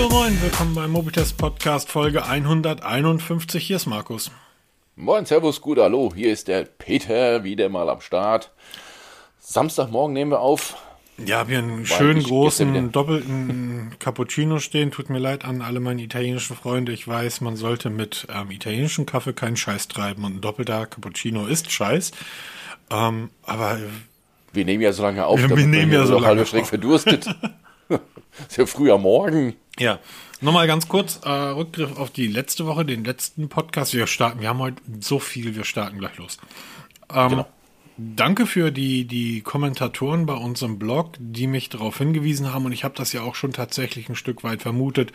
Hallo 0.00 0.08
moin, 0.08 0.40
willkommen 0.40 0.74
beim 0.74 0.92
Mobitest 0.92 1.36
Podcast 1.36 1.90
Folge 1.90 2.24
151. 2.24 3.66
Hier 3.66 3.76
ist 3.76 3.84
Markus. 3.84 4.30
Moin, 4.96 5.26
Servus, 5.26 5.60
gut, 5.60 5.76
hallo, 5.76 6.10
hier 6.14 6.32
ist 6.32 6.48
der 6.48 6.62
Peter 6.64 7.44
wieder 7.44 7.68
mal 7.68 7.90
am 7.90 8.00
Start. 8.00 8.50
Samstagmorgen 9.40 10.14
nehmen 10.14 10.30
wir 10.30 10.40
auf. 10.40 10.78
Ja, 11.18 11.40
habe 11.40 11.50
hier 11.50 11.58
einen 11.58 11.84
schönen 11.84 12.22
großen 12.22 12.92
doppelten 12.92 13.94
Cappuccino 13.98 14.58
stehen. 14.58 14.90
Tut 14.90 15.10
mir 15.10 15.18
leid 15.18 15.44
an 15.44 15.60
alle 15.60 15.80
meine 15.80 16.00
italienischen 16.00 16.56
Freunde. 16.56 16.92
Ich 16.92 17.06
weiß, 17.06 17.42
man 17.42 17.56
sollte 17.56 17.90
mit 17.90 18.26
ähm, 18.34 18.50
italienischen 18.50 19.04
Kaffee 19.04 19.34
keinen 19.34 19.58
Scheiß 19.58 19.88
treiben 19.88 20.24
und 20.24 20.36
ein 20.36 20.40
doppelter 20.40 20.86
Cappuccino 20.86 21.44
ist 21.44 21.70
Scheiß. 21.70 22.12
Ähm, 22.90 23.28
aber 23.42 23.78
wir 24.54 24.64
nehmen 24.64 24.82
ja 24.82 24.94
so 24.94 25.02
lange 25.02 25.26
auf, 25.26 25.38
wir 25.46 25.66
nehmen 25.66 25.92
ja 25.92 26.06
so 26.06 26.18
lange 26.18 26.46
schräg 26.46 26.64
verdurstet. 26.64 27.26
ist 28.48 28.56
ja 28.56 28.64
früh 28.64 28.90
am 28.90 29.02
Morgen. 29.02 29.56
Ja, 29.80 29.98
nochmal 30.42 30.66
ganz 30.66 30.88
kurz 30.88 31.20
äh, 31.24 31.30
Rückgriff 31.30 31.96
auf 31.96 32.10
die 32.10 32.26
letzte 32.26 32.66
Woche, 32.66 32.84
den 32.84 33.02
letzten 33.02 33.48
Podcast. 33.48 33.94
Wir 33.94 34.06
starten, 34.06 34.42
wir 34.42 34.50
haben 34.50 34.58
heute 34.58 34.82
so 35.00 35.18
viel, 35.18 35.56
wir 35.56 35.64
starten 35.64 35.98
gleich 35.98 36.18
los. 36.18 36.36
Ähm, 37.10 37.30
genau. 37.30 37.48
Danke 37.96 38.46
für 38.46 38.72
die, 38.72 39.06
die 39.06 39.40
Kommentatoren 39.40 40.26
bei 40.26 40.34
uns 40.34 40.60
im 40.60 40.78
Blog, 40.78 41.14
die 41.18 41.46
mich 41.46 41.70
darauf 41.70 41.96
hingewiesen 41.96 42.52
haben, 42.52 42.66
und 42.66 42.72
ich 42.72 42.84
habe 42.84 42.94
das 42.94 43.14
ja 43.14 43.22
auch 43.22 43.34
schon 43.34 43.52
tatsächlich 43.52 44.10
ein 44.10 44.16
Stück 44.16 44.44
weit 44.44 44.60
vermutet, 44.60 45.12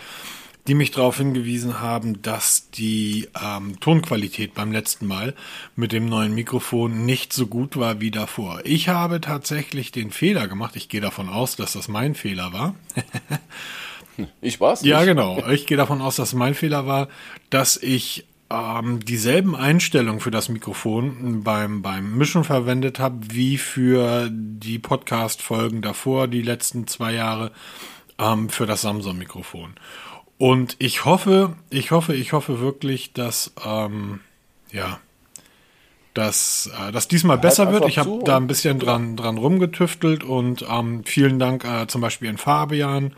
die 0.68 0.74
mich 0.74 0.90
darauf 0.90 1.18
hingewiesen 1.18 1.80
haben, 1.80 2.24
dass 2.24 2.72
die 2.72 3.27
ähm, 3.40 3.80
Tonqualität 3.80 4.55
beim 4.55 4.72
letzten 4.72 5.05
Mal 5.05 5.36
mit 5.76 5.91
dem 5.91 6.08
neuen 6.08 6.34
Mikrofon 6.34 7.05
nicht 7.05 7.34
so 7.34 7.46
gut 7.46 7.77
war 7.77 8.02
wie 8.02 8.10
davor. 8.10 8.62
Ich 8.63 8.90
habe 8.90 9.22
tatsächlich 9.22 9.91
den 9.91 10.10
Fehler 10.10 10.48
gemacht, 10.48 10.76
ich 10.76 10.90
gehe 10.90 11.02
davon 11.02 11.30
aus, 11.30 11.55
dass 11.55 11.74
das 11.74 11.88
mein 11.88 12.16
Fehler 12.16 12.52
war. 12.52 12.74
ich 14.41 14.60
war's 14.60 14.82
nicht. 14.82 14.91
Ja, 14.91 15.04
genau. 15.04 15.48
Ich 15.49 15.66
gehe 15.66 15.77
davon 15.77 16.02
aus, 16.02 16.16
dass 16.16 16.34
mein 16.34 16.54
Fehler 16.54 16.85
war, 16.85 17.08
dass 17.49 17.77
ich 17.77 18.26
ähm, 18.49 19.04
dieselben 19.04 19.55
Einstellungen 19.55 20.20
für 20.20 20.32
das 20.32 20.49
Mikrofon 20.49 21.44
beim, 21.44 21.82
beim 21.82 22.18
Mischen 22.18 22.43
verwendet 22.43 22.99
habe, 22.99 23.18
wie 23.32 23.58
für 23.58 24.30
die 24.32 24.80
Podcast-Folgen 24.80 25.82
davor, 25.82 26.27
die 26.27 26.41
letzten 26.41 26.88
zwei 26.88 27.13
Jahre, 27.13 27.52
ähm, 28.20 28.49
für 28.49 28.66
das 28.66 28.82
Samsung-Mikrofon. 28.82 29.74
Und 30.38 30.76
ich 30.80 31.05
hoffe, 31.05 31.55
ich 31.70 31.91
hoffe, 31.91 32.13
ich 32.13 32.34
hoffe 32.34 32.60
wirklich, 32.60 33.13
dass, 33.13 33.54
ähm, 33.66 34.20
ja, 34.71 34.99
dass 36.13 36.70
äh, 36.80 36.91
das 36.91 37.08
diesmal 37.08 37.38
besser 37.38 37.71
wird. 37.71 37.88
Ich 37.88 37.98
habe 37.98 38.20
da 38.24 38.38
ein 38.38 38.48
bisschen 38.48 38.80
dran, 38.80 39.16
dran 39.16 39.38
rumgetüftelt 39.38 40.24
und 40.24 40.66
ähm, 40.70 41.04
vielen 41.05 41.40
Dank 41.40 41.63
äh, 41.63 41.88
zum 41.88 42.02
Beispiel 42.02 42.30
an 42.30 42.38
Fabian 42.38 43.16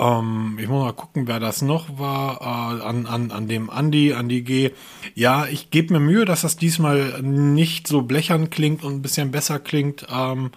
ähm, 0.00 0.58
ich 0.60 0.68
muss 0.68 0.82
mal 0.82 0.92
gucken, 0.92 1.26
wer 1.26 1.40
das 1.40 1.62
noch 1.62 1.98
war. 1.98 2.40
Äh, 2.40 2.82
an, 2.82 3.06
an, 3.06 3.30
an 3.30 3.48
dem 3.48 3.68
Andi, 3.70 4.14
Andi 4.14 4.42
G. 4.42 4.70
Ja, 5.14 5.46
ich 5.46 5.70
gebe 5.70 5.92
mir 5.92 6.00
Mühe, 6.00 6.24
dass 6.24 6.40
das 6.40 6.56
diesmal 6.56 7.20
nicht 7.22 7.86
so 7.86 8.02
blechern 8.02 8.50
klingt 8.50 8.82
und 8.82 8.94
ein 8.94 9.02
bisschen 9.02 9.30
besser 9.30 9.58
klingt. 9.58 10.06
Ähm, 10.10 10.50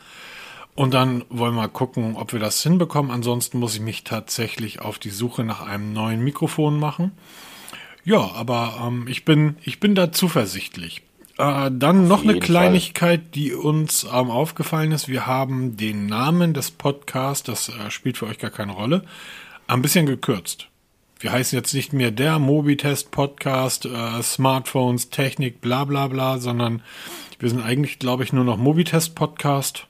und 0.75 0.94
dann 0.94 1.23
wollen 1.30 1.55
wir 1.55 1.67
gucken, 1.67 2.16
ob 2.16 2.33
wir 2.33 2.39
das 2.39 2.63
hinbekommen. 2.63 3.11
Ansonsten 3.11 3.59
muss 3.59 3.75
ich 3.75 3.81
mich 3.81 4.03
tatsächlich 4.03 4.81
auf 4.81 4.97
die 4.97 5.11
Suche 5.11 5.44
nach 5.44 5.61
einem 5.61 5.94
neuen 5.94 6.23
Mikrofon 6.23 6.80
machen. 6.80 7.11
Ja, 8.05 8.31
aber 8.33 8.81
ähm, 8.85 9.07
ich 9.07 9.25
bin, 9.25 9.57
ich 9.63 9.80
bin 9.80 9.95
da 9.95 10.11
zuversichtlich. 10.11 11.03
Äh, 11.38 11.72
dann 11.72 12.08
noch 12.08 12.23
eine 12.23 12.39
Kleinigkeit, 12.39 13.22
Fall. 13.22 13.30
die 13.34 13.53
uns 13.53 14.03
ähm, 14.03 14.30
aufgefallen 14.30 14.92
ist. 14.92 15.08
Wir 15.08 15.26
haben 15.26 15.78
den 15.78 16.06
Namen 16.06 16.53
des 16.53 16.72
Podcasts, 16.72 17.44
das 17.44 17.70
äh, 17.70 17.90
spielt 17.90 18.17
für 18.17 18.28
euch 18.28 18.38
gar 18.38 18.52
keine 18.52 18.73
Rolle, 18.73 19.03
ein 19.67 19.81
bisschen 19.81 20.06
gekürzt. 20.06 20.67
Wir 21.19 21.31
heißen 21.31 21.57
jetzt 21.57 21.74
nicht 21.74 21.94
mehr 21.94 22.12
der 22.12 22.38
Mobitest 22.38 23.12
Podcast, 23.12 23.85
äh, 23.85 24.22
Smartphones, 24.22 25.09
Technik, 25.09 25.62
bla 25.62 25.85
bla 25.85 26.07
bla, 26.07 26.38
sondern 26.38 26.84
wir 27.40 27.50
sind 27.50 27.62
eigentlich, 27.62 27.97
glaube 27.97 28.24
ich, 28.24 28.34
nur 28.34 28.44
noch 28.44 28.57
Mobitest 28.57 29.16
Podcast 29.16 29.88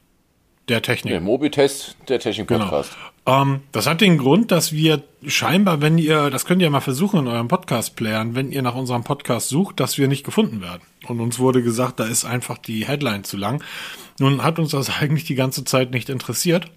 der 0.69 0.81
Technik. 0.81 1.11
Der 1.13 1.21
Mobitest, 1.21 1.97
der 2.07 2.19
Technik 2.19 2.47
genau. 2.47 2.65
Podcast. 2.65 2.91
Genau. 2.93 3.41
Ähm, 3.41 3.61
das 3.71 3.87
hat 3.87 4.01
den 4.01 4.17
Grund, 4.17 4.51
dass 4.51 4.73
wir 4.73 5.03
scheinbar, 5.25 5.81
wenn 5.81 5.97
ihr, 5.97 6.29
das 6.29 6.45
könnt 6.45 6.61
ihr 6.61 6.69
mal 6.69 6.81
versuchen 6.81 7.19
in 7.19 7.27
eurem 7.27 7.47
Podcast-Playern, 7.47 8.35
wenn 8.35 8.51
ihr 8.51 8.61
nach 8.61 8.75
unserem 8.75 9.03
Podcast 9.03 9.49
sucht, 9.49 9.79
dass 9.79 9.97
wir 9.97 10.07
nicht 10.07 10.25
gefunden 10.25 10.61
werden. 10.61 10.81
Und 11.07 11.19
uns 11.19 11.39
wurde 11.39 11.63
gesagt, 11.63 11.99
da 11.99 12.05
ist 12.05 12.25
einfach 12.25 12.57
die 12.57 12.85
Headline 12.85 13.23
zu 13.23 13.37
lang. 13.37 13.63
Nun 14.19 14.43
hat 14.43 14.59
uns 14.59 14.71
das 14.71 14.89
eigentlich 15.01 15.25
die 15.25 15.35
ganze 15.35 15.63
Zeit 15.63 15.91
nicht 15.91 16.09
interessiert. 16.09 16.67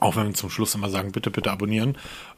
Auch 0.00 0.16
wenn 0.16 0.26
wir 0.26 0.34
zum 0.34 0.50
Schluss 0.50 0.74
immer 0.74 0.90
sagen, 0.90 1.12
bitte, 1.12 1.30
bitte 1.30 1.50
abonnieren. 1.50 1.96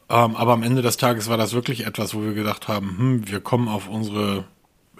Ähm, 0.09 0.35
aber 0.35 0.53
am 0.53 0.63
Ende 0.63 0.81
des 0.81 0.97
Tages 0.97 1.29
war 1.29 1.37
das 1.37 1.53
wirklich 1.53 1.85
etwas, 1.85 2.13
wo 2.13 2.23
wir 2.23 2.33
gedacht 2.33 2.67
haben, 2.67 2.97
hm, 2.97 3.27
wir 3.29 3.41
kommen 3.41 3.67
auf 3.67 3.89
unsere 3.89 4.45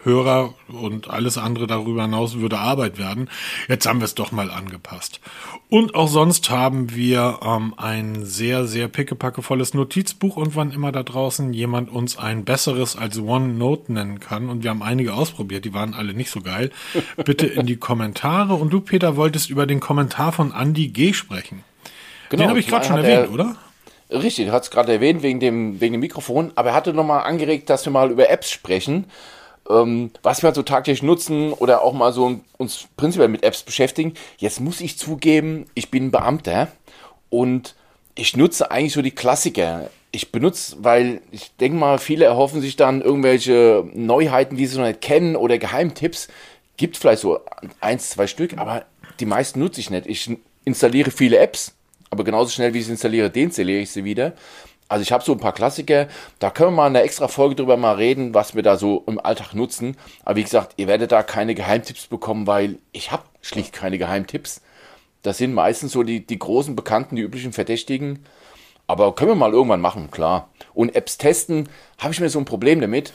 Hörer 0.03 0.53
und 0.67 1.09
alles 1.09 1.37
andere 1.37 1.67
darüber 1.67 2.03
hinaus 2.03 2.37
würde 2.37 2.57
Arbeit 2.57 2.97
werden. 2.97 3.29
Jetzt 3.67 3.87
haben 3.87 3.99
wir 3.99 4.05
es 4.05 4.15
doch 4.15 4.31
mal 4.31 4.49
angepasst. 4.49 5.19
Und 5.69 5.95
auch 5.95 6.07
sonst 6.07 6.49
haben 6.49 6.95
wir 6.95 7.39
ähm, 7.43 7.73
ein 7.77 8.25
sehr, 8.25 8.65
sehr 8.65 8.87
pickepackevolles 8.87 9.73
Notizbuch 9.73 10.37
und 10.37 10.55
wann 10.55 10.71
immer 10.71 10.91
da 10.91 11.03
draußen 11.03 11.53
jemand 11.53 11.91
uns 11.91 12.17
ein 12.17 12.43
besseres 12.45 12.95
als 12.95 13.19
OneNote 13.19 13.93
nennen 13.93 14.19
kann 14.19 14.49
und 14.49 14.63
wir 14.63 14.69
haben 14.71 14.83
einige 14.83 15.13
ausprobiert, 15.13 15.65
die 15.65 15.73
waren 15.73 15.93
alle 15.93 16.13
nicht 16.13 16.31
so 16.31 16.41
geil, 16.41 16.71
bitte 17.25 17.47
in 17.47 17.65
die 17.65 17.77
Kommentare. 17.77 18.55
Und 18.55 18.71
du, 18.71 18.81
Peter, 18.81 19.15
wolltest 19.15 19.49
über 19.49 19.65
den 19.65 19.79
Kommentar 19.79 20.31
von 20.31 20.53
Andy 20.53 20.87
G. 20.87 21.13
sprechen. 21.13 21.63
Genau, 22.29 22.43
den 22.43 22.49
habe 22.49 22.59
ich 22.59 22.67
gerade 22.67 22.85
schon 22.85 22.97
erwähnt, 22.97 23.27
er, 23.27 23.31
oder? 23.31 23.55
Richtig, 24.09 24.47
du 24.47 24.51
hast 24.51 24.65
es 24.65 24.71
gerade 24.71 24.91
erwähnt 24.91 25.23
wegen 25.23 25.39
dem, 25.39 25.79
wegen 25.79 25.93
dem 25.93 26.01
Mikrofon, 26.01 26.51
aber 26.55 26.69
er 26.69 26.75
hatte 26.75 26.93
nochmal 26.93 27.23
angeregt, 27.23 27.69
dass 27.69 27.85
wir 27.85 27.93
mal 27.93 28.11
über 28.11 28.29
Apps 28.29 28.51
sprechen 28.51 29.05
ähm, 29.71 30.11
was 30.23 30.41
wir 30.41 30.47
halt 30.47 30.55
so 30.55 30.63
tagtäglich 30.63 31.03
nutzen 31.03 31.53
oder 31.53 31.81
auch 31.83 31.93
mal 31.93 32.13
so 32.13 32.39
uns 32.57 32.87
prinzipiell 32.97 33.29
mit 33.29 33.43
Apps 33.43 33.63
beschäftigen. 33.63 34.13
Jetzt 34.37 34.59
muss 34.59 34.81
ich 34.81 34.97
zugeben, 34.97 35.65
ich 35.73 35.91
bin 35.91 36.11
Beamter 36.11 36.67
und 37.29 37.75
ich 38.15 38.35
nutze 38.35 38.71
eigentlich 38.71 38.93
so 38.93 39.01
die 39.01 39.11
Klassiker. 39.11 39.89
Ich 40.11 40.31
benutze, 40.31 40.77
weil 40.81 41.21
ich 41.31 41.55
denke 41.55 41.77
mal, 41.77 41.97
viele 41.97 42.25
erhoffen 42.25 42.61
sich 42.61 42.75
dann 42.75 43.01
irgendwelche 43.01 43.87
Neuheiten, 43.93 44.57
die 44.57 44.67
sie 44.67 44.77
noch 44.77 44.85
nicht 44.85 45.01
kennen 45.01 45.35
oder 45.35 45.57
Geheimtipps. 45.57 46.27
Gibt 46.75 46.97
vielleicht 46.97 47.21
so 47.21 47.39
eins, 47.79 48.09
zwei 48.09 48.27
Stück, 48.27 48.57
aber 48.57 48.85
die 49.19 49.25
meisten 49.25 49.59
nutze 49.59 49.79
ich 49.79 49.89
nicht. 49.89 50.07
Ich 50.07 50.29
installiere 50.65 51.11
viele 51.11 51.37
Apps, 51.37 51.73
aber 52.09 52.23
genauso 52.23 52.51
schnell 52.51 52.73
wie 52.73 52.79
ich 52.79 52.85
sie 52.85 52.91
installiere, 52.91 53.29
deinstalliere 53.29 53.81
ich 53.81 53.91
sie 53.91 54.03
wieder. 54.03 54.33
Also 54.91 55.03
ich 55.03 55.13
habe 55.13 55.23
so 55.23 55.31
ein 55.31 55.39
paar 55.39 55.53
Klassiker, 55.53 56.09
da 56.39 56.49
können 56.49 56.71
wir 56.71 56.75
mal 56.75 56.87
in 56.87 56.97
einer 56.97 57.05
extra 57.05 57.29
Folge 57.29 57.55
drüber 57.55 57.77
mal 57.77 57.95
reden, 57.95 58.33
was 58.33 58.55
wir 58.55 58.61
da 58.61 58.75
so 58.75 59.05
im 59.07 59.21
Alltag 59.21 59.53
nutzen. 59.53 59.95
Aber 60.25 60.35
wie 60.35 60.43
gesagt, 60.43 60.73
ihr 60.75 60.87
werdet 60.87 61.13
da 61.13 61.23
keine 61.23 61.55
Geheimtipps 61.55 62.07
bekommen, 62.07 62.45
weil 62.45 62.77
ich 62.91 63.09
habe 63.09 63.23
schlicht 63.39 63.71
keine 63.71 63.97
Geheimtipps. 63.97 64.61
Das 65.21 65.37
sind 65.37 65.53
meistens 65.53 65.93
so 65.93 66.03
die, 66.03 66.27
die 66.27 66.37
großen 66.37 66.75
Bekannten, 66.75 67.15
die 67.15 67.21
üblichen 67.21 67.53
Verdächtigen. 67.53 68.25
Aber 68.85 69.15
können 69.15 69.31
wir 69.31 69.35
mal 69.35 69.53
irgendwann 69.53 69.79
machen, 69.79 70.11
klar. 70.11 70.49
Und 70.73 70.93
Apps 70.93 71.17
testen, 71.17 71.69
habe 71.97 72.13
ich 72.13 72.19
mir 72.19 72.27
so 72.27 72.39
ein 72.39 72.45
Problem 72.45 72.81
damit, 72.81 73.13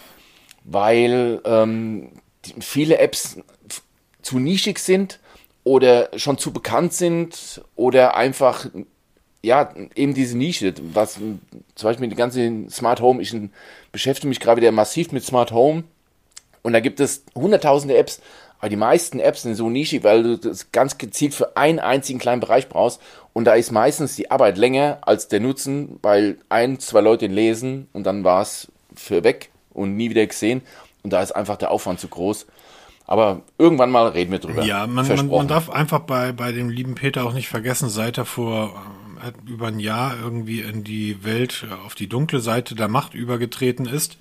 weil 0.65 1.43
ähm, 1.45 2.13
viele 2.59 2.97
Apps 2.97 3.37
zu 4.23 4.39
nischig 4.39 4.79
sind 4.79 5.21
oder 5.63 6.09
schon 6.17 6.39
zu 6.39 6.55
bekannt 6.55 6.95
sind 6.95 7.63
oder 7.75 8.17
einfach 8.17 8.65
ja, 9.47 9.71
eben 9.95 10.13
diese 10.13 10.37
Nische, 10.37 10.75
was 10.93 11.15
zum 11.15 11.89
Beispiel 11.89 12.09
die 12.09 12.17
ganze 12.17 12.69
Smart 12.69 13.01
Home, 13.01 13.23
ich 13.23 13.35
beschäftige 13.93 14.29
mich 14.29 14.41
gerade 14.41 14.61
wieder 14.61 14.73
massiv 14.73 15.13
mit 15.13 15.25
Smart 15.25 15.53
Home 15.53 15.85
und 16.63 16.73
da 16.73 16.81
gibt 16.81 16.99
es 16.99 17.23
hunderttausende 17.33 17.97
Apps, 17.97 18.21
aber 18.59 18.71
die 18.71 18.77
meisten 18.77 19.21
Apps 19.21 19.43
sind 19.43 19.55
so 19.55 19.71
nischig, 19.71 20.03
weil 20.03 20.25
du 20.25 20.39
das 20.39 20.73
ganz 20.73 20.99
gezielt 20.99 21.33
für 21.33 21.57
einen 21.57 21.79
einzigen 21.79 22.19
kleinen 22.19 22.41
Bereich 22.41 22.69
brauchst 22.69 23.01
und 23.35 23.45
da 23.45 23.55
ist 23.55 23.71
meistens 23.71 24.17
die 24.17 24.33
Arbeit 24.33 24.59
länger 24.59 24.99
als 25.03 25.29
der 25.29 25.39
Nutzen, 25.39 26.01
weil 26.03 26.39
ein, 26.49 26.81
zwei 26.81 27.01
Leute 27.01 27.29
lesen 27.29 27.87
und 27.93 28.05
dann 28.05 28.25
war 28.25 28.43
es 28.43 28.67
für 28.97 29.23
weg 29.23 29.51
und 29.73 29.97
nie 29.97 30.11
wieder 30.11 30.27
gesehen 30.27 30.63
und 31.05 31.13
da 31.13 31.23
ist 31.23 31.31
einfach 31.31 31.57
der 31.57 31.71
Aufwand 31.71 32.01
zu 32.01 32.09
groß. 32.09 32.47
Aber 33.09 33.43
irgendwann 33.57 33.93
mal 33.93 34.09
reden 34.09 34.33
wir 34.33 34.41
drüber. 34.41 34.65
Ja, 34.65 34.89
man, 34.89 35.07
man, 35.07 35.29
man 35.29 35.47
darf 35.47 35.71
einfach 35.71 36.01
bei, 36.01 36.33
bei 36.33 36.51
dem 36.51 36.69
lieben 36.69 36.97
Peter 36.97 37.25
auch 37.25 37.35
nicht 37.35 37.47
vergessen, 37.47 37.89
seit 37.89 38.19
er 38.19 38.25
vor 38.25 38.75
über 39.47 39.69
ein 39.69 39.81
Jahr 39.81 40.17
irgendwie 40.21 40.61
in 40.61 40.85
die 40.85 41.25
Welt, 41.25 41.67
auf 41.85 41.95
die 41.95 42.09
dunkle 42.09 42.41
Seite 42.41 42.75
der 42.75 42.89
Macht 42.89 43.15
übergetreten 43.15 43.87
ist. 43.87 44.19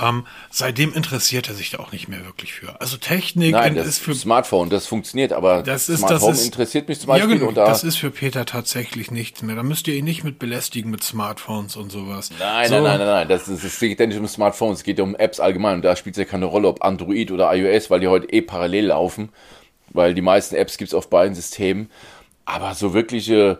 Ähm, 0.00 0.26
seitdem 0.50 0.94
interessiert 0.94 1.48
er 1.48 1.54
sich 1.54 1.70
da 1.70 1.78
auch 1.78 1.90
nicht 1.90 2.08
mehr 2.08 2.24
wirklich 2.24 2.52
für. 2.52 2.80
Also 2.80 2.96
Technik 2.98 3.52
Nein, 3.52 3.74
das 3.74 3.86
ist 3.86 3.98
für 3.98 4.14
Smartphone, 4.14 4.70
das 4.70 4.86
funktioniert, 4.86 5.32
aber 5.32 5.62
das 5.62 5.88
ist, 5.88 5.98
Smart 5.98 6.12
das 6.12 6.22
Home 6.22 6.32
ist, 6.34 6.44
interessiert 6.44 6.88
mich 6.88 7.00
zum 7.00 7.08
Beispiel. 7.08 7.30
Ja, 7.30 7.36
genau, 7.36 7.52
das 7.52 7.82
ist 7.82 7.96
für 7.96 8.12
Peter 8.12 8.46
tatsächlich 8.46 9.10
nichts 9.10 9.42
mehr. 9.42 9.56
Da 9.56 9.64
müsst 9.64 9.88
ihr 9.88 9.94
ihn 9.94 10.04
nicht 10.04 10.22
mit 10.22 10.38
belästigen 10.38 10.92
mit 10.92 11.02
Smartphones 11.02 11.74
und 11.74 11.90
sowas. 11.90 12.30
Nein, 12.38 12.68
so. 12.68 12.74
nein, 12.74 12.84
nein, 12.84 12.98
nein, 12.98 13.06
nein. 13.08 13.28
Das, 13.28 13.48
ist, 13.48 13.64
es 13.64 13.80
geht 13.80 13.98
ja 13.98 14.06
nicht 14.06 14.18
um 14.18 14.28
Smartphones, 14.28 14.78
es 14.78 14.84
geht 14.84 14.98
ja 14.98 15.04
um 15.04 15.16
Apps 15.16 15.40
allgemein. 15.40 15.76
Und 15.76 15.84
da 15.84 15.96
spielt 15.96 16.16
es 16.16 16.18
ja 16.18 16.24
keine 16.24 16.44
Rolle, 16.44 16.68
ob 16.68 16.84
Android 16.84 17.32
oder 17.32 17.52
iOS, 17.52 17.90
weil 17.90 17.98
die 17.98 18.08
heute 18.08 18.32
eh 18.32 18.40
parallel 18.40 18.86
laufen. 18.86 19.30
Weil 19.90 20.14
die 20.14 20.22
meisten 20.22 20.54
Apps 20.54 20.76
gibt 20.76 20.88
es 20.88 20.94
auf 20.94 21.10
beiden 21.10 21.34
Systemen. 21.34 21.90
Aber 22.44 22.74
so 22.74 22.94
wirkliche 22.94 23.58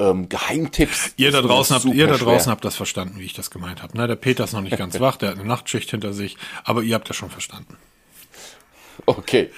ähm, 0.00 0.28
Geheimtipps. 0.28 1.14
Ihr 1.16 1.30
da, 1.30 1.42
draußen 1.42 1.76
habt, 1.76 1.84
ihr 1.84 2.06
da 2.06 2.16
draußen 2.16 2.50
habt 2.50 2.64
das 2.64 2.76
verstanden, 2.76 3.18
wie 3.18 3.24
ich 3.24 3.34
das 3.34 3.50
gemeint 3.50 3.82
habe. 3.82 3.96
Ne? 3.96 4.08
Der 4.08 4.16
Peter 4.16 4.44
ist 4.44 4.52
noch 4.52 4.62
nicht 4.62 4.76
ganz 4.76 4.98
wach, 5.00 5.16
der 5.16 5.30
hat 5.30 5.38
eine 5.38 5.46
Nachtschicht 5.46 5.90
hinter 5.90 6.12
sich, 6.12 6.36
aber 6.64 6.82
ihr 6.82 6.94
habt 6.94 7.08
das 7.08 7.16
schon 7.16 7.30
verstanden. 7.30 7.76
Okay. 9.06 9.50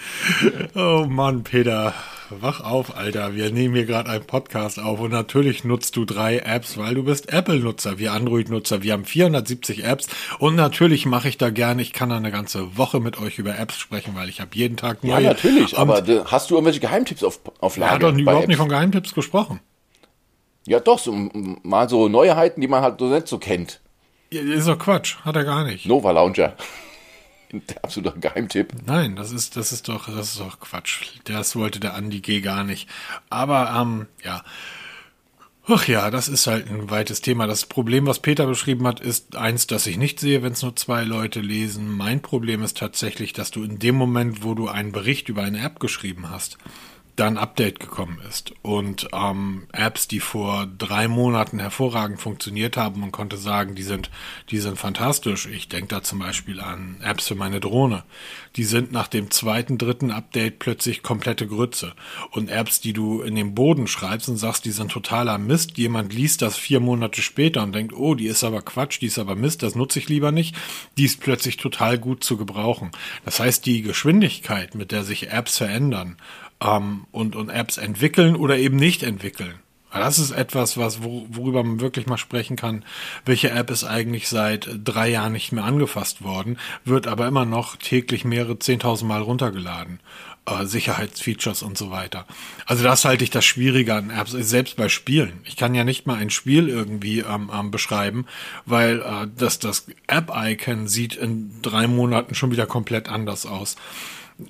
Oh 0.75 1.05
Mann, 1.09 1.43
Peter, 1.43 1.94
wach 2.31 2.61
auf, 2.61 2.97
Alter. 2.97 3.35
Wir 3.35 3.50
nehmen 3.50 3.75
hier 3.75 3.87
gerade 3.87 4.09
einen 4.09 4.25
Podcast 4.25 4.79
auf 4.79 5.00
und 5.00 5.11
natürlich 5.11 5.65
nutzt 5.65 5.97
du 5.97 6.05
drei 6.05 6.39
Apps, 6.39 6.79
weil 6.79 6.95
du 6.95 7.03
bist 7.03 7.33
Apple-Nutzer, 7.33 7.99
wir 7.99 8.12
Android-Nutzer. 8.12 8.83
Wir 8.83 8.93
haben 8.93 9.05
470 9.05 9.85
Apps 9.85 10.06
und 10.38 10.55
natürlich 10.55 11.06
mache 11.06 11.29
ich 11.29 11.38
da 11.38 11.50
gerne, 11.50 11.83
ich 11.83 11.93
kann 11.93 12.11
da 12.11 12.17
eine 12.17 12.31
ganze 12.31 12.77
Woche 12.77 13.00
mit 13.00 13.21
euch 13.21 13.38
über 13.38 13.59
Apps 13.59 13.79
sprechen, 13.79 14.15
weil 14.15 14.29
ich 14.29 14.41
habe 14.41 14.50
jeden 14.55 14.77
Tag 14.77 15.03
neue. 15.03 15.23
Ja, 15.23 15.29
natürlich, 15.31 15.77
aber 15.77 16.03
hast 16.27 16.50
du 16.50 16.55
irgendwelche 16.55 16.81
Geheimtipps 16.81 17.25
auf, 17.25 17.41
auf 17.61 17.77
Lager? 17.77 17.91
Er 17.91 17.95
hat 17.95 18.03
doch 18.03 18.19
überhaupt 18.19 18.45
Apps? 18.45 18.49
nicht 18.49 18.59
von 18.59 18.69
Geheimtipps 18.69 19.12
gesprochen. 19.12 19.61
Ja, 20.67 20.81
doch, 20.81 20.99
so, 20.99 21.12
mal 21.62 21.88
so 21.88 22.09
Neuheiten, 22.09 22.61
die 22.61 22.69
man 22.69 22.82
halt 22.82 23.00
so 23.00 23.09
nicht 23.09 23.29
so 23.29 23.38
kennt. 23.38 23.81
Ja, 24.31 24.41
ist 24.41 24.69
doch 24.69 24.79
Quatsch, 24.79 25.17
hat 25.25 25.37
er 25.37 25.44
gar 25.44 25.64
nicht. 25.64 25.87
Nova 25.87 26.11
Launcher. 26.12 26.56
Der 27.53 27.85
absolute 27.85 28.19
Geheimtipp. 28.19 28.73
Nein, 28.87 29.14
das 29.14 29.31
ist, 29.31 29.56
das 29.56 29.73
ist 29.73 29.88
doch, 29.88 30.06
das 30.06 30.31
ist 30.31 30.41
doch 30.41 30.59
Quatsch. 30.59 31.19
Das 31.25 31.55
wollte 31.55 31.81
der 31.81 31.94
Andi 31.94 32.20
G 32.20 32.41
gar 32.41 32.64
nicht. 32.64 32.88
Aber, 33.29 33.79
ähm, 33.79 34.06
ja. 34.25 34.43
Ach 35.67 35.87
ja, 35.87 36.11
das 36.11 36.29
ist 36.29 36.47
halt 36.47 36.69
ein 36.70 36.91
weites 36.91 37.20
Thema. 37.20 37.47
Das 37.47 37.67
Problem, 37.67 38.06
was 38.06 38.20
Peter 38.20 38.47
beschrieben 38.47 38.87
hat, 38.87 39.00
ist 39.00 39.37
eins, 39.37 39.67
das 39.67 39.87
ich 39.87 39.99
nicht 39.99 40.19
sehe, 40.19 40.43
wenn 40.43 40.55
es 40.55 40.62
nur 40.62 40.75
zwei 40.76 41.05
Leute 41.05 41.41
lesen. 41.41 41.94
Mein 41.94 42.23
Problem 42.23 42.62
ist 42.62 42.79
tatsächlich, 42.79 43.32
dass 43.35 43.50
du 43.50 43.62
in 43.62 43.79
dem 43.79 43.97
Moment, 43.97 44.43
wo 44.43 44.55
du 44.55 44.69
einen 44.69 44.93
Bericht 44.93 45.29
über 45.29 45.43
eine 45.43 45.62
App 45.62 45.79
geschrieben 45.79 46.31
hast, 46.31 46.56
da 47.17 47.26
ein 47.26 47.37
Update 47.37 47.79
gekommen 47.79 48.19
ist 48.26 48.55
und 48.62 49.09
ähm, 49.12 49.67
Apps, 49.73 50.09
die 50.09 50.20
vor 50.20 50.67
drei 50.79 51.09
Monaten 51.09 51.59
hervorragend 51.59 52.19
funktioniert 52.19 52.79
haben, 52.79 53.00
man 53.00 53.12
konnte 53.12 53.37
sagen, 53.37 53.75
die 53.75 53.82
sind, 53.82 54.11
die 54.50 54.59
sind 54.59 54.79
fantastisch. 54.79 55.47
Ich 55.47 55.69
denke 55.69 55.88
da 55.88 56.03
zum 56.03 56.20
Beispiel 56.20 56.59
an 56.61 56.97
Apps 57.03 57.29
für 57.29 57.35
meine 57.35 57.61
Drohne. 57.61 58.05
Die 58.56 58.64
sind 58.64 58.93
nach 58.93 59.09
dem 59.09 59.31
zweiten, 59.31 59.76
dritten 59.76 60.11
Update 60.11 60.59
plötzlich 60.59 61.03
komplette 61.03 61.47
Grütze. 61.47 61.93
Und 62.31 62.49
Apps, 62.49 62.81
die 62.81 62.94
du 62.94 63.20
in 63.20 63.35
den 63.35 63.55
Boden 63.55 63.88
schreibst 63.88 64.31
und 64.31 64.38
sagst, 64.38 64.64
die 64.64 64.70
sind 64.70 64.91
totaler 64.91 65.37
Mist, 65.37 65.76
jemand 65.76 66.14
liest 66.14 66.41
das 66.41 66.56
vier 66.56 66.81
Monate 66.81 67.20
später 67.20 67.62
und 67.62 67.75
denkt, 67.75 67.93
oh, 67.93 68.14
die 68.14 68.26
ist 68.26 68.43
aber 68.43 68.62
Quatsch, 68.62 69.00
die 69.03 69.06
ist 69.06 69.19
aber 69.19 69.37
Mist, 69.37 69.62
das 69.62 69.75
nutze 69.75 69.99
ich 69.99 70.09
lieber 70.09 70.32
nicht, 70.32 70.56
die 70.97 71.05
ist 71.05 71.20
plötzlich 71.20 71.59
total 71.59 71.99
gut 71.99 72.25
zu 72.25 72.38
gebrauchen. 72.38 72.91
Das 73.26 73.38
heißt, 73.38 73.67
die 73.67 73.82
Geschwindigkeit, 73.82 74.75
mit 74.75 74.93
der 74.93 75.05
sich 75.05 75.31
Apps 75.31 75.59
verändern, 75.59 76.17
ähm, 76.62 77.06
und, 77.11 77.37
und 77.37 77.49
Apps 77.49 77.76
entwickeln 77.79 78.37
oder 78.37 78.56
eben 78.56 78.76
nicht 78.76 79.03
entwickeln. 79.03 79.55
Das 79.93 80.19
ist 80.19 80.31
etwas, 80.31 80.79
was, 80.79 81.03
worüber 81.03 81.62
man 81.62 81.81
wirklich 81.81 82.06
mal 82.06 82.17
sprechen 82.17 82.56
kann. 82.56 82.82
Welche 83.26 83.50
App 83.50 83.70
ist 83.70 83.85
eigentlich 83.85 84.29
seit 84.29 84.70
drei 84.82 85.11
Jahren 85.11 85.32
nicht 85.32 85.53
mehr 85.53 85.64
angefasst 85.64 86.23
worden, 86.25 86.56
wird 86.87 87.06
aber 87.06 87.26
immer 87.26 87.44
noch 87.44 87.76
täglich 87.76 88.25
mehrere 88.25 88.59
zehntausend 88.59 89.06
Mal 89.06 89.20
runtergeladen. 89.20 90.00
Äh, 90.47 90.64
Sicherheitsfeatures 90.64 91.62
und 91.62 91.79
so 91.79 91.91
weiter. 91.91 92.26
Also 92.67 92.82
das 92.82 93.05
halte 93.05 93.23
ich 93.23 93.31
das 93.31 93.44
Schwierige 93.44 93.94
an 93.94 94.11
Apps, 94.11 94.32
selbst 94.32 94.76
bei 94.76 94.88
Spielen. 94.88 95.41
Ich 95.44 95.56
kann 95.56 95.75
ja 95.75 95.85
nicht 95.85 96.06
mal 96.06 96.17
ein 96.17 96.31
Spiel 96.31 96.69
irgendwie 96.69 97.20
ähm, 97.20 97.50
ähm, 97.55 97.70
beschreiben, 97.70 98.26
weil 98.64 99.03
äh, 99.03 99.29
das, 99.37 99.59
das 99.59 99.87
App-Icon 100.09 100.88
sieht 100.88 101.14
in 101.14 101.62
drei 101.62 101.87
Monaten 101.87 102.35
schon 102.35 102.50
wieder 102.50 102.67
komplett 102.67 103.09
anders 103.09 103.47
aus 103.47 103.76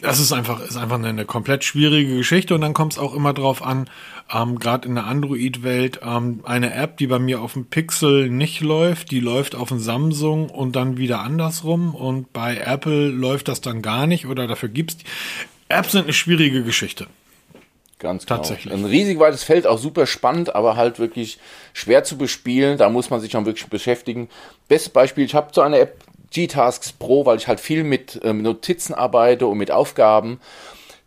das 0.01 0.19
ist 0.19 0.33
einfach, 0.33 0.61
ist 0.61 0.77
einfach 0.77 0.97
eine, 0.97 1.09
eine 1.09 1.25
komplett 1.25 1.65
schwierige 1.65 2.17
Geschichte 2.17 2.55
und 2.55 2.61
dann 2.61 2.75
kommt 2.75 2.95
es 2.95 2.99
auch 2.99 3.15
immer 3.15 3.33
drauf 3.33 3.63
an, 3.63 3.89
ähm, 4.33 4.59
gerade 4.59 4.89
in 4.89 4.95
der 4.95 5.07
Android-Welt, 5.07 6.01
ähm, 6.03 6.41
eine 6.45 6.75
App, 6.75 6.97
die 6.97 7.07
bei 7.07 7.19
mir 7.19 7.41
auf 7.41 7.53
dem 7.53 7.67
Pixel 7.67 8.29
nicht 8.31 8.61
läuft, 8.61 9.11
die 9.11 9.21
läuft 9.21 9.55
auf 9.55 9.69
dem 9.69 9.79
Samsung 9.79 10.49
und 10.49 10.77
dann 10.77 10.97
wieder 10.97 11.21
andersrum 11.21 11.95
und 11.95 12.33
bei 12.33 12.57
Apple 12.57 13.09
läuft 13.09 13.49
das 13.49 13.61
dann 13.61 13.83
gar 13.83 14.07
nicht 14.07 14.27
oder 14.27 14.47
dafür 14.47 14.69
gibt's 14.69 14.97
die. 14.97 15.05
Apps 15.69 15.93
sind 15.93 16.05
eine 16.05 16.13
schwierige 16.13 16.63
Geschichte. 16.63 17.07
Ganz 18.03 18.27
genau. 18.27 18.39
Tatsächlich. 18.39 18.75
Ein 18.75 18.85
riesig 18.85 19.21
weites 19.21 19.45
Feld, 19.45 19.65
auch 19.65 19.79
super 19.79 20.07
spannend, 20.07 20.57
aber 20.57 20.77
halt 20.77 20.99
wirklich 20.99 21.39
schwer 21.73 22.03
zu 22.03 22.19
bespielen. 22.19 22.77
Da 22.77 22.89
muss 22.91 23.11
man 23.11 23.21
sich 23.21 23.31
schon 23.31 23.47
wirklich 23.47 23.69
beschäftigen. 23.69 24.29
Bestes 24.67 24.93
Beispiel, 24.93 25.25
ich 25.25 25.37
habe 25.37 25.51
so 25.53 25.61
eine 25.61 25.79
App, 25.79 25.99
G-Tasks 26.33 26.93
Pro, 26.93 27.27
weil 27.27 27.37
ich 27.37 27.49
halt 27.49 27.61
viel 27.61 27.85
mit 27.85 28.21
ähm, 28.25 28.43
Notizen 28.43 28.95
arbeite 28.95 29.47
und 29.47 29.59
mit 29.59 29.71
Aufgaben. 29.71 30.41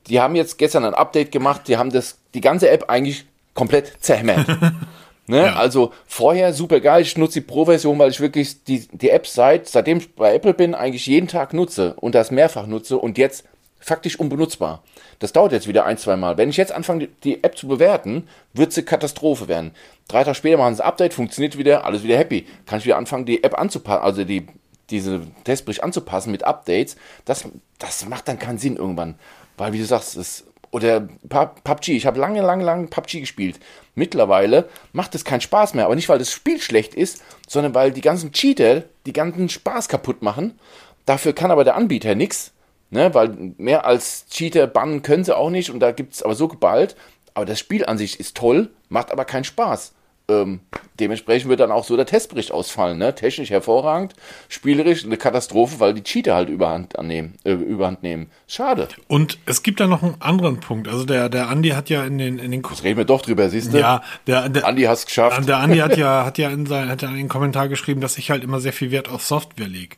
Die 0.07 0.19
haben 0.19 0.35
jetzt 0.35 0.57
gestern 0.57 0.85
ein 0.85 0.93
Update 0.93 1.31
gemacht, 1.31 1.61
die 1.67 1.77
haben 1.77 1.91
das, 1.91 2.19
die 2.33 2.41
ganze 2.41 2.69
App 2.69 2.89
eigentlich 2.89 3.25
komplett 3.53 3.93
zerhämmert. 4.01 4.47
ne? 5.27 5.45
Ja. 5.45 5.55
Also 5.55 5.91
vorher 6.05 6.53
super 6.53 6.79
geil, 6.79 7.01
ich 7.01 7.17
nutze 7.17 7.41
die 7.41 7.45
Pro-Version, 7.45 7.97
weil 7.97 8.11
ich 8.11 8.19
wirklich 8.19 8.63
die, 8.63 8.87
die 8.91 9.09
App 9.09 9.27
seit, 9.27 9.67
seitdem 9.67 9.97
ich 9.97 10.13
bei 10.13 10.35
Apple 10.35 10.53
bin, 10.53 10.75
eigentlich 10.75 11.07
jeden 11.07 11.27
Tag 11.27 11.53
nutze 11.53 11.95
und 11.95 12.13
das 12.13 12.31
mehrfach 12.31 12.67
nutze 12.67 12.97
und 12.97 13.17
jetzt 13.17 13.45
faktisch 13.85 14.19
unbenutzbar. 14.19 14.81
Das 15.19 15.31
dauert 15.31 15.51
jetzt 15.51 15.67
wieder 15.67 15.85
ein, 15.85 15.97
zwei 15.97 16.15
Mal. 16.15 16.37
Wenn 16.37 16.49
ich 16.49 16.57
jetzt 16.57 16.71
anfange, 16.71 17.07
die 17.23 17.43
App 17.43 17.55
zu 17.55 17.67
bewerten, 17.67 18.27
wird 18.53 18.73
sie 18.73 18.83
Katastrophe 18.83 19.47
werden. 19.47 19.71
Drei 20.07 20.23
Tage 20.23 20.35
später 20.35 20.57
machen 20.57 20.75
sie 20.75 20.83
ein 20.83 20.87
Update, 20.87 21.13
funktioniert 21.13 21.57
wieder, 21.57 21.85
alles 21.85 22.03
wieder 22.03 22.17
happy. 22.17 22.47
Kann 22.65 22.79
ich 22.79 22.85
wieder 22.85 22.97
anfangen, 22.97 23.25
die 23.25 23.43
App 23.43 23.57
anzupassen, 23.57 24.03
also 24.03 24.23
die 24.23 24.47
diese 24.89 25.21
Testbericht 25.43 25.83
anzupassen 25.83 26.31
mit 26.31 26.43
Updates, 26.43 26.95
das, 27.25 27.45
das 27.79 28.05
macht 28.07 28.27
dann 28.27 28.39
keinen 28.39 28.57
Sinn 28.57 28.75
irgendwann. 28.75 29.15
Weil, 29.57 29.73
wie 29.73 29.79
du 29.79 29.85
sagst, 29.85 30.15
es, 30.17 30.45
oder 30.71 31.07
PUBG, 31.29 31.95
ich 31.95 32.05
habe 32.05 32.19
lange, 32.19 32.41
lange, 32.41 32.63
lange 32.63 32.87
PUBG 32.87 33.21
gespielt. 33.21 33.59
Mittlerweile 33.95 34.67
macht 34.91 35.15
es 35.15 35.23
keinen 35.23 35.41
Spaß 35.41 35.73
mehr, 35.73 35.85
aber 35.85 35.95
nicht, 35.95 36.09
weil 36.09 36.19
das 36.19 36.31
Spiel 36.31 36.61
schlecht 36.61 36.93
ist, 36.93 37.23
sondern 37.47 37.73
weil 37.73 37.91
die 37.91 38.01
ganzen 38.01 38.33
Cheater 38.33 38.83
die 39.05 39.13
ganzen 39.13 39.47
Spaß 39.47 39.87
kaputt 39.87 40.21
machen. 40.21 40.59
Dafür 41.05 41.33
kann 41.33 41.51
aber 41.51 41.63
der 41.63 41.75
Anbieter 41.75 42.15
nichts, 42.15 42.51
ne? 42.89 43.13
weil 43.13 43.53
mehr 43.57 43.85
als 43.85 44.25
Cheater 44.29 44.67
bannen 44.67 45.01
können 45.01 45.23
sie 45.23 45.37
auch 45.37 45.49
nicht 45.49 45.69
und 45.69 45.79
da 45.79 45.91
gibt 45.91 46.13
es 46.13 46.23
aber 46.23 46.35
so 46.35 46.47
geballt. 46.47 46.95
Aber 47.33 47.45
das 47.45 47.59
Spiel 47.59 47.85
an 47.85 47.97
sich 47.97 48.19
ist 48.19 48.35
toll, 48.35 48.71
macht 48.89 49.11
aber 49.11 49.25
keinen 49.25 49.43
Spaß. 49.43 49.93
Ähm, 50.27 50.61
dementsprechend 50.99 51.49
wird 51.49 51.59
dann 51.59 51.71
auch 51.71 51.83
so 51.83 51.95
der 51.95 52.07
Testbericht 52.07 52.51
ausfallen. 52.51 52.97
Ne? 52.97 53.13
Technisch 53.13 53.51
hervorragend, 53.51 54.13
spielerisch 54.49 55.05
eine 55.05 55.17
Katastrophe, 55.17 55.79
weil 55.79 55.93
die 55.93 56.01
Cheater 56.01 56.33
halt 56.33 56.49
Überhand, 56.49 56.97
annehmen, 56.97 57.35
äh, 57.43 57.51
Überhand 57.51 58.01
nehmen. 58.01 58.31
Schade. 58.47 58.87
Und 59.07 59.37
es 59.45 59.61
gibt 59.61 59.79
da 59.79 59.87
noch 59.87 60.01
einen 60.01 60.15
anderen 60.19 60.59
Punkt. 60.59 60.87
Also 60.87 61.05
der, 61.05 61.29
der 61.29 61.49
Andi 61.49 61.69
hat 61.69 61.89
ja 61.89 62.03
in 62.05 62.17
den... 62.17 62.39
In 62.39 62.51
den 62.51 62.63
Jetzt 62.63 62.83
reden 62.83 62.97
wir 62.97 63.05
doch 63.05 63.21
drüber, 63.21 63.49
siehst 63.49 63.73
du? 63.73 63.79
Ja, 63.79 64.01
der, 64.25 64.49
der 64.49 64.65
Andi 64.65 64.83
hat 64.83 64.97
es 64.97 65.05
geschafft. 65.05 65.47
Der 65.47 65.57
Andi 65.57 65.77
hat 65.77 65.95
ja, 65.97 66.25
hat 66.25 66.37
ja 66.39 66.49
in 66.49 66.65
seinen, 66.65 66.89
hat 66.89 67.03
ja 67.03 67.09
in 67.09 67.17
den 67.17 67.29
Kommentar 67.29 67.67
geschrieben, 67.67 68.01
dass 68.01 68.17
ich 68.17 68.31
halt 68.31 68.43
immer 68.43 68.59
sehr 68.59 68.73
viel 68.73 68.89
Wert 68.89 69.09
auf 69.09 69.23
Software 69.23 69.67
lege. 69.67 69.95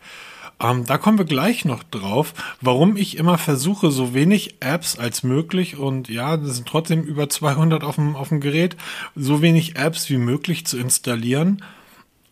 Ähm, 0.59 0.85
da 0.85 0.97
kommen 0.97 1.17
wir 1.17 1.25
gleich 1.25 1.65
noch 1.65 1.83
drauf, 1.83 2.33
warum 2.61 2.97
ich 2.97 3.17
immer 3.17 3.37
versuche, 3.37 3.91
so 3.91 4.13
wenig 4.13 4.55
Apps 4.59 4.97
als 4.97 5.23
möglich 5.23 5.77
und 5.77 6.09
ja, 6.09 6.35
das 6.35 6.55
sind 6.55 6.67
trotzdem 6.67 7.03
über 7.03 7.29
200 7.29 7.83
auf 7.83 7.95
dem, 7.95 8.15
auf 8.15 8.29
dem 8.29 8.41
Gerät, 8.41 8.75
so 9.15 9.41
wenig 9.41 9.75
Apps 9.75 10.09
wie 10.09 10.17
möglich 10.17 10.65
zu 10.65 10.77
installieren, 10.77 11.63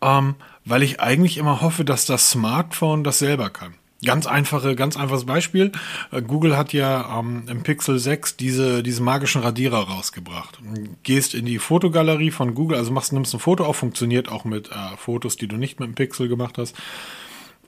ähm, 0.02 0.34
weil 0.64 0.82
ich 0.82 1.00
eigentlich 1.00 1.38
immer 1.38 1.60
hoffe, 1.60 1.84
dass 1.84 2.04
das 2.04 2.30
Smartphone 2.30 3.04
das 3.04 3.20
selber 3.20 3.50
kann. 3.50 3.74
Ganz 4.04 4.26
einfache, 4.26 4.74
ganz 4.76 4.96
einfaches 4.96 5.24
Beispiel. 5.24 5.72
Äh, 6.10 6.20
Google 6.20 6.56
hat 6.56 6.72
ja 6.72 7.18
ähm, 7.18 7.44
im 7.48 7.62
Pixel 7.62 7.98
6 7.98 8.36
diese, 8.36 8.82
diese 8.82 9.02
magischen 9.02 9.40
Radierer 9.40 9.88
rausgebracht. 9.88 10.58
Gehst 11.04 11.34
in 11.34 11.46
die 11.46 11.58
Fotogalerie 11.58 12.32
von 12.32 12.54
Google, 12.54 12.76
also 12.76 12.90
machst, 12.90 13.12
nimmst 13.12 13.32
ein 13.34 13.40
Foto 13.40 13.64
auf, 13.64 13.76
funktioniert 13.76 14.28
auch 14.28 14.44
mit 14.44 14.68
äh, 14.70 14.96
Fotos, 14.96 15.36
die 15.36 15.46
du 15.46 15.56
nicht 15.56 15.78
mit 15.80 15.88
dem 15.88 15.94
Pixel 15.94 16.28
gemacht 16.28 16.58
hast 16.58 16.74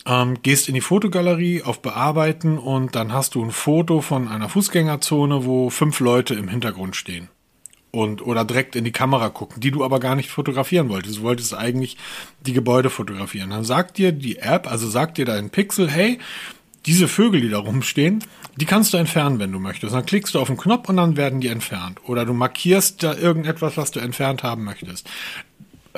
ähm, 0.09 0.43
gehst 0.43 0.69
in 0.69 0.75
die 0.75 0.81
Fotogalerie 0.81 1.63
auf 1.63 1.83
Bearbeiten 1.83 2.59
und 2.59 2.97
dann 2.97 3.13
hast 3.13 3.35
du 3.35 3.45
ein 3.45 3.53
Foto 3.53 4.01
von 4.01 4.27
einer 4.27 4.49
Fußgängerzone, 4.49 5.45
wo 5.45 5.71
fünf 5.71 6.01
Leute 6.01 6.35
im 6.35 6.49
Hintergrund 6.49 6.97
stehen. 6.97 7.29
Und, 7.91 8.25
oder 8.27 8.45
direkt 8.45 8.77
in 8.77 8.85
die 8.85 8.93
Kamera 8.93 9.29
gucken, 9.31 9.61
die 9.61 9.71
du 9.71 9.85
aber 9.85 9.99
gar 9.99 10.15
nicht 10.15 10.31
fotografieren 10.31 10.89
wolltest. 10.89 11.19
Du 11.19 11.23
wolltest 11.23 11.55
eigentlich 11.55 11.97
die 12.41 12.53
Gebäude 12.53 12.91
fotografieren. 12.91 13.51
Dann 13.51 13.65
sagt 13.65 13.97
dir 13.97 14.13
die 14.13 14.39
App, 14.39 14.71
also 14.71 14.89
sagt 14.89 15.17
dir 15.17 15.25
dein 15.25 15.51
Pixel, 15.51 15.91
hey, 15.91 16.19
diese 16.85 17.09
Vögel, 17.09 17.41
die 17.41 17.49
da 17.49 17.59
rumstehen, 17.59 18.23
die 18.57 18.67
kannst 18.67 18.93
du 18.93 18.99
entfernen, 18.99 19.39
wenn 19.39 19.53
du 19.53 19.59
möchtest. 19.59 19.95
Dann 19.95 20.05
klickst 20.05 20.35
du 20.35 20.39
auf 20.39 20.49
den 20.49 20.59
Knopf 20.59 20.89
und 20.89 20.99
dann 20.99 21.17
werden 21.17 21.41
die 21.41 21.49
entfernt. 21.49 22.01
Oder 22.05 22.27
du 22.27 22.35
markierst 22.35 23.03
da 23.03 23.15
irgendetwas, 23.15 23.77
was 23.77 23.91
du 23.91 24.01
entfernt 24.01 24.43
haben 24.43 24.65
möchtest 24.65 25.09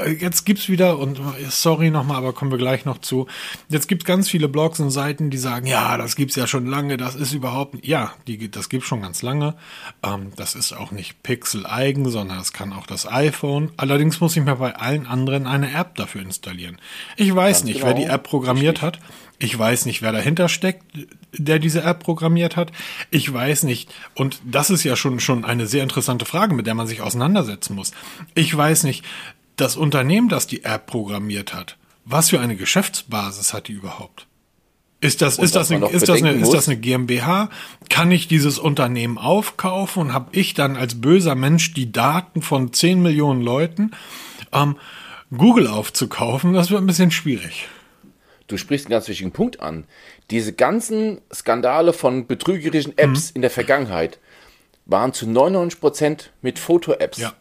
jetzt 0.09 0.47
gibt's 0.47 0.69
wieder, 0.69 0.99
und 0.99 1.19
äh, 1.19 1.49
sorry 1.49 1.90
nochmal, 1.90 2.16
aber 2.16 2.33
kommen 2.33 2.50
wir 2.50 2.59
gleich 2.59 2.85
noch 2.85 2.99
zu, 2.99 3.26
jetzt 3.69 3.88
gibt's 3.88 4.04
ganz 4.04 4.28
viele 4.28 4.49
Blogs 4.49 4.80
und 4.80 4.90
Seiten, 4.90 5.30
die 5.30 5.38
sagen, 5.38 5.66
ja, 5.66 5.97
das 5.97 6.16
gibt's 6.16 6.37
ja 6.37 6.47
schon 6.47 6.66
lange, 6.66 6.97
das 6.97 7.14
ist 7.14 7.33
überhaupt, 7.33 7.85
ja, 7.85 8.12
die, 8.26 8.50
das 8.50 8.69
gibt's 8.69 8.87
schon 8.87 9.02
ganz 9.02 9.23
lange. 9.23 9.54
Ähm, 10.02 10.33
das 10.37 10.54
ist 10.54 10.73
auch 10.73 10.90
nicht 10.90 11.23
Pixel 11.23 11.66
eigen, 11.66 12.09
sondern 12.09 12.38
das 12.38 12.52
kann 12.52 12.73
auch 12.73 12.87
das 12.87 13.07
iPhone. 13.07 13.73
Allerdings 13.76 14.21
muss 14.21 14.37
ich 14.37 14.45
mir 14.45 14.57
bei 14.57 14.75
allen 14.76 15.07
anderen 15.07 15.47
eine 15.47 15.73
App 15.73 15.95
dafür 15.97 16.23
installieren. 16.23 16.78
Ich 17.16 17.35
weiß 17.35 17.59
ganz 17.59 17.64
nicht, 17.64 17.80
genau. 17.80 17.87
wer 17.87 17.95
die 17.95 18.04
App 18.04 18.25
programmiert 18.25 18.83
hat. 18.83 18.99
Ich 19.42 19.59
weiß 19.59 19.87
nicht, 19.87 20.02
wer 20.02 20.12
dahinter 20.12 20.50
steckt, 20.50 20.85
der 21.33 21.59
diese 21.59 21.83
App 21.83 22.00
programmiert 22.00 22.57
hat. 22.57 22.73
Ich 23.11 23.33
weiß 23.33 23.62
nicht. 23.62 23.90
Und 24.14 24.38
das 24.45 24.69
ist 24.69 24.85
ja 24.85 24.97
schon, 24.97 25.19
schon 25.19 25.47
eine 25.47 25.66
sehr 25.66 25.83
interessante 25.83 26.26
Frage, 26.26 26.54
mit 26.54 26.66
der 26.66 26.75
man 26.75 26.87
sich 26.87 27.00
auseinandersetzen 27.00 27.75
muss. 27.75 27.92
Ich 28.35 28.54
weiß 28.54 28.85
nicht, 28.85 29.02
das 29.61 29.76
Unternehmen, 29.76 30.29
das 30.29 30.47
die 30.47 30.64
App 30.64 30.87
programmiert 30.87 31.55
hat, 31.55 31.76
was 32.05 32.31
für 32.31 32.40
eine 32.40 32.57
Geschäftsbasis 32.57 33.52
hat 33.52 33.69
die 33.69 33.73
überhaupt? 33.73 34.26
Ist 35.02 35.23
das, 35.23 35.38
ist 35.38 35.57
das, 35.57 35.71
eine, 35.71 35.88
ist, 35.88 36.09
das 36.09 36.23
eine, 36.23 36.33
ist 36.33 36.52
das 36.52 36.69
eine 36.69 36.76
GmbH? 36.76 37.49
Kann 37.88 38.11
ich 38.11 38.29
dieses 38.29 38.59
Unternehmen 38.59 39.17
aufkaufen 39.17 40.02
und 40.02 40.12
habe 40.12 40.29
ich 40.33 40.52
dann 40.52 40.76
als 40.76 41.00
böser 41.00 41.35
Mensch 41.35 41.73
die 41.73 41.90
Daten 41.90 42.43
von 42.43 42.73
10 42.73 43.00
Millionen 43.00 43.40
Leuten? 43.40 43.93
Ähm, 44.52 44.76
Google 45.35 45.69
aufzukaufen, 45.69 46.52
das 46.52 46.71
wird 46.71 46.83
ein 46.83 46.87
bisschen 46.87 47.11
schwierig 47.11 47.69
du 48.50 48.57
sprichst 48.57 48.87
einen 48.87 48.93
ganz 48.93 49.09
wichtigen 49.09 49.33
Punkt 49.33 49.61
an. 49.61 49.85
Diese 50.31 50.52
ganzen 50.52 51.21
Skandale 51.33 51.93
von 51.93 52.26
betrügerischen 52.26 52.97
Apps 52.99 53.31
mhm. 53.31 53.37
in 53.37 53.43
der 53.43 53.50
Vergangenheit 53.50 54.19
waren 54.87 55.12
zu 55.12 55.26
99% 55.26 56.25
mit 56.43 56.59
Foto-Apps, 56.59 57.19
ja. 57.19 57.33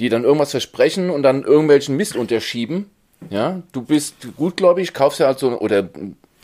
Die 0.00 0.08
dann 0.08 0.24
irgendwas 0.24 0.50
versprechen 0.50 1.10
und 1.10 1.22
dann 1.22 1.44
irgendwelchen 1.44 1.96
Mist 1.96 2.16
unterschieben. 2.16 2.90
Ja, 3.28 3.62
du 3.72 3.82
bist 3.82 4.14
gutgläubig, 4.36 4.94
kaufst 4.94 5.20
ja 5.20 5.26
halt 5.26 5.38
so 5.38 5.60
oder 5.60 5.88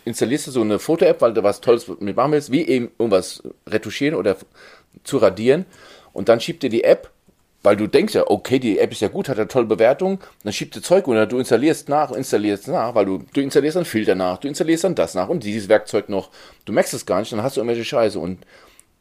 installierst 0.04 0.46
du 0.46 0.50
so 0.52 0.60
eine 0.60 0.78
Foto-App, 0.78 1.20
weil 1.22 1.32
du 1.32 1.42
was 1.42 1.60
Tolles 1.60 1.90
mit 1.98 2.14
machen 2.14 2.32
willst, 2.32 2.52
wie 2.52 2.66
eben 2.66 2.90
irgendwas 2.98 3.42
retuschieren 3.66 4.14
oder 4.14 4.36
zu 5.02 5.16
radieren. 5.16 5.64
Und 6.12 6.28
dann 6.28 6.40
schiebt 6.40 6.62
dir 6.62 6.70
die 6.70 6.84
App 6.84 7.10
weil 7.66 7.74
du 7.74 7.88
denkst 7.88 8.14
ja, 8.14 8.22
okay, 8.28 8.60
die 8.60 8.78
App 8.78 8.92
ist 8.92 9.00
ja 9.00 9.08
gut, 9.08 9.28
hat 9.28 9.38
eine 9.38 9.48
tolle 9.48 9.66
Bewertung, 9.66 10.20
dann 10.44 10.52
schiebt 10.52 10.76
dir 10.76 10.82
Zeug 10.82 11.08
oder 11.08 11.26
du 11.26 11.40
installierst 11.40 11.88
nach, 11.88 12.12
installierst 12.12 12.68
nach, 12.68 12.94
weil 12.94 13.06
du, 13.06 13.24
du 13.32 13.40
installierst 13.40 13.76
dann 13.76 13.84
Filter 13.84 14.14
nach, 14.14 14.38
du 14.38 14.46
installierst 14.46 14.84
dann 14.84 14.94
das 14.94 15.14
nach 15.14 15.28
und 15.28 15.42
dieses 15.42 15.68
Werkzeug 15.68 16.08
noch. 16.08 16.30
Du 16.64 16.72
merkst 16.72 16.94
es 16.94 17.06
gar 17.06 17.18
nicht, 17.18 17.32
dann 17.32 17.42
hast 17.42 17.56
du 17.56 17.60
irgendwelche 17.60 17.84
Scheiße. 17.84 18.20
Und 18.20 18.38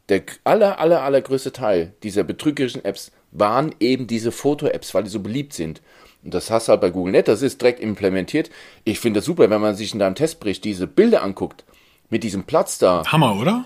der 0.09 0.23
aller, 0.43 0.79
aller, 0.79 1.01
allergrößte 1.01 1.51
Teil 1.51 1.93
dieser 2.03 2.23
betrügerischen 2.23 2.85
Apps 2.85 3.11
waren 3.31 3.73
eben 3.79 4.07
diese 4.07 4.31
Foto-Apps, 4.31 4.93
weil 4.93 5.03
die 5.03 5.09
so 5.09 5.19
beliebt 5.19 5.53
sind. 5.53 5.81
Und 6.23 6.33
das 6.33 6.49
hast 6.49 6.67
du 6.67 6.71
halt 6.71 6.81
bei 6.81 6.89
Google 6.89 7.11
Net, 7.11 7.27
das 7.27 7.41
ist 7.41 7.61
direkt 7.61 7.79
implementiert. 7.79 8.49
Ich 8.83 8.99
finde 8.99 9.19
das 9.19 9.25
super, 9.25 9.49
wenn 9.49 9.61
man 9.61 9.75
sich 9.75 9.93
in 9.93 9.99
deinem 9.99 10.15
Testbericht 10.15 10.63
diese 10.63 10.87
Bilder 10.87 11.23
anguckt, 11.23 11.65
mit 12.09 12.23
diesem 12.23 12.43
Platz 12.43 12.77
da. 12.77 13.03
Hammer, 13.05 13.39
oder? 13.39 13.65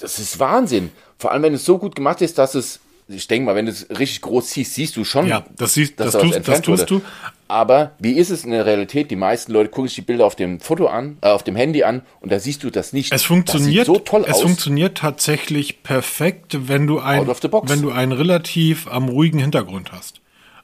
Das 0.00 0.18
ist 0.18 0.38
Wahnsinn. 0.38 0.90
Vor 1.18 1.32
allem, 1.32 1.42
wenn 1.42 1.54
es 1.54 1.64
so 1.64 1.78
gut 1.78 1.94
gemacht 1.94 2.20
ist, 2.20 2.38
dass 2.38 2.54
es 2.54 2.80
ich 3.08 3.26
denke 3.26 3.46
mal, 3.46 3.54
wenn 3.54 3.66
du 3.66 3.72
es 3.72 3.88
richtig 3.90 4.20
groß 4.20 4.50
siehst, 4.50 4.74
siehst 4.74 4.96
du 4.96 5.04
schon, 5.04 5.26
ja, 5.26 5.44
das 5.56 5.74
siehst, 5.74 5.98
dass 5.98 6.12
das, 6.12 6.22
tust, 6.22 6.48
das 6.48 6.62
tust 6.62 6.90
du. 6.90 7.00
Aber 7.50 7.92
wie 7.98 8.12
ist 8.12 8.28
es 8.28 8.44
in 8.44 8.50
der 8.50 8.66
Realität? 8.66 9.10
Die 9.10 9.16
meisten 9.16 9.52
Leute 9.52 9.70
gucken 9.70 9.88
sich 9.88 9.94
die 9.94 10.02
Bilder 10.02 10.26
auf 10.26 10.36
dem 10.36 10.60
Foto 10.60 10.86
an, 10.86 11.16
äh, 11.22 11.28
auf 11.28 11.42
dem 11.42 11.56
Handy 11.56 11.82
an 11.82 12.02
und 12.20 12.30
da 12.30 12.38
siehst 12.38 12.62
du 12.62 12.70
das 12.70 12.92
nicht. 12.92 13.10
Es 13.12 13.22
funktioniert 13.24 13.86
so 13.86 13.98
toll 13.98 14.24
Es 14.26 14.34
aus. 14.36 14.42
funktioniert 14.42 14.98
tatsächlich 14.98 15.82
perfekt, 15.82 16.68
wenn 16.68 16.86
du 16.86 16.98
ein, 16.98 17.26
wenn 17.26 17.80
du 17.80 17.90
einen 17.90 18.12
relativ 18.12 18.86
am 18.86 19.08
ruhigen 19.08 19.38
Hintergrund 19.38 19.92
hast. 19.92 20.17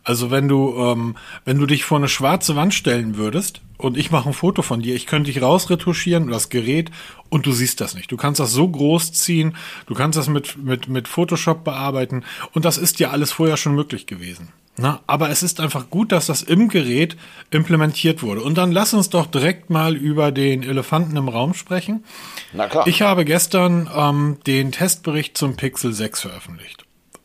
Also 0.05 0.31
wenn 0.31 0.49
du, 0.49 0.77
ähm, 0.79 1.17
wenn 1.47 1.59
du 1.59 1.67
dich 1.67 1.85
vor 1.85 1.99
eine 1.99 2.09
schwarze 2.09 2.55
Wand 2.57 2.75
stellen 2.75 3.17
würdest 3.17 3.63
und 3.79 3.97
ich 3.97 4.11
mache 4.11 4.29
ein 4.29 4.35
Foto 4.35 4.61
von 4.61 4.83
dir, 4.83 4.95
ich 4.95 5.07
könnte 5.07 5.33
dich 5.33 5.43
rausretuschieren, 5.43 6.29
das 6.29 6.51
Gerät, 6.51 6.91
und 7.31 7.47
du 7.47 7.53
siehst 7.53 7.81
das 7.81 7.95
nicht. 7.95 8.13
Du 8.13 8.17
kannst 8.17 8.39
das 8.39 8.53
so 8.53 8.69
groß 8.69 9.13
ziehen, 9.13 9.57
du 9.87 9.95
kannst 9.95 10.19
das 10.19 10.29
mit, 10.29 10.63
mit, 10.63 10.89
mit 10.89 11.09
Photoshop 11.09 11.65
bearbeiten 11.65 12.23
und 12.53 12.65
das 12.65 12.79
ist 12.79 13.01
ja 13.01 13.11
alles 13.11 13.33
vorher 13.33 13.57
schon 13.57 13.75
möglich 13.75 14.07
gewesen. 14.07 14.53
Na, 14.77 15.01
aber 15.07 15.31
es 15.31 15.45
ist 15.45 15.61
einfach 15.61 15.89
gut, 15.89 16.11
dass 16.11 16.27
das 16.27 16.43
im 16.43 16.69
Gerät 16.69 17.17
implementiert 17.51 18.23
wurde. 18.23 18.43
Und 18.43 18.59
dann 18.59 18.73
lass 18.73 18.93
uns 18.93 19.09
doch 19.09 19.27
direkt 19.27 19.71
mal 19.71 19.95
über 19.95 20.33
den 20.33 20.65
Elefanten 20.65 21.17
im 21.17 21.29
Raum 21.29 21.55
sprechen. 21.55 22.05
Na 22.53 22.67
klar. 22.67 22.87
Ich 22.89 23.01
habe 23.01 23.25
gestern 23.25 23.89
ähm, 23.95 24.39
den 24.49 24.73
Testbericht 24.73 25.39
zum 25.39 25.57
Pixel 25.57 25.93
6 25.93 26.23
veröffentlicht. 26.23 26.84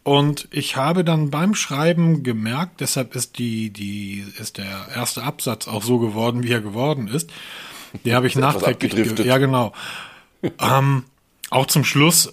Und 0.09 0.47
ich 0.49 0.75
habe 0.75 1.03
dann 1.03 1.29
beim 1.29 1.53
Schreiben 1.53 2.23
gemerkt, 2.23 2.81
deshalb 2.81 3.15
ist 3.15 3.37
die, 3.37 3.69
die, 3.69 4.25
ist 4.39 4.57
der 4.57 4.87
erste 4.95 5.21
Absatz 5.21 5.67
auch 5.67 5.83
so 5.83 5.99
geworden, 5.99 6.41
wie 6.41 6.51
er 6.51 6.61
geworden 6.61 7.07
ist. 7.07 7.29
Den 8.05 8.15
habe 8.15 8.25
ich 8.25 8.35
nachträglich. 8.35 9.19
Ja, 9.19 9.37
genau. 9.37 9.71
ähm, 10.59 11.03
auch 11.51 11.67
zum 11.67 11.83
Schluss, 11.83 12.31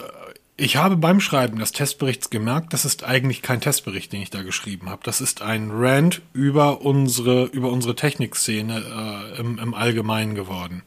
ich 0.56 0.78
habe 0.78 0.96
beim 0.96 1.20
Schreiben 1.20 1.58
des 1.58 1.72
Testberichts 1.72 2.30
gemerkt, 2.30 2.72
das 2.72 2.86
ist 2.86 3.04
eigentlich 3.04 3.42
kein 3.42 3.60
Testbericht, 3.60 4.10
den 4.10 4.22
ich 4.22 4.30
da 4.30 4.42
geschrieben 4.42 4.88
habe. 4.88 5.02
Das 5.04 5.20
ist 5.20 5.42
ein 5.42 5.68
Rant 5.70 6.22
über 6.32 6.80
unsere, 6.80 7.44
über 7.44 7.70
unsere 7.70 7.94
Technikszene 7.94 9.34
äh, 9.36 9.38
im, 9.38 9.58
im 9.58 9.74
Allgemeinen 9.74 10.34
geworden. 10.34 10.80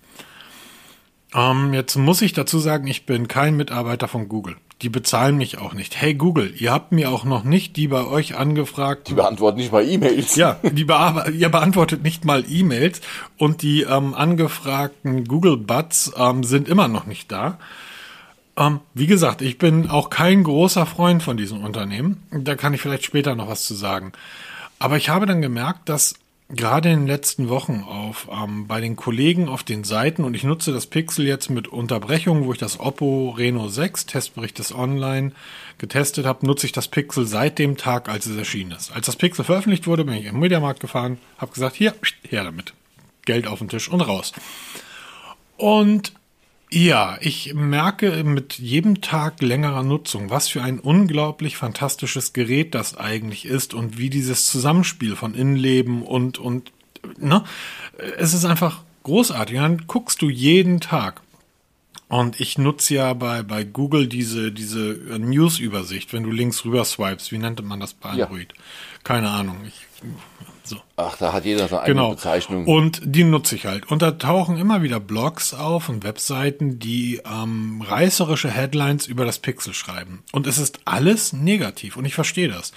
Ähm, 1.35 1.71
jetzt 1.71 1.97
muss 1.97 2.23
ich 2.23 2.33
dazu 2.33 2.57
sagen, 2.57 2.87
ich 2.87 3.05
bin 3.05 3.27
kein 3.27 3.55
Mitarbeiter 3.55 4.07
von 4.07 4.27
Google. 4.27 4.55
Die 4.81 4.89
bezahlen 4.89 5.35
mich 5.37 5.57
auch 5.57 5.73
nicht. 5.73 5.99
Hey 5.99 6.13
Google, 6.13 6.53
ihr 6.57 6.71
habt 6.71 6.93
mir 6.93 7.11
auch 7.11 7.25
noch 7.25 7.43
nicht 7.43 7.75
die 7.75 7.89
bei 7.89 8.05
euch 8.05 8.37
angefragt. 8.37 9.09
Die 9.09 9.13
beantworten 9.13 9.57
nicht 9.57 9.73
mal 9.73 9.85
E-Mails. 9.85 10.37
Ja, 10.37 10.57
die 10.63 10.85
be 10.85 11.33
ihr 11.33 11.49
beantwortet 11.49 12.01
nicht 12.01 12.23
mal 12.23 12.45
E-Mails 12.47 13.01
und 13.37 13.61
die 13.61 13.81
ähm, 13.81 14.13
angefragten 14.13 15.25
Google 15.25 15.57
Buds 15.57 16.13
ähm, 16.15 16.45
sind 16.45 16.69
immer 16.69 16.87
noch 16.87 17.05
nicht 17.05 17.29
da. 17.29 17.59
Ähm, 18.55 18.79
wie 18.93 19.07
gesagt, 19.07 19.41
ich 19.41 19.57
bin 19.57 19.89
auch 19.89 20.09
kein 20.09 20.45
großer 20.45 20.85
Freund 20.85 21.23
von 21.23 21.35
diesem 21.35 21.61
Unternehmen. 21.61 22.23
Da 22.31 22.55
kann 22.55 22.73
ich 22.73 22.81
vielleicht 22.81 23.03
später 23.03 23.35
noch 23.35 23.49
was 23.49 23.65
zu 23.65 23.73
sagen. 23.73 24.13
Aber 24.79 24.95
ich 24.95 25.09
habe 25.09 25.25
dann 25.25 25.41
gemerkt, 25.41 25.89
dass 25.89 26.15
gerade 26.49 26.89
in 26.89 27.01
den 27.01 27.07
letzten 27.07 27.47
Wochen 27.49 27.83
auf 27.87 28.27
ähm, 28.31 28.67
bei 28.67 28.81
den 28.81 28.95
Kollegen 28.95 29.47
auf 29.47 29.63
den 29.63 29.83
Seiten 29.83 30.23
und 30.23 30.33
ich 30.33 30.43
nutze 30.43 30.73
das 30.73 30.87
Pixel 30.87 31.27
jetzt 31.27 31.49
mit 31.49 31.67
Unterbrechungen, 31.67 32.45
wo 32.45 32.51
ich 32.51 32.57
das 32.57 32.79
Oppo 32.79 33.29
Reno 33.37 33.69
6 33.69 34.07
Testbericht 34.07 34.57
des 34.57 34.73
Online 34.73 35.31
getestet 35.77 36.25
habe, 36.25 36.45
nutze 36.45 36.65
ich 36.65 36.71
das 36.71 36.87
Pixel 36.87 37.25
seit 37.27 37.59
dem 37.59 37.77
Tag, 37.77 38.09
als 38.09 38.25
es 38.25 38.35
erschienen 38.35 38.71
ist. 38.71 38.91
Als 38.91 39.05
das 39.05 39.15
Pixel 39.15 39.45
veröffentlicht 39.45 39.85
wurde, 39.85 40.05
bin 40.05 40.15
ich 40.15 40.25
im 40.25 40.39
Mediamarkt 40.39 40.79
gefahren, 40.79 41.19
habe 41.37 41.53
gesagt, 41.53 41.75
hier, 41.75 41.93
her 42.27 42.43
damit. 42.43 42.73
Geld 43.25 43.47
auf 43.47 43.59
den 43.59 43.69
Tisch 43.69 43.89
und 43.89 44.01
raus. 44.01 44.33
Und 45.57 46.13
ja, 46.71 47.17
ich 47.21 47.53
merke 47.55 48.23
mit 48.23 48.59
jedem 48.59 49.01
Tag 49.01 49.41
längerer 49.41 49.83
Nutzung, 49.83 50.29
was 50.29 50.49
für 50.49 50.61
ein 50.61 50.79
unglaublich 50.79 51.57
fantastisches 51.57 52.33
Gerät 52.33 52.75
das 52.75 52.95
eigentlich 52.95 53.45
ist 53.45 53.73
und 53.73 53.97
wie 53.97 54.09
dieses 54.09 54.47
Zusammenspiel 54.47 55.15
von 55.15 55.33
Innenleben 55.33 56.03
und, 56.03 56.37
und, 56.37 56.71
ne, 57.17 57.43
es 58.17 58.33
ist 58.33 58.45
einfach 58.45 58.83
großartig. 59.03 59.55
dann 59.55 59.87
guckst 59.87 60.21
du 60.21 60.29
jeden 60.29 60.79
Tag. 60.79 61.21
Und 62.07 62.39
ich 62.39 62.57
nutze 62.57 62.95
ja 62.95 63.13
bei, 63.13 63.43
bei 63.43 63.63
Google 63.63 64.07
diese, 64.07 64.51
diese 64.51 64.77
News-Übersicht, 65.19 66.11
wenn 66.11 66.23
du 66.23 66.31
links 66.31 66.65
rüber 66.65 66.83
swipes. 66.83 67.31
Wie 67.31 67.37
nennt 67.37 67.63
man 67.63 67.79
das 67.79 67.93
bei 67.93 68.09
Android? 68.09 68.53
Ja. 68.55 68.63
Keine 69.03 69.29
Ahnung. 69.29 69.57
Ich 69.67 69.88
so. 70.63 70.77
Ach, 70.97 71.17
da 71.17 71.33
hat 71.33 71.45
jeder 71.45 71.67
seine 71.67 71.85
genau. 71.85 72.03
eigene 72.03 72.15
Bezeichnung. 72.15 72.65
Und 72.65 73.01
die 73.03 73.23
nutze 73.23 73.55
ich 73.55 73.65
halt. 73.65 73.89
Und 73.91 74.01
da 74.01 74.11
tauchen 74.11 74.57
immer 74.57 74.81
wieder 74.81 74.99
Blogs 74.99 75.53
auf 75.53 75.89
und 75.89 76.03
Webseiten, 76.03 76.79
die 76.79 77.21
ähm, 77.25 77.81
reißerische 77.81 78.51
Headlines 78.51 79.07
über 79.07 79.25
das 79.25 79.39
Pixel 79.39 79.73
schreiben. 79.73 80.23
Und 80.31 80.47
es 80.47 80.57
ist 80.57 80.79
alles 80.85 81.33
negativ. 81.33 81.97
Und 81.97 82.05
ich 82.05 82.13
verstehe 82.13 82.49
das. 82.49 82.71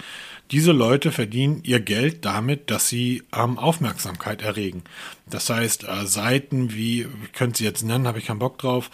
Diese 0.51 0.71
Leute 0.71 1.11
verdienen 1.11 1.61
ihr 1.63 1.79
Geld 1.79 2.25
damit, 2.25 2.69
dass 2.69 2.89
sie 2.89 3.23
ähm, 3.35 3.57
Aufmerksamkeit 3.57 4.41
erregen. 4.41 4.83
Das 5.27 5.49
heißt, 5.49 5.85
äh, 5.85 6.05
Seiten 6.05 6.73
wie, 6.73 7.01
ich 7.01 7.33
könnte 7.33 7.59
sie 7.59 7.63
jetzt 7.63 7.83
nennen, 7.83 8.07
habe 8.07 8.19
ich 8.19 8.25
keinen 8.25 8.39
Bock 8.39 8.57
drauf, 8.57 8.89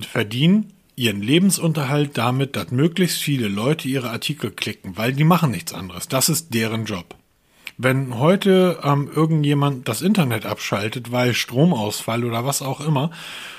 verdienen 0.00 0.72
ihren 0.96 1.22
Lebensunterhalt 1.22 2.16
damit, 2.18 2.56
dass 2.56 2.70
möglichst 2.70 3.18
viele 3.18 3.48
Leute 3.48 3.88
ihre 3.88 4.10
Artikel 4.10 4.50
klicken, 4.50 4.96
weil 4.96 5.12
die 5.12 5.24
machen 5.24 5.50
nichts 5.50 5.72
anderes. 5.72 6.08
Das 6.08 6.28
ist 6.28 6.54
deren 6.54 6.84
Job. 6.84 7.16
Wenn 7.84 8.16
heute 8.20 8.78
ähm, 8.84 9.10
irgendjemand 9.12 9.88
das 9.88 10.02
Internet 10.02 10.46
abschaltet, 10.46 11.10
weil 11.10 11.34
Stromausfall 11.34 12.24
oder 12.24 12.44
was 12.44 12.62
auch 12.62 12.80
immer, 12.80 13.10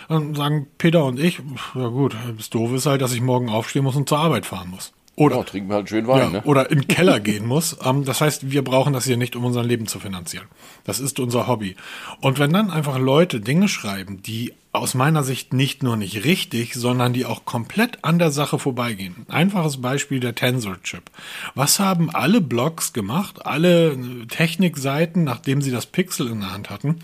dann 0.07 0.33
sagen 0.33 0.67
Peter 0.77 1.03
und 1.03 1.19
ich, 1.19 1.41
ja 1.75 1.87
gut, 1.87 2.15
das 2.37 2.49
doof 2.49 2.71
ist 2.71 2.85
halt, 2.85 3.01
dass 3.01 3.13
ich 3.13 3.19
morgen 3.19 3.49
aufstehen 3.49 3.83
muss 3.83 3.97
und 3.97 4.07
zur 4.07 4.19
Arbeit 4.19 4.45
fahren 4.45 4.69
muss. 4.69 4.93
Oder, 5.15 5.37
oh, 5.37 5.43
trinken 5.43 5.69
wir 5.69 5.75
halt 5.75 5.89
schön 5.89 6.07
Wein, 6.07 6.19
ja, 6.19 6.29
ne? 6.29 6.41
oder 6.43 6.71
in 6.71 6.79
den 6.79 6.87
Keller 6.87 7.19
gehen 7.19 7.45
muss. 7.45 7.77
Ähm, 7.83 8.03
das 8.03 8.19
heißt, 8.19 8.49
wir 8.49 8.63
brauchen 8.63 8.93
das 8.93 9.05
hier 9.05 9.17
nicht, 9.17 9.35
um 9.35 9.45
unser 9.45 9.63
Leben 9.63 9.85
zu 9.87 9.99
finanzieren. 9.99 10.47
Das 10.85 10.99
ist 10.99 11.19
unser 11.19 11.47
Hobby. 11.47 11.75
Und 12.19 12.39
wenn 12.39 12.51
dann 12.51 12.71
einfach 12.71 12.97
Leute 12.97 13.39
Dinge 13.39 13.67
schreiben, 13.67 14.23
die 14.23 14.53
aus 14.71 14.95
meiner 14.95 15.23
Sicht 15.23 15.53
nicht 15.53 15.83
nur 15.83 15.97
nicht 15.97 16.25
richtig, 16.25 16.73
sondern 16.73 17.13
die 17.13 17.25
auch 17.25 17.45
komplett 17.45 18.03
an 18.03 18.17
der 18.17 18.31
Sache 18.31 18.57
vorbeigehen. 18.57 19.27
Einfaches 19.29 19.79
Beispiel 19.79 20.19
der 20.19 20.33
Tensor-Chip. 20.33 21.03
Was 21.53 21.79
haben 21.79 22.09
alle 22.09 22.41
Blogs 22.41 22.91
gemacht, 22.91 23.45
alle 23.45 23.95
Technikseiten, 24.29 25.23
nachdem 25.23 25.61
sie 25.61 25.69
das 25.69 25.85
Pixel 25.85 26.27
in 26.27 26.39
der 26.39 26.53
Hand 26.53 26.71
hatten? 26.71 27.01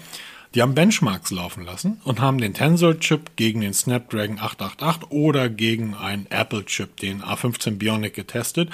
Die 0.55 0.63
haben 0.63 0.73
Benchmarks 0.73 1.29
laufen 1.29 1.63
lassen 1.63 2.01
und 2.05 2.21
haben 2.21 2.39
den 2.39 2.55
Tensor-Chip 2.55 3.35
gegen 3.35 3.61
den 3.61 3.75
Snapdragon 3.75 4.39
888 4.39 5.11
oder 5.11 5.47
gegen 5.47 5.93
einen 5.93 6.25
Apple-Chip, 6.31 6.97
den 6.97 7.21
A15 7.21 7.77
Bionic, 7.77 8.15
getestet 8.15 8.71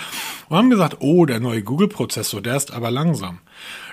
und 0.48 0.56
haben 0.56 0.70
gesagt, 0.70 0.98
oh, 1.02 1.26
der 1.26 1.42
neue 1.42 1.64
Google-Prozessor, 1.64 2.42
der 2.42 2.56
ist 2.56 2.72
aber 2.72 2.92
langsam. 2.92 3.40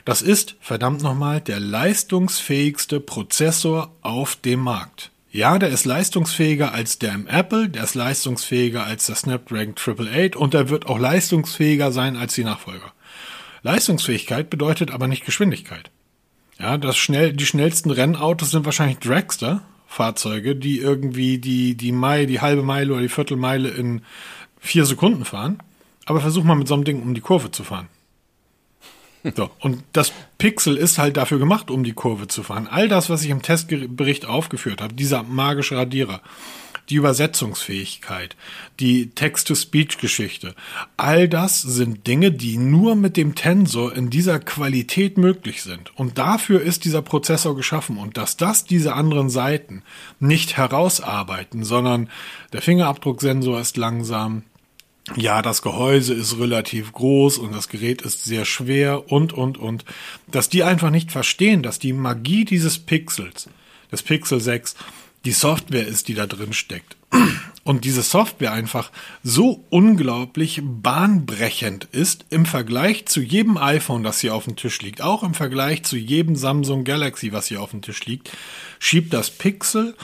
Das 0.05 0.23
ist, 0.23 0.55
verdammt 0.61 1.03
nochmal, 1.03 1.41
der 1.41 1.59
leistungsfähigste 1.59 3.01
Prozessor 3.01 3.91
auf 4.03 4.37
dem 4.37 4.61
Markt. 4.61 5.11
Ja, 5.33 5.59
der 5.59 5.71
ist 5.71 5.85
leistungsfähiger 5.85 6.73
als 6.73 7.01
der 7.01 7.15
im 7.15 7.27
Apple, 7.27 7.69
der 7.69 7.83
ist 7.83 7.97
leistungsfähiger 7.97 8.85
als 8.85 9.07
der 9.07 9.17
Snapdragon 9.17 9.75
888 9.75 10.37
und 10.37 10.55
der 10.55 10.69
wird 10.69 10.87
auch 10.87 11.01
leistungsfähiger 11.01 11.91
sein 11.91 12.17
als 12.17 12.35
die 12.35 12.45
Nachfolger. 12.45 12.93
Leistungsfähigkeit 13.63 14.51
bedeutet 14.51 14.93
aber 14.93 15.09
nicht 15.09 15.25
Geschwindigkeit. 15.25 15.91
Ja, 16.63 16.79
das 16.79 16.97
schnell, 16.97 17.33
die 17.33 17.45
schnellsten 17.45 17.91
Rennautos 17.91 18.53
sind 18.53 18.65
wahrscheinlich 18.65 18.99
Dragster. 18.99 19.63
Fahrzeuge, 19.89 20.55
die 20.55 20.79
irgendwie 20.79 21.39
die, 21.39 21.75
die 21.75 21.93
Meile, 21.93 22.27
die 22.27 22.41
halbe 22.41 22.63
Meile 22.63 22.93
oder 22.93 23.03
die 23.03 23.09
Viertelmeile 23.09 23.69
in 23.69 24.03
vier 24.59 24.87
Sekunden 24.87 25.25
fahren. 25.25 25.59
Aber 26.07 26.21
versuch 26.21 26.45
mal 26.45 26.55
mit 26.55 26.69
so 26.69 26.75
einem 26.75 26.85
Ding 26.85 27.03
um 27.03 27.15
die 27.15 27.21
Kurve 27.21 27.51
zu 27.51 27.65
fahren. 27.65 27.89
So, 29.37 29.51
und 29.61 29.85
das 29.93 30.13
Pixel 30.39 30.77
ist 30.77 30.99
halt 30.99 31.17
dafür 31.17 31.39
gemacht, 31.39 31.71
um 31.71 31.85
die 31.85 31.93
Kurve 31.93 32.27
zu 32.27 32.43
fahren. 32.43 32.67
All 32.69 32.89
das, 32.89 33.09
was 33.09 33.23
ich 33.23 33.31
im 33.31 33.41
Testbericht 33.41 34.27
aufgeführt 34.27 34.83
habe, 34.83 34.95
dieser 34.95 35.23
magische 35.23 35.77
Radierer, 35.77 36.21
die 36.93 36.97
Übersetzungsfähigkeit, 36.97 38.37
die 38.79 39.11
Text-to-Speech-Geschichte, 39.11 40.55
all 40.99 41.27
das 41.27 41.63
sind 41.63 42.07
Dinge, 42.07 42.33
die 42.33 42.59
nur 42.59 42.97
mit 42.97 43.17
dem 43.17 43.35
Tensor 43.35 43.97
in 43.97 44.11
dieser 44.11 44.39
Qualität 44.39 45.17
möglich 45.17 45.63
sind. 45.63 45.99
Und 45.99 46.19
dafür 46.19 46.61
ist 46.61 46.85
dieser 46.85 47.01
Prozessor 47.01 47.57
geschaffen. 47.57 47.97
Und 47.97 48.19
dass 48.19 48.37
das 48.37 48.65
diese 48.65 48.93
anderen 48.93 49.31
Seiten 49.31 49.83
nicht 50.21 50.59
herausarbeiten, 50.59 51.65
sondern 51.65 52.11
der 52.53 52.61
Fingerabdrucksensor 52.61 53.59
ist 53.59 53.79
langsam, 53.79 54.43
ja, 55.17 55.41
das 55.41 55.63
Gehäuse 55.63 56.13
ist 56.13 56.39
relativ 56.39 56.93
groß 56.93 57.39
und 57.39 57.55
das 57.55 57.69
Gerät 57.69 58.03
ist 58.03 58.25
sehr 58.25 58.45
schwer 58.45 59.11
und, 59.11 59.33
und, 59.33 59.57
und. 59.57 59.87
Dass 60.31 60.51
die 60.51 60.63
einfach 60.63 60.91
nicht 60.91 61.11
verstehen, 61.11 61.63
dass 61.63 61.79
die 61.79 61.95
Magie 61.95 62.45
dieses 62.45 62.79
Pixels, 62.79 63.49
des 63.91 64.03
Pixel 64.03 64.41
6, 64.41 64.77
die 65.25 65.33
Software 65.33 65.87
ist, 65.87 66.09
die 66.09 66.15
da 66.15 66.27
drin 66.27 66.53
steckt. 66.53 66.97
Und 67.65 67.85
diese 67.85 68.03
Software 68.03 68.53
einfach 68.53 68.91
so 69.23 69.65
unglaublich 69.71 70.61
bahnbrechend 70.65 71.87
ist 71.93 72.25
im 72.31 72.45
Vergleich 72.45 73.07
zu 73.07 73.21
jedem 73.21 73.57
iPhone, 73.57 74.03
das 74.03 74.21
hier 74.21 74.35
auf 74.35 74.45
dem 74.45 74.57
Tisch 74.57 74.83
liegt, 74.83 75.01
auch 75.01 75.23
im 75.23 75.35
Vergleich 75.35 75.85
zu 75.85 75.97
jedem 75.97 76.35
Samsung 76.35 76.83
Galaxy, 76.83 77.33
was 77.33 77.47
hier 77.47 77.63
auf 77.63 77.71
dem 77.71 77.83
Tisch 77.83 78.05
liegt, 78.05 78.31
schiebt 78.81 79.13
das 79.13 79.31
Pixel 79.31 79.95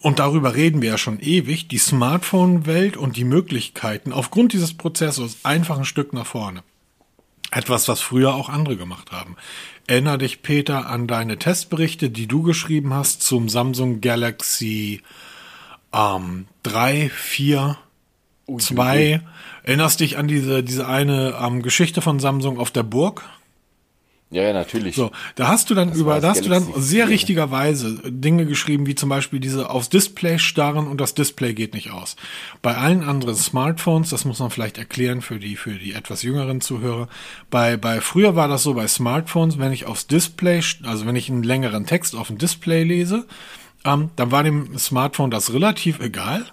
und 0.00 0.18
darüber 0.20 0.54
reden 0.54 0.80
wir 0.80 0.90
ja 0.90 0.98
schon 0.98 1.18
ewig, 1.18 1.66
die 1.66 1.78
Smartphone-Welt 1.78 2.96
und 2.96 3.16
die 3.16 3.24
Möglichkeiten 3.24 4.12
aufgrund 4.12 4.52
dieses 4.52 4.74
Prozessors 4.74 5.38
einfach 5.44 5.78
ein 5.78 5.86
Stück 5.86 6.12
nach 6.12 6.26
vorne. 6.26 6.62
Etwas, 7.54 7.86
was 7.86 8.00
früher 8.00 8.34
auch 8.34 8.48
andere 8.48 8.76
gemacht 8.76 9.12
haben. 9.12 9.36
Erinner 9.86 10.18
dich, 10.18 10.42
Peter, 10.42 10.88
an 10.88 11.06
deine 11.06 11.38
Testberichte, 11.38 12.10
die 12.10 12.26
du 12.26 12.42
geschrieben 12.42 12.92
hast 12.92 13.22
zum 13.22 13.48
Samsung 13.48 14.00
Galaxy 14.00 15.02
ähm, 15.92 16.46
3, 16.64 17.10
4, 17.10 17.76
2. 18.58 19.20
Erinnerst 19.62 20.00
dich 20.00 20.18
an 20.18 20.26
diese, 20.26 20.64
diese 20.64 20.88
eine 20.88 21.36
ähm, 21.40 21.62
Geschichte 21.62 22.02
von 22.02 22.18
Samsung 22.18 22.58
auf 22.58 22.72
der 22.72 22.82
Burg? 22.82 23.22
Ja, 24.34 24.42
ja, 24.42 24.52
natürlich. 24.52 24.96
So, 24.96 25.12
da 25.36 25.46
hast 25.46 25.70
du 25.70 25.76
dann 25.76 25.90
das 25.90 25.98
über, 25.98 26.20
da 26.20 26.30
hast 26.30 26.44
du 26.44 26.48
dann 26.48 26.66
sehr 26.76 27.08
richtigerweise 27.08 28.00
Dinge 28.04 28.46
geschrieben, 28.46 28.84
wie 28.84 28.96
zum 28.96 29.08
Beispiel 29.08 29.38
diese 29.38 29.70
aufs 29.70 29.90
Display 29.90 30.40
starren 30.40 30.88
und 30.88 31.00
das 31.00 31.14
Display 31.14 31.54
geht 31.54 31.72
nicht 31.72 31.92
aus. 31.92 32.16
Bei 32.60 32.76
allen 32.76 33.04
anderen 33.04 33.36
Smartphones, 33.36 34.10
das 34.10 34.24
muss 34.24 34.40
man 34.40 34.50
vielleicht 34.50 34.76
erklären 34.76 35.22
für 35.22 35.38
die, 35.38 35.54
für 35.54 35.74
die 35.74 35.92
etwas 35.92 36.22
jüngeren 36.22 36.60
Zuhörer. 36.60 37.08
Bei, 37.48 37.76
bei, 37.76 38.00
früher 38.00 38.34
war 38.34 38.48
das 38.48 38.64
so 38.64 38.74
bei 38.74 38.88
Smartphones, 38.88 39.60
wenn 39.60 39.72
ich 39.72 39.86
aufs 39.86 40.08
Display, 40.08 40.60
also 40.82 41.06
wenn 41.06 41.14
ich 41.14 41.30
einen 41.30 41.44
längeren 41.44 41.86
Text 41.86 42.16
auf 42.16 42.26
dem 42.26 42.38
Display 42.38 42.82
lese, 42.82 43.26
ähm, 43.84 44.10
dann 44.16 44.32
war 44.32 44.42
dem 44.42 44.76
Smartphone 44.76 45.30
das 45.30 45.52
relativ 45.52 46.00
egal 46.00 46.44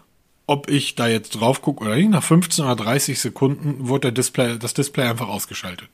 ob 0.47 0.69
ich 0.69 0.95
da 0.95 1.07
jetzt 1.07 1.39
drauf 1.39 1.61
gucke 1.61 1.85
oder 1.85 1.95
nicht. 1.95 2.09
Nach 2.09 2.23
15 2.23 2.65
oder 2.65 2.75
30 2.75 3.17
Sekunden 3.17 3.87
wurde 3.87 4.07
der 4.07 4.11
Display, 4.11 4.59
das 4.59 4.73
Display 4.73 5.07
einfach 5.07 5.29
ausgeschaltet. 5.29 5.87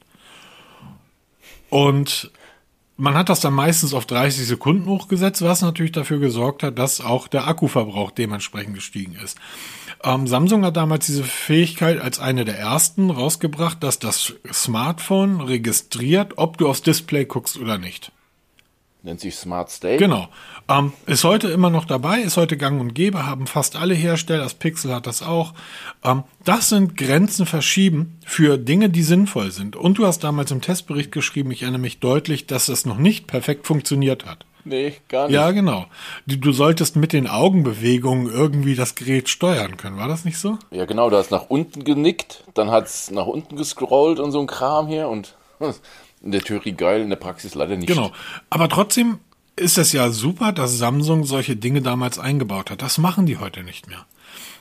Und 1.70 2.32
man 2.98 3.14
hat 3.14 3.30
das 3.30 3.40
dann 3.40 3.54
meistens 3.54 3.94
auf 3.94 4.06
30 4.06 4.48
Sekunden 4.48 4.88
hochgesetzt, 4.88 5.42
was 5.44 5.62
natürlich 5.62 5.92
dafür 5.92 6.20
gesorgt 6.20 6.64
hat, 6.64 6.80
dass 6.80 7.00
auch 7.00 7.28
der 7.28 7.48
Akkuverbrauch 7.48 8.12
dementsprechend 8.12 8.74
gestiegen 8.74 9.16
ist. 9.24 9.38
Ähm, 10.04 10.28
Samsung 10.28 10.66
hat 10.66 10.78
damals 10.78 11.06
diese 11.06 11.24
Fähigkeit 11.24 12.00
als 12.00 12.20
eine 12.20 12.46
der 12.46 12.58
ersten 12.58 13.10
rausgebracht, 13.10 13.84
dass 13.84 14.00
das 14.00 14.34
Smartphone 14.52 15.42
registriert, 15.42 16.38
ob 16.38 16.58
du 16.58 16.68
aufs 16.68 16.82
Display 16.82 17.26
guckst 17.26 17.58
oder 17.58 17.78
nicht. 17.78 18.12
Nennt 19.08 19.22
sich 19.22 19.38
Smart 19.38 19.72
Stay. 19.72 19.96
Genau. 19.96 20.28
Ähm, 20.68 20.92
ist 21.06 21.24
heute 21.24 21.48
immer 21.48 21.70
noch 21.70 21.86
dabei, 21.86 22.20
ist 22.20 22.36
heute 22.36 22.58
gang 22.58 22.82
und 22.82 22.94
gäbe, 22.94 23.26
haben 23.26 23.48
fast 23.48 23.78
alle 23.78 23.94
Hersteller, 23.94 24.44
das 24.44 24.54
Pixel 24.54 24.94
hat 24.94 25.08
das 25.08 25.24
auch. 25.24 25.54
Ähm, 26.04 26.26
das 26.44 26.68
sind 26.68 26.98
Grenzen 26.98 27.46
verschieben 27.46 28.20
für 28.26 28.58
Dinge, 28.58 28.90
die 28.90 29.04
sinnvoll 29.04 29.52
sind. 29.52 29.78
Und 29.78 29.98
du 29.98 30.06
hast 30.06 30.26
damals 30.26 30.52
im 30.52 30.60
Testbericht 30.60 31.14
geschrieben, 31.14 31.52
ich 31.52 31.62
erinnere 31.62 31.80
mich 31.80 32.02
deutlich, 32.02 32.48
dass 32.48 32.66
das 32.66 32.86
noch 32.86 32.98
nicht 32.98 33.28
perfekt 33.28 33.66
funktioniert 33.66 34.26
hat. 34.26 34.46
Nee, 34.66 34.96
gar 35.08 35.28
nicht. 35.28 35.36
Ja, 35.36 35.52
genau. 35.52 35.86
Du, 36.26 36.36
du 36.36 36.52
solltest 36.52 36.98
mit 36.98 37.14
den 37.14 37.28
Augenbewegungen 37.28 38.30
irgendwie 38.30 38.76
das 38.76 38.96
Gerät 38.96 39.30
steuern 39.30 39.78
können, 39.78 39.96
war 39.96 40.10
das 40.10 40.26
nicht 40.26 40.38
so? 40.38 40.58
Ja, 40.70 40.84
genau, 40.84 41.10
du 41.10 41.16
hast 41.16 41.32
nach 41.32 41.46
unten 41.50 41.86
genickt, 41.86 42.44
dann 42.56 42.72
hat 42.72 42.88
es 42.88 43.10
nach 43.10 43.26
unten 43.26 43.56
gescrollt 43.56 44.20
und 44.20 44.34
so 44.34 44.42
ein 44.42 44.48
Kram 44.48 44.88
hier 44.88 45.08
und 45.08 45.34
in 46.22 46.32
der 46.32 46.42
Theorie 46.42 46.74
geil, 46.74 47.02
in 47.02 47.10
der 47.10 47.18
Praxis 47.18 47.56
leider 47.56 47.76
nicht. 47.76 47.88
Genau. 47.88 48.12
Aber 48.50 48.70
trotzdem 48.70 49.20
ist 49.56 49.78
es 49.78 49.92
ja 49.92 50.10
super, 50.12 50.52
dass 50.52 50.78
Samsung 50.78 51.26
solche 51.26 51.56
Dinge 51.56 51.82
damals 51.82 52.20
eingebaut 52.20 52.70
hat. 52.70 52.82
Das 52.82 52.98
machen 52.98 53.26
die 53.26 53.38
heute 53.38 53.64
nicht 53.64 53.88
mehr. 53.88 54.06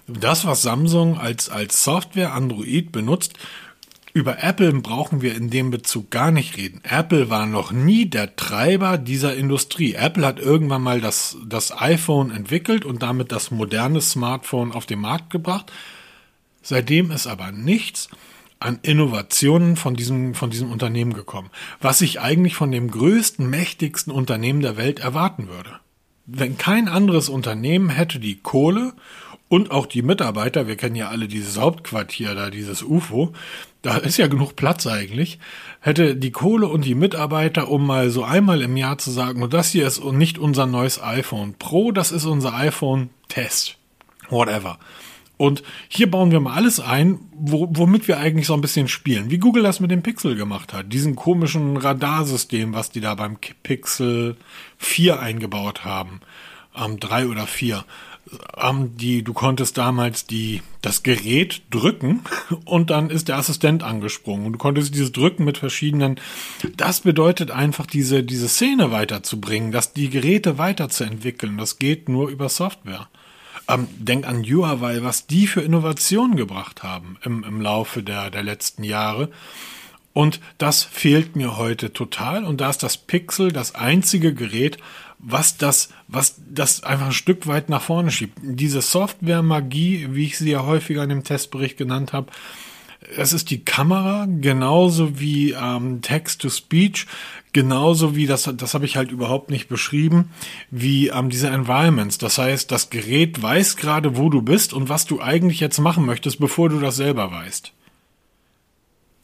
Das, 0.06 0.46
was 0.46 0.62
Samsung 0.62 1.18
als, 1.18 1.48
als 1.50 1.82
Software 1.82 2.32
Android 2.32 2.92
benutzt, 2.92 3.34
über 4.12 4.42
Apple 4.42 4.72
brauchen 4.72 5.20
wir 5.20 5.34
in 5.34 5.50
dem 5.50 5.70
Bezug 5.70 6.10
gar 6.10 6.30
nicht 6.30 6.56
reden. 6.56 6.80
Apple 6.84 7.28
war 7.28 7.44
noch 7.44 7.70
nie 7.70 8.06
der 8.06 8.34
Treiber 8.34 8.96
dieser 8.96 9.36
Industrie. 9.36 9.92
Apple 9.92 10.24
hat 10.24 10.38
irgendwann 10.38 10.80
mal 10.80 11.02
das, 11.02 11.36
das 11.46 11.78
iPhone 11.78 12.30
entwickelt 12.30 12.86
und 12.86 13.02
damit 13.02 13.30
das 13.30 13.50
moderne 13.50 14.00
Smartphone 14.00 14.72
auf 14.72 14.86
den 14.86 15.00
Markt 15.00 15.28
gebracht. 15.28 15.70
Seitdem 16.62 17.10
ist 17.10 17.26
aber 17.26 17.52
nichts 17.52 18.08
an 18.58 18.78
Innovationen 18.82 19.76
von 19.76 19.94
diesem, 19.94 20.34
von 20.34 20.50
diesem 20.50 20.70
Unternehmen 20.70 21.12
gekommen, 21.12 21.50
was 21.80 22.00
ich 22.00 22.20
eigentlich 22.20 22.54
von 22.54 22.70
dem 22.70 22.90
größten, 22.90 23.48
mächtigsten 23.48 24.12
Unternehmen 24.12 24.60
der 24.60 24.76
Welt 24.76 25.00
erwarten 25.00 25.48
würde. 25.48 25.70
Wenn 26.24 26.58
kein 26.58 26.88
anderes 26.88 27.28
Unternehmen 27.28 27.90
hätte 27.90 28.18
die 28.18 28.36
Kohle 28.36 28.94
und 29.48 29.70
auch 29.70 29.86
die 29.86 30.02
Mitarbeiter, 30.02 30.66
wir 30.66 30.76
kennen 30.76 30.96
ja 30.96 31.08
alle 31.08 31.28
dieses 31.28 31.58
Hauptquartier 31.58 32.34
da, 32.34 32.50
dieses 32.50 32.82
UFO, 32.82 33.32
da 33.82 33.98
ist 33.98 34.16
ja 34.16 34.26
genug 34.26 34.56
Platz 34.56 34.86
eigentlich, 34.86 35.38
hätte 35.80 36.16
die 36.16 36.32
Kohle 36.32 36.66
und 36.66 36.84
die 36.84 36.96
Mitarbeiter, 36.96 37.68
um 37.68 37.86
mal 37.86 38.10
so 38.10 38.24
einmal 38.24 38.62
im 38.62 38.76
Jahr 38.76 38.98
zu 38.98 39.12
sagen, 39.12 39.48
das 39.48 39.70
hier 39.70 39.86
ist 39.86 40.02
nicht 40.02 40.38
unser 40.38 40.66
neues 40.66 41.00
iPhone 41.00 41.54
Pro, 41.54 41.92
das 41.92 42.10
ist 42.10 42.24
unser 42.24 42.54
iPhone 42.54 43.10
Test. 43.28 43.76
Whatever. 44.28 44.78
Und 45.36 45.62
hier 45.88 46.10
bauen 46.10 46.30
wir 46.30 46.40
mal 46.40 46.54
alles 46.54 46.80
ein, 46.80 47.18
wo, 47.32 47.68
womit 47.70 48.08
wir 48.08 48.18
eigentlich 48.18 48.46
so 48.46 48.54
ein 48.54 48.62
bisschen 48.62 48.88
spielen. 48.88 49.30
Wie 49.30 49.38
Google 49.38 49.62
das 49.62 49.80
mit 49.80 49.90
dem 49.90 50.02
Pixel 50.02 50.34
gemacht 50.34 50.72
hat. 50.72 50.92
Diesen 50.92 51.14
komischen 51.14 51.76
Radarsystem, 51.76 52.72
was 52.72 52.90
die 52.90 53.00
da 53.00 53.14
beim 53.14 53.36
Pixel 53.62 54.36
4 54.78 55.20
eingebaut 55.20 55.84
haben. 55.84 56.20
Ähm, 56.74 56.98
drei 57.00 57.26
oder 57.26 57.46
vier. 57.46 57.84
Ähm, 58.56 58.96
die, 58.96 59.22
du 59.22 59.34
konntest 59.34 59.78
damals 59.78 60.26
die, 60.26 60.62
das 60.82 61.02
Gerät 61.02 61.62
drücken 61.70 62.22
und 62.64 62.90
dann 62.90 63.10
ist 63.10 63.28
der 63.28 63.36
Assistent 63.36 63.82
angesprungen. 63.82 64.46
Und 64.46 64.54
du 64.54 64.58
konntest 64.58 64.94
dieses 64.94 65.12
Drücken 65.12 65.44
mit 65.44 65.58
verschiedenen, 65.58 66.18
das 66.76 67.02
bedeutet 67.02 67.50
einfach 67.50 67.86
diese, 67.86 68.24
diese 68.24 68.48
Szene 68.48 68.90
weiterzubringen, 68.90 69.70
dass 69.70 69.92
die 69.92 70.08
Geräte 70.08 70.56
weiterzuentwickeln. 70.58 71.58
Das 71.58 71.78
geht 71.78 72.08
nur 72.08 72.28
über 72.28 72.48
Software. 72.48 73.08
Ähm, 73.68 73.88
denk 73.98 74.26
an 74.26 74.44
Huawei, 74.44 75.02
was 75.02 75.26
die 75.26 75.46
für 75.46 75.60
Innovationen 75.60 76.36
gebracht 76.36 76.82
haben 76.82 77.18
im, 77.24 77.42
im 77.42 77.60
Laufe 77.60 78.02
der, 78.02 78.30
der 78.30 78.42
letzten 78.42 78.84
Jahre. 78.84 79.30
Und 80.12 80.40
das 80.56 80.82
fehlt 80.82 81.36
mir 81.36 81.58
heute 81.58 81.92
total. 81.92 82.44
Und 82.44 82.60
da 82.60 82.70
ist 82.70 82.82
das 82.82 82.96
Pixel 82.96 83.52
das 83.52 83.74
einzige 83.74 84.32
Gerät, 84.32 84.78
was 85.18 85.56
das, 85.58 85.90
was 86.08 86.36
das 86.48 86.84
einfach 86.84 87.06
ein 87.06 87.12
Stück 87.12 87.46
weit 87.46 87.68
nach 87.68 87.82
vorne 87.82 88.10
schiebt. 88.10 88.38
Diese 88.42 88.80
Software-Magie, 88.80 90.08
wie 90.12 90.26
ich 90.26 90.38
sie 90.38 90.50
ja 90.50 90.64
häufiger 90.64 91.02
in 91.02 91.08
dem 91.08 91.24
Testbericht 91.24 91.76
genannt 91.76 92.12
habe, 92.12 92.30
es 93.16 93.32
ist 93.32 93.50
die 93.50 93.64
Kamera, 93.64 94.26
genauso 94.26 95.18
wie 95.18 95.52
ähm, 95.52 96.02
Text-to-Speech, 96.02 97.06
genauso 97.52 98.16
wie, 98.16 98.26
das, 98.26 98.50
das 98.56 98.74
habe 98.74 98.84
ich 98.84 98.96
halt 98.96 99.10
überhaupt 99.10 99.50
nicht 99.50 99.68
beschrieben, 99.68 100.30
wie 100.70 101.08
ähm, 101.08 101.30
diese 101.30 101.48
Environments. 101.48 102.18
Das 102.18 102.38
heißt, 102.38 102.70
das 102.70 102.90
Gerät 102.90 103.42
weiß 103.42 103.76
gerade, 103.76 104.16
wo 104.16 104.28
du 104.28 104.42
bist 104.42 104.72
und 104.72 104.88
was 104.88 105.06
du 105.06 105.20
eigentlich 105.20 105.60
jetzt 105.60 105.78
machen 105.78 106.04
möchtest, 106.04 106.38
bevor 106.38 106.68
du 106.68 106.80
das 106.80 106.96
selber 106.96 107.30
weißt. 107.30 107.72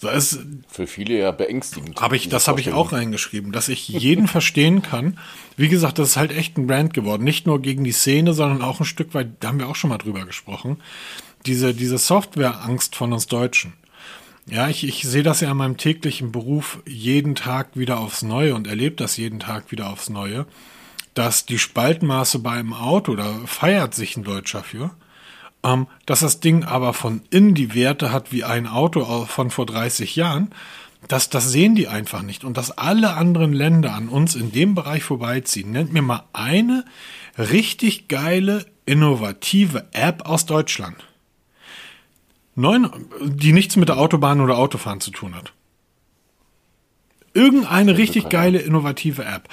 Das 0.02 0.40
Für 0.66 0.88
viele 0.88 1.16
ja 1.16 1.30
beängstigend. 1.30 2.00
Hab 2.00 2.12
ich, 2.12 2.28
das 2.28 2.48
habe 2.48 2.60
ich 2.60 2.72
auch 2.72 2.90
reingeschrieben, 2.92 3.52
dass 3.52 3.68
ich 3.68 3.88
jeden 3.88 4.26
verstehen 4.28 4.82
kann. 4.82 5.16
Wie 5.56 5.68
gesagt, 5.68 5.98
das 6.00 6.10
ist 6.10 6.16
halt 6.16 6.32
echt 6.32 6.58
ein 6.58 6.66
Brand 6.66 6.92
geworden. 6.92 7.22
Nicht 7.22 7.46
nur 7.46 7.62
gegen 7.62 7.84
die 7.84 7.92
Szene, 7.92 8.32
sondern 8.32 8.62
auch 8.62 8.80
ein 8.80 8.84
Stück 8.84 9.14
weit, 9.14 9.28
da 9.38 9.48
haben 9.48 9.60
wir 9.60 9.68
auch 9.68 9.76
schon 9.76 9.90
mal 9.90 9.98
drüber 9.98 10.24
gesprochen, 10.24 10.78
diese, 11.46 11.74
diese 11.74 11.98
Softwareangst 11.98 12.96
von 12.96 13.12
uns 13.12 13.26
Deutschen. 13.26 13.74
Ja, 14.46 14.68
ich, 14.68 14.84
ich 14.84 15.02
sehe 15.02 15.22
das 15.22 15.40
ja 15.40 15.50
in 15.50 15.56
meinem 15.56 15.76
täglichen 15.76 16.32
Beruf 16.32 16.80
jeden 16.84 17.34
Tag 17.34 17.70
wieder 17.74 18.00
aufs 18.00 18.22
Neue 18.22 18.54
und 18.54 18.66
erlebe 18.66 18.96
das 18.96 19.16
jeden 19.16 19.38
Tag 19.38 19.70
wieder 19.70 19.88
aufs 19.90 20.10
Neue, 20.10 20.46
dass 21.14 21.46
die 21.46 21.58
Spaltmaße 21.58 22.40
bei 22.40 22.52
einem 22.52 22.72
Auto, 22.72 23.14
da 23.14 23.40
feiert 23.46 23.94
sich 23.94 24.16
ein 24.16 24.24
Deutscher 24.24 24.64
für, 24.64 24.90
ähm, 25.62 25.86
dass 26.06 26.20
das 26.20 26.40
Ding 26.40 26.64
aber 26.64 26.92
von 26.92 27.22
innen 27.30 27.54
die 27.54 27.74
Werte 27.74 28.10
hat 28.10 28.32
wie 28.32 28.42
ein 28.42 28.66
Auto 28.66 29.26
von 29.26 29.50
vor 29.50 29.66
30 29.66 30.16
Jahren, 30.16 30.52
das, 31.08 31.30
das 31.30 31.50
sehen 31.50 31.74
die 31.74 31.88
einfach 31.88 32.22
nicht. 32.22 32.44
Und 32.44 32.56
dass 32.56 32.76
alle 32.76 33.14
anderen 33.14 33.52
Länder 33.52 33.94
an 33.94 34.08
uns 34.08 34.34
in 34.34 34.52
dem 34.52 34.74
Bereich 34.74 35.02
vorbeiziehen. 35.02 35.70
Nennt 35.72 35.92
mir 35.92 36.02
mal 36.02 36.24
eine 36.32 36.84
richtig 37.38 38.08
geile, 38.08 38.66
innovative 38.86 39.86
App 39.92 40.26
aus 40.26 40.46
Deutschland. 40.46 40.96
Neun, 42.54 42.90
die 43.22 43.52
nichts 43.52 43.76
mit 43.76 43.88
der 43.88 43.98
Autobahn 43.98 44.40
oder 44.40 44.58
Autofahren 44.58 45.00
zu 45.00 45.10
tun 45.10 45.34
hat. 45.34 45.52
Irgendeine 47.34 47.96
richtig 47.96 48.28
geile, 48.28 48.58
innovative 48.58 49.24
App 49.24 49.48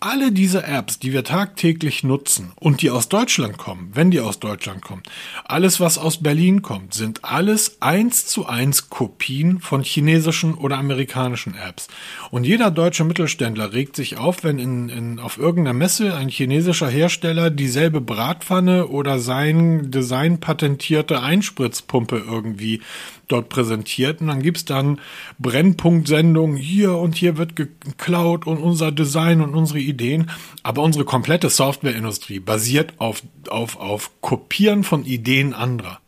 alle 0.00 0.32
diese 0.32 0.64
Apps, 0.64 0.98
die 0.98 1.12
wir 1.12 1.24
tagtäglich 1.24 2.04
nutzen 2.04 2.52
und 2.56 2.82
die 2.82 2.90
aus 2.90 3.08
Deutschland 3.08 3.58
kommen, 3.58 3.90
wenn 3.94 4.10
die 4.10 4.20
aus 4.20 4.40
Deutschland 4.40 4.82
kommen, 4.82 5.02
alles, 5.44 5.80
was 5.80 5.98
aus 5.98 6.22
Berlin 6.22 6.62
kommt, 6.62 6.94
sind 6.94 7.24
alles 7.24 7.80
eins 7.80 8.26
zu 8.26 8.46
eins 8.46 8.90
Kopien 8.90 9.60
von 9.60 9.82
chinesischen 9.82 10.54
oder 10.54 10.78
amerikanischen 10.78 11.54
Apps. 11.54 11.88
Und 12.30 12.44
jeder 12.44 12.70
deutsche 12.70 13.04
Mittelständler 13.04 13.72
regt 13.72 13.96
sich 13.96 14.16
auf, 14.16 14.44
wenn 14.44 14.58
in, 14.58 14.88
in, 14.88 15.18
auf 15.18 15.38
irgendeiner 15.38 15.76
Messe 15.76 16.14
ein 16.14 16.28
chinesischer 16.28 16.88
Hersteller 16.88 17.50
dieselbe 17.50 18.00
Bratpfanne 18.00 18.88
oder 18.88 19.18
sein 19.18 19.90
Design 19.90 20.40
patentierte 20.40 21.22
Einspritzpumpe 21.22 22.22
irgendwie 22.26 22.80
dort 23.28 23.48
präsentiert. 23.48 24.20
Und 24.20 24.28
dann 24.28 24.42
gibt's 24.42 24.64
dann 24.64 25.00
Brennpunktsendungen 25.38 26.56
hier 26.56 26.96
und 26.96 27.14
hier 27.14 27.36
wird 27.36 27.56
geklaut 27.56 28.46
und 28.46 28.58
unser 28.58 28.92
Design 28.92 29.40
und 29.40 29.54
unsere 29.54 29.80
Ideen. 29.80 30.30
Aber 30.62 30.82
unsere 30.82 31.04
komplette 31.04 31.50
Softwareindustrie 31.50 32.40
basiert 32.40 32.94
auf, 32.98 33.22
auf, 33.48 33.76
auf 33.76 34.10
Kopieren 34.20 34.84
von 34.84 35.04
Ideen 35.04 35.54
anderer. 35.54 36.00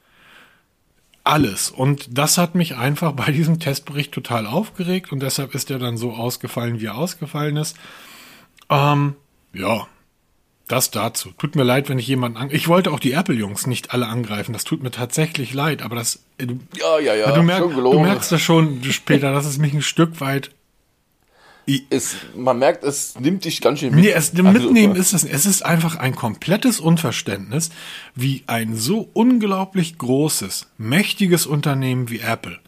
Alles. 1.24 1.70
Und 1.70 2.16
das 2.16 2.38
hat 2.38 2.54
mich 2.54 2.76
einfach 2.76 3.12
bei 3.12 3.32
diesem 3.32 3.58
Testbericht 3.58 4.12
total 4.12 4.46
aufgeregt 4.46 5.10
und 5.10 5.20
deshalb 5.20 5.54
ist 5.54 5.70
er 5.70 5.78
dann 5.78 5.96
so 5.96 6.12
ausgefallen, 6.12 6.80
wie 6.80 6.86
er 6.86 6.96
ausgefallen 6.96 7.56
ist. 7.56 7.76
Ähm, 8.70 9.16
ja, 9.52 9.88
das 10.68 10.90
dazu. 10.90 11.30
Tut 11.38 11.54
mir 11.54 11.62
leid, 11.62 11.88
wenn 11.88 11.98
ich 11.98 12.06
jemanden 12.06 12.38
an. 12.38 12.50
Ich 12.50 12.68
wollte 12.68 12.90
auch 12.90 13.00
die 13.00 13.12
Apple-Jungs 13.12 13.66
nicht 13.66 13.92
alle 13.92 14.06
angreifen. 14.06 14.52
Das 14.52 14.64
tut 14.64 14.82
mir 14.82 14.90
tatsächlich 14.90 15.54
leid, 15.54 15.82
aber 15.82 15.96
das. 15.96 16.20
Äh, 16.38 16.46
du, 16.46 16.58
ja, 16.78 16.98
ja, 16.98 17.14
ja. 17.14 17.32
Du, 17.32 17.42
merk, 17.42 17.62
du 17.62 17.98
merkst 17.98 18.32
das 18.32 18.40
schon 18.40 18.82
später, 18.84 19.32
dass 19.32 19.46
es 19.46 19.58
mich 19.58 19.72
ein 19.72 19.82
Stück 19.82 20.20
weit. 20.20 20.50
Es, 21.90 22.14
man 22.36 22.60
merkt, 22.60 22.84
es 22.84 23.18
nimmt 23.18 23.44
dich 23.44 23.60
ganz 23.60 23.80
schön 23.80 23.92
mit. 23.92 24.04
Nee, 24.04 24.10
es, 24.10 24.30
also, 24.30 24.44
mitnehmen 24.44 24.94
ist 24.94 25.12
es. 25.12 25.24
Es 25.24 25.46
ist 25.46 25.62
einfach 25.62 25.96
ein 25.96 26.14
komplettes 26.14 26.78
Unverständnis, 26.78 27.70
wie 28.14 28.44
ein 28.46 28.76
so 28.76 29.08
unglaublich 29.14 29.98
großes, 29.98 30.68
mächtiges 30.78 31.44
Unternehmen 31.46 32.08
wie 32.08 32.20
Apple 32.20 32.60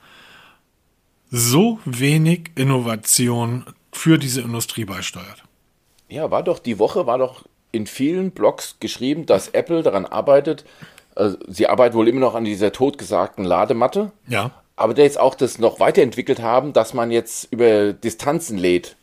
so 1.31 1.79
wenig 1.85 2.51
Innovation 2.55 3.67
für 3.93 4.19
diese 4.19 4.41
Industrie 4.41 4.85
beisteuert. 4.85 5.45
Ja, 6.09 6.31
war 6.31 6.43
doch 6.43 6.59
die 6.59 6.79
Woche, 6.79 7.07
war 7.07 7.19
doch 7.19 7.45
in 7.73 7.87
vielen 7.87 8.31
Blogs 8.31 8.77
geschrieben, 8.81 9.27
dass 9.27 9.49
Apple 9.49 9.83
daran 9.83 10.07
arbeitet. 10.07 10.65
Also 11.15 11.37
sie 11.49 11.67
arbeiten 11.67 11.97
wohl 11.97 12.09
immer 12.09 12.21
noch 12.21 12.35
an 12.35 12.45
dieser 12.45 12.73
totgesagten 12.73 13.45
Ladematte. 13.45 14.13
Ja. 14.27 14.51
Aber 14.77 14.95
der 14.95 15.05
jetzt 15.05 15.19
auch 15.19 15.35
das 15.35 15.59
noch 15.59 15.81
weiterentwickelt 15.81 16.41
haben, 16.41 16.73
dass 16.73 16.95
man 16.95 17.11
jetzt 17.11 17.53
über 17.53 17.93
Distanzen 17.93 18.57
lädt. 18.57 18.97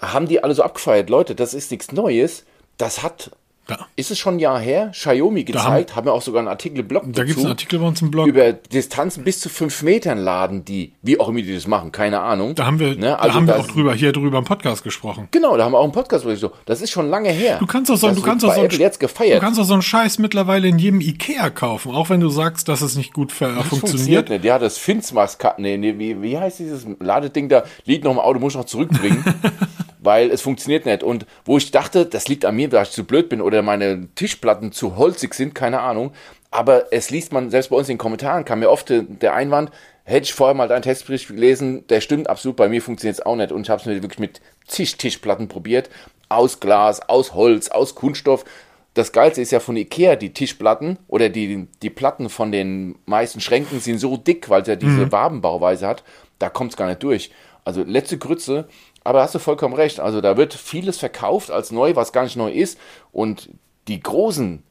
Haben 0.00 0.28
die 0.28 0.44
alle 0.44 0.54
so 0.54 0.62
abgefeiert. 0.62 1.08
Leute, 1.08 1.34
das 1.34 1.54
ist 1.54 1.70
nichts 1.70 1.92
Neues. 1.92 2.44
Das 2.76 3.02
hat 3.02 3.30
ja. 3.68 3.78
Ist 3.96 4.10
es 4.10 4.18
schon 4.18 4.36
ein 4.36 4.38
Jahr 4.38 4.60
her? 4.60 4.90
Xiaomi 4.92 5.44
gezeigt, 5.44 5.90
haben, 5.90 5.96
haben 5.96 6.06
wir 6.06 6.12
auch 6.12 6.20
sogar 6.20 6.40
einen 6.40 6.48
Artikel 6.48 6.80
im 6.80 6.88
Blog 6.88 7.04
Da 7.06 7.24
gibt 7.24 7.38
es 7.38 7.44
einen 7.44 7.52
Artikel 7.52 7.78
bei 7.78 7.86
uns 7.86 8.02
im 8.02 8.10
Blog. 8.10 8.26
Über 8.26 8.52
Distanzen 8.52 9.24
bis 9.24 9.40
zu 9.40 9.48
fünf 9.48 9.82
Metern 9.82 10.18
laden 10.18 10.64
die, 10.64 10.92
wie 11.02 11.18
auch 11.18 11.28
immer 11.28 11.40
die 11.40 11.54
das 11.54 11.66
machen, 11.66 11.90
keine 11.90 12.20
Ahnung. 12.20 12.54
Da 12.54 12.66
haben 12.66 12.78
wir, 12.78 12.94
ne? 12.94 13.18
also 13.18 13.28
da 13.28 13.34
haben 13.34 13.46
wir 13.46 13.58
auch 13.58 13.66
drüber, 13.66 13.94
hier 13.94 14.12
drüber 14.12 14.38
im 14.38 14.44
Podcast 14.44 14.82
gesprochen. 14.82 15.28
Genau, 15.30 15.56
da 15.56 15.64
haben 15.64 15.72
wir 15.72 15.78
auch 15.78 15.84
einen 15.84 15.92
Podcast 15.92 16.26
so. 16.36 16.52
Das 16.66 16.82
ist 16.82 16.90
schon 16.90 17.08
lange 17.08 17.30
her. 17.30 17.58
Du 17.58 17.66
kannst 17.66 17.90
auch 17.90 17.96
so, 17.96 18.10
du 18.10 18.20
kannst 18.20 18.44
auch 18.44 18.54
so, 18.54 18.62
jetzt 18.62 19.00
gefeiert. 19.00 19.36
du 19.36 19.40
kannst 19.40 19.58
auch 19.58 19.64
so 19.64 19.72
einen 19.72 19.82
Scheiß 19.82 20.18
mittlerweile 20.18 20.68
in 20.68 20.78
jedem 20.78 21.00
Ikea 21.00 21.48
kaufen, 21.50 21.92
auch 21.92 22.10
wenn 22.10 22.20
du 22.20 22.28
sagst, 22.28 22.68
dass 22.68 22.82
es 22.82 22.96
nicht 22.96 23.12
gut 23.12 23.32
das 23.40 23.66
funktioniert. 23.66 24.28
nicht. 24.28 24.44
Ja, 24.44 24.58
das 24.58 24.76
Finsmax, 24.76 25.38
nee, 25.58 25.76
nee, 25.78 25.94
wie, 25.98 26.20
wie 26.20 26.38
heißt 26.38 26.58
dieses 26.58 26.86
Ladeding 27.00 27.48
da? 27.48 27.64
Liegt 27.86 28.04
noch 28.04 28.12
im 28.12 28.18
Auto, 28.18 28.38
muss 28.38 28.52
ich 28.52 28.58
noch 28.58 28.66
zurückbringen. 28.66 29.24
weil 30.04 30.30
es 30.30 30.42
funktioniert 30.42 30.86
nicht. 30.86 31.02
Und 31.02 31.26
wo 31.44 31.56
ich 31.56 31.70
dachte, 31.70 32.06
das 32.06 32.28
liegt 32.28 32.44
an 32.44 32.56
mir, 32.56 32.70
weil 32.72 32.84
ich 32.84 32.90
zu 32.90 33.04
blöd 33.04 33.28
bin 33.28 33.40
oder 33.40 33.62
meine 33.62 34.08
Tischplatten 34.14 34.72
zu 34.72 34.96
holzig 34.96 35.34
sind, 35.34 35.54
keine 35.54 35.80
Ahnung. 35.80 36.12
Aber 36.50 36.92
es 36.92 37.10
liest 37.10 37.32
man, 37.32 37.50
selbst 37.50 37.70
bei 37.70 37.76
uns 37.76 37.88
in 37.88 37.94
den 37.94 37.98
Kommentaren 37.98 38.44
kam 38.44 38.60
mir 38.60 38.70
oft 38.70 38.88
der 38.90 39.34
Einwand, 39.34 39.70
hätte 40.04 40.24
ich 40.24 40.34
vorher 40.34 40.54
mal 40.54 40.68
deinen 40.68 40.82
Testbericht 40.82 41.28
gelesen, 41.28 41.86
der 41.88 42.00
stimmt 42.00 42.28
absolut, 42.28 42.56
bei 42.56 42.68
mir 42.68 42.82
funktioniert 42.82 43.18
es 43.18 43.26
auch 43.26 43.36
nicht. 43.36 43.50
Und 43.50 43.62
ich 43.62 43.70
habe 43.70 43.80
es 43.80 43.86
mir 43.86 44.02
wirklich 44.02 44.20
mit 44.20 44.40
Tisch 44.68 44.96
Tischplatten 44.96 45.48
probiert, 45.48 45.90
aus 46.28 46.60
Glas, 46.60 47.08
aus 47.08 47.34
Holz, 47.34 47.68
aus 47.68 47.94
Kunststoff. 47.94 48.44
Das 48.92 49.10
Geilste 49.10 49.42
ist 49.42 49.50
ja 49.50 49.58
von 49.58 49.76
Ikea, 49.76 50.14
die 50.14 50.32
Tischplatten 50.32 50.98
oder 51.08 51.28
die, 51.28 51.66
die 51.82 51.90
Platten 51.90 52.28
von 52.28 52.52
den 52.52 52.96
meisten 53.06 53.40
Schränken 53.40 53.80
sind 53.80 53.98
so 53.98 54.16
dick, 54.16 54.48
weil 54.48 54.62
es 54.62 54.68
ja 54.68 54.76
diese 54.76 55.06
mhm. 55.06 55.12
Wabenbauweise 55.12 55.86
hat, 55.86 56.04
da 56.38 56.48
kommt 56.48 56.72
es 56.72 56.76
gar 56.76 56.86
nicht 56.86 57.02
durch. 57.02 57.30
Also 57.64 57.82
letzte 57.82 58.18
Grütze 58.18 58.68
aber 59.04 59.20
hast 59.22 59.34
du 59.34 59.38
vollkommen 59.38 59.74
recht. 59.74 60.00
Also 60.00 60.20
da 60.20 60.36
wird 60.36 60.54
vieles 60.54 60.98
verkauft 60.98 61.50
als 61.50 61.70
neu, 61.70 61.94
was 61.94 62.12
gar 62.12 62.24
nicht 62.24 62.36
neu 62.36 62.50
ist. 62.50 62.78
Und 63.12 63.50
die 63.86 64.00
großen, 64.00 64.62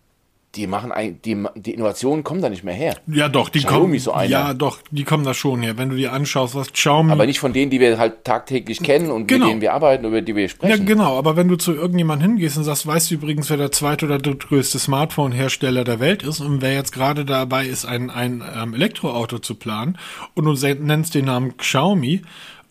die 0.56 0.66
machen 0.66 0.92
ein, 0.92 1.20
die, 1.24 1.38
die 1.56 1.74
Innovationen 1.76 2.24
kommen 2.24 2.42
da 2.42 2.50
nicht 2.50 2.64
mehr 2.64 2.74
her. 2.74 2.98
Ja, 3.06 3.30
doch, 3.30 3.50
die 3.50 3.60
Xiaomi 3.60 3.82
kommen. 3.82 4.00
So 4.00 4.12
einer. 4.12 4.30
Ja, 4.30 4.54
doch, 4.56 4.80
die 4.90 5.04
kommen 5.04 5.24
da 5.24 5.36
schon 5.36 5.62
her. 5.62 5.78
Wenn 5.78 5.90
du 5.90 5.96
dir 5.96 6.14
anschaust, 6.14 6.56
was 6.56 6.74
Xiaomi. 6.74 7.12
Aber 7.12 7.28
nicht 7.28 7.40
von 7.40 7.54
denen, 7.54 7.70
die 7.70 7.80
wir 7.80 8.00
halt 8.00 8.24
tagtäglich 8.24 8.82
kennen 8.82 9.12
und 9.12 9.28
genau. 9.28 9.46
mit 9.46 9.52
denen 9.52 9.62
wir 9.62 9.74
arbeiten, 9.74 10.06
über 10.06 10.22
die 10.22 10.36
wir 10.36 10.50
sprechen. 10.50 10.80
Ja, 10.80 10.84
genau. 10.84 11.16
Aber 11.16 11.36
wenn 11.36 11.48
du 11.48 11.56
zu 11.56 11.72
irgendjemandem 11.72 12.32
hingehst 12.32 12.58
und 12.58 12.64
sagst, 12.64 12.88
weißt 12.88 13.12
du 13.12 13.16
übrigens, 13.16 13.52
wer 13.52 13.58
der 13.58 13.72
zweite 13.72 14.08
oder 14.08 14.18
drittgrößte 14.18 14.80
Smartphone-Hersteller 14.80 15.84
der 15.84 16.00
Welt 16.00 16.24
ist 16.24 16.40
und 16.40 16.64
wer 16.64 16.74
jetzt 16.74 16.92
gerade 16.92 17.24
dabei 17.24 17.68
ist, 17.68 17.86
ein, 17.86 18.10
ein 18.10 18.44
ähm, 18.56 18.74
Elektroauto 18.74 19.38
zu 19.38 19.54
planen 19.56 20.00
und 20.34 20.46
du 20.46 20.54
nennst 20.84 21.14
den 21.14 21.26
Namen 21.26 21.56
Xiaomi, 21.58 22.24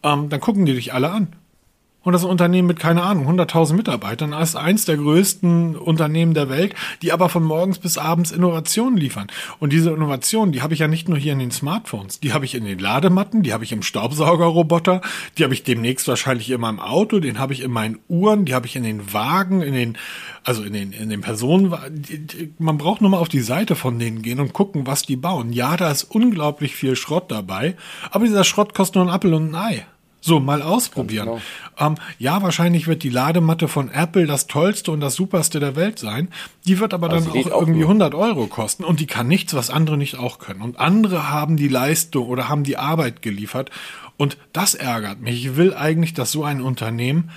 ähm, 0.03 0.29
dann 0.29 0.41
gucken 0.41 0.67
die 0.67 0.75
dich 0.75 0.93
alle 0.93 1.11
an. 1.11 1.37
Und 2.03 2.13
das 2.13 2.25
Unternehmen 2.25 2.67
mit, 2.67 2.81
keine 2.81 3.03
Ahnung, 3.03 3.29
100.000 3.29 3.75
Mitarbeitern 3.75 4.33
ist 4.33 4.57
eins 4.57 4.85
der 4.85 4.97
größten 4.97 5.77
Unternehmen 5.77 6.35
der 6.35 6.49
Welt, 6.49 6.75
die 7.01 7.13
aber 7.13 7.29
von 7.29 7.45
morgens 7.45 7.79
bis 7.79 7.97
abends 7.97 8.33
Innovationen 8.33 8.97
liefern. 8.97 9.29
Und 9.61 9.73
diese 9.73 9.91
Innovationen, 9.91 10.53
die 10.53 10.63
habe 10.63 10.75
ich 10.75 10.81
ja 10.81 10.89
nicht 10.89 11.09
nur 11.09 11.19
hier 11.19 11.33
in 11.33 11.39
den 11.39 11.53
Smartphones, 11.53 12.19
die 12.19 12.33
habe 12.33 12.45
ich 12.45 12.55
in 12.55 12.65
den 12.65 12.81
Ladematten, 12.81 13.43
die 13.43 13.53
habe 13.53 13.63
ich 13.63 13.73
im 13.73 13.83
Staubsaugerroboter, 13.83 15.01
die 15.39 15.45
habe 15.45 15.55
ich 15.55 15.63
demnächst 15.63 16.09
wahrscheinlich 16.09 16.51
in 16.51 16.61
meinem 16.61 16.81
Auto, 16.81 17.21
den 17.21 17.39
habe 17.39 17.53
ich 17.53 17.63
in 17.63 17.71
meinen 17.71 17.99
Uhren, 18.09 18.45
die 18.45 18.55
habe 18.55 18.67
ich 18.67 18.75
in 18.75 18.83
den 18.83 19.13
Wagen, 19.13 19.63
in 19.63 19.75
den, 19.75 19.99
also 20.43 20.65
in 20.65 20.73
den, 20.73 20.93
in 20.93 21.09
den 21.09 21.21
Personen. 21.21 21.73
Man 22.59 22.79
braucht 22.79 23.01
nur 23.01 23.11
mal 23.11 23.19
auf 23.19 23.29
die 23.29 23.41
Seite 23.41 23.77
von 23.77 23.99
denen 24.01 24.23
gehen 24.23 24.41
und 24.41 24.53
gucken, 24.53 24.87
was 24.89 25.03
die 25.03 25.17
bauen. 25.17 25.53
Ja, 25.53 25.77
da 25.77 25.91
ist 25.91 26.05
unglaublich 26.05 26.75
viel 26.75 26.97
Schrott 26.97 27.31
dabei, 27.31 27.77
aber 28.11 28.25
dieser 28.25 28.45
Schrott 28.45 28.75
kostet 28.75 28.97
nur 28.97 29.05
ein 29.05 29.11
Apfel 29.11 29.35
und 29.35 29.51
ein 29.51 29.55
Ei. 29.55 29.87
So, 30.25 30.39
mal 30.39 30.63
ausprobieren. 30.63 31.27
Genau. 31.27 31.41
Ähm, 31.79 31.97
ja, 32.21 32.41
wahrscheinlich 32.43 32.87
wird 32.87 33.03
die 33.03 33.11
Ladematte 33.11 33.67
von 33.67 33.91
Apple 33.91 34.27
das 34.27 34.47
tollste 34.47 34.93
und 34.93 35.01
das 35.01 35.17
superste 35.17 35.59
der 35.59 35.75
Welt 35.75 35.99
sein. 35.99 36.29
Die 36.65 36.79
wird 36.79 36.95
aber 36.95 37.11
also 37.11 37.29
dann 37.33 37.53
auch 37.53 37.61
irgendwie 37.61 37.81
nur. 37.81 37.89
100 37.89 38.15
Euro 38.15 38.47
kosten 38.47 38.85
und 38.85 39.01
die 39.01 39.07
kann 39.07 39.27
nichts, 39.27 39.53
was 39.53 39.69
andere 39.69 39.97
nicht 39.97 40.17
auch 40.17 40.39
können. 40.39 40.63
Und 40.63 40.79
andere 40.79 41.29
haben 41.29 41.57
die 41.57 41.67
Leistung 41.67 42.29
oder 42.29 42.49
haben 42.49 42.63
die 42.63 42.77
Arbeit 42.77 43.21
geliefert. 43.21 43.73
Und 44.17 44.39
das 44.53 44.75
ärgert 44.75 45.21
mich. 45.21 45.45
Ich 45.45 45.57
will 45.57 45.75
eigentlich, 45.75 46.15
dass 46.15 46.31
so 46.31 46.45
ein 46.45 46.61
Unternehmen 46.63 47.31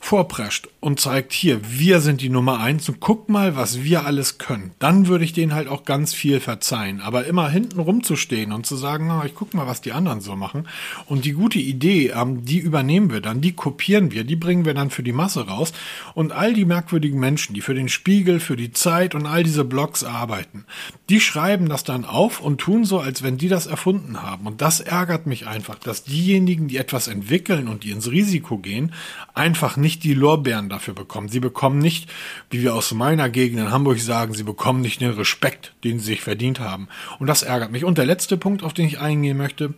vorprescht 0.00 0.68
und 0.80 1.00
zeigt, 1.00 1.32
hier, 1.32 1.60
wir 1.68 2.00
sind 2.00 2.20
die 2.20 2.28
Nummer 2.28 2.60
eins 2.60 2.88
und 2.88 3.00
guck 3.00 3.28
mal, 3.28 3.56
was 3.56 3.82
wir 3.82 4.06
alles 4.06 4.38
können. 4.38 4.70
Dann 4.78 5.08
würde 5.08 5.24
ich 5.24 5.32
denen 5.32 5.54
halt 5.54 5.68
auch 5.68 5.84
ganz 5.84 6.14
viel 6.14 6.40
verzeihen. 6.40 7.00
Aber 7.00 7.26
immer 7.26 7.50
hinten 7.50 7.80
rumzustehen 7.80 8.52
und 8.52 8.64
zu 8.64 8.76
sagen, 8.76 9.06
na, 9.08 9.24
ich 9.26 9.34
guck 9.34 9.54
mal, 9.54 9.66
was 9.66 9.80
die 9.80 9.92
anderen 9.92 10.20
so 10.20 10.36
machen. 10.36 10.68
Und 11.06 11.24
die 11.24 11.32
gute 11.32 11.58
Idee, 11.58 12.12
ähm, 12.14 12.44
die 12.44 12.58
übernehmen 12.58 13.10
wir 13.10 13.20
dann, 13.20 13.40
die 13.40 13.52
kopieren 13.52 14.12
wir, 14.12 14.24
die 14.24 14.36
bringen 14.36 14.64
wir 14.64 14.72
dann 14.72 14.90
für 14.90 15.02
die 15.02 15.12
Masse 15.12 15.46
raus. 15.46 15.72
Und 16.14 16.32
all 16.32 16.54
die 16.54 16.64
merkwürdigen 16.64 17.18
Menschen, 17.18 17.54
die 17.54 17.60
für 17.60 17.74
den 17.74 17.88
Spiegel, 17.88 18.40
für 18.40 18.56
die 18.56 18.72
Zeit 18.72 19.14
und 19.14 19.26
all 19.26 19.42
diese 19.42 19.64
Blogs 19.64 20.04
arbeiten, 20.04 20.64
die 21.08 21.20
schreiben 21.20 21.68
das 21.68 21.84
dann 21.84 22.04
auf 22.04 22.40
und 22.40 22.58
tun 22.58 22.84
so, 22.84 23.00
als 23.00 23.22
wenn 23.22 23.36
die 23.36 23.48
das 23.48 23.66
erfunden 23.66 24.22
haben. 24.22 24.46
Und 24.46 24.62
das 24.62 24.80
ärgert 24.80 25.26
mich 25.26 25.46
einfach, 25.46 25.78
dass 25.78 26.04
diejenigen, 26.04 26.68
die 26.68 26.76
etwas 26.76 27.08
entwickeln 27.08 27.66
und 27.66 27.82
die 27.82 27.90
ins 27.90 28.10
Risiko 28.10 28.58
gehen, 28.58 28.92
einfach 29.34 29.76
nicht 29.76 29.87
nicht 29.88 30.04
die 30.04 30.12
Lorbeeren 30.12 30.68
dafür 30.68 30.92
bekommen. 30.92 31.30
Sie 31.30 31.40
bekommen 31.40 31.78
nicht, 31.78 32.10
wie 32.50 32.60
wir 32.60 32.74
aus 32.74 32.92
meiner 32.92 33.30
Gegend 33.30 33.58
in 33.58 33.70
Hamburg 33.70 33.98
sagen, 34.00 34.34
sie 34.34 34.42
bekommen 34.42 34.82
nicht 34.82 35.00
den 35.00 35.12
Respekt, 35.12 35.72
den 35.82 35.98
sie 35.98 36.08
sich 36.08 36.20
verdient 36.20 36.60
haben. 36.60 36.88
Und 37.18 37.26
das 37.26 37.42
ärgert 37.42 37.72
mich. 37.72 37.86
Und 37.86 37.96
der 37.96 38.04
letzte 38.04 38.36
Punkt, 38.36 38.62
auf 38.62 38.74
den 38.74 38.86
ich 38.86 39.00
eingehen 39.00 39.38
möchte, 39.38 39.72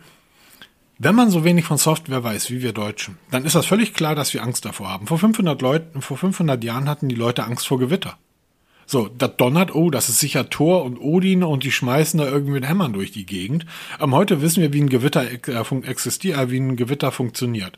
wenn 0.99 1.15
man 1.15 1.31
so 1.31 1.45
wenig 1.45 1.63
von 1.63 1.77
Software 1.77 2.25
weiß 2.25 2.51
wie 2.51 2.61
wir 2.61 2.73
Deutschen, 2.73 3.19
dann 3.31 3.45
ist 3.45 3.55
das 3.55 3.65
völlig 3.65 3.93
klar, 3.93 4.13
dass 4.13 4.33
wir 4.33 4.43
Angst 4.43 4.65
davor 4.65 4.89
haben. 4.89 5.07
Vor 5.07 5.17
500 5.17 5.61
Leuten, 5.61 6.01
vor 6.01 6.17
500 6.17 6.61
Jahren 6.61 6.89
hatten 6.89 7.07
die 7.07 7.15
Leute 7.15 7.45
Angst 7.45 7.67
vor 7.67 7.79
Gewitter. 7.79 8.17
So, 8.85 9.07
das 9.07 9.37
donnert, 9.37 9.73
oh, 9.73 9.89
das 9.91 10.09
ist 10.09 10.19
sicher 10.19 10.49
Thor 10.49 10.83
und 10.83 10.97
Odin 10.97 11.45
und 11.45 11.63
die 11.63 11.71
schmeißen 11.71 12.19
da 12.19 12.25
irgendwie 12.25 12.51
mit 12.51 12.67
Hämmern 12.67 12.91
durch 12.91 13.13
die 13.13 13.25
Gegend. 13.25 13.65
Aber 13.97 14.17
heute 14.17 14.41
wissen 14.41 14.61
wir, 14.61 14.73
wie 14.73 14.81
ein 14.81 14.89
Gewitter 14.89 15.23
äh, 15.23 15.87
existiert, 15.87 16.37
äh, 16.37 16.51
wie 16.51 16.59
ein 16.59 16.75
Gewitter 16.75 17.13
funktioniert. 17.13 17.77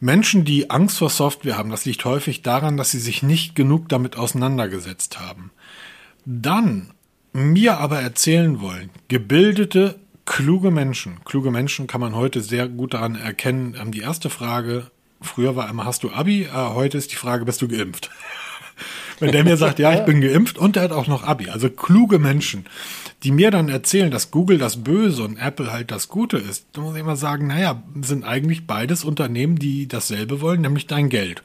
Menschen, 0.00 0.46
die 0.46 0.70
Angst 0.70 0.98
vor 0.98 1.10
Software 1.10 1.58
haben, 1.58 1.70
das 1.70 1.84
liegt 1.84 2.06
häufig 2.06 2.40
daran, 2.40 2.78
dass 2.78 2.90
sie 2.90 2.98
sich 2.98 3.22
nicht 3.22 3.54
genug 3.54 3.90
damit 3.90 4.16
auseinandergesetzt 4.16 5.20
haben. 5.20 5.50
Dann 6.24 6.92
mir 7.32 7.78
aber 7.78 8.00
erzählen 8.00 8.60
wollen, 8.60 8.88
gebildete, 9.08 10.00
kluge 10.24 10.70
Menschen, 10.70 11.20
kluge 11.24 11.50
Menschen 11.50 11.86
kann 11.86 12.00
man 12.00 12.14
heute 12.14 12.40
sehr 12.40 12.66
gut 12.66 12.94
daran 12.94 13.14
erkennen. 13.14 13.76
Ähm, 13.78 13.92
die 13.92 14.00
erste 14.00 14.30
Frage, 14.30 14.90
früher 15.20 15.54
war 15.54 15.68
immer, 15.68 15.84
hast 15.84 16.02
du 16.02 16.10
Abi? 16.10 16.44
Äh, 16.44 16.48
heute 16.50 16.96
ist 16.96 17.12
die 17.12 17.16
Frage, 17.16 17.44
bist 17.44 17.60
du 17.60 17.68
geimpft? 17.68 18.10
Wenn 19.18 19.32
der 19.32 19.44
mir 19.44 19.56
sagt, 19.56 19.78
ja, 19.78 19.92
ich 19.92 20.04
bin 20.04 20.20
geimpft 20.20 20.58
und 20.58 20.76
der 20.76 20.84
hat 20.84 20.92
auch 20.92 21.06
noch 21.06 21.24
Abi. 21.24 21.50
Also 21.50 21.68
kluge 21.70 22.18
Menschen, 22.18 22.66
die 23.22 23.32
mir 23.32 23.50
dann 23.50 23.68
erzählen, 23.68 24.10
dass 24.10 24.30
Google 24.30 24.58
das 24.58 24.82
Böse 24.82 25.22
und 25.22 25.36
Apple 25.36 25.72
halt 25.72 25.90
das 25.90 26.08
Gute 26.08 26.38
ist, 26.38 26.66
da 26.72 26.80
muss 26.80 26.94
ich 26.94 27.00
immer 27.00 27.16
sagen, 27.16 27.46
naja, 27.46 27.82
sind 28.00 28.24
eigentlich 28.24 28.66
beides 28.66 29.04
Unternehmen, 29.04 29.56
die 29.56 29.88
dasselbe 29.88 30.40
wollen, 30.40 30.62
nämlich 30.62 30.86
dein 30.86 31.08
Geld. 31.08 31.42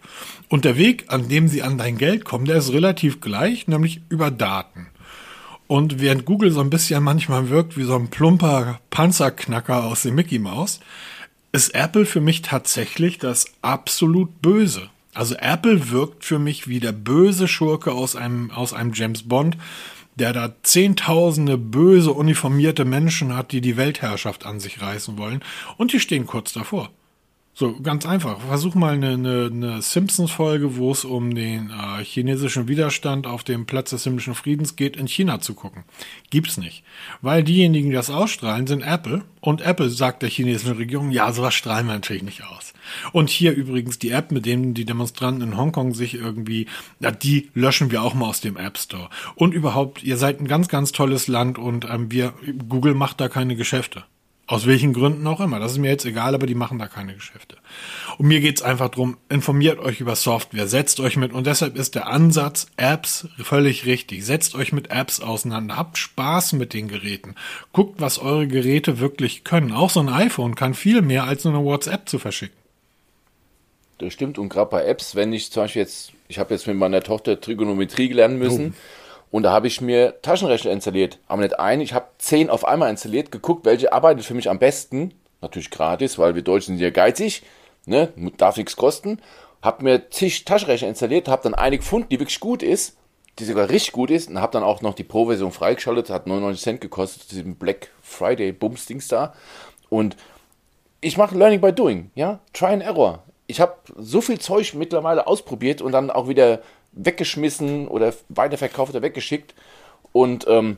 Und 0.47 0.65
der 0.65 0.77
Weg, 0.77 1.05
an 1.07 1.27
dem 1.27 1.47
sie 1.47 1.63
an 1.63 1.77
dein 1.77 1.97
Geld 1.97 2.25
kommen, 2.25 2.45
der 2.45 2.57
ist 2.57 2.71
relativ 2.71 3.19
gleich, 3.19 3.67
nämlich 3.67 4.01
über 4.09 4.31
Daten. 4.31 4.87
Und 5.67 5.99
während 5.99 6.25
Google 6.25 6.51
so 6.51 6.61
ein 6.61 6.69
bisschen 6.69 7.03
manchmal 7.03 7.49
wirkt 7.49 7.75
wie 7.75 7.83
so 7.83 7.95
ein 7.95 8.09
plumper 8.09 8.79
Panzerknacker 8.91 9.83
aus 9.85 10.03
dem 10.03 10.15
Mickey 10.15 10.39
Mouse, 10.39 10.79
ist 11.51 11.73
Apple 11.73 12.05
für 12.05 12.21
mich 12.21 12.41
tatsächlich 12.41 13.17
das 13.17 13.45
absolut 13.61 14.41
Böse. 14.41 14.89
Also 15.15 15.35
Apple 15.35 15.89
wirkt 15.89 16.25
für 16.25 16.39
mich 16.39 16.67
wie 16.67 16.79
der 16.79 16.91
böse 16.91 17.47
Schurke 17.47 17.93
aus 17.93 18.15
einem, 18.15 18.51
aus 18.51 18.73
einem 18.73 18.93
James 18.93 19.23
Bond, 19.23 19.57
der 20.15 20.33
da 20.33 20.53
zehntausende 20.61 21.57
böse 21.57 22.11
uniformierte 22.11 22.85
Menschen 22.85 23.35
hat, 23.35 23.51
die 23.51 23.61
die 23.61 23.77
Weltherrschaft 23.77 24.45
an 24.45 24.59
sich 24.59 24.81
reißen 24.81 25.17
wollen. 25.17 25.41
Und 25.77 25.93
die 25.93 25.99
stehen 25.99 26.27
kurz 26.27 26.51
davor. 26.53 26.89
So, 27.57 27.79
ganz 27.79 28.05
einfach. 28.05 28.41
Versuch 28.41 28.75
mal 28.75 28.95
eine, 28.95 29.11
eine, 29.11 29.49
eine 29.49 29.81
Simpsons-Folge, 29.81 30.75
wo 30.75 30.91
es 30.91 31.05
um 31.05 31.33
den 31.33 31.69
äh, 31.69 32.03
chinesischen 32.03 32.67
Widerstand 32.67 33.27
auf 33.27 33.45
dem 33.45 33.65
Platz 33.65 33.91
des 33.91 34.03
himmlischen 34.03 34.35
Friedens 34.35 34.75
geht, 34.75 34.97
in 34.97 35.07
China 35.07 35.39
zu 35.39 35.53
gucken. 35.53 35.85
Gibt's 36.29 36.57
nicht. 36.57 36.83
Weil 37.21 37.45
diejenigen, 37.45 37.91
die 37.91 37.95
das 37.95 38.09
ausstrahlen, 38.09 38.67
sind 38.67 38.81
Apple. 38.81 39.23
Und 39.39 39.61
Apple 39.61 39.89
sagt 39.89 40.21
der 40.21 40.29
chinesischen 40.29 40.75
Regierung, 40.75 41.11
ja, 41.11 41.31
sowas 41.31 41.53
strahlen 41.53 41.87
wir 41.87 41.93
natürlich 41.93 42.23
nicht 42.23 42.43
aus. 42.43 42.73
Und 43.13 43.29
hier 43.29 43.53
übrigens 43.53 43.99
die 43.99 44.11
App, 44.11 44.33
mit 44.33 44.45
dem 44.45 44.73
die 44.73 44.83
Demonstranten 44.83 45.41
in 45.41 45.57
Hongkong 45.57 45.93
sich 45.93 46.15
irgendwie, 46.15 46.67
ja, 46.99 47.11
die 47.11 47.51
löschen 47.53 47.89
wir 47.89 48.03
auch 48.03 48.15
mal 48.15 48.27
aus 48.27 48.41
dem 48.41 48.57
App 48.57 48.77
Store. 48.77 49.09
Und 49.35 49.53
überhaupt, 49.53 50.03
ihr 50.03 50.17
seid 50.17 50.41
ein 50.41 50.47
ganz, 50.49 50.67
ganz 50.67 50.91
tolles 50.91 51.29
Land 51.29 51.57
und 51.57 51.87
ähm, 51.89 52.11
wir, 52.11 52.33
Google 52.67 52.95
macht 52.95 53.21
da 53.21 53.29
keine 53.29 53.55
Geschäfte. 53.55 54.03
Aus 54.47 54.67
welchen 54.67 54.93
Gründen 54.93 55.25
auch 55.25 55.39
immer. 55.39 55.59
Das 55.59 55.71
ist 55.71 55.79
mir 55.79 55.89
jetzt 55.89 56.05
egal, 56.05 56.35
aber 56.35 56.45
die 56.45 56.53
machen 56.53 56.77
da 56.77 56.87
keine 56.87 57.15
Geschäfte. 57.15 57.57
Und 58.19 58.27
mir 58.27 58.41
geht's 58.41 58.61
einfach 58.61 58.89
drum: 58.89 59.17
informiert 59.27 59.79
euch 59.79 59.99
über 59.99 60.15
Software, 60.15 60.67
setzt 60.67 60.99
euch 60.99 61.17
mit, 61.17 61.33
und 61.33 61.47
deshalb 61.47 61.75
ist 61.75 61.95
der 61.95 62.07
Ansatz 62.07 62.67
Apps 62.77 63.27
völlig 63.41 63.87
richtig. 63.87 64.23
Setzt 64.23 64.53
euch 64.53 64.71
mit 64.71 64.91
Apps 64.91 65.19
auseinander, 65.19 65.77
habt 65.77 65.97
Spaß 65.97 66.53
mit 66.53 66.73
den 66.73 66.87
Geräten. 66.87 67.33
Guckt, 67.73 67.99
was 67.99 68.19
eure 68.19 68.47
Geräte 68.47 68.99
wirklich 68.99 69.43
können. 69.43 69.71
Auch 69.71 69.89
so 69.89 69.99
ein 69.99 70.09
iPhone 70.09 70.53
kann 70.53 70.75
viel 70.75 71.01
mehr 71.01 71.23
als 71.23 71.43
nur 71.43 71.55
eine 71.55 71.63
WhatsApp 71.63 72.07
zu 72.07 72.19
verschicken. 72.19 72.55
Das 73.97 74.13
stimmt, 74.13 74.37
und 74.37 74.49
gerade 74.49 74.69
bei 74.69 74.85
Apps, 74.85 75.15
wenn 75.15 75.33
ich 75.33 75.51
zum 75.51 75.63
Beispiel 75.63 75.81
jetzt, 75.81 76.11
ich 76.27 76.37
habe 76.37 76.53
jetzt 76.53 76.67
mit 76.67 76.75
meiner 76.75 77.01
Tochter 77.01 77.41
Trigonometrie 77.41 78.09
lernen 78.09 78.37
müssen. 78.37 78.75
Oh 78.77 79.04
und 79.35 79.43
da 79.43 79.51
habe 79.51 79.67
ich 79.67 79.81
mir 79.81 80.21
Taschenrechner 80.21 80.71
installiert. 80.71 81.19
Aber 81.27 81.41
nicht 81.41 81.59
ein, 81.59 81.81
ich 81.81 81.93
habe 81.93 82.05
zehn 82.19 82.49
auf 82.49 82.63
einmal 82.63 82.89
installiert, 82.89 83.33
geguckt, 83.33 83.65
welche 83.65 83.91
arbeitet 83.91 84.23
für 84.23 84.33
mich 84.33 84.49
am 84.49 84.59
besten. 84.59 85.13
Natürlich 85.41 85.71
gratis, 85.71 86.17
weil 86.17 86.35
wir 86.35 86.41
Deutschen 86.41 86.77
sind 86.77 86.81
ja 86.81 86.89
geizig, 86.89 87.43
ne? 87.85 88.13
darf 88.37 88.55
nichts 88.55 88.77
kosten. 88.77 89.19
Habe 89.61 89.83
mir 89.83 90.09
zig 90.09 90.45
Taschenrechner 90.45 90.87
installiert, 90.87 91.27
habe 91.27 91.43
dann 91.43 91.53
eine 91.53 91.77
gefunden, 91.77 92.07
die 92.07 92.19
wirklich 92.21 92.39
gut 92.39 92.63
ist, 92.63 92.95
die 93.37 93.43
sogar 93.43 93.69
richtig 93.69 93.91
gut 93.91 94.09
ist 94.09 94.29
und 94.29 94.39
habe 94.39 94.53
dann 94.53 94.63
auch 94.63 94.81
noch 94.81 94.93
die 94.93 95.03
Pro-Version 95.03 95.51
freigeschaltet, 95.51 96.09
hat 96.11 96.27
99 96.27 96.63
Cent 96.63 96.79
gekostet, 96.79 97.29
diesem 97.29 97.55
Black 97.55 97.89
Friday 98.01 98.53
Bums-Dings 98.53 99.09
da. 99.09 99.33
Und 99.89 100.15
ich 101.01 101.17
mache 101.17 101.37
Learning 101.37 101.59
by 101.59 101.73
Doing, 101.73 102.09
ja, 102.15 102.39
Try 102.53 102.67
and 102.67 102.83
Error. 102.83 103.23
Ich 103.47 103.59
habe 103.59 103.75
so 103.97 104.21
viel 104.21 104.39
Zeug 104.39 104.75
mittlerweile 104.75 105.27
ausprobiert 105.27 105.81
und 105.81 105.91
dann 105.91 106.09
auch 106.09 106.29
wieder 106.29 106.61
weggeschmissen 106.95 107.87
oder 107.87 108.13
weiterverkauft 108.29 108.91
oder 108.91 109.01
weggeschickt. 109.01 109.53
Und 110.11 110.45
ähm, 110.47 110.77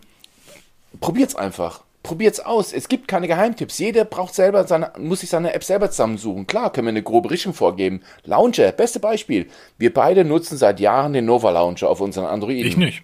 probiert's 0.99 1.35
einfach. 1.35 1.83
Probiert's 2.03 2.39
aus. 2.39 2.71
Es 2.73 2.87
gibt 2.87 3.07
keine 3.07 3.27
Geheimtipps. 3.27 3.79
Jeder 3.79 4.05
braucht 4.05 4.33
selber 4.33 4.65
seine, 4.65 4.93
muss 4.97 5.19
sich 5.19 5.29
seine 5.29 5.53
App 5.53 5.63
selber 5.63 5.91
zusammensuchen. 5.91 6.47
Klar, 6.47 6.71
können 6.71 6.87
wir 6.87 6.91
eine 6.91 7.03
grobe 7.03 7.29
Richtung 7.29 7.53
vorgeben. 7.53 8.01
Launcher, 8.23 8.71
beste 8.71 8.99
Beispiel. 8.99 9.47
Wir 9.77 9.93
beide 9.93 10.23
nutzen 10.23 10.57
seit 10.57 10.79
Jahren 10.79 11.13
den 11.13 11.25
Nova 11.25 11.51
Launcher 11.51 11.89
auf 11.89 11.99
unseren 11.99 12.25
Androiden. 12.25 12.65
Ich 12.65 12.77
nicht. 12.77 13.03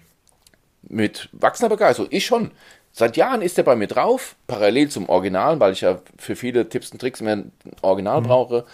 Mit 0.82 1.28
wachsender 1.32 1.74
Begeisterung. 1.74 2.08
Ich 2.12 2.24
schon. 2.24 2.50
Seit 2.96 3.16
Jahren 3.16 3.42
ist 3.42 3.58
er 3.58 3.64
bei 3.64 3.74
mir 3.74 3.88
drauf, 3.88 4.36
parallel 4.46 4.88
zum 4.88 5.08
Original, 5.08 5.58
weil 5.58 5.72
ich 5.72 5.80
ja 5.80 5.98
für 6.16 6.36
viele 6.36 6.68
Tipps 6.68 6.92
und 6.92 7.00
Tricks 7.00 7.20
mehr 7.20 7.36
ein 7.36 7.52
Original 7.82 8.20
mhm. 8.20 8.26
brauche. 8.26 8.64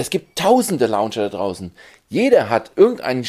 Es 0.00 0.08
gibt 0.08 0.38
tausende 0.38 0.86
Launcher 0.86 1.28
da 1.28 1.36
draußen. 1.36 1.72
Jeder 2.08 2.48
hat 2.48 2.72
irgendeine 2.76 3.22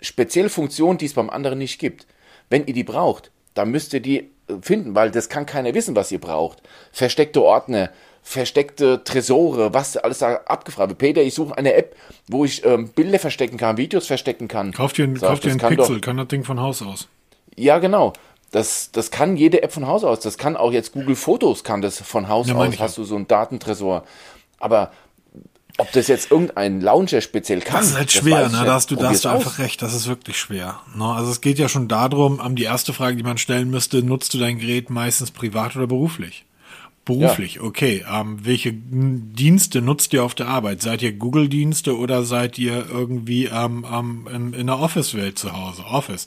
spezielle 0.00 0.50
Funktion, 0.50 0.98
die 0.98 1.06
es 1.06 1.14
beim 1.14 1.30
anderen 1.30 1.58
nicht 1.58 1.78
gibt. 1.78 2.06
Wenn 2.50 2.66
ihr 2.66 2.74
die 2.74 2.84
braucht, 2.84 3.30
dann 3.54 3.70
müsst 3.70 3.94
ihr 3.94 4.00
die 4.00 4.18
äh, 4.18 4.26
finden, 4.60 4.94
weil 4.94 5.10
das 5.10 5.30
kann 5.30 5.46
keiner 5.46 5.72
wissen, 5.72 5.96
was 5.96 6.12
ihr 6.12 6.20
braucht. 6.20 6.62
Versteckte 6.92 7.42
Ordner, 7.42 7.88
versteckte 8.22 9.02
Tresore, 9.04 9.72
was 9.72 9.96
alles 9.96 10.18
da 10.18 10.34
abgefragt 10.44 10.90
wird. 10.90 10.98
Peter, 10.98 11.22
ich 11.22 11.32
suche 11.32 11.56
eine 11.56 11.72
App, 11.72 11.96
wo 12.26 12.44
ich 12.44 12.62
ähm, 12.62 12.90
Bilder 12.90 13.18
verstecken 13.18 13.56
kann, 13.56 13.78
Videos 13.78 14.06
verstecken 14.06 14.48
kann. 14.48 14.72
Kauft 14.72 14.98
ihr, 14.98 15.06
ein, 15.06 15.18
kauft 15.18 15.46
ihr 15.46 15.52
einen 15.52 15.60
kann 15.60 15.76
Pixel, 15.76 15.96
doch, 15.96 16.02
kann 16.02 16.18
das 16.18 16.28
Ding 16.28 16.44
von 16.44 16.60
Haus 16.60 16.82
aus. 16.82 17.08
Ja, 17.56 17.78
genau. 17.78 18.12
Das, 18.50 18.92
das 18.92 19.10
kann 19.10 19.38
jede 19.38 19.62
App 19.62 19.72
von 19.72 19.86
Haus 19.86 20.04
aus. 20.04 20.20
Das 20.20 20.36
kann 20.36 20.58
auch 20.58 20.72
jetzt 20.72 20.92
Google 20.92 21.16
Fotos 21.16 21.64
kann 21.64 21.80
das 21.80 22.02
von 22.02 22.28
Haus 22.28 22.48
ja, 22.48 22.54
aus. 22.54 22.78
Hast 22.78 22.98
du 22.98 23.04
so 23.04 23.16
einen 23.16 23.28
Datentresor. 23.28 24.04
Aber 24.58 24.92
ob 25.78 25.92
das 25.92 26.08
jetzt 26.08 26.32
irgendein 26.32 26.80
Launcher 26.80 27.20
speziell 27.20 27.60
kann. 27.60 27.80
Das 27.80 27.90
ist 27.90 27.96
halt 27.96 28.10
schwer, 28.10 28.48
ne? 28.48 28.64
Da 28.64 28.74
hast 28.74 28.90
du, 28.90 28.96
da 28.96 29.10
hast 29.10 29.24
du 29.24 29.28
einfach 29.28 29.58
recht, 29.58 29.80
das 29.80 29.94
ist 29.94 30.08
wirklich 30.08 30.36
schwer. 30.36 30.80
Ne? 30.94 31.04
Also 31.04 31.30
es 31.30 31.40
geht 31.40 31.58
ja 31.58 31.68
schon 31.68 31.86
darum, 31.86 32.40
um, 32.40 32.56
die 32.56 32.64
erste 32.64 32.92
Frage, 32.92 33.16
die 33.16 33.22
man 33.22 33.38
stellen 33.38 33.70
müsste, 33.70 34.02
nutzt 34.02 34.34
du 34.34 34.38
dein 34.38 34.58
Gerät 34.58 34.90
meistens 34.90 35.30
privat 35.30 35.76
oder 35.76 35.86
beruflich? 35.86 36.44
Beruflich, 37.04 37.54
ja. 37.54 37.62
okay. 37.62 38.04
Ähm, 38.12 38.44
welche 38.44 38.72
Dienste 38.72 39.80
nutzt 39.80 40.12
ihr 40.12 40.24
auf 40.24 40.34
der 40.34 40.48
Arbeit? 40.48 40.82
Seid 40.82 41.00
ihr 41.00 41.12
Google-Dienste 41.12 41.96
oder 41.96 42.24
seid 42.24 42.58
ihr 42.58 42.86
irgendwie 42.90 43.46
ähm, 43.46 43.86
ähm, 43.90 44.28
in, 44.34 44.52
in 44.52 44.66
der 44.66 44.80
Office-Welt 44.80 45.38
zu 45.38 45.52
Hause? 45.52 45.84
Office. 45.84 46.26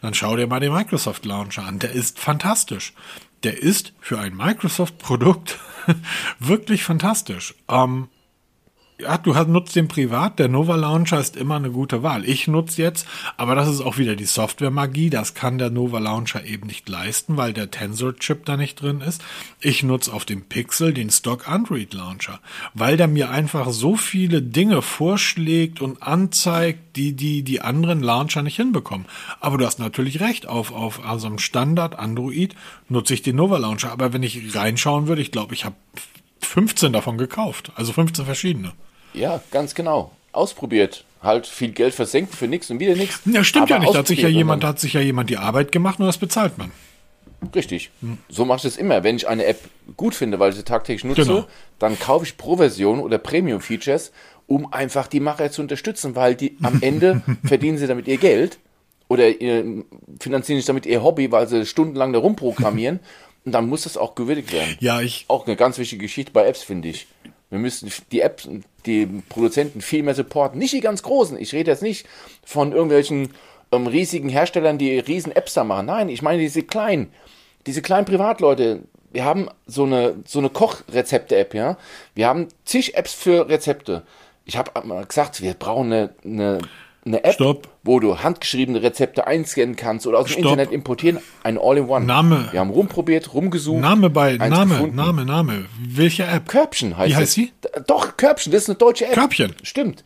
Dann 0.00 0.14
schau 0.14 0.36
dir 0.36 0.46
mal 0.46 0.60
den 0.60 0.72
Microsoft 0.72 1.26
Launcher 1.26 1.64
an. 1.64 1.80
Der 1.80 1.90
ist 1.90 2.20
fantastisch. 2.20 2.94
Der 3.42 3.60
ist 3.60 3.92
für 4.00 4.20
ein 4.20 4.36
Microsoft-Produkt 4.36 5.58
wirklich 6.38 6.84
fantastisch. 6.84 7.54
Ähm, 7.68 8.08
ja, 9.02 9.18
du 9.18 9.34
hast, 9.34 9.48
nutzt 9.48 9.76
den 9.76 9.88
privat, 9.88 10.38
der 10.38 10.48
Nova 10.48 10.76
Launcher 10.76 11.18
ist 11.18 11.36
immer 11.36 11.56
eine 11.56 11.70
gute 11.70 12.02
Wahl. 12.02 12.24
Ich 12.24 12.48
nutze 12.48 12.82
jetzt, 12.82 13.06
aber 13.36 13.54
das 13.54 13.68
ist 13.68 13.80
auch 13.80 13.98
wieder 13.98 14.16
die 14.16 14.24
Software-Magie, 14.24 15.10
das 15.10 15.34
kann 15.34 15.58
der 15.58 15.70
Nova 15.70 15.98
Launcher 15.98 16.44
eben 16.44 16.66
nicht 16.66 16.88
leisten, 16.88 17.36
weil 17.36 17.52
der 17.52 17.70
Tensor-Chip 17.70 18.44
da 18.44 18.56
nicht 18.56 18.80
drin 18.80 19.00
ist. 19.00 19.22
Ich 19.60 19.82
nutze 19.82 20.12
auf 20.12 20.24
dem 20.24 20.42
Pixel 20.42 20.94
den 20.94 21.10
Stock 21.10 21.48
Android 21.48 21.92
Launcher, 21.94 22.40
weil 22.74 22.96
der 22.96 23.08
mir 23.08 23.30
einfach 23.30 23.70
so 23.70 23.96
viele 23.96 24.42
Dinge 24.42 24.82
vorschlägt 24.82 25.80
und 25.80 26.02
anzeigt, 26.02 26.96
die 26.96 27.14
die, 27.14 27.42
die 27.42 27.60
anderen 27.60 28.00
Launcher 28.00 28.42
nicht 28.42 28.56
hinbekommen. 28.56 29.06
Aber 29.40 29.58
du 29.58 29.66
hast 29.66 29.78
natürlich 29.78 30.20
recht, 30.20 30.46
auf, 30.46 30.72
auf 30.72 31.04
also 31.04 31.26
einem 31.26 31.38
Standard 31.38 31.98
Android 31.98 32.54
nutze 32.88 33.14
ich 33.14 33.22
den 33.22 33.36
Nova 33.36 33.58
Launcher, 33.58 33.90
aber 33.92 34.12
wenn 34.12 34.22
ich 34.22 34.54
reinschauen 34.54 35.08
würde, 35.08 35.22
ich 35.22 35.32
glaube, 35.32 35.54
ich 35.54 35.64
habe 35.64 35.76
15 36.52 36.92
davon 36.92 37.18
gekauft. 37.18 37.72
Also 37.76 37.92
15 37.92 38.24
verschiedene. 38.24 38.72
Ja, 39.14 39.42
ganz 39.50 39.74
genau. 39.74 40.12
Ausprobiert. 40.32 41.04
Halt 41.22 41.46
viel 41.46 41.70
Geld 41.70 41.94
versenkt 41.94 42.34
für 42.34 42.48
nichts 42.48 42.70
und 42.70 42.80
wieder 42.80 42.96
nichts. 42.96 43.20
Ja, 43.26 43.44
stimmt 43.44 43.70
ja 43.70 43.78
nicht. 43.78 43.94
Da 43.94 43.98
hat 43.98 44.06
sich 44.06 44.22
ja 44.22 44.28
jemand, 44.28 44.64
hat 44.64 44.80
sich 44.80 44.94
ja 44.94 45.00
jemand 45.00 45.30
die 45.30 45.36
Arbeit 45.36 45.70
gemacht 45.70 46.00
und 46.00 46.06
das 46.06 46.18
bezahlt 46.18 46.58
man. 46.58 46.72
Richtig. 47.54 47.90
Hm. 48.00 48.18
So 48.28 48.44
mache 48.44 48.58
ich 48.58 48.64
es 48.64 48.76
immer. 48.76 49.04
Wenn 49.04 49.16
ich 49.16 49.28
eine 49.28 49.44
App 49.44 49.58
gut 49.96 50.14
finde, 50.14 50.38
weil 50.38 50.50
ich 50.50 50.56
sie 50.56 50.64
tagtäglich 50.64 51.04
nutze, 51.04 51.22
genau. 51.22 51.46
dann 51.78 51.98
kaufe 51.98 52.24
ich 52.24 52.36
Pro-Version 52.36 53.00
oder 53.00 53.18
Premium-Features, 53.18 54.12
um 54.46 54.72
einfach 54.72 55.06
die 55.06 55.20
Macher 55.20 55.50
zu 55.50 55.62
unterstützen, 55.62 56.14
weil 56.14 56.34
die 56.34 56.56
am 56.62 56.78
Ende 56.82 57.22
verdienen 57.44 57.78
sie 57.78 57.86
damit 57.86 58.08
ihr 58.08 58.18
Geld 58.18 58.58
oder 59.08 59.28
ihr, 59.28 59.84
finanzieren 60.20 60.58
sich 60.58 60.66
damit 60.66 60.86
ihr 60.86 61.02
Hobby, 61.02 61.30
weil 61.32 61.48
sie 61.48 61.66
stundenlang 61.66 62.12
da 62.12 62.18
rumprogrammieren. 62.18 63.00
Und 63.44 63.50
dann 63.52 63.68
muss 63.68 63.82
das 63.82 63.96
auch 63.96 64.14
gewürdigt 64.14 64.52
werden. 64.52 64.76
Ja, 64.78 65.00
ich. 65.00 65.24
Auch 65.26 65.48
eine 65.48 65.56
ganz 65.56 65.76
wichtige 65.76 66.02
Geschichte 66.02 66.30
bei 66.30 66.46
Apps, 66.46 66.62
finde 66.62 66.88
ich. 66.90 67.08
Wir 67.52 67.58
müssen 67.58 67.92
die 68.12 68.22
Apps, 68.22 68.48
die 68.86 69.04
Produzenten 69.28 69.82
viel 69.82 70.02
mehr 70.02 70.14
supporten. 70.14 70.58
Nicht 70.58 70.72
die 70.72 70.80
ganz 70.80 71.02
großen. 71.02 71.38
Ich 71.38 71.52
rede 71.52 71.70
jetzt 71.70 71.82
nicht 71.82 72.06
von 72.42 72.72
irgendwelchen 72.72 73.28
ähm, 73.70 73.86
riesigen 73.86 74.30
Herstellern, 74.30 74.78
die 74.78 74.98
riesen 74.98 75.32
Apps 75.32 75.52
da 75.52 75.62
machen. 75.62 75.84
Nein, 75.84 76.08
ich 76.08 76.22
meine 76.22 76.40
diese 76.40 76.62
kleinen, 76.62 77.12
diese 77.66 77.82
kleinen 77.82 78.06
Privatleute. 78.06 78.84
Wir 79.10 79.26
haben 79.26 79.50
so 79.66 79.84
eine, 79.84 80.16
so 80.24 80.38
eine 80.38 80.48
Kochrezepte-App, 80.48 81.52
ja. 81.52 81.76
Wir 82.14 82.26
haben 82.26 82.48
zig 82.64 82.96
Apps 82.96 83.12
für 83.12 83.46
Rezepte. 83.50 84.02
Ich 84.46 84.56
habe 84.56 84.70
gesagt, 85.06 85.42
wir 85.42 85.52
brauchen 85.52 85.92
eine, 85.92 86.10
eine 86.24 86.58
eine 87.04 87.24
App, 87.24 87.34
Stopp. 87.34 87.68
wo 87.82 87.98
du 87.98 88.18
handgeschriebene 88.18 88.82
Rezepte 88.82 89.26
einscannen 89.26 89.76
kannst 89.76 90.06
oder 90.06 90.18
aus 90.18 90.26
dem 90.26 90.32
Stopp. 90.32 90.44
Internet 90.44 90.72
importieren, 90.72 91.18
ein 91.42 91.58
All-in-One. 91.58 92.04
Name. 92.06 92.48
Wir 92.52 92.60
haben 92.60 92.70
rumprobiert, 92.70 93.34
rumgesucht. 93.34 93.80
Name 93.80 94.10
bei, 94.10 94.36
Name, 94.36 94.74
gefunden. 94.74 94.96
Name, 94.96 95.24
Name. 95.24 95.66
Welche 95.80 96.24
App? 96.24 96.48
Körbchen 96.48 96.96
heißt 96.96 97.10
Wie 97.10 97.16
heißt 97.16 97.32
sie? 97.32 97.52
Doch, 97.86 98.16
Körbchen, 98.16 98.52
das 98.52 98.62
ist 98.62 98.68
eine 98.70 98.78
deutsche 98.78 99.06
App. 99.06 99.14
Körbchen. 99.14 99.54
Stimmt. 99.62 100.04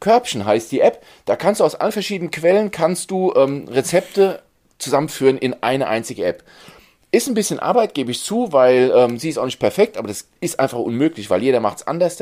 Körbchen 0.00 0.44
heißt 0.44 0.70
die 0.72 0.80
App. 0.80 1.02
Da 1.24 1.36
kannst 1.36 1.60
du 1.60 1.64
aus 1.64 1.74
allen 1.74 1.92
verschiedenen 1.92 2.30
Quellen 2.30 2.70
kannst 2.70 3.10
du 3.10 3.32
ähm, 3.34 3.68
Rezepte 3.68 4.42
zusammenführen 4.78 5.38
in 5.38 5.56
eine 5.62 5.88
einzige 5.88 6.24
App. 6.24 6.44
Ist 7.14 7.28
ein 7.28 7.34
bisschen 7.34 7.58
Arbeit, 7.58 7.92
gebe 7.92 8.10
ich 8.10 8.22
zu, 8.24 8.52
weil 8.52 8.90
ähm, 8.96 9.18
sie 9.18 9.28
ist 9.28 9.36
auch 9.36 9.44
nicht 9.44 9.58
perfekt, 9.58 9.98
aber 9.98 10.08
das 10.08 10.28
ist 10.40 10.58
einfach 10.58 10.78
unmöglich, 10.78 11.28
weil 11.28 11.42
jeder 11.42 11.60
macht 11.60 11.78
es 11.78 11.86
anders. 11.86 12.16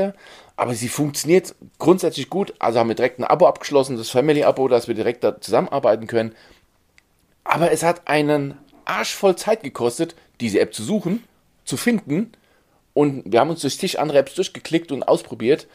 Aber 0.61 0.75
sie 0.75 0.89
funktioniert 0.89 1.55
grundsätzlich 1.79 2.29
gut. 2.29 2.53
Also 2.59 2.79
haben 2.79 2.89
wir 2.89 2.95
direkt 2.95 3.19
ein 3.19 3.25
Abo 3.25 3.47
abgeschlossen, 3.47 3.97
das 3.97 4.11
Family-Abo, 4.11 4.69
dass 4.69 4.89
wir 4.89 4.95
direkt 4.95 5.25
da 5.25 5.41
zusammenarbeiten 5.41 6.07
können. 6.07 6.35
Aber 7.45 7.73
es 7.73 7.83
hat 7.83 8.07
einen 8.09 8.59
Arsch 8.85 9.15
voll 9.15 9.37
Zeit 9.37 9.63
gekostet, 9.63 10.15
diese 10.39 10.61
App 10.61 10.75
zu 10.75 10.83
suchen, 10.83 11.25
zu 11.65 11.79
finden. 11.79 12.33
Und 12.93 13.23
wir 13.25 13.41
haben 13.41 13.49
uns 13.49 13.63
durch 13.63 13.79
zig 13.79 13.99
andere 13.99 14.19
Apps 14.19 14.35
durchgeklickt 14.35 14.93
und 14.93 15.03
ausprobiert. 15.03 15.67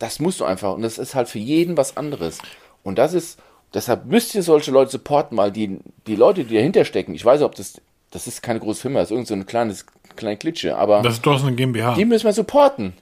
Das 0.00 0.18
musst 0.18 0.40
du 0.40 0.44
einfach. 0.44 0.74
Und 0.74 0.82
das 0.82 0.98
ist 0.98 1.14
halt 1.14 1.28
für 1.28 1.38
jeden 1.38 1.76
was 1.76 1.96
anderes. 1.96 2.38
Und 2.82 2.98
das 2.98 3.14
ist, 3.14 3.38
deshalb 3.74 4.06
müsst 4.06 4.34
ihr 4.34 4.42
solche 4.42 4.72
Leute 4.72 4.90
supporten, 4.90 5.38
weil 5.38 5.52
die, 5.52 5.78
die 6.08 6.16
Leute, 6.16 6.42
die 6.42 6.56
dahinter 6.56 6.84
stecken, 6.84 7.14
ich 7.14 7.24
weiß 7.24 7.38
nicht, 7.38 7.46
ob 7.46 7.54
das 7.54 7.80
das 8.10 8.26
ist 8.26 8.42
keine 8.42 8.60
große 8.60 8.82
Firma, 8.82 8.98
das 8.98 9.08
ist 9.08 9.12
irgend 9.12 9.28
so 9.28 9.34
ein 9.34 9.46
kleines, 9.46 9.86
kleine 10.16 10.36
Klitsche, 10.36 10.76
aber. 10.76 11.00
Das 11.02 11.14
ist 11.14 11.26
doch 11.26 11.42
eine 11.42 11.56
GmbH. 11.56 11.94
Die 11.94 12.04
müssen 12.04 12.26
wir 12.26 12.32
supporten. 12.32 12.92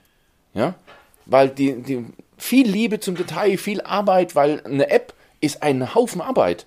Ja? 0.53 0.75
Weil 1.25 1.49
die, 1.49 1.81
die, 1.81 2.05
viel 2.37 2.67
Liebe 2.67 2.99
zum 2.99 3.15
Detail, 3.15 3.57
viel 3.57 3.81
Arbeit, 3.81 4.35
weil 4.35 4.61
eine 4.65 4.89
App 4.89 5.13
ist 5.39 5.63
ein 5.63 5.93
Haufen 5.93 6.21
Arbeit. 6.21 6.65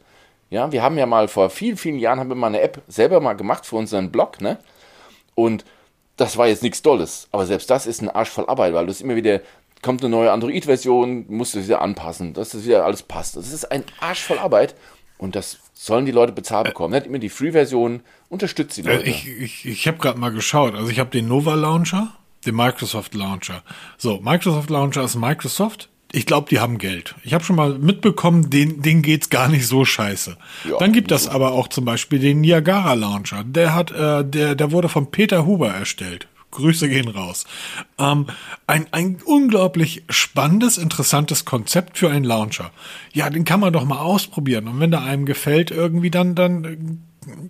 Ja, 0.51 0.71
wir 0.71 0.83
haben 0.83 0.99
ja 0.99 1.07
mal 1.07 1.27
vor 1.29 1.51
vielen, 1.51 1.77
vielen 1.77 1.99
Jahren 1.99 2.21
haben 2.21 2.29
wir 2.29 2.37
mal 2.37 2.49
eine 2.49 2.61
App 2.61 2.83
selber 2.87 3.21
mal 3.21 3.33
gemacht 3.33 3.67
für 3.67 3.77
unseren 3.77 4.13
Blog, 4.13 4.41
ne? 4.41 4.59
Und 5.35 5.65
das 6.17 6.37
war 6.37 6.47
jetzt 6.47 6.63
nichts 6.63 6.83
Tolles. 6.83 7.29
Aber 7.33 7.47
selbst 7.47 7.71
das 7.71 7.87
ist 7.87 8.03
ein 8.03 8.11
Arsch 8.11 8.31
voll 8.31 8.47
Arbeit, 8.47 8.73
weil 8.73 8.87
du 8.87 8.93
es 8.93 9.01
immer 9.01 9.17
wieder, 9.17 9.41
kommt 9.83 10.03
eine 10.03 10.11
neue 10.11 10.31
Android-Version, 10.31 11.27
musst 11.29 11.55
du 11.55 11.65
wieder 11.65 11.81
anpassen, 11.81 12.35
dass 12.35 12.51
das 12.51 12.65
wieder 12.65 12.85
alles 12.85 13.03
passt. 13.03 13.37
Das 13.37 13.53
ist 13.53 13.71
ein 13.71 13.85
Arsch 14.01 14.23
voll 14.23 14.39
Arbeit. 14.39 14.75
Und 15.19 15.35
das 15.37 15.59
sollen 15.75 16.07
die 16.07 16.13
Leute 16.13 16.33
bezahlt 16.33 16.67
bekommen. 16.67 16.93
Nicht 16.95 17.07
immer 17.07 17.19
die 17.19 17.29
Free-Version, 17.29 18.03
unterstützt 18.29 18.77
die 18.77 18.83
äh, 18.83 18.97
Leute. 18.97 19.09
Ich, 19.09 19.27
ich, 19.27 19.67
ich 19.67 19.89
habe 19.89 19.99
gerade 19.99 20.19
mal 20.19 20.31
geschaut. 20.31 20.75
Also 20.75 20.89
ich 20.89 21.01
habe 21.01 21.11
den 21.11 21.29
Nova 21.29 21.55
Launcher, 21.55 22.15
den 22.47 22.55
Microsoft 22.55 23.15
Launcher. 23.15 23.63
So, 23.99 24.21
Microsoft 24.21 24.71
Launcher 24.71 25.03
ist 25.05 25.17
Microsoft. 25.17 25.89
Ich 26.13 26.27
glaube, 26.27 26.49
die 26.49 26.61
haben 26.61 26.79
Geld. 26.79 27.17
Ich 27.25 27.35
habe 27.35 27.43
schon 27.43 27.57
mal 27.57 27.77
mitbekommen, 27.77 28.49
den, 28.49 28.83
denen 28.83 29.03
geht's 29.03 29.31
gar 29.31 29.49
nicht 29.49 29.67
so 29.67 29.85
scheiße. 29.85 30.37
Ja, 30.71 30.79
Dann 30.79 30.93
gibt 30.93 31.11
es 31.11 31.27
aber 31.27 31.51
auch 31.51 31.67
zum 31.67 31.85
Beispiel 31.85 32.21
den 32.21 32.41
Niagara 32.41 32.95
Launcher. 32.95 33.43
Der 33.45 33.75
hat, 33.75 33.91
äh, 33.91 34.25
der, 34.25 34.55
der 34.55 34.71
wurde 34.71 34.89
von 34.89 35.11
Peter 35.11 35.45
Huber 35.45 35.71
erstellt. 35.71 36.29
Grüße 36.53 36.89
gehen 36.89 37.09
raus. 37.09 37.47
Ähm, 37.99 38.27
ein, 38.69 38.87
ein 38.93 39.19
unglaublich 39.25 40.05
spannendes, 40.09 40.79
interessantes 40.79 41.45
Konzept 41.45 41.99
für 41.99 42.11
einen 42.11 42.25
Launcher. 42.25 42.71
Ja, 43.13 43.29
den 43.29 43.45
kann 43.45 43.61
man 43.61 43.73
doch 43.73 43.85
mal 43.85 43.99
ausprobieren. 43.99 44.69
Und 44.69 44.81
wenn 44.81 44.93
der 44.93 45.03
einem 45.03 45.27
gefällt 45.27 45.73
irgendwie, 45.73 46.11
dann, 46.11 46.37
dann 46.37 47.03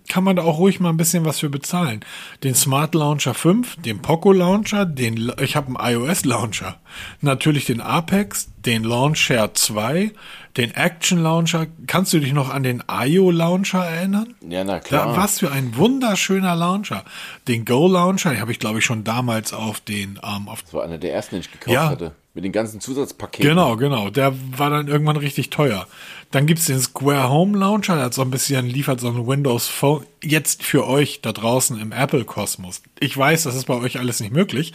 kann 0.07 0.23
man 0.23 0.35
da 0.35 0.43
auch 0.43 0.59
ruhig 0.59 0.79
mal 0.79 0.89
ein 0.89 0.97
bisschen 0.97 1.25
was 1.25 1.39
für 1.39 1.49
bezahlen. 1.49 2.01
Den 2.43 2.55
Smart 2.55 2.95
Launcher 2.95 3.33
5, 3.33 3.77
den 3.81 4.01
Poco 4.01 4.31
Launcher, 4.31 4.85
den, 4.85 5.31
ich 5.39 5.55
habe 5.55 5.79
einen 5.79 5.95
iOS 5.95 6.25
Launcher, 6.25 6.79
natürlich 7.21 7.65
den 7.65 7.81
Apex, 7.81 8.49
den 8.65 8.83
Launcher 8.83 9.53
2, 9.53 10.11
den 10.57 10.71
Action 10.71 11.21
Launcher. 11.21 11.67
Kannst 11.87 12.13
du 12.13 12.19
dich 12.19 12.33
noch 12.33 12.49
an 12.49 12.63
den 12.63 12.83
IO 12.89 13.31
Launcher 13.31 13.85
erinnern? 13.85 14.35
Ja, 14.47 14.63
na 14.63 14.79
klar. 14.79 15.07
Da, 15.07 15.17
was 15.17 15.39
für 15.39 15.51
ein 15.51 15.75
wunderschöner 15.75 16.55
Launcher. 16.55 17.03
Den 17.47 17.65
Go 17.65 17.87
Launcher, 17.87 18.31
den 18.31 18.41
habe 18.41 18.51
ich 18.51 18.59
glaube 18.59 18.79
ich 18.79 18.85
schon 18.85 19.03
damals 19.03 19.53
auf 19.53 19.79
den, 19.79 20.19
ähm, 20.23 20.47
auf. 20.47 20.63
Das 20.63 20.73
war 20.73 20.83
einer 20.83 20.97
der 20.97 21.13
ersten, 21.13 21.35
den 21.35 21.41
ich 21.41 21.51
gekauft 21.51 21.73
ja, 21.73 21.89
hatte. 21.89 22.15
Mit 22.33 22.43
den 22.43 22.51
ganzen 22.51 22.81
Zusatzpaketen. 22.81 23.47
Genau, 23.47 23.77
genau. 23.77 24.09
Der 24.09 24.33
war 24.57 24.69
dann 24.69 24.87
irgendwann 24.87 25.17
richtig 25.17 25.51
teuer. 25.51 25.87
Dann 26.31 26.47
gibt's 26.47 26.65
den 26.65 26.79
Square 26.79 27.29
Home 27.29 27.57
Launcher, 27.57 27.95
der 27.95 28.05
hat 28.05 28.13
so 28.13 28.21
ein 28.21 28.31
bisschen, 28.31 28.67
liefert 28.67 28.99
so 28.99 29.07
ein 29.07 29.27
Windows 29.27 29.67
Phone. 29.67 30.05
Jetzt 30.23 30.63
für 30.63 30.87
euch 30.87 31.21
da 31.21 31.31
draußen 31.31 31.79
im 31.79 31.91
Apple-Kosmos. 31.91 32.81
Ich 32.99 33.15
weiß, 33.15 33.43
das 33.43 33.55
ist 33.55 33.65
bei 33.65 33.75
euch 33.75 33.99
alles 33.99 34.19
nicht 34.19 34.33
möglich, 34.33 34.73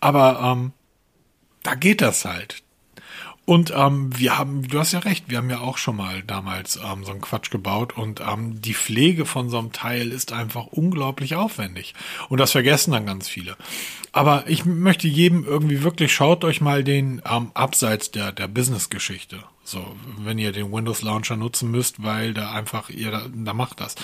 aber 0.00 0.40
ähm, 0.42 0.72
da 1.62 1.74
geht 1.74 2.00
das 2.00 2.24
halt. 2.24 2.62
Und 3.44 3.72
ähm, 3.76 4.16
wir 4.16 4.38
haben, 4.38 4.68
du 4.68 4.78
hast 4.78 4.92
ja 4.92 5.00
recht, 5.00 5.24
wir 5.28 5.38
haben 5.38 5.50
ja 5.50 5.60
auch 5.60 5.76
schon 5.76 5.96
mal 5.96 6.22
damals 6.22 6.76
ähm, 6.76 7.04
so 7.04 7.10
einen 7.10 7.20
Quatsch 7.20 7.50
gebaut 7.50 7.96
und 7.96 8.20
ähm, 8.20 8.62
die 8.62 8.74
Pflege 8.74 9.26
von 9.26 9.50
so 9.50 9.58
einem 9.58 9.72
Teil 9.72 10.12
ist 10.12 10.32
einfach 10.32 10.66
unglaublich 10.66 11.34
aufwendig. 11.34 11.94
Und 12.28 12.38
das 12.38 12.52
vergessen 12.52 12.92
dann 12.92 13.04
ganz 13.04 13.28
viele. 13.28 13.56
Aber 14.12 14.44
ich 14.46 14.66
möchte 14.66 15.08
jedem 15.08 15.44
irgendwie 15.44 15.82
wirklich, 15.82 16.12
schaut 16.12 16.44
euch 16.44 16.60
mal 16.60 16.84
den 16.84 17.22
ähm, 17.28 17.50
abseits 17.54 18.10
der, 18.10 18.30
der 18.32 18.46
Business-Geschichte. 18.46 19.42
So, 19.64 19.96
wenn 20.18 20.38
ihr 20.38 20.52
den 20.52 20.72
Windows 20.72 21.02
Launcher 21.02 21.36
nutzen 21.36 21.70
müsst, 21.70 22.02
weil 22.02 22.34
da 22.34 22.50
einfach 22.50 22.90
ihr 22.90 23.10
da, 23.10 23.22
da 23.32 23.54
macht 23.54 23.80
das. 23.80 23.94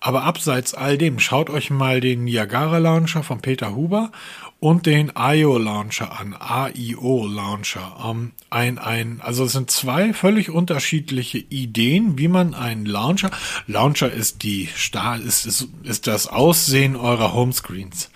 Aber 0.00 0.22
abseits 0.22 0.74
all 0.74 0.96
dem, 0.96 1.18
schaut 1.18 1.50
euch 1.50 1.70
mal 1.70 2.00
den 2.00 2.24
Niagara 2.24 2.78
Launcher 2.78 3.22
von 3.24 3.40
Peter 3.40 3.74
Huber 3.74 4.12
und 4.60 4.86
den 4.86 5.12
IO 5.16 5.58
Launcher 5.58 6.20
an, 6.20 6.36
AIO 6.38 7.26
Launcher. 7.26 7.96
Ähm, 8.04 8.32
ein, 8.50 8.78
ein, 8.78 9.20
also 9.22 9.44
es 9.44 9.52
sind 9.52 9.70
zwei 9.70 10.12
völlig 10.12 10.50
unterschiedliche 10.50 11.38
Ideen, 11.38 12.18
wie 12.18 12.28
man 12.28 12.54
einen 12.54 12.86
Launcher, 12.86 13.30
Launcher 13.66 14.12
ist 14.12 14.42
die 14.42 14.68
Stahl, 14.74 15.20
ist, 15.22 15.46
ist, 15.46 15.68
ist 15.82 16.06
das 16.06 16.28
Aussehen 16.28 16.96
eurer 16.96 17.32
Homescreens. 17.32 18.10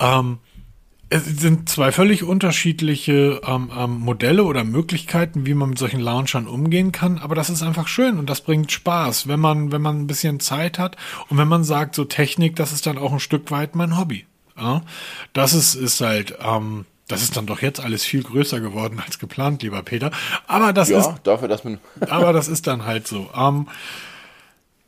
Ähm, 0.00 0.38
es 1.14 1.26
sind 1.26 1.68
zwei 1.68 1.92
völlig 1.92 2.24
unterschiedliche 2.24 3.40
ähm, 3.46 3.70
ähm, 3.76 4.00
Modelle 4.00 4.42
oder 4.42 4.64
Möglichkeiten, 4.64 5.46
wie 5.46 5.54
man 5.54 5.68
mit 5.68 5.78
solchen 5.78 6.00
Launchern 6.00 6.48
umgehen 6.48 6.90
kann. 6.90 7.18
Aber 7.18 7.36
das 7.36 7.50
ist 7.50 7.62
einfach 7.62 7.86
schön 7.86 8.18
und 8.18 8.28
das 8.28 8.40
bringt 8.40 8.72
Spaß, 8.72 9.28
wenn 9.28 9.38
man, 9.38 9.70
wenn 9.70 9.80
man 9.80 10.00
ein 10.00 10.06
bisschen 10.08 10.40
Zeit 10.40 10.76
hat 10.76 10.96
und 11.28 11.38
wenn 11.38 11.46
man 11.46 11.62
sagt, 11.62 11.94
so 11.94 12.04
Technik, 12.04 12.56
das 12.56 12.72
ist 12.72 12.86
dann 12.86 12.98
auch 12.98 13.12
ein 13.12 13.20
Stück 13.20 13.52
weit 13.52 13.76
mein 13.76 13.96
Hobby. 13.96 14.26
Ja? 14.56 14.82
Das 15.32 15.54
ist, 15.54 15.76
ist 15.76 16.00
halt, 16.00 16.36
ähm, 16.40 16.84
das 17.06 17.22
ist 17.22 17.36
dann 17.36 17.46
doch 17.46 17.62
jetzt 17.62 17.78
alles 17.78 18.02
viel 18.02 18.24
größer 18.24 18.58
geworden 18.58 19.00
als 19.06 19.20
geplant, 19.20 19.62
lieber 19.62 19.84
Peter. 19.84 20.10
Aber 20.48 20.72
das 20.72 20.88
ja, 20.88 20.98
ist. 20.98 21.12
dafür, 21.22 21.46
dass 21.46 21.62
man. 21.62 21.78
aber 22.08 22.32
das 22.32 22.48
ist 22.48 22.66
dann 22.66 22.86
halt 22.86 23.06
so. 23.06 23.30
Ähm, 23.36 23.68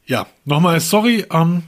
ja, 0.07 0.27
nochmal 0.45 0.81
sorry. 0.81 1.25
Ähm, 1.31 1.63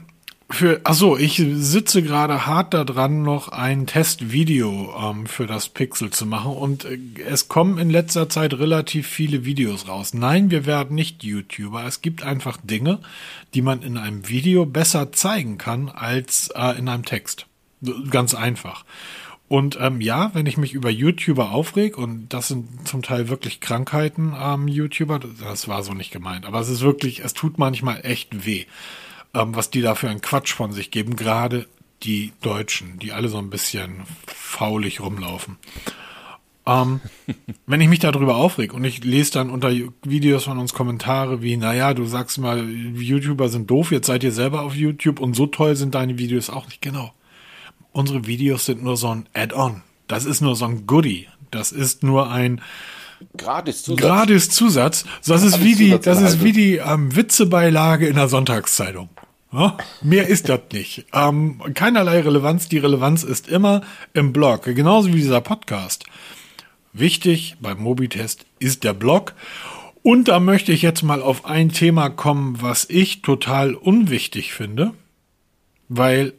Für, 0.51 0.81
achso, 0.83 1.15
ich 1.15 1.35
sitze 1.35 2.01
gerade 2.01 2.47
hart 2.47 2.73
daran, 2.73 3.21
noch 3.21 3.49
ein 3.49 3.85
Testvideo 3.85 4.95
ähm, 4.99 5.27
für 5.27 5.45
das 5.45 5.69
Pixel 5.69 6.09
zu 6.09 6.25
machen 6.25 6.51
und 6.51 6.85
äh, 6.85 6.97
es 7.29 7.49
kommen 7.49 7.77
in 7.77 7.91
letzter 7.91 8.29
Zeit 8.29 8.55
relativ 8.55 9.07
viele 9.07 9.45
Videos 9.45 9.87
raus. 9.87 10.15
Nein, 10.15 10.49
wir 10.49 10.65
werden 10.65 10.95
nicht 10.95 11.23
YouTuber. 11.23 11.85
Es 11.85 12.01
gibt 12.01 12.23
einfach 12.23 12.57
Dinge, 12.63 12.99
die 13.53 13.61
man 13.61 13.83
in 13.83 13.95
einem 13.97 14.27
Video 14.27 14.65
besser 14.65 15.11
zeigen 15.11 15.59
kann 15.59 15.87
als 15.87 16.49
äh, 16.55 16.79
in 16.79 16.89
einem 16.89 17.05
Text. 17.05 17.45
Ganz 18.09 18.33
einfach. 18.33 18.85
Und 19.47 19.77
ähm, 19.79 20.01
ja, 20.01 20.31
wenn 20.33 20.47
ich 20.47 20.57
mich 20.57 20.73
über 20.73 20.89
YouTuber 20.89 21.51
aufreg, 21.51 21.97
und 21.97 22.29
das 22.33 22.47
sind 22.47 22.87
zum 22.87 23.03
Teil 23.03 23.29
wirklich 23.29 23.61
Krankheiten, 23.61 24.33
ähm, 24.39 24.67
YouTuber, 24.67 25.19
das 25.19 25.67
war 25.67 25.83
so 25.83 25.93
nicht 25.93 26.11
gemeint, 26.11 26.45
aber 26.45 26.59
es 26.59 26.69
ist 26.69 26.81
wirklich, 26.81 27.19
es 27.19 27.33
tut 27.35 27.59
manchmal 27.59 28.01
echt 28.03 28.45
weh 28.47 28.65
ähm, 29.33 29.55
was 29.55 29.69
die 29.69 29.81
da 29.81 29.95
für 29.95 30.09
einen 30.09 30.21
Quatsch 30.21 30.53
von 30.53 30.71
sich 30.71 30.91
geben, 30.91 31.15
gerade 31.15 31.67
die 32.03 32.33
Deutschen, 32.41 32.99
die 32.99 33.11
alle 33.11 33.27
so 33.27 33.37
ein 33.37 33.49
bisschen 33.49 34.03
faulig 34.25 35.01
rumlaufen. 35.01 35.57
Ähm, 36.65 37.01
wenn 37.65 37.81
ich 37.81 37.89
mich 37.89 37.99
darüber 37.99 38.35
aufreg 38.35 38.73
und 38.73 38.83
ich 38.83 39.03
lese 39.03 39.33
dann 39.33 39.49
unter 39.49 39.71
Videos 40.03 40.45
von 40.45 40.57
uns 40.57 40.73
Kommentare 40.73 41.41
wie, 41.41 41.57
naja, 41.57 41.93
du 41.93 42.05
sagst 42.05 42.37
mal, 42.37 42.69
YouTuber 42.69 43.49
sind 43.49 43.69
doof, 43.69 43.91
jetzt 43.91 44.07
seid 44.07 44.23
ihr 44.23 44.31
selber 44.31 44.61
auf 44.61 44.75
YouTube 44.75 45.19
und 45.19 45.35
so 45.35 45.47
toll 45.47 45.75
sind 45.75 45.95
deine 45.95 46.17
Videos 46.17 46.49
auch 46.49 46.67
nicht. 46.67 46.81
Genau. 46.81 47.13
Unsere 47.91 48.27
Videos 48.27 48.65
sind 48.65 48.83
nur 48.83 48.97
so 48.97 49.09
ein 49.09 49.27
Add-on. 49.33 49.81
Das 50.07 50.25
ist 50.25 50.41
nur 50.41 50.55
so 50.55 50.65
ein 50.65 50.85
Goodie. 50.85 51.27
Das 51.51 51.71
ist 51.71 52.03
nur 52.03 52.31
ein, 52.31 52.61
Gratis-Zusatz. 53.35 54.01
Gratis-Zusatz. 54.01 55.05
Das 55.25 55.43
ist 55.43 55.63
wie 55.63 55.75
die, 55.75 55.99
das 55.99 56.21
ist 56.21 56.43
wie 56.43 56.51
die 56.51 56.77
ähm, 56.77 57.15
Witzebeilage 57.15 58.07
in 58.07 58.15
der 58.15 58.29
Sonntagszeitung. 58.29 59.09
Ja, 59.51 59.77
mehr 60.01 60.27
ist 60.27 60.47
das 60.47 60.61
nicht. 60.71 61.05
Ähm, 61.11 61.61
keinerlei 61.73 62.21
Relevanz. 62.21 62.69
Die 62.69 62.77
Relevanz 62.77 63.23
ist 63.23 63.47
immer 63.47 63.81
im 64.13 64.31
Blog. 64.31 64.63
Genauso 64.63 65.09
wie 65.09 65.17
dieser 65.17 65.41
Podcast. 65.41 66.05
Wichtig 66.93 67.55
beim 67.59 67.79
Mobitest 67.81 68.45
ist 68.59 68.83
der 68.83 68.93
Blog. 68.93 69.33
Und 70.03 70.27
da 70.27 70.39
möchte 70.39 70.71
ich 70.71 70.81
jetzt 70.81 71.01
mal 71.01 71.21
auf 71.21 71.45
ein 71.45 71.69
Thema 71.69 72.09
kommen, 72.09 72.61
was 72.61 72.85
ich 72.89 73.21
total 73.21 73.73
unwichtig 73.73 74.53
finde, 74.53 74.93
weil 75.87 76.33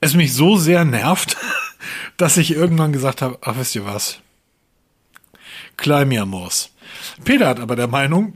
es 0.00 0.14
mich 0.14 0.32
so 0.32 0.56
sehr 0.56 0.84
nervt, 0.84 1.36
dass 2.16 2.36
ich 2.36 2.52
irgendwann 2.52 2.92
gesagt 2.92 3.20
habe, 3.20 3.38
ach 3.42 3.56
wisst 3.56 3.74
ihr 3.74 3.84
was, 3.84 4.20
Kleimiamos. 5.76 6.70
Peter 7.24 7.48
hat 7.48 7.60
aber 7.60 7.76
der 7.76 7.88
Meinung, 7.88 8.34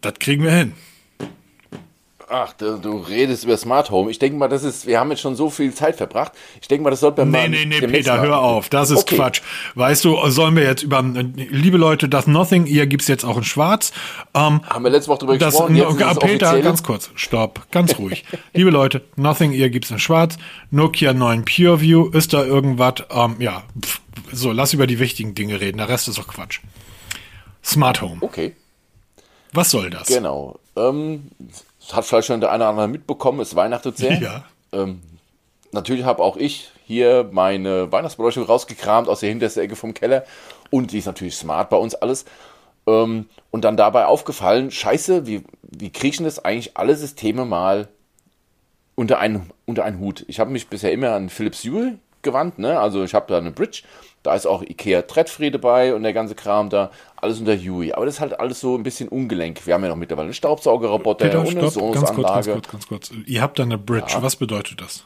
das 0.00 0.14
kriegen 0.14 0.42
wir 0.42 0.52
hin. 0.52 0.72
Ach, 2.30 2.52
du, 2.52 2.98
redest 2.98 3.44
über 3.44 3.56
Smart 3.56 3.90
Home. 3.90 4.10
Ich 4.10 4.18
denke 4.18 4.36
mal, 4.36 4.48
das 4.48 4.62
ist, 4.62 4.86
wir 4.86 5.00
haben 5.00 5.10
jetzt 5.10 5.20
schon 5.20 5.34
so 5.34 5.48
viel 5.48 5.72
Zeit 5.72 5.96
verbracht. 5.96 6.32
Ich 6.60 6.68
denke 6.68 6.84
mal, 6.84 6.90
das 6.90 7.00
sollte 7.00 7.24
man 7.24 7.30
Nee, 7.30 7.64
nee, 7.64 7.80
nee, 7.80 7.86
Peter, 7.86 8.20
hör 8.20 8.40
auf. 8.40 8.68
Das 8.68 8.90
ist 8.90 9.00
okay. 9.00 9.16
Quatsch. 9.16 9.40
Weißt 9.74 10.04
du, 10.04 10.18
sollen 10.28 10.54
wir 10.54 10.64
jetzt 10.64 10.82
über, 10.82 11.02
liebe 11.02 11.78
Leute, 11.78 12.08
das 12.08 12.26
Nothing 12.26 12.66
Ear 12.66 12.86
gibt's 12.86 13.08
jetzt 13.08 13.24
auch 13.24 13.38
in 13.38 13.44
schwarz. 13.44 13.92
Ähm, 14.34 14.60
haben 14.68 14.84
wir 14.84 14.90
letzte 14.90 15.10
Woche 15.10 15.20
drüber 15.20 15.38
das, 15.38 15.54
gesprochen. 15.54 15.76
Jetzt 15.76 16.20
Peter, 16.20 16.60
ganz 16.60 16.82
kurz, 16.82 17.10
stopp, 17.14 17.66
ganz 17.70 17.98
ruhig. 17.98 18.24
liebe 18.52 18.70
Leute, 18.70 19.02
Nothing 19.16 19.52
Ear 19.52 19.70
gibt's 19.70 19.90
in 19.90 19.98
schwarz. 19.98 20.36
Nokia 20.70 21.14
9 21.14 21.46
PureView, 21.46 22.08
ist 22.10 22.34
da 22.34 22.44
irgendwas, 22.44 23.04
ähm, 23.10 23.36
ja, 23.38 23.62
pff, 23.80 24.00
so, 24.32 24.52
lass 24.52 24.74
über 24.74 24.86
die 24.86 24.98
wichtigen 24.98 25.34
Dinge 25.34 25.60
reden. 25.60 25.78
Der 25.78 25.88
Rest 25.88 26.08
ist 26.08 26.18
doch 26.18 26.28
Quatsch. 26.28 26.60
Smart 27.64 28.02
Home. 28.02 28.18
Okay. 28.20 28.54
Was 29.52 29.70
soll 29.70 29.88
das? 29.88 30.08
Genau. 30.08 30.58
Ähm, 30.76 31.30
hat 31.94 32.04
vielleicht 32.04 32.26
schon 32.26 32.40
der 32.40 32.50
eine 32.50 32.64
oder 32.64 32.70
andere 32.70 32.88
mitbekommen, 32.88 33.40
es 33.40 33.56
weihnachtet 33.56 33.96
sehr. 33.96 34.18
Ja. 34.20 34.44
Ähm, 34.72 35.00
natürlich 35.72 36.04
habe 36.04 36.22
auch 36.22 36.36
ich 36.36 36.70
hier 36.84 37.28
meine 37.30 37.90
Weihnachtsbeleuchtung 37.92 38.44
rausgekramt 38.44 39.08
aus 39.08 39.20
der 39.20 39.28
hintersten 39.28 39.62
Ecke 39.62 39.76
vom 39.76 39.94
Keller. 39.94 40.24
Und 40.70 40.92
die 40.92 40.98
ist 40.98 41.06
natürlich 41.06 41.36
smart 41.36 41.70
bei 41.70 41.76
uns 41.76 41.94
alles. 41.94 42.24
Ähm, 42.86 43.26
und 43.50 43.64
dann 43.64 43.76
dabei 43.76 44.06
aufgefallen, 44.06 44.70
scheiße, 44.70 45.26
wie, 45.26 45.44
wie 45.62 45.90
kriechen 45.90 46.24
das 46.24 46.44
eigentlich 46.44 46.76
alle 46.76 46.96
Systeme 46.96 47.44
mal 47.44 47.88
unter 48.94 49.18
einen, 49.18 49.50
unter 49.64 49.84
einen 49.84 50.00
Hut? 50.00 50.24
Ich 50.28 50.40
habe 50.40 50.50
mich 50.50 50.68
bisher 50.68 50.92
immer 50.92 51.12
an 51.12 51.28
Philips 51.28 51.64
Hue 51.64 51.98
gewandt, 52.22 52.58
ne? 52.58 52.78
Also 52.80 53.04
ich 53.04 53.14
habe 53.14 53.26
da 53.28 53.38
eine 53.38 53.52
Bridge 53.52 53.82
da 54.22 54.34
ist 54.34 54.46
auch 54.46 54.62
Ikea 54.62 55.02
Threadfree 55.02 55.50
dabei 55.50 55.94
und 55.94 56.02
der 56.02 56.12
ganze 56.12 56.34
Kram 56.34 56.68
da. 56.68 56.90
Alles 57.20 57.40
unter 57.40 57.56
Huey. 57.56 57.92
Aber 57.92 58.06
das 58.06 58.16
ist 58.16 58.20
halt 58.20 58.38
alles 58.38 58.60
so 58.60 58.76
ein 58.76 58.84
bisschen 58.84 59.08
ungelenk. 59.08 59.66
Wir 59.66 59.74
haben 59.74 59.82
ja 59.82 59.88
noch 59.88 59.96
mittlerweile 59.96 60.26
einen 60.26 60.34
Staubsaugerroboter 60.34 61.26
Peter, 61.26 61.40
und 61.40 61.48
eine 61.48 61.70
stopp, 61.70 61.94
ganz 61.94 62.12
kurz, 62.12 62.28
ganz 62.28 62.46
kurz, 62.46 62.68
ganz 62.68 62.86
kurz. 62.86 63.10
Ihr 63.26 63.42
habt 63.42 63.58
da 63.58 63.64
eine 63.64 63.76
Bridge. 63.76 64.12
Ja. 64.12 64.22
Was 64.22 64.36
bedeutet 64.36 64.80
das? 64.80 65.04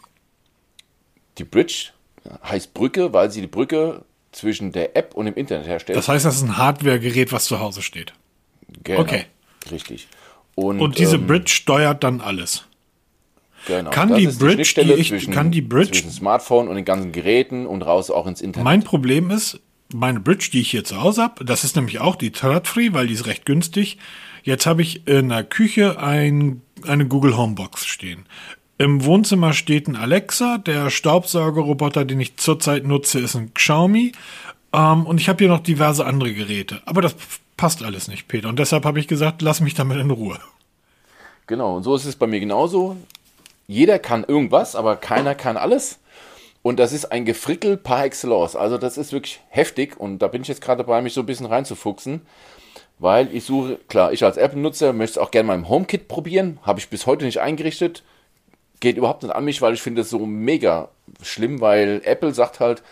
Die 1.39 1.45
Bridge 1.45 1.91
heißt 2.45 2.75
Brücke, 2.75 3.13
weil 3.13 3.31
sie 3.31 3.41
die 3.41 3.47
Brücke 3.47 4.05
zwischen 4.33 4.73
der 4.73 4.97
App 4.97 5.15
und 5.15 5.27
dem 5.27 5.35
Internet 5.35 5.67
herstellt. 5.67 5.97
Das 5.97 6.09
heißt, 6.09 6.25
das 6.25 6.37
ist 6.37 6.43
ein 6.43 6.59
Hardware-Gerät, 6.59 7.33
was 7.33 7.47
zu 7.47 7.61
Hause 7.61 7.83
steht. 7.83 8.13
Genau. 8.85 9.01
Okay. 9.01 9.25
Richtig. 9.71 10.09
Und, 10.55 10.81
und 10.81 10.99
diese 10.99 11.17
ähm, 11.17 11.27
Bridge 11.27 11.51
steuert 11.51 12.05
dann 12.05 12.21
alles. 12.21 12.65
Genau. 13.67 13.91
Kann 13.91 14.15
die 14.17 14.27
Bridge, 14.27 14.75
die, 14.77 14.85
die 14.85 14.93
ich, 14.95 15.09
zwischen, 15.09 15.33
kann 15.33 15.51
die 15.51 15.63
Bridge 15.63 15.93
zwischen 15.93 16.11
Smartphone 16.11 16.69
und 16.69 16.75
den 16.77 16.85
ganzen 16.85 17.13
Geräten 17.13 17.67
und 17.67 17.83
raus 17.83 18.11
auch 18.11 18.27
ins 18.27 18.41
Internet. 18.41 18.65
Mein 18.65 18.83
Problem 18.83 19.31
ist, 19.31 19.61
meine 19.93 20.21
Bridge, 20.21 20.51
die 20.53 20.61
ich 20.61 20.71
hier 20.71 20.85
zu 20.85 21.01
Hause 21.01 21.23
habe, 21.23 21.45
das 21.45 21.65
ist 21.65 21.77
nämlich 21.77 22.01
auch 22.01 22.17
die 22.17 22.31
Thread-Free, 22.31 22.93
weil 22.93 23.07
die 23.07 23.15
ist 23.15 23.27
recht 23.27 23.47
günstig. 23.47 23.99
Jetzt 24.43 24.67
habe 24.67 24.83
ich 24.83 25.07
in 25.07 25.29
der 25.29 25.45
Küche 25.45 26.01
ein, 26.01 26.63
eine 26.87 27.07
Google 27.07 27.37
Homebox 27.37 27.87
stehen. 27.87 28.27
Im 28.79 29.05
Wohnzimmer 29.05 29.53
steht 29.53 29.87
ein 29.87 29.97
Alexa, 29.97 30.59
der 30.59 30.91
Staubsaugerroboter, 30.91 32.05
den 32.05 32.21
ich 32.21 32.37
zurzeit 32.37 32.85
nutze, 32.85 33.21
ist 33.21 33.37
ein 33.37 33.55
Xiaomi. 33.55 34.13
Ähm, 34.73 35.07
und 35.07 35.21
ich 35.21 35.29
habe 35.29 35.39
hier 35.39 35.49
noch 35.49 35.61
diverse 35.61 36.05
andere 36.05 36.33
Geräte. 36.33 36.83
Aber 36.87 37.01
das 37.03 37.15
passt 37.57 37.85
alles 37.85 38.09
nicht, 38.09 38.27
Peter. 38.27 38.49
Und 38.49 38.59
deshalb 38.59 38.85
habe 38.85 38.99
ich 38.99 39.07
gesagt, 39.07 39.43
lass 39.43 39.61
mich 39.61 39.75
damit 39.75 39.99
in 39.99 40.11
Ruhe. 40.11 40.39
Genau, 41.47 41.77
und 41.77 41.83
so 41.83 41.95
ist 41.95 42.07
es 42.07 42.17
bei 42.17 42.27
mir 42.27 42.41
genauso 42.41 42.97
jeder 43.73 43.99
kann 43.99 44.25
irgendwas, 44.25 44.77
aber 44.77 44.97
keiner 44.97 45.35
kann 45.35 45.57
alles. 45.57 45.99
Und 46.63 46.79
das 46.79 46.93
ist 46.93 47.07
ein 47.07 47.25
Gefrickel 47.25 47.77
par 47.77 48.05
excellence. 48.05 48.55
Also 48.55 48.79
das 48.79 48.97
ist 48.97 49.13
wirklich 49.13 49.41
heftig 49.49 49.99
und 49.99 50.21
da 50.21 50.29
bin 50.29 50.43
ich 50.43 50.49
jetzt 50.49 50.61
gerade 50.61 50.85
dabei, 50.85 51.03
mich 51.03 51.13
so 51.13 51.21
ein 51.21 51.27
bisschen 51.27 51.47
reinzufuchsen. 51.47 52.23
Weil 52.99 53.35
ich 53.35 53.45
suche, 53.45 53.81
klar, 53.89 54.13
ich 54.13 54.25
als 54.25 54.37
Apple-Nutzer 54.37 54.93
möchte 54.93 55.19
es 55.19 55.19
auch 55.19 55.33
gerne 55.33 55.49
mal 55.49 55.55
im 55.57 55.69
HomeKit 55.69 56.07
probieren. 56.07 56.61
Habe 56.63 56.79
ich 56.79 56.89
bis 56.89 57.07
heute 57.07 57.25
nicht 57.25 57.41
eingerichtet. 57.41 58.05
Geht 58.79 58.97
überhaupt 58.97 59.25
nicht 59.25 59.35
an 59.35 59.45
mich, 59.45 59.61
weil 59.61 59.75
ich 59.75 59.83
finde 59.83 60.03
es 60.03 60.11
so 60.11 60.25
mega 60.25 60.89
schlimm, 61.21 61.61
weil 61.61 62.01
Apple 62.05 62.33
sagt 62.33 62.61
halt, 62.61 62.85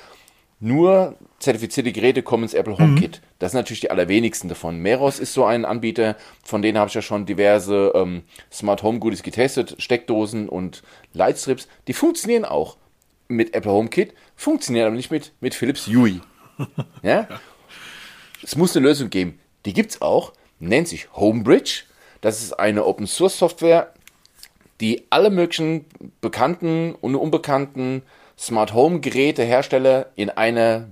nur 0.59 1.14
zertifizierte 1.39 1.93
Geräte 1.93 2.23
kommen 2.23 2.43
ins 2.43 2.55
Apple 2.55 2.77
HomeKit. 2.77 3.21
Mhm. 3.23 3.27
Das 3.39 3.53
sind 3.53 3.61
natürlich 3.61 3.81
die 3.81 3.91
allerwenigsten 3.91 4.49
davon. 4.49 4.79
Meros 4.79 5.18
ist 5.18 5.33
so 5.33 5.45
ein 5.45 5.64
Anbieter, 5.64 6.16
von 6.45 6.61
denen 6.61 6.77
habe 6.77 6.89
ich 6.89 6.95
ja 6.95 7.03
schon 7.03 7.25
diverse 7.25 7.93
ähm, 7.95 8.23
Smart 8.53 8.83
Home 8.83 8.99
Goodies 8.99 9.23
getestet, 9.23 9.77
Steckdosen 9.79 10.49
und 10.49 10.83
Lightstrips. 11.14 11.66
Die 11.87 11.95
funktionieren 11.95 12.45
auch 12.45 12.77
mit 13.31 13.55
Apple 13.55 13.72
HomeKit, 13.72 14.14
funktionieren 14.37 14.87
aber 14.87 14.97
nicht 14.97 15.11
mit, 15.11 15.33
mit 15.41 15.55
Philips 15.55 15.87
Hue. 15.87 16.20
ja? 17.03 17.28
Es 18.43 18.57
muss 18.57 18.76
eine 18.76 18.87
Lösung 18.87 19.11
geben. 19.11 19.39
Die 19.64 19.72
gibt 19.72 19.93
es 19.93 20.03
auch, 20.03 20.33
nennt 20.59 20.89
sich 20.89 21.12
Homebridge. 21.12 21.85
Das 22.20 22.43
ist 22.43 22.53
eine 22.53 22.85
Open 22.85 23.07
Source 23.07 23.39
Software, 23.39 23.93
die 24.81 25.07
alle 25.11 25.31
möglichen 25.31 25.87
bekannten 26.20 26.95
und 26.95 27.14
unbekannten 27.14 28.03
Smart 28.39 28.72
Home 28.72 29.01
Geräte 29.01 29.43
Hersteller 29.43 30.07
in 30.16 30.31
einer, 30.31 30.89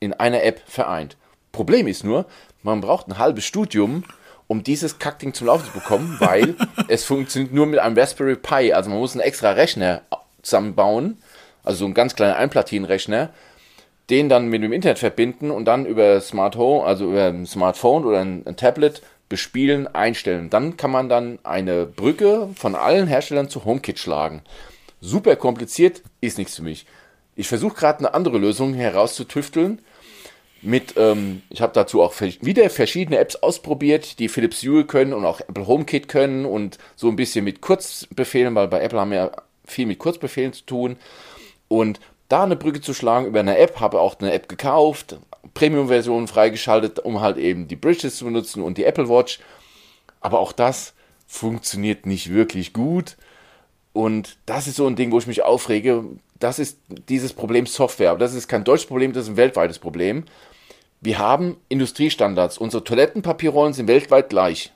in 0.00 0.12
einer 0.12 0.42
App 0.42 0.62
vereint. 0.66 1.16
Problem 1.52 1.86
ist 1.86 2.04
nur, 2.04 2.26
man 2.62 2.80
braucht 2.80 3.08
ein 3.08 3.18
halbes 3.18 3.44
Studium, 3.44 4.04
um 4.48 4.64
dieses 4.64 4.98
Kackding 4.98 5.34
zum 5.34 5.46
Laufen 5.46 5.66
zu 5.66 5.72
bekommen, 5.72 6.16
weil 6.18 6.56
es 6.88 7.04
funktioniert 7.04 7.52
nur 7.52 7.66
mit 7.66 7.78
einem 7.78 7.96
Raspberry 7.96 8.36
Pi. 8.36 8.72
Also 8.72 8.90
man 8.90 8.98
muss 8.98 9.12
einen 9.12 9.20
extra 9.20 9.52
Rechner 9.52 10.02
zusammenbauen, 10.42 11.18
also 11.62 11.80
so 11.80 11.84
einen 11.84 11.94
ganz 11.94 12.14
kleinen 12.14 12.34
Einplatinenrechner, 12.34 13.30
den 14.10 14.28
dann 14.28 14.48
mit 14.48 14.62
dem 14.62 14.72
Internet 14.72 14.98
verbinden 14.98 15.50
und 15.50 15.64
dann 15.64 15.86
über 15.86 16.20
Smart 16.20 16.56
Home, 16.56 16.84
also 16.84 17.10
über 17.10 17.26
ein 17.26 17.46
Smartphone 17.46 18.04
oder 18.04 18.20
ein, 18.20 18.42
ein 18.46 18.56
Tablet 18.56 19.02
bespielen, 19.28 19.86
einstellen. 19.86 20.50
Dann 20.50 20.76
kann 20.76 20.90
man 20.90 21.08
dann 21.08 21.38
eine 21.44 21.86
Brücke 21.86 22.48
von 22.54 22.74
allen 22.74 23.06
Herstellern 23.06 23.48
zu 23.48 23.64
HomeKit 23.64 23.98
schlagen 23.98 24.42
super 25.02 25.36
kompliziert, 25.36 26.00
ist 26.22 26.38
nichts 26.38 26.56
für 26.56 26.62
mich. 26.62 26.86
Ich 27.36 27.48
versuche 27.48 27.74
gerade 27.74 27.98
eine 27.98 28.14
andere 28.14 28.38
Lösung 28.38 28.72
herauszutüfteln. 28.72 29.80
Mit, 30.64 30.94
ähm, 30.96 31.42
ich 31.50 31.60
habe 31.60 31.72
dazu 31.74 32.00
auch 32.00 32.14
wieder 32.20 32.70
verschiedene 32.70 33.18
Apps 33.18 33.34
ausprobiert, 33.34 34.20
die 34.20 34.28
Philips 34.28 34.62
Hue 34.62 34.84
können 34.84 35.12
und 35.12 35.24
auch 35.24 35.40
Apple 35.40 35.66
HomeKit 35.66 36.06
können 36.06 36.46
und 36.46 36.78
so 36.94 37.08
ein 37.08 37.16
bisschen 37.16 37.44
mit 37.44 37.60
Kurzbefehlen, 37.60 38.54
weil 38.54 38.68
bei 38.68 38.80
Apple 38.80 39.00
haben 39.00 39.10
wir 39.10 39.18
ja 39.18 39.30
viel 39.64 39.86
mit 39.86 39.98
Kurzbefehlen 39.98 40.52
zu 40.52 40.64
tun. 40.64 40.96
Und 41.72 42.00
da 42.28 42.42
eine 42.42 42.54
Brücke 42.54 42.82
zu 42.82 42.92
schlagen 42.92 43.26
über 43.26 43.40
eine 43.40 43.56
App, 43.56 43.80
habe 43.80 43.98
auch 43.98 44.20
eine 44.20 44.34
App 44.34 44.46
gekauft, 44.46 45.16
Premium-Version 45.54 46.28
freigeschaltet, 46.28 46.98
um 46.98 47.22
halt 47.22 47.38
eben 47.38 47.66
die 47.66 47.76
Bridges 47.76 48.16
zu 48.16 48.26
benutzen 48.26 48.62
und 48.62 48.76
die 48.76 48.84
Apple 48.84 49.08
Watch. 49.08 49.38
Aber 50.20 50.40
auch 50.40 50.52
das 50.52 50.92
funktioniert 51.26 52.04
nicht 52.04 52.30
wirklich 52.30 52.74
gut. 52.74 53.16
Und 53.94 54.36
das 54.44 54.66
ist 54.66 54.76
so 54.76 54.86
ein 54.86 54.96
Ding, 54.96 55.12
wo 55.12 55.18
ich 55.18 55.26
mich 55.26 55.44
aufrege. 55.44 56.04
Das 56.38 56.58
ist 56.58 56.76
dieses 57.08 57.32
Problem 57.32 57.64
Software. 57.64 58.10
Aber 58.10 58.18
das 58.18 58.34
ist 58.34 58.48
kein 58.48 58.64
deutsches 58.64 58.88
Problem, 58.88 59.14
das 59.14 59.24
ist 59.24 59.30
ein 59.30 59.36
weltweites 59.38 59.78
Problem. 59.78 60.24
Wir 61.00 61.18
haben 61.18 61.56
Industriestandards. 61.70 62.58
Unsere 62.58 62.84
Toilettenpapierrollen 62.84 63.72
sind 63.72 63.88
weltweit 63.88 64.28
gleich. 64.28 64.72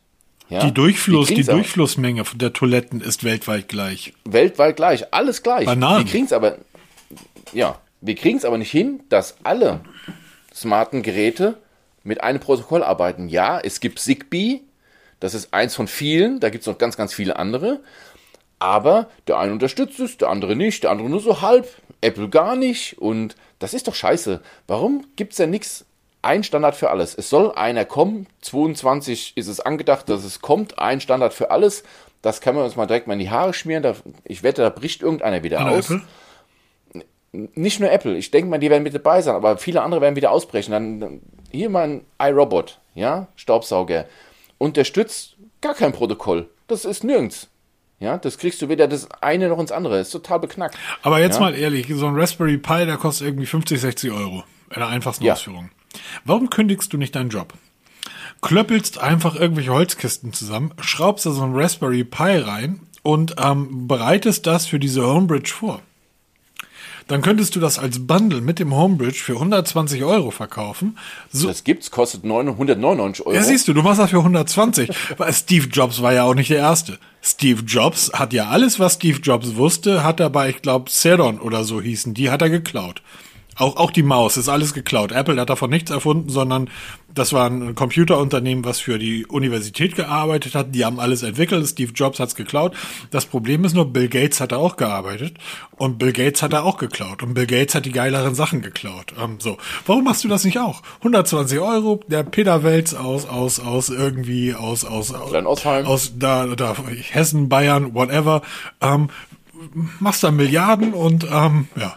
Ja? 0.48 0.64
Die, 0.64 0.72
Durchfluss, 0.72 1.28
die 1.28 1.44
Durchflussmenge 1.44 2.22
der 2.36 2.54
Toiletten 2.54 3.02
ist 3.02 3.22
weltweit 3.22 3.68
gleich. 3.68 4.14
Weltweit 4.24 4.76
gleich, 4.76 5.12
alles 5.12 5.42
gleich. 5.42 5.66
Bananen. 5.66 6.06
Wir 6.06 6.10
kriegen 6.10 6.24
es 6.24 6.32
aber, 6.32 6.56
ja, 7.52 7.78
wir 8.00 8.14
kriegen 8.14 8.38
es 8.38 8.44
aber 8.44 8.58
nicht 8.58 8.70
hin, 8.70 9.02
dass 9.08 9.36
alle 9.44 9.80
smarten 10.54 11.02
Geräte 11.02 11.58
mit 12.02 12.22
einem 12.22 12.40
Protokoll 12.40 12.82
arbeiten. 12.82 13.28
Ja, 13.28 13.58
es 13.58 13.80
gibt 13.80 13.98
Zigbee, 13.98 14.62
das 15.20 15.34
ist 15.34 15.52
eins 15.52 15.74
von 15.74 15.88
vielen, 15.88 16.40
da 16.40 16.50
gibt 16.50 16.62
es 16.62 16.66
noch 16.66 16.78
ganz, 16.78 16.96
ganz 16.96 17.12
viele 17.12 17.36
andere. 17.36 17.80
Aber 18.58 19.08
der 19.26 19.38
eine 19.38 19.52
unterstützt 19.52 20.00
es, 20.00 20.16
der 20.16 20.28
andere 20.28 20.56
nicht, 20.56 20.82
der 20.84 20.90
andere 20.90 21.10
nur 21.10 21.20
so 21.20 21.42
halb, 21.42 21.68
Apple 22.00 22.28
gar 22.28 22.56
nicht. 22.56 22.98
Und 22.98 23.36
das 23.58 23.74
ist 23.74 23.88
doch 23.88 23.94
scheiße. 23.94 24.40
Warum 24.66 25.04
gibt 25.16 25.32
es 25.32 25.38
denn 25.38 25.50
nichts? 25.50 25.84
Ein 26.22 26.42
Standard 26.42 26.74
für 26.74 26.90
alles. 26.90 27.14
Es 27.14 27.28
soll 27.28 27.52
einer 27.52 27.84
kommen. 27.84 28.26
22 28.40 29.36
ist 29.36 29.46
es 29.46 29.60
angedacht, 29.60 30.08
dass 30.08 30.24
es 30.24 30.40
kommt. 30.40 30.78
Ein 30.78 31.00
Standard 31.00 31.34
für 31.34 31.50
alles. 31.50 31.84
Das 32.22 32.40
kann 32.40 32.54
man 32.54 32.64
uns 32.64 32.76
mal 32.76 32.86
direkt 32.86 33.06
mal 33.06 33.12
in 33.12 33.20
die 33.20 33.30
Haare 33.30 33.54
schmieren. 33.54 33.94
Ich 34.24 34.42
wette, 34.42 34.62
da 34.62 34.70
bricht 34.70 35.02
irgendeiner 35.02 35.42
wieder 35.42 35.60
An 35.60 35.68
aus. 35.68 35.90
Apple? 35.90 36.02
Nicht 37.32 37.80
nur 37.80 37.90
Apple. 37.90 38.16
Ich 38.16 38.30
denke 38.30 38.48
mal, 38.48 38.58
die 38.58 38.70
werden 38.70 38.82
mit 38.82 38.94
dabei 38.94 39.20
sein, 39.20 39.34
aber 39.34 39.58
viele 39.58 39.82
andere 39.82 40.00
werden 40.00 40.16
wieder 40.16 40.30
ausbrechen. 40.30 40.72
Dann, 40.72 41.00
dann 41.00 41.20
hier 41.50 41.68
mal 41.68 41.88
ein 41.88 42.04
iRobot, 42.20 42.78
ja, 42.94 43.28
Staubsauger. 43.36 44.06
Unterstützt 44.58 45.36
gar 45.60 45.74
kein 45.74 45.92
Protokoll. 45.92 46.48
Das 46.66 46.84
ist 46.84 47.04
nirgends. 47.04 47.48
Ja, 47.98 48.18
das 48.18 48.36
kriegst 48.38 48.60
du 48.60 48.68
weder 48.68 48.88
das 48.88 49.08
eine 49.22 49.48
noch 49.48 49.58
ins 49.58 49.72
andere. 49.72 49.98
ist 49.98 50.10
total 50.10 50.40
beknackt. 50.40 50.76
Aber 51.02 51.20
jetzt 51.20 51.34
ja? 51.36 51.40
mal 51.40 51.54
ehrlich, 51.54 51.86
so 51.94 52.06
ein 52.06 52.14
Raspberry 52.16 52.58
Pi, 52.58 52.84
der 52.84 52.96
kostet 52.96 53.26
irgendwie 53.26 53.46
50, 53.46 53.80
60 53.80 54.12
Euro. 54.12 54.44
In 54.70 54.80
der 54.80 54.88
einfachsten 54.88 55.24
Ja. 55.24 55.34
Ausführung. 55.34 55.70
Warum 56.24 56.50
kündigst 56.50 56.92
du 56.92 56.98
nicht 56.98 57.14
deinen 57.14 57.30
Job? 57.30 57.54
Klöppelst 58.42 58.98
einfach 58.98 59.34
irgendwelche 59.34 59.72
Holzkisten 59.72 60.32
zusammen, 60.32 60.74
schraubst 60.80 61.24
da 61.24 61.30
so 61.30 61.42
ein 61.42 61.54
Raspberry 61.54 62.04
Pi 62.04 62.38
rein 62.38 62.80
und 63.02 63.36
ähm, 63.42 63.88
bereitest 63.88 64.46
das 64.46 64.66
für 64.66 64.78
diese 64.78 65.06
Homebridge 65.06 65.50
vor. 65.52 65.80
Dann 67.08 67.22
könntest 67.22 67.54
du 67.54 67.60
das 67.60 67.78
als 67.78 68.04
Bundle 68.04 68.40
mit 68.40 68.58
dem 68.58 68.74
Homebridge 68.74 69.18
für 69.22 69.34
120 69.34 70.02
Euro 70.02 70.32
verkaufen. 70.32 70.98
So, 71.30 71.46
Das 71.46 71.62
gibt's, 71.62 71.90
kostet 71.92 72.24
999 72.24 73.24
Euro. 73.26 73.36
ja, 73.36 73.42
siehst 73.44 73.68
du, 73.68 73.74
du 73.74 73.82
machst 73.82 74.00
das 74.00 74.10
für 74.10 74.18
120. 74.18 74.90
Weil 75.16 75.32
Steve 75.32 75.68
Jobs 75.68 76.02
war 76.02 76.12
ja 76.12 76.24
auch 76.24 76.34
nicht 76.34 76.50
der 76.50 76.58
Erste. 76.58 76.98
Steve 77.22 77.62
Jobs 77.62 78.10
hat 78.12 78.32
ja 78.32 78.48
alles, 78.48 78.80
was 78.80 78.94
Steve 78.94 79.20
Jobs 79.20 79.54
wusste, 79.54 80.02
hat 80.02 80.18
er 80.20 80.30
bei, 80.30 80.48
ich 80.50 80.62
glaube, 80.62 80.90
Cedon 80.90 81.38
oder 81.40 81.62
so 81.64 81.80
hießen, 81.80 82.12
die 82.14 82.30
hat 82.30 82.42
er 82.42 82.50
geklaut. 82.50 83.02
Auch, 83.56 83.76
auch 83.76 83.90
die 83.90 84.02
Maus 84.02 84.36
ist 84.36 84.48
alles 84.48 84.74
geklaut. 84.74 85.12
Apple 85.12 85.40
hat 85.40 85.48
davon 85.48 85.70
nichts 85.70 85.90
erfunden, 85.90 86.28
sondern 86.28 86.68
das 87.16 87.32
war 87.32 87.48
ein 87.48 87.74
Computerunternehmen, 87.74 88.64
was 88.64 88.78
für 88.78 88.98
die 88.98 89.24
Universität 89.26 89.96
gearbeitet 89.96 90.54
hat. 90.54 90.74
Die 90.74 90.84
haben 90.84 91.00
alles 91.00 91.22
entwickelt. 91.22 91.66
Steve 91.66 91.92
Jobs 91.92 92.20
hat's 92.20 92.34
geklaut. 92.34 92.76
Das 93.10 93.24
Problem 93.24 93.64
ist 93.64 93.74
nur, 93.74 93.90
Bill 93.90 94.08
Gates 94.08 94.40
hat 94.40 94.52
da 94.52 94.58
auch 94.58 94.76
gearbeitet. 94.76 95.38
Und 95.76 95.98
Bill 95.98 96.12
Gates 96.12 96.42
hat 96.42 96.52
da 96.52 96.62
auch 96.62 96.76
geklaut. 96.76 97.22
Und 97.22 97.32
Bill 97.32 97.46
Gates 97.46 97.74
hat 97.74 97.86
die 97.86 97.92
geileren 97.92 98.34
Sachen 98.34 98.60
geklaut. 98.60 99.14
Ähm, 99.18 99.40
so. 99.40 99.56
Warum 99.86 100.04
machst 100.04 100.24
du 100.24 100.28
das 100.28 100.44
nicht 100.44 100.58
auch? 100.58 100.82
120 100.98 101.58
Euro, 101.58 102.00
der 102.06 102.22
Peter 102.22 102.62
Welz 102.62 102.92
aus, 102.92 103.26
aus, 103.26 103.60
aus 103.60 103.88
irgendwie, 103.88 104.54
aus, 104.54 104.84
aus, 104.84 105.14
aus, 105.14 105.32
aus 105.66 106.12
da, 106.18 106.46
da, 106.46 106.76
Hessen, 107.10 107.48
Bayern, 107.48 107.94
whatever. 107.94 108.42
Ähm, 108.82 109.08
machst 110.00 110.22
da 110.22 110.30
Milliarden 110.30 110.92
und, 110.92 111.24
ähm, 111.24 111.68
ja. 111.76 111.96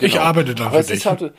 Ich 0.00 0.14
Genau. 0.14 0.24
arbeite 0.24 0.56
dann 0.56 0.68
aber 0.68 0.82
für 0.82 0.94
dich. 0.94 1.06
Halt, 1.06 1.32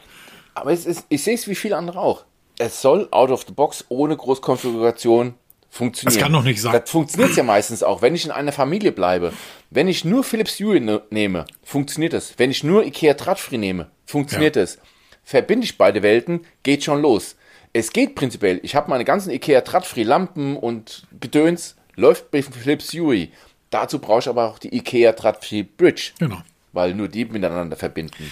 aber 0.54 0.72
es 0.72 0.86
ist, 0.86 1.06
ich 1.10 1.22
sehe 1.22 1.36
es 1.36 1.50
wie 1.50 1.56
viele 1.56 1.76
andere 1.76 2.00
auch. 2.00 2.24
Es 2.60 2.82
soll 2.82 3.08
out 3.12 3.32
of 3.32 3.46
the 3.48 3.54
box 3.54 3.86
ohne 3.90 4.16
Großkonfiguration 4.16 5.34
funktionieren. 5.70 6.16
Das 6.16 6.24
kann 6.24 6.34
doch 6.34 6.44
nicht 6.44 6.62
sein. 6.62 6.72
Das 6.74 6.90
funktioniert 6.90 7.36
ja 7.36 7.44
meistens 7.44 7.82
auch, 7.84 8.02
wenn 8.02 8.14
ich 8.16 8.26
in 8.26 8.32
einer 8.32 8.52
Familie 8.52 8.92
bleibe. 8.92 9.34
Wenn 9.72 9.88
ich 9.88 10.06
nur 10.06 10.24
Philips 10.24 10.60
Hue 10.60 10.80
ne 10.80 11.02
nehme, 11.10 11.46
funktioniert 11.64 12.14
es. 12.14 12.34
Wenn 12.38 12.52
ich 12.52 12.64
nur 12.64 12.86
Ikea 12.86 13.16
Tradfree 13.16 13.58
nehme, 13.58 13.90
funktioniert 14.06 14.56
es. 14.56 14.78
Verbinde 15.24 15.66
ich 15.66 15.78
beide 15.78 16.04
Welten, 16.04 16.46
geht 16.64 16.84
schon 16.84 17.02
los. 17.02 17.36
Es 17.72 17.92
geht 17.92 18.14
prinzipiell. 18.14 18.60
Ich 18.62 18.76
habe 18.76 18.90
meine 18.90 19.04
ganzen 19.06 19.32
Ikea 19.32 19.62
Tradfree 19.62 20.04
Lampen 20.04 20.58
und 20.58 21.08
Gedöns, 21.20 21.76
läuft 21.96 22.30
bei 22.30 22.44
Philips 22.44 22.94
Hue. 22.94 23.30
Dazu 23.72 23.98
brauche 23.98 24.20
ich 24.20 24.28
aber 24.28 24.48
auch 24.48 24.60
die 24.60 24.76
Ikea 24.76 25.14
Tradfree 25.14 25.64
Bridge 25.64 26.12
Genau. 26.20 26.38
weil 26.72 26.94
nur 26.94 27.08
die 27.08 27.26
miteinander 27.26 27.76
verbinden. 27.76 28.32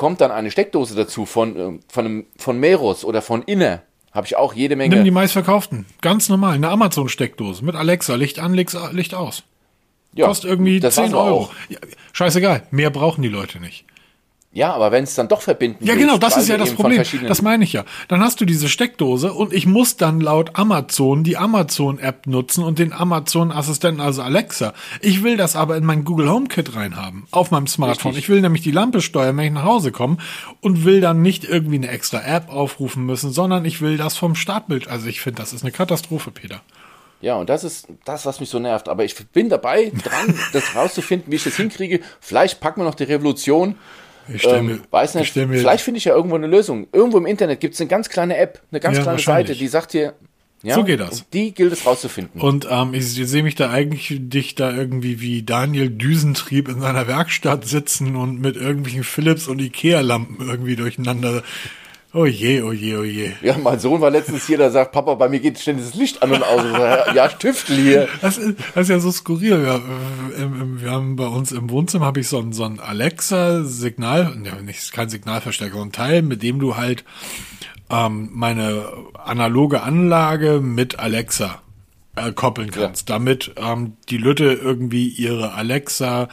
Kommt 0.00 0.22
dann 0.22 0.30
eine 0.30 0.50
Steckdose 0.50 0.94
dazu 0.94 1.26
von, 1.26 1.56
ähm, 1.60 1.80
von, 1.86 2.06
einem, 2.06 2.26
von 2.38 2.58
Meros 2.58 3.04
oder 3.04 3.20
von 3.20 3.42
Inner, 3.42 3.82
habe 4.12 4.26
ich 4.26 4.34
auch 4.34 4.54
jede 4.54 4.74
Menge. 4.74 4.94
Nimm 4.94 5.04
die 5.04 5.10
meistverkauften. 5.10 5.84
Ganz 6.00 6.30
normal. 6.30 6.54
Eine 6.54 6.70
Amazon-Steckdose 6.70 7.62
mit 7.62 7.74
Alexa. 7.74 8.14
Licht 8.14 8.38
an, 8.38 8.54
Licht, 8.54 8.74
aus. 9.14 9.42
ja, 10.14 10.26
Kostet 10.26 10.48
irgendwie 10.48 10.80
das 10.80 10.94
10 10.94 11.02
war's 11.02 11.12
aber 11.12 11.24
Euro. 11.24 11.50
Ja, 11.68 11.78
scheißegal. 12.14 12.62
Mehr 12.70 12.88
brauchen 12.88 13.20
die 13.20 13.28
Leute 13.28 13.60
nicht. 13.60 13.84
Ja, 14.52 14.72
aber 14.72 14.90
wenn 14.90 15.04
es 15.04 15.14
dann 15.14 15.28
doch 15.28 15.42
verbinden 15.42 15.84
Ja, 15.84 15.94
genau, 15.94 16.18
das 16.18 16.36
ist 16.36 16.48
ja 16.48 16.56
das 16.56 16.74
Problem. 16.74 17.04
Das 17.28 17.40
meine 17.40 17.62
ich 17.62 17.72
ja. 17.72 17.84
Dann 18.08 18.20
hast 18.20 18.40
du 18.40 18.44
diese 18.44 18.68
Steckdose 18.68 19.32
und 19.32 19.52
ich 19.52 19.64
muss 19.64 19.96
dann 19.96 20.20
laut 20.20 20.58
Amazon 20.58 21.22
die 21.22 21.36
Amazon-App 21.36 22.26
nutzen 22.26 22.64
und 22.64 22.80
den 22.80 22.92
Amazon-Assistenten, 22.92 24.00
also 24.00 24.22
Alexa. 24.22 24.74
Ich 25.02 25.22
will 25.22 25.36
das 25.36 25.54
aber 25.54 25.76
in 25.76 25.84
mein 25.84 26.02
Google 26.02 26.28
HomeKit 26.28 26.74
reinhaben, 26.74 27.28
auf 27.30 27.52
meinem 27.52 27.68
Smartphone. 27.68 28.10
Richtig. 28.10 28.24
Ich 28.24 28.28
will 28.28 28.40
nämlich 28.40 28.62
die 28.62 28.72
Lampe 28.72 29.02
steuern, 29.02 29.36
wenn 29.36 29.44
ich 29.44 29.52
nach 29.52 29.64
Hause 29.64 29.92
komme 29.92 30.16
und 30.60 30.84
will 30.84 31.00
dann 31.00 31.22
nicht 31.22 31.44
irgendwie 31.44 31.76
eine 31.76 31.88
extra 31.88 32.20
App 32.20 32.50
aufrufen 32.50 33.06
müssen, 33.06 33.30
sondern 33.30 33.64
ich 33.64 33.80
will 33.80 33.98
das 33.98 34.16
vom 34.16 34.34
Startbild. 34.34 34.88
Also 34.88 35.06
ich 35.06 35.20
finde, 35.20 35.40
das 35.40 35.52
ist 35.52 35.62
eine 35.62 35.70
Katastrophe, 35.70 36.32
Peter. 36.32 36.60
Ja, 37.20 37.36
und 37.36 37.48
das 37.50 37.62
ist 37.62 37.86
das, 38.04 38.26
was 38.26 38.40
mich 38.40 38.48
so 38.48 38.58
nervt. 38.58 38.88
Aber 38.88 39.04
ich 39.04 39.14
bin 39.28 39.48
dabei, 39.48 39.92
dran, 40.02 40.34
das 40.52 40.74
rauszufinden, 40.74 41.30
wie 41.30 41.36
ich 41.36 41.44
das 41.44 41.54
hinkriege. 41.54 42.00
Vielleicht 42.20 42.60
packen 42.60 42.80
wir 42.80 42.84
noch 42.84 42.96
die 42.96 43.04
Revolution. 43.04 43.76
Ich 44.32 44.42
stell 44.42 44.58
Ähm, 44.58 44.66
mir, 44.66 44.80
weiß 44.90 45.14
ich 45.16 45.20
nicht, 45.20 45.36
mir, 45.36 45.58
vielleicht 45.58 45.84
finde 45.84 45.98
ich 45.98 46.04
ja 46.04 46.14
irgendwo 46.14 46.36
eine 46.36 46.46
Lösung. 46.46 46.86
Irgendwo 46.92 47.18
im 47.18 47.26
Internet 47.26 47.60
gibt 47.60 47.74
es 47.74 47.80
eine 47.80 47.88
ganz 47.88 48.08
kleine 48.08 48.36
App, 48.36 48.60
eine 48.70 48.80
ganz 48.80 48.96
Ja, 48.98 49.02
kleine. 49.02 49.18
Seite, 49.18 49.54
die 49.54 49.68
sagt 49.68 49.92
dir, 49.92 50.14
ja, 50.62 50.74
So 50.74 50.84
geht 50.84 51.00
das. 51.00 51.24
Die 51.30 51.52
gilt 51.54 51.72
es 51.72 51.86
rauszufinden. 51.86 52.38
Und 52.40 52.66
ähm, 52.70 52.92
ich, 52.92 53.18
ich 53.18 53.28
sehe 53.28 53.42
mich 53.42 53.54
da 53.54 53.70
eigentlich 53.70 54.14
dich 54.18 54.54
da 54.54 54.70
irgendwie 54.70 55.20
wie 55.20 55.42
Daniel 55.42 55.88
Düsentrieb 55.88 56.68
in 56.68 56.80
seiner 56.80 57.06
Werkstatt 57.06 57.64
sitzen 57.66 58.14
und 58.14 58.40
mit 58.40 58.56
irgendwelchen 58.56 59.02
Philips 59.04 59.48
und 59.48 59.58
Ikea-Lampen 59.58 60.46
irgendwie 60.46 60.76
durcheinander. 60.76 61.42
Oh 62.12 62.26
je, 62.26 62.60
oh 62.62 62.72
je, 62.72 62.98
oh 62.98 63.04
je. 63.04 63.32
Ja, 63.40 63.56
mein 63.56 63.78
Sohn 63.78 64.00
war 64.00 64.10
letztens 64.10 64.44
hier, 64.44 64.58
der 64.58 64.72
sagt, 64.72 64.90
Papa, 64.90 65.14
bei 65.14 65.28
mir 65.28 65.38
geht 65.38 65.60
ständig 65.60 65.86
das 65.86 65.94
Licht 65.94 66.22
an 66.22 66.32
und 66.32 66.42
aus. 66.42 66.64
Ja, 67.14 67.28
Tüftel 67.28 67.76
hier. 67.76 68.08
Das 68.20 68.36
ist, 68.36 68.58
das 68.74 68.82
ist 68.82 68.88
ja 68.88 68.98
so 68.98 69.12
skurril. 69.12 69.62
Wir, 69.62 69.80
wir 70.82 70.90
haben 70.90 71.14
bei 71.14 71.26
uns 71.26 71.52
im 71.52 71.70
Wohnzimmer 71.70 72.06
habe 72.06 72.18
ich 72.18 72.28
so 72.28 72.40
ein, 72.40 72.52
so 72.52 72.64
ein 72.64 72.80
Alexa-Signal, 72.80 74.36
ja, 74.44 74.60
nicht 74.60 74.92
kein 74.92 75.08
Signalverstärker, 75.08 75.76
so 75.76 75.82
ein 75.82 75.92
Teil, 75.92 76.22
mit 76.22 76.42
dem 76.42 76.58
du 76.58 76.76
halt 76.76 77.04
ähm, 77.90 78.30
meine 78.32 78.88
analoge 79.14 79.82
Anlage 79.82 80.60
mit 80.60 80.98
Alexa 80.98 81.62
äh, 82.16 82.32
koppeln 82.32 82.72
kannst, 82.72 83.08
damit 83.08 83.52
ähm, 83.56 83.96
die 84.08 84.18
Lütte 84.18 84.52
irgendwie 84.52 85.08
ihre 85.08 85.52
Alexa, 85.52 86.28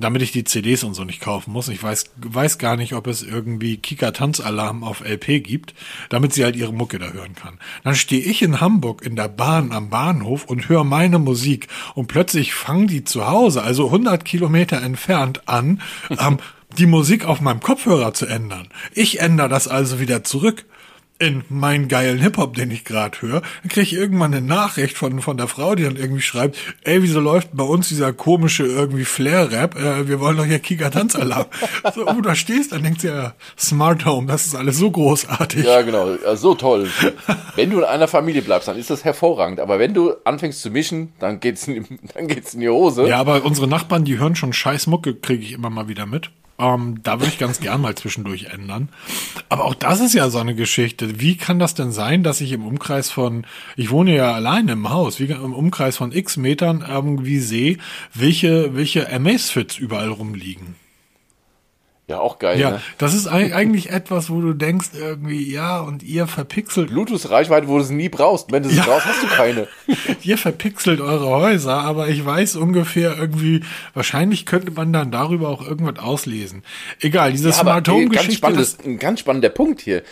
damit 0.00 0.22
ich 0.22 0.32
die 0.32 0.44
CDs 0.44 0.82
und 0.82 0.94
so 0.94 1.04
nicht 1.04 1.20
kaufen 1.20 1.52
muss. 1.52 1.68
Ich 1.68 1.82
weiß, 1.82 2.06
weiß 2.16 2.58
gar 2.58 2.76
nicht, 2.76 2.94
ob 2.94 3.06
es 3.06 3.22
irgendwie 3.22 3.76
Kika-Tanzalarm 3.76 4.82
auf 4.82 5.00
LP 5.00 5.42
gibt, 5.44 5.74
damit 6.08 6.32
sie 6.32 6.44
halt 6.44 6.56
ihre 6.56 6.72
Mucke 6.72 6.98
da 6.98 7.10
hören 7.10 7.34
kann. 7.34 7.58
Dann 7.84 7.94
stehe 7.94 8.22
ich 8.22 8.42
in 8.42 8.60
Hamburg 8.60 9.02
in 9.02 9.16
der 9.16 9.28
Bahn 9.28 9.72
am 9.72 9.90
Bahnhof 9.90 10.44
und 10.44 10.68
höre 10.68 10.84
meine 10.84 11.18
Musik 11.18 11.68
und 11.94 12.08
plötzlich 12.08 12.54
fangen 12.54 12.86
die 12.86 13.04
zu 13.04 13.26
Hause, 13.26 13.62
also 13.62 13.86
100 13.86 14.24
Kilometer 14.24 14.82
entfernt 14.82 15.48
an, 15.48 15.80
ähm, 16.10 16.38
die 16.78 16.86
Musik 16.86 17.24
auf 17.24 17.40
meinem 17.40 17.60
Kopfhörer 17.60 18.14
zu 18.14 18.26
ändern. 18.26 18.68
Ich 18.92 19.20
ändere 19.20 19.48
das 19.48 19.68
also 19.68 20.00
wieder 20.00 20.24
zurück 20.24 20.64
in 21.20 21.44
meinen 21.50 21.88
geilen 21.88 22.18
Hip-Hop, 22.18 22.54
den 22.54 22.70
ich 22.70 22.84
gerade 22.84 23.20
höre, 23.20 23.42
dann 23.42 23.68
kriege 23.68 23.82
ich 23.82 23.92
irgendwann 23.92 24.32
eine 24.34 24.44
Nachricht 24.44 24.96
von, 24.96 25.20
von 25.20 25.36
der 25.36 25.48
Frau, 25.48 25.74
die 25.74 25.84
dann 25.84 25.96
irgendwie 25.96 26.22
schreibt, 26.22 26.56
ey, 26.82 27.02
wieso 27.02 27.20
läuft 27.20 27.50
bei 27.52 27.62
uns 27.62 27.88
dieser 27.88 28.14
komische 28.14 28.64
irgendwie 28.64 29.04
Flair-Rap? 29.04 29.76
Äh, 29.78 30.08
wir 30.08 30.18
wollen 30.18 30.38
doch 30.38 30.46
hier 30.46 30.58
Kika-Tanzalarm. 30.58 31.46
so, 31.94 32.06
wo 32.06 32.14
du 32.14 32.22
da 32.22 32.34
stehst, 32.34 32.72
dann 32.72 32.82
denkst 32.82 33.02
du 33.02 33.08
ja, 33.08 33.34
Smart 33.58 34.06
Home, 34.06 34.26
das 34.26 34.46
ist 34.46 34.56
alles 34.56 34.78
so 34.78 34.90
großartig. 34.90 35.66
Ja, 35.66 35.82
genau. 35.82 36.16
So 36.34 36.54
toll. 36.54 36.88
Wenn 37.54 37.70
du 37.70 37.78
in 37.78 37.84
einer 37.84 38.08
Familie 38.08 38.40
bleibst, 38.40 38.68
dann 38.68 38.78
ist 38.78 38.88
das 38.88 39.04
hervorragend. 39.04 39.60
Aber 39.60 39.78
wenn 39.78 39.92
du 39.92 40.14
anfängst 40.24 40.62
zu 40.62 40.70
mischen, 40.70 41.12
dann 41.18 41.38
geht's 41.38 41.68
in, 41.68 41.86
dann 42.14 42.28
geht's 42.28 42.54
in 42.54 42.60
die 42.60 42.68
Hose. 42.70 43.06
Ja, 43.06 43.18
aber 43.18 43.44
unsere 43.44 43.68
Nachbarn, 43.68 44.04
die 44.04 44.18
hören 44.18 44.36
schon 44.36 44.54
scheiß 44.54 44.86
Mucke, 44.86 45.14
kriege 45.14 45.42
ich 45.42 45.52
immer 45.52 45.68
mal 45.68 45.88
wieder 45.88 46.06
mit. 46.06 46.30
Ähm, 46.60 47.00
da 47.02 47.18
würde 47.18 47.32
ich 47.32 47.38
ganz 47.38 47.60
gern 47.60 47.80
mal 47.80 47.94
zwischendurch 47.94 48.44
ändern. 48.44 48.90
Aber 49.48 49.64
auch 49.64 49.74
das 49.74 50.00
ist 50.00 50.14
ja 50.14 50.28
so 50.28 50.38
eine 50.38 50.54
Geschichte. 50.54 51.18
Wie 51.20 51.36
kann 51.36 51.58
das 51.58 51.74
denn 51.74 51.90
sein, 51.90 52.22
dass 52.22 52.40
ich 52.40 52.52
im 52.52 52.66
Umkreis 52.66 53.10
von, 53.10 53.46
ich 53.76 53.90
wohne 53.90 54.14
ja 54.14 54.32
alleine 54.32 54.72
im 54.72 54.90
Haus, 54.90 55.18
wie 55.18 55.24
im 55.24 55.54
Umkreis 55.54 55.96
von 55.96 56.12
x 56.12 56.36
Metern 56.36 56.84
irgendwie 56.86 57.38
sehe, 57.38 57.78
welche, 58.12 58.74
welche 58.76 59.10
Amazfits 59.10 59.78
überall 59.78 60.08
rumliegen? 60.08 60.79
Ja, 62.10 62.18
auch 62.18 62.40
geil. 62.40 62.58
Ja, 62.58 62.70
ne? 62.72 62.82
das 62.98 63.14
ist 63.14 63.28
eigentlich 63.28 63.90
etwas, 63.90 64.30
wo 64.30 64.40
du 64.40 64.52
denkst 64.52 64.88
irgendwie, 64.98 65.48
ja, 65.52 65.78
und 65.78 66.02
ihr 66.02 66.26
verpixelt, 66.26 66.88
Bluetooth-Reichweite, 66.90 67.68
wo 67.68 67.76
du 67.78 67.84
es 67.84 67.90
nie 67.90 68.08
brauchst. 68.08 68.50
Wenn 68.50 68.64
du 68.64 68.68
sie 68.68 68.78
Ja. 68.78 68.84
brauchst, 68.84 69.06
hast 69.06 69.22
du 69.22 69.28
keine. 69.28 69.68
ihr 70.24 70.36
verpixelt 70.36 71.00
eure 71.00 71.28
Häuser, 71.28 71.74
aber 71.78 72.08
ich 72.08 72.26
weiß 72.26 72.56
ungefähr 72.56 73.16
irgendwie, 73.16 73.60
wahrscheinlich 73.94 74.44
könnte 74.44 74.72
man 74.72 74.92
dann 74.92 75.12
darüber 75.12 75.48
auch 75.50 75.64
irgendwas 75.64 76.00
auslesen. 76.04 76.64
Egal, 76.98 77.30
diese 77.30 77.50
Ja, 77.50 77.54
aber, 77.54 77.62
Smart 77.62 77.88
ey, 77.88 77.94
Home 77.94 78.04
ganz 78.06 78.16
Geschichte, 78.16 78.36
spannendes, 78.38 78.76
das, 78.76 78.86
ein 78.86 78.98
ganz 78.98 79.20
spannender 79.20 79.50
Punkt 79.50 79.80
hier. 79.80 80.02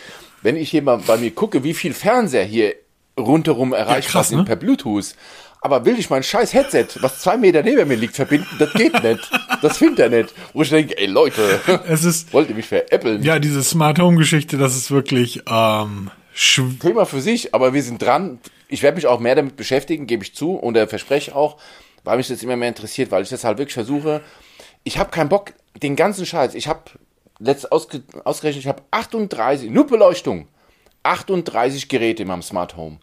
Wenn 0.41 0.55
ich 0.55 0.69
hier 0.71 0.81
mal 0.81 0.99
bei 1.05 1.17
mir 1.17 1.31
gucke, 1.31 1.65
wie 1.65 1.73
viel 1.73 1.93
Fernseher 1.93 2.45
hier 2.45 2.75
rundherum 3.19 3.73
erreichbar 3.73 4.21
krass, 4.21 4.29
sind 4.29 4.37
ne? 4.39 4.45
per 4.45 4.55
Bluetooth. 4.55 5.15
Aber 5.61 5.83
will 5.85 5.99
ich 5.99 6.09
mein 6.09 6.23
scheiß 6.23 6.53
Headset, 6.53 6.87
was 7.01 7.19
zwei 7.19 7.35
Meter 7.35 7.63
neben 7.63 7.87
mir 7.87 7.95
liegt, 7.95 8.15
verbinden? 8.15 8.47
Das 8.59 8.71
geht 8.73 9.03
nicht. 9.03 9.29
Das 9.61 9.77
findet 9.77 9.99
er 9.99 10.09
nicht. 10.09 10.33
Wo 10.53 10.61
ich 10.61 10.69
denke, 10.69 10.97
ey 10.97 11.07
Leute, 11.07 11.59
es 11.87 12.05
ist, 12.05 12.31
wollt 12.31 12.49
ihr 12.49 12.55
mich 12.55 12.67
veräppeln? 12.67 13.23
ja, 13.23 13.39
diese 13.39 13.61
Smart 13.63 13.99
Home 13.99 14.17
Geschichte, 14.17 14.57
das 14.57 14.75
ist 14.77 14.89
wirklich, 14.89 15.41
ähm, 15.49 16.11
Thema 16.79 17.05
für 17.05 17.19
sich, 17.19 17.53
aber 17.53 17.73
wir 17.73 17.83
sind 17.83 18.01
dran. 18.01 18.39
Ich 18.69 18.83
werde 18.83 18.95
mich 18.95 19.07
auch 19.07 19.19
mehr 19.19 19.35
damit 19.35 19.57
beschäftigen, 19.57 20.07
gebe 20.07 20.23
ich 20.23 20.33
zu 20.33 20.53
und 20.53 20.77
äh, 20.77 20.87
verspreche 20.87 21.35
auch, 21.35 21.57
weil 22.05 22.17
mich 22.17 22.29
das 22.29 22.41
immer 22.43 22.55
mehr 22.55 22.69
interessiert, 22.69 23.11
weil 23.11 23.23
ich 23.23 23.29
das 23.29 23.43
halt 23.43 23.57
wirklich 23.57 23.73
versuche. 23.73 24.21
Ich 24.85 24.97
habe 24.97 25.09
keinen 25.09 25.27
Bock, 25.27 25.53
den 25.81 25.97
ganzen 25.97 26.25
Scheiß. 26.25 26.55
Ich 26.55 26.69
habe 26.69 26.83
letzt 27.39 27.71
ausge, 27.71 28.03
ausgerechnet, 28.23 28.63
ich 28.63 28.69
habe 28.69 28.83
38, 28.91 29.69
nur 29.69 29.87
Beleuchtung, 29.87 30.47
38 31.03 31.89
Geräte 31.89 32.21
in 32.21 32.29
meinem 32.29 32.41
Smart 32.41 32.77
Home. 32.77 32.99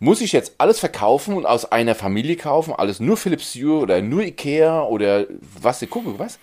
Muss 0.00 0.20
ich 0.20 0.30
jetzt 0.32 0.54
alles 0.58 0.78
verkaufen 0.78 1.34
und 1.34 1.44
aus 1.44 1.72
einer 1.72 1.96
Familie 1.96 2.36
kaufen, 2.36 2.72
alles 2.72 3.00
nur 3.00 3.16
Philips 3.16 3.56
Hue 3.56 3.80
oder 3.80 4.00
nur 4.00 4.22
Ikea 4.22 4.84
oder 4.84 5.26
was, 5.60 5.84
gucke 5.90 6.18
was? 6.18 6.38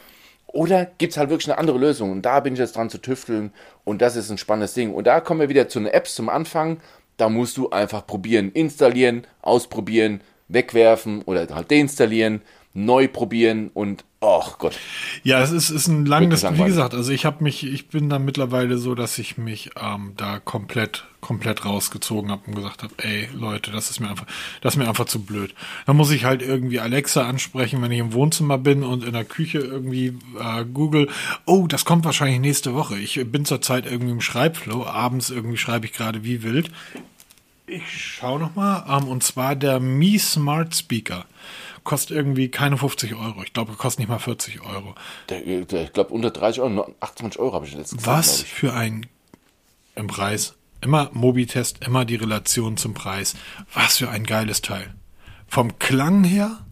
Oder 0.48 0.86
gibt 0.86 1.14
es 1.14 1.18
halt 1.18 1.30
wirklich 1.30 1.50
eine 1.50 1.58
andere 1.58 1.78
Lösung? 1.78 2.12
Und 2.12 2.22
da 2.24 2.42
bin 2.42 2.54
ich 2.54 2.60
jetzt 2.60 2.76
dran 2.76 2.90
zu 2.90 2.98
tüfteln 2.98 3.54
und 3.86 4.02
das 4.02 4.18
ist 4.18 4.30
ein 4.30 4.38
spannendes 4.38 4.74
Ding. 4.74 4.94
Und 4.94 5.08
da 5.08 5.22
kommen 5.22 5.40
wir 5.40 5.50
wieder 5.50 5.70
zu 5.70 5.80
den 5.80 5.88
Apps 5.88 6.16
zum 6.16 6.28
Anfang. 6.28 6.82
Da 7.18 7.30
musst 7.30 7.56
du 7.56 7.70
einfach 7.70 8.06
probieren, 8.06 8.52
installieren, 8.52 9.26
ausprobieren, 9.42 10.22
wegwerfen 10.50 11.22
oder 11.24 11.48
halt 11.54 11.72
deinstallieren, 11.72 12.42
neu 12.76 13.08
probieren 13.08 13.72
und 13.74 14.04
ach 14.20 14.58
Gott. 14.58 14.78
Ja, 15.24 15.42
es 15.42 15.52
ist, 15.52 15.70
ist 15.70 15.88
ein 15.88 16.06
langes, 16.06 16.44
wie 16.44 16.64
gesagt, 16.66 16.94
also 16.94 17.12
ich 17.12 17.26
habe 17.26 17.42
mich, 17.42 17.66
ich 17.66 17.88
bin 17.88 18.10
da 18.10 18.20
mittlerweile 18.20 18.78
so, 18.78 18.96
dass 18.96 19.18
ich 19.18 19.38
mich 19.38 19.70
ähm, 19.82 20.12
da 20.18 20.40
komplett, 20.40 21.06
komplett 21.22 21.64
rausgezogen 21.64 22.30
habe 22.30 22.42
und 22.48 22.56
gesagt 22.56 22.84
habe, 22.84 22.94
ey 22.98 23.30
Leute, 23.34 23.72
das 23.72 23.90
ist 23.90 24.02
mir 24.02 24.10
einfach, 24.10 24.26
das 24.60 24.74
ist 24.74 24.78
mir 24.78 24.90
einfach 24.90 25.06
zu 25.06 25.24
blöd. 25.24 25.56
Da 25.86 25.94
muss 25.94 26.12
ich 26.12 26.26
halt 26.26 26.42
irgendwie 26.42 26.82
Alexa 26.82 27.26
ansprechen, 27.26 27.82
wenn 27.82 27.92
ich 27.94 28.00
im 28.00 28.12
Wohnzimmer 28.12 28.58
bin 28.58 28.84
und 28.84 29.06
in 29.06 29.14
der 29.14 29.26
Küche 29.26 29.60
irgendwie 29.60 30.18
äh, 30.38 30.66
Google, 30.66 31.08
oh, 31.46 31.68
das 31.68 31.86
kommt 31.86 32.04
wahrscheinlich 32.04 32.42
nächste 32.42 32.74
Woche. 32.74 32.98
Ich 32.98 33.22
bin 33.32 33.46
zurzeit 33.46 33.86
irgendwie 33.86 34.12
im 34.12 34.22
Schreibflow, 34.22 34.86
abends 34.86 35.30
irgendwie 35.30 35.58
schreibe 35.58 35.86
ich 35.86 35.94
gerade 35.94 36.26
wie 36.26 36.44
wild. 36.44 36.70
Ich 37.68 37.84
schau 37.88 38.38
noch 38.38 38.54
mal, 38.56 38.86
ähm, 38.90 39.08
und 39.08 39.24
zwar 39.24 39.56
der 39.56 39.80
Mi 39.80 40.20
Smart 40.20 40.76
Speaker. 40.76 41.26
Kostet 41.86 42.18
irgendwie 42.18 42.50
keine 42.50 42.78
50 42.78 43.16
Euro. 43.16 43.42
Ich 43.44 43.54
glaube, 43.54 43.72
kostet 43.74 44.00
nicht 44.00 44.10
mal 44.10 44.20
40 44.20 44.62
Euro. 44.62 44.96
Der, 45.30 45.40
der, 45.42 45.84
ich 45.84 45.94
glaube 45.94 46.14
unter 46.14 46.32
30 46.32 46.60
Euro, 46.62 46.70
nur 46.70 46.96
28 47.00 47.40
Euro 47.40 47.54
habe 47.54 47.66
ich 47.66 47.74
letztens 47.74 48.06
Was 48.06 48.42
für 48.42 48.74
ein 48.74 49.06
im 49.96 50.08
Preis. 50.08 50.56
Immer 50.82 51.10
Mobitest, 51.14 51.86
immer 51.86 52.04
die 52.04 52.16
Relation 52.16 52.76
zum 52.76 52.94
Preis. 52.94 53.36
Was 53.74 53.98
für 53.98 54.10
ein 54.10 54.26
geiles 54.26 54.62
Teil. 54.62 54.94
Vom 55.48 55.80
Klang 55.80 56.24
her 56.26 56.66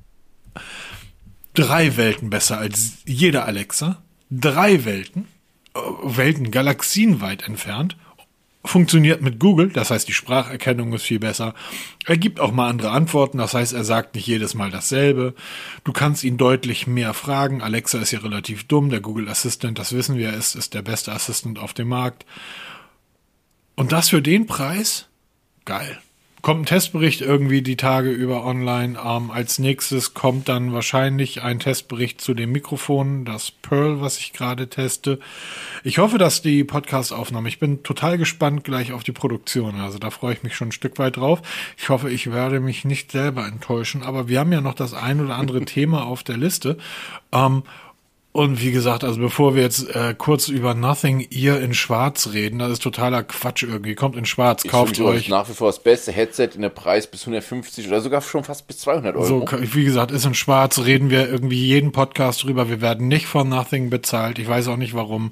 drei 1.54 1.96
Welten 1.98 2.30
besser 2.30 2.58
als 2.58 2.98
jeder 3.06 3.46
Alexa. 3.46 4.02
Drei 4.30 4.84
Welten. 4.86 5.28
äh, 5.76 5.80
Welten 6.04 6.52
galaxienweit 6.52 7.44
entfernt. 7.48 7.98
Funktioniert 8.66 9.22
mit 9.22 9.40
Google, 9.40 9.70
das 9.70 9.92
heißt, 9.92 10.08
die 10.08 10.14
Spracherkennung 10.14 10.94
ist 10.94 11.04
viel 11.04 11.20
besser. 11.20 11.54
Er 12.06 12.18
gibt 12.18 12.40
auch 12.40 12.54
mal 12.54 12.70
andere 12.70 12.92
Antworten, 12.92 13.38
das 13.38 13.54
heißt, 13.54 13.74
er 13.74 13.84
sagt 13.84 14.16
nicht 14.16 14.26
jedes 14.26 14.54
Mal 14.54 14.72
dasselbe. 14.72 15.34
Du 15.84 15.92
kannst 15.92 16.24
ihn 16.24 16.38
deutlich 16.38 16.88
mehr 16.88 17.14
fragen. 17.14 17.62
Alexa 17.62 18.00
ist 18.00 18.12
ja 18.12 18.20
relativ 18.20 18.64
dumm, 18.64 18.90
der 18.90 19.02
Google 19.02 19.28
Assistant, 19.28 19.78
das 19.80 19.92
wissen 19.92 20.18
wir, 20.18 20.32
ist, 20.32 20.56
ist 20.56 20.74
der 20.74 20.82
beste 20.82 21.12
Assistant 21.12 21.60
auf 21.60 21.74
dem 21.74 21.90
Markt. 21.90 22.26
Und 23.76 23.92
das 23.92 24.10
für 24.10 24.22
den 24.22 24.46
Preis? 24.46 25.10
Geil. 25.66 26.00
Kommt 26.44 26.64
ein 26.64 26.66
Testbericht 26.66 27.22
irgendwie 27.22 27.62
die 27.62 27.78
Tage 27.78 28.10
über 28.10 28.46
online. 28.46 29.00
Ähm, 29.02 29.32
als 29.32 29.60
nächstes 29.60 30.14
kommt 30.14 30.50
dann 30.50 30.74
wahrscheinlich 30.74 31.42
ein 31.42 31.60
Testbericht 31.60 32.20
zu 32.20 32.34
dem 32.34 32.52
Mikrofon, 32.52 33.24
das 33.24 33.50
Pearl, 33.50 34.02
was 34.02 34.18
ich 34.18 34.34
gerade 34.34 34.68
teste. 34.68 35.20
Ich 35.86 36.00
hoffe, 36.00 36.18
dass 36.18 36.42
die 36.42 36.66
Podcast-Aufnahme, 36.66 37.48
ich 37.48 37.60
bin 37.60 37.82
total 37.84 38.18
gespannt 38.18 38.66
gleich 38.66 38.92
auf 38.92 39.06
die 39.06 39.14
Produktion. 39.14 39.80
Also 39.80 40.00
da 40.00 40.10
freue 40.10 40.34
ich 40.34 40.44
mich 40.44 40.54
schon 40.54 40.68
ein 40.68 40.74
Stück 40.74 41.00
weit 41.00 41.16
drauf. 41.16 41.42
Ich 41.78 41.88
hoffe, 41.88 42.10
ich 42.10 42.30
werde 42.30 42.60
mich 42.60 42.84
nicht 42.84 43.14
selber 43.14 43.48
enttäuschen. 43.48 44.04
Aber 44.04 44.28
wir 44.28 44.42
haben 44.42 44.52
ja 44.52 44.60
noch 44.60 44.76
das 44.76 44.94
ein 44.94 45.22
oder 45.22 45.38
andere 45.38 45.62
Thema 45.66 46.06
auf 46.06 46.24
der 46.24 46.36
Liste. 46.36 46.78
Ähm, 47.32 47.64
und 48.34 48.62
wie 48.62 48.72
gesagt, 48.72 49.04
also 49.06 49.20
bevor 49.22 49.56
wir 49.56 49.62
jetzt 49.62 49.96
äh, 49.96 50.14
kurz 50.18 50.48
über 50.50 50.74
Nothing 50.74 51.26
Ear 51.32 51.60
in 51.62 51.74
Schwarz 51.74 52.30
reden, 52.34 52.60
das 52.60 52.72
ist 52.72 52.84
totaler 52.84 53.24
Quatsch 53.24 53.64
irgendwie. 53.64 53.94
Kommt 53.96 54.16
in 54.18 54.26
Schwarz, 54.26 54.66
Ich 54.66 54.72
kauft 54.72 55.00
das 55.00 55.06
euch. 55.06 55.22
ist 55.22 55.30
nach 55.30 55.48
wie 55.48 55.54
vor 55.54 55.70
das 55.70 55.82
beste 55.82 56.12
Headset 56.12 56.50
in 56.56 56.62
der 56.64 56.70
Preis 56.70 57.08
bis 57.08 57.22
150 57.22 57.88
oder 57.88 58.02
sogar 58.02 58.22
schon 58.22 58.44
fast 58.44 58.68
bis 58.68 58.80
200 58.80 59.16
Euro. 59.16 59.26
So, 59.26 59.46
wie 59.74 59.86
gesagt, 59.86 60.12
ist 60.12 60.26
in 60.26 60.34
Schwarz, 60.34 60.80
reden 60.80 61.10
wir 61.12 61.30
irgendwie 61.30 61.64
jeden 61.66 61.92
Podcast 61.92 62.44
drüber. 62.44 62.68
Wir 62.70 62.82
werden 62.82 63.08
nicht 63.08 63.28
von 63.28 63.48
Nothing 63.48 63.90
bezahlt. 63.90 64.40
Ich 64.40 64.48
weiß 64.50 64.68
auch 64.68 64.78
nicht 64.78 64.94
warum. 64.96 65.32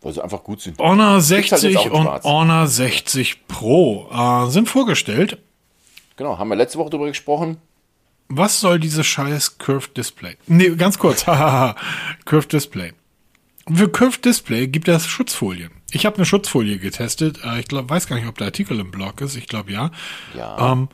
weil 0.00 0.12
sie 0.12 0.22
einfach 0.24 0.42
gut 0.44 0.60
sind. 0.62 0.78
Honor 0.78 1.18
Gibt's 1.18 1.30
halt 1.30 1.62
jetzt 1.62 1.72
60 1.74 1.76
auch 1.78 1.86
in 2.00 2.06
und. 2.06 2.24
Honor 2.24 2.66
60 2.66 3.46
Pro 3.48 4.08
äh, 4.10 4.50
sind 4.50 4.68
vorgestellt. 4.68 5.38
Genau, 6.16 6.38
haben 6.38 6.48
wir 6.48 6.56
letzte 6.56 6.78
Woche 6.78 6.90
drüber 6.90 7.06
gesprochen. 7.06 7.58
Was 8.28 8.60
soll 8.60 8.80
dieses 8.80 9.06
scheiß 9.06 9.58
Curved 9.58 9.96
Display? 9.96 10.36
Nee, 10.46 10.70
ganz 10.76 10.98
kurz. 10.98 11.24
Curved 12.24 12.52
Display. 12.52 12.92
Für 13.72 13.88
Curved 13.88 14.24
Display 14.24 14.66
gibt 14.66 14.88
es 14.88 15.06
Schutzfolien. 15.06 15.70
Ich 15.92 16.04
habe 16.06 16.16
eine 16.16 16.26
Schutzfolie 16.26 16.78
getestet. 16.78 17.40
Äh, 17.44 17.60
Ich 17.60 17.68
glaub, 17.68 17.88
weiß 17.88 18.06
gar 18.06 18.16
nicht, 18.16 18.26
ob 18.26 18.36
der 18.38 18.48
Artikel 18.48 18.78
im 18.80 18.90
Blog 18.90 19.20
ist. 19.20 19.36
Ich 19.36 19.46
glaube 19.46 19.72
ja. 19.72 19.90
Ja. 20.36 20.72
Ähm, 20.72 20.88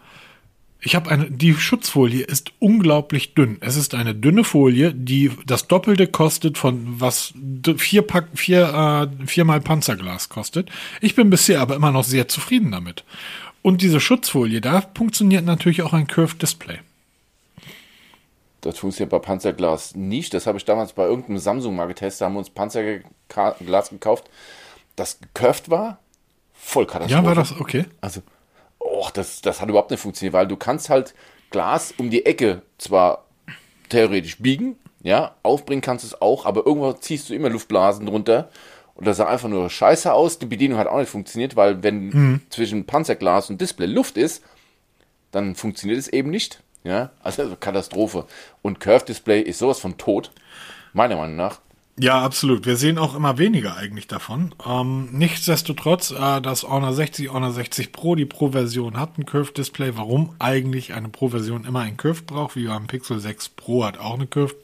ich 0.83 0.95
habe 0.95 1.11
eine, 1.11 1.31
die 1.31 1.55
Schutzfolie 1.55 2.23
ist 2.25 2.53
unglaublich 2.59 3.35
dünn. 3.35 3.59
Es 3.61 3.77
ist 3.77 3.95
eine 3.95 4.15
dünne 4.15 4.45
Folie, 4.45 4.95
die 4.95 5.31
das 5.47 5.69
Doppelte 5.69 6.07
kostet 6.07 6.57
von 6.59 7.01
was 7.01 7.35
vier 7.77 8.03
Pack, 8.03 8.29
vier, 8.35 9.09
äh, 9.21 9.27
viermal 9.27 9.61
Panzerglas 9.61 10.29
kostet. 10.31 10.71
Ich 11.01 11.15
bin 11.15 11.29
bisher 11.29 11.61
aber 11.61 11.77
immer 11.77 11.93
noch 11.93 12.05
sehr 12.05 12.29
zufrieden 12.29 12.71
damit. 12.73 13.05
Und 13.63 13.83
diese 13.83 14.01
Schutzfolie, 14.01 14.61
da 14.63 14.83
funktioniert 14.97 15.45
natürlich 15.45 15.83
auch 15.83 15.93
ein 15.93 16.07
Curved 16.07 16.41
Display. 16.41 16.79
Das 18.61 18.79
funktioniert 18.79 19.11
bei 19.11 19.19
Panzerglas 19.19 19.95
nicht. 19.95 20.35
Das 20.35 20.47
habe 20.47 20.59
ich 20.59 20.65
damals 20.65 20.93
bei 20.93 21.05
irgendeinem 21.05 21.39
Samsung 21.39 21.77
mal 21.77 21.87
getestet. 21.87 22.21
Da 22.21 22.27
haben 22.27 22.35
wir 22.35 22.41
uns 22.41 22.51
Panzerglas 22.51 23.91
gekauft, 23.91 24.29
das 24.97 25.19
curved 25.35 25.71
war. 25.71 25.99
Voll 26.53 26.87
Katastrophe. 26.87 27.23
Ja, 27.23 27.27
war 27.27 27.35
das 27.35 27.59
okay? 27.59 27.87
Also, 28.01 28.21
oh, 28.79 29.09
das, 29.15 29.41
das 29.41 29.61
hat 29.61 29.69
überhaupt 29.69 29.91
nicht 29.91 30.01
funktioniert, 30.01 30.35
weil 30.35 30.47
du 30.47 30.57
kannst 30.57 30.91
halt 30.91 31.15
Glas 31.51 31.93
um 31.97 32.11
die 32.11 32.27
Ecke 32.27 32.63
zwar 32.79 33.25
theoretisch 33.89 34.39
biegen, 34.39 34.77
ja, 35.03 35.35
aufbringen 35.43 35.81
kannst 35.81 36.05
du 36.05 36.09
es 36.09 36.21
auch, 36.21 36.45
aber 36.47 36.67
irgendwo 36.67 36.93
ziehst 36.93 37.29
du 37.29 37.35
immer 37.35 37.49
Luftblasen 37.49 38.07
drunter 38.07 38.51
und 38.95 39.07
das 39.07 39.17
sah 39.17 39.27
einfach 39.27 39.49
nur 39.49 39.71
scheiße 39.71 40.13
aus. 40.13 40.39
Die 40.39 40.47
Bedienung 40.47 40.79
hat 40.79 40.87
auch 40.87 40.99
nicht 40.99 41.09
funktioniert, 41.09 41.57
weil 41.57 41.83
wenn 41.83 42.43
zwischen 42.51 42.85
Panzerglas 42.85 43.49
und 43.49 43.61
Display 43.61 43.87
Luft 43.87 44.19
ist, 44.19 44.45
dann 45.31 45.55
funktioniert 45.55 45.99
es 45.99 46.09
eben 46.09 46.31
nicht. 46.31 46.63
Ja, 46.85 47.11
also 47.23 47.57
Katastrophe. 47.61 48.27
Und 48.63 48.81
Curved 48.81 49.09
Display 49.09 49.41
ist 49.41 49.59
sowas 49.59 49.81
von 49.81 49.99
tot, 49.99 50.31
meiner 50.93 51.17
Meinung 51.17 51.37
nach. 51.37 51.61
Ja, 52.03 52.23
absolut. 52.23 52.65
Wir 52.65 52.77
sehen 52.77 52.97
auch 52.97 53.15
immer 53.15 53.37
weniger 53.37 53.77
eigentlich 53.77 54.07
davon. 54.07 54.55
Ähm, 54.67 55.11
nichtsdestotrotz, 55.13 56.13
äh, 56.13 56.41
das 56.41 56.63
Honor 56.63 56.95
60, 56.95 57.31
Honor 57.31 57.53
60 57.53 57.93
Pro, 57.93 58.15
die 58.15 58.25
Pro-Version 58.25 58.99
hat 58.99 59.19
ein 59.19 59.27
Curved 59.27 59.59
Display. 59.59 59.93
Warum 59.97 60.35
eigentlich 60.39 60.95
eine 60.95 61.11
Pro-Version 61.11 61.67
immer 61.67 61.81
ein 61.81 61.99
Curved 61.99 62.27
braucht, 62.27 62.57
wie 62.57 62.69
beim 62.69 62.87
Pixel 62.87 63.21
6 63.21 63.51
Pro 63.51 63.85
hat 63.85 63.99
auch 63.99 64.15
eine 64.15 64.27
Curved, 64.27 64.57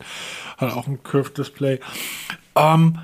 hat 0.56 0.72
auch 0.72 0.86
ein 0.86 1.02
Curved 1.02 1.36
Display. 1.36 1.80
Ähm, 2.54 3.00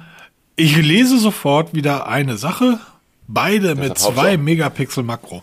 ich 0.56 0.76
lese 0.76 1.18
sofort 1.18 1.74
wieder 1.74 2.06
eine 2.06 2.38
Sache. 2.38 2.80
Beide 3.28 3.74
mit 3.74 3.90
hat 3.90 4.02
Hauptsache. 4.02 4.14
2 4.14 4.36
Megapixel 4.38 5.04
Makro. 5.04 5.42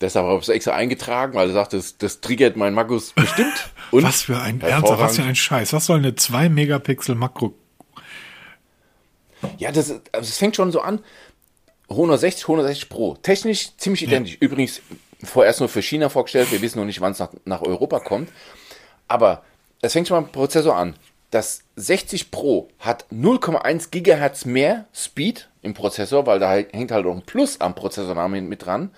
Deshalb 0.00 0.26
habe 0.26 0.36
ich 0.36 0.44
es 0.44 0.48
extra 0.48 0.72
eingetragen, 0.74 1.34
weil 1.34 1.48
er 1.48 1.54
sagt, 1.54 1.72
das, 1.72 1.98
das 1.98 2.20
triggert 2.20 2.56
mein 2.56 2.72
Markus 2.72 3.12
bestimmt. 3.12 3.70
Und 3.90 4.04
was 4.04 4.22
für 4.22 4.38
ein 4.38 4.60
Ernsthaft, 4.60 5.00
was 5.00 5.16
für 5.16 5.24
ein 5.24 5.34
Scheiß. 5.34 5.72
Was 5.72 5.86
soll 5.86 5.98
eine 5.98 6.14
2 6.14 6.48
Megapixel 6.48 7.16
Makro? 7.16 7.54
Ja, 9.56 9.72
das, 9.72 9.90
also 9.90 10.02
das 10.12 10.38
fängt 10.38 10.56
schon 10.56 10.70
so 10.70 10.80
an. 10.80 11.00
160, 11.88 12.44
160 12.44 12.88
Pro. 12.88 13.14
Technisch 13.14 13.76
ziemlich 13.76 14.02
identisch. 14.02 14.34
Ja. 14.34 14.38
Übrigens 14.40 14.82
vorerst 15.24 15.60
nur 15.60 15.68
für 15.68 15.82
China 15.82 16.08
vorgestellt. 16.08 16.52
Wir 16.52 16.62
wissen 16.62 16.78
noch 16.78 16.84
nicht, 16.84 17.00
wann 17.00 17.12
es 17.12 17.18
nach, 17.18 17.30
nach 17.44 17.62
Europa 17.62 17.98
kommt. 18.00 18.30
Aber 19.08 19.42
es 19.80 19.94
fängt 19.94 20.06
schon 20.06 20.22
beim 20.22 20.32
Prozessor 20.32 20.76
an. 20.76 20.94
Das 21.30 21.64
60 21.76 22.30
Pro 22.30 22.68
hat 22.78 23.06
0,1 23.12 23.90
Gigahertz 23.90 24.44
mehr 24.44 24.86
Speed 24.94 25.48
im 25.62 25.74
Prozessor, 25.74 26.26
weil 26.26 26.38
da 26.38 26.54
hängt 26.54 26.90
halt 26.90 27.06
auch 27.06 27.14
ein 27.14 27.22
Plus 27.22 27.60
am 27.60 27.74
Prozessornamen 27.74 28.48
mit 28.48 28.64
dran. 28.64 28.90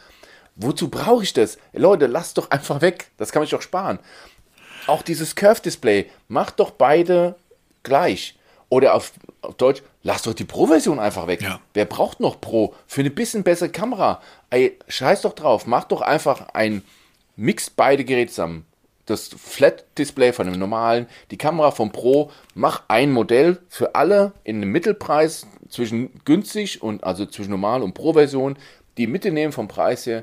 Wozu 0.61 0.89
brauche 0.89 1.23
ich 1.23 1.33
das? 1.33 1.59
Leute, 1.73 2.07
lasst 2.07 2.39
doch 2.39 2.51
einfach 2.51 2.81
weg. 2.81 3.11
Das 3.17 3.33
kann 3.33 3.43
ich 3.43 3.51
doch 3.51 3.63
sparen. 3.63 3.99
Auch 4.87 5.03
dieses 5.03 5.35
Curve-Display, 5.35 6.11
macht 6.29 6.61
doch 6.61 6.71
beide 6.71 7.37
gleich. 7.83 8.37
Oder 8.69 8.95
auf, 8.95 9.13
auf 9.43 9.55
Deutsch, 9.57 9.83
lasst 10.03 10.27
doch 10.27 10.35
die 10.35 10.45
Pro-Version 10.45 10.99
einfach 10.99 11.27
weg. 11.27 11.43
Ja. 11.43 11.61
Wer 11.75 11.87
braucht 11.87 12.21
noch 12.21 12.41
Pro 12.41 12.75
für 12.87 13.01
eine 13.01 13.11
bisschen 13.11 13.43
bessere 13.43 13.71
Kamera? 13.71 14.21
Ey, 14.51 14.79
scheiß 14.89 15.23
doch 15.23 15.33
drauf, 15.33 15.67
macht 15.67 15.93
doch 15.93 16.03
einfach 16.03 16.49
ein 16.55 16.83
Mix 17.37 17.71
beide 17.71 18.05
Geräte 18.05 18.31
zusammen 18.31 18.67
das 19.11 19.29
Flat-Display 19.29 20.33
von 20.33 20.47
dem 20.47 20.59
normalen, 20.59 21.07
die 21.31 21.37
Kamera 21.37 21.73
vom 21.73 21.91
Pro, 21.91 22.31
mach 22.55 22.85
ein 22.89 23.11
Modell 23.11 23.59
für 23.69 23.95
alle 23.95 24.33
in 24.45 24.57
einem 24.57 24.71
Mittelpreis 24.71 25.47
zwischen 25.69 26.21
günstig 26.25 26.81
und 26.83 27.05
also 27.05 27.27
zwischen 27.27 27.51
normal 27.51 27.83
und 27.83 27.95
Pro-Version, 27.95 28.57
die 28.97 29.07
Mitte 29.07 29.33
nehmen 29.33 29.53
vom 29.53 29.69
Preis 29.69 30.07
her. 30.07 30.23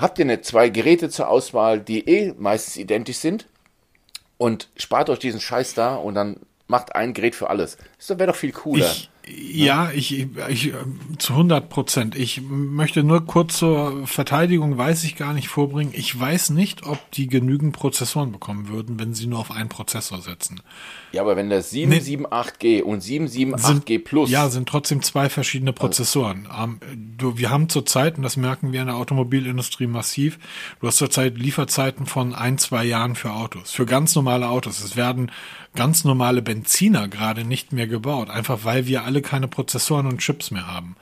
Habt 0.00 0.18
ihr 0.18 0.24
nicht 0.24 0.46
zwei 0.46 0.70
Geräte 0.70 1.10
zur 1.10 1.28
Auswahl, 1.28 1.78
die 1.80 2.08
eh 2.08 2.34
meistens 2.38 2.76
identisch 2.76 3.18
sind 3.18 3.46
und 4.38 4.68
spart 4.76 5.10
euch 5.10 5.18
diesen 5.18 5.40
Scheiß 5.40 5.74
da 5.74 5.96
und 5.96 6.14
dann 6.14 6.36
macht 6.68 6.94
ein 6.94 7.12
Gerät 7.12 7.34
für 7.34 7.50
alles. 7.50 7.76
Das 7.98 8.08
wäre 8.18 8.28
doch 8.28 8.36
viel 8.36 8.52
cooler. 8.52 8.90
Ich, 8.90 9.10
ja, 9.54 9.90
ich, 9.90 10.26
ich 10.48 10.72
zu 11.18 11.32
100 11.34 11.68
Prozent. 11.68 12.16
Ich 12.16 12.40
möchte 12.40 13.02
nur 13.02 13.26
kurz 13.26 13.58
zur 13.58 14.06
Verteidigung, 14.06 14.78
weiß 14.78 15.04
ich 15.04 15.16
gar 15.16 15.34
nicht 15.34 15.48
vorbringen. 15.48 15.92
Ich 15.94 16.18
weiß 16.18 16.50
nicht, 16.50 16.86
ob 16.86 17.10
die 17.10 17.26
genügend 17.26 17.74
Prozessoren 17.74 18.32
bekommen 18.32 18.68
würden, 18.68 18.98
wenn 18.98 19.12
sie 19.12 19.26
nur 19.26 19.40
auf 19.40 19.50
einen 19.50 19.68
Prozessor 19.68 20.22
setzen. 20.22 20.62
Ja, 21.12 21.22
aber 21.22 21.36
wenn 21.36 21.50
das 21.50 21.72
778G 21.72 22.82
und 22.82 23.02
778G 23.02 24.04
Plus. 24.04 24.30
Ja, 24.30 24.48
sind 24.48 24.68
trotzdem 24.68 25.02
zwei 25.02 25.28
verschiedene 25.28 25.72
Prozessoren. 25.72 26.46
Also. 26.48 27.38
wir 27.38 27.50
haben 27.50 27.68
zurzeit, 27.68 28.16
und 28.16 28.22
das 28.22 28.36
merken 28.36 28.72
wir 28.72 28.80
in 28.80 28.86
der 28.86 28.96
Automobilindustrie 28.96 29.86
massiv, 29.86 30.38
du 30.80 30.86
hast 30.86 30.98
zurzeit 30.98 31.36
Lieferzeiten 31.36 32.06
von 32.06 32.34
ein, 32.34 32.58
zwei 32.58 32.84
Jahren 32.84 33.16
für 33.16 33.32
Autos. 33.32 33.72
Für 33.72 33.86
ganz 33.86 34.14
normale 34.14 34.48
Autos. 34.48 34.82
Es 34.82 34.96
werden 34.96 35.32
ganz 35.74 36.04
normale 36.04 36.42
Benziner 36.42 37.08
gerade 37.08 37.44
nicht 37.44 37.72
mehr 37.72 37.86
gebaut. 37.86 38.30
Einfach 38.30 38.64
weil 38.64 38.86
wir 38.86 39.04
alle 39.04 39.22
keine 39.22 39.48
Prozessoren 39.48 40.06
und 40.06 40.18
Chips 40.18 40.50
mehr 40.50 40.66
haben. 40.66 40.96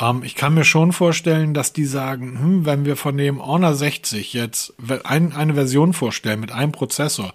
Ähm, 0.00 0.22
ich 0.22 0.34
kann 0.34 0.54
mir 0.54 0.64
schon 0.64 0.92
vorstellen, 0.92 1.54
dass 1.54 1.72
die 1.72 1.84
sagen, 1.84 2.38
hm, 2.38 2.66
wenn 2.66 2.84
wir 2.84 2.96
von 2.96 3.16
dem 3.16 3.44
Honor 3.44 3.74
60 3.74 4.32
jetzt 4.32 4.74
ein, 5.04 5.32
eine 5.32 5.54
Version 5.54 5.92
vorstellen 5.92 6.40
mit 6.40 6.52
einem 6.52 6.72
Prozessor 6.72 7.32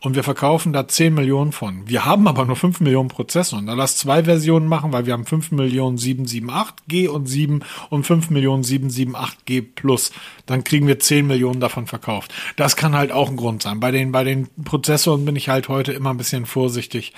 und 0.00 0.14
wir 0.14 0.24
verkaufen 0.24 0.72
da 0.72 0.88
10 0.88 1.14
Millionen 1.14 1.52
von. 1.52 1.88
Wir 1.88 2.04
haben 2.04 2.28
aber 2.28 2.44
nur 2.44 2.56
5 2.56 2.80
Millionen 2.80 3.08
Prozessoren. 3.08 3.66
Dann 3.66 3.78
lass 3.78 3.96
zwei 3.96 4.24
Versionen 4.24 4.68
machen, 4.68 4.92
weil 4.92 5.06
wir 5.06 5.12
haben 5.12 5.26
5 5.26 5.52
Millionen 5.52 5.98
778G 5.98 7.08
und 7.08 7.26
7 7.26 7.60
und 7.90 8.06
5 8.06 8.30
Millionen 8.30 8.62
778G 8.62 9.64
plus. 9.74 10.12
Dann 10.46 10.64
kriegen 10.64 10.86
wir 10.86 10.98
10 10.98 11.26
Millionen 11.26 11.60
davon 11.60 11.86
verkauft. 11.86 12.32
Das 12.56 12.76
kann 12.76 12.94
halt 12.94 13.12
auch 13.12 13.28
ein 13.28 13.36
Grund 13.36 13.62
sein. 13.62 13.80
Bei 13.80 13.90
den, 13.90 14.12
bei 14.12 14.24
den 14.24 14.48
Prozessoren 14.64 15.24
bin 15.24 15.36
ich 15.36 15.48
halt 15.48 15.68
heute 15.68 15.92
immer 15.92 16.10
ein 16.10 16.16
bisschen 16.16 16.46
vorsichtig. 16.46 17.12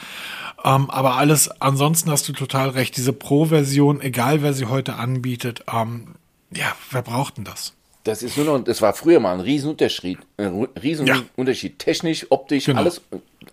Ähm, 0.64 0.90
aber 0.90 1.16
alles, 1.16 1.48
ansonsten 1.60 2.10
hast 2.10 2.28
du 2.28 2.32
total 2.32 2.70
recht. 2.70 2.96
Diese 2.96 3.12
Pro-Version, 3.12 4.00
egal 4.00 4.42
wer 4.42 4.52
sie 4.52 4.66
heute 4.66 4.94
anbietet, 4.94 5.64
ähm, 5.72 6.16
ja, 6.50 6.74
wer 6.90 7.02
braucht 7.02 7.36
denn 7.36 7.44
das? 7.44 7.74
Das 8.04 8.22
ist 8.22 8.36
nur 8.36 8.46
noch, 8.46 8.64
das 8.64 8.80
war 8.80 8.94
früher 8.94 9.20
mal 9.20 9.34
ein 9.34 9.40
Riesenunterschied, 9.40 10.18
ein 10.38 10.68
Riesenunterschied. 10.82 11.72
Ja. 11.72 11.78
Technisch, 11.78 12.26
optisch, 12.30 12.64
genau. 12.64 12.80
alles, 12.80 13.02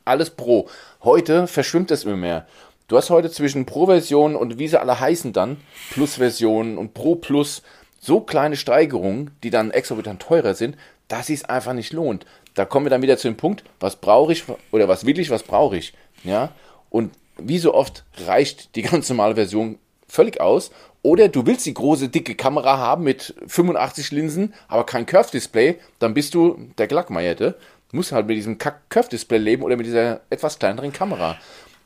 alles 0.05 0.29
Pro. 0.29 0.69
Heute 1.03 1.47
verschwimmt 1.47 1.91
das 1.91 2.05
immer 2.05 2.15
mehr. 2.15 2.47
Du 2.87 2.97
hast 2.97 3.09
heute 3.09 3.29
zwischen 3.31 3.65
Pro-Version 3.65 4.35
und 4.35 4.57
wie 4.57 4.67
sie 4.67 4.79
alle 4.79 4.99
heißen 4.99 5.33
dann, 5.33 5.57
Plus-Versionen 5.91 6.77
und 6.77 6.93
Pro 6.93 7.15
Plus, 7.15 7.63
so 7.99 8.21
kleine 8.21 8.55
Steigerungen, 8.55 9.31
die 9.43 9.49
dann 9.49 9.71
exorbitant 9.71 10.21
teurer 10.21 10.53
sind, 10.53 10.77
dass 11.07 11.29
es 11.29 11.43
einfach 11.43 11.73
nicht 11.73 11.93
lohnt. 11.93 12.25
Da 12.53 12.63
kommen 12.65 12.85
wir 12.85 12.91
dann 12.91 13.01
wieder 13.01 13.17
zu 13.17 13.27
dem 13.27 13.37
Punkt, 13.37 13.63
was 13.79 13.95
brauche 13.95 14.31
ich 14.31 14.43
oder 14.71 14.87
was 14.87 15.05
will 15.05 15.19
ich, 15.19 15.29
was 15.31 15.43
brauche 15.43 15.77
ich. 15.77 15.93
Ja, 16.23 16.51
und 16.95 17.11
wie 17.37 17.57
so 17.57 17.73
oft 17.73 18.05
reicht 18.25 18.73
die 18.77 18.81
ganz 18.81 19.09
normale 19.09 19.35
Version 19.35 19.79
völlig 20.07 20.39
aus. 20.39 20.71
Oder 21.01 21.27
du 21.27 21.45
willst 21.45 21.65
die 21.65 21.73
große, 21.73 22.07
dicke 22.07 22.35
Kamera 22.35 22.77
haben 22.77 23.03
mit 23.03 23.35
85 23.47 24.11
Linsen, 24.11 24.53
aber 24.69 24.85
kein 24.85 25.05
Curve-Display, 25.05 25.77
dann 25.99 26.13
bist 26.13 26.33
du 26.33 26.57
der 26.77 26.87
Glackmeierte. 26.87 27.57
Du 27.91 27.97
musst 27.97 28.13
halt 28.13 28.27
mit 28.27 28.37
diesem 28.37 28.57
Curve-Display 28.57 29.39
leben 29.39 29.63
oder 29.63 29.75
mit 29.75 29.87
dieser 29.87 30.21
etwas 30.29 30.57
kleineren 30.57 30.93
Kamera. 30.93 31.37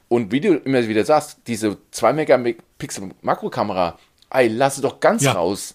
Und 0.10 0.32
wie 0.32 0.42
du 0.42 0.58
immer 0.58 0.88
wieder 0.88 1.04
sagst, 1.04 1.40
diese 1.48 1.78
2 1.90 2.14
Megapixel 2.14 3.10
Makrokamera, 3.24 3.98
ey, 4.30 4.48
lass 4.48 4.76
sie 4.76 4.84
doch 4.84 5.00
ganz 5.00 5.24
ja. 5.24 5.32
raus. 5.32 5.74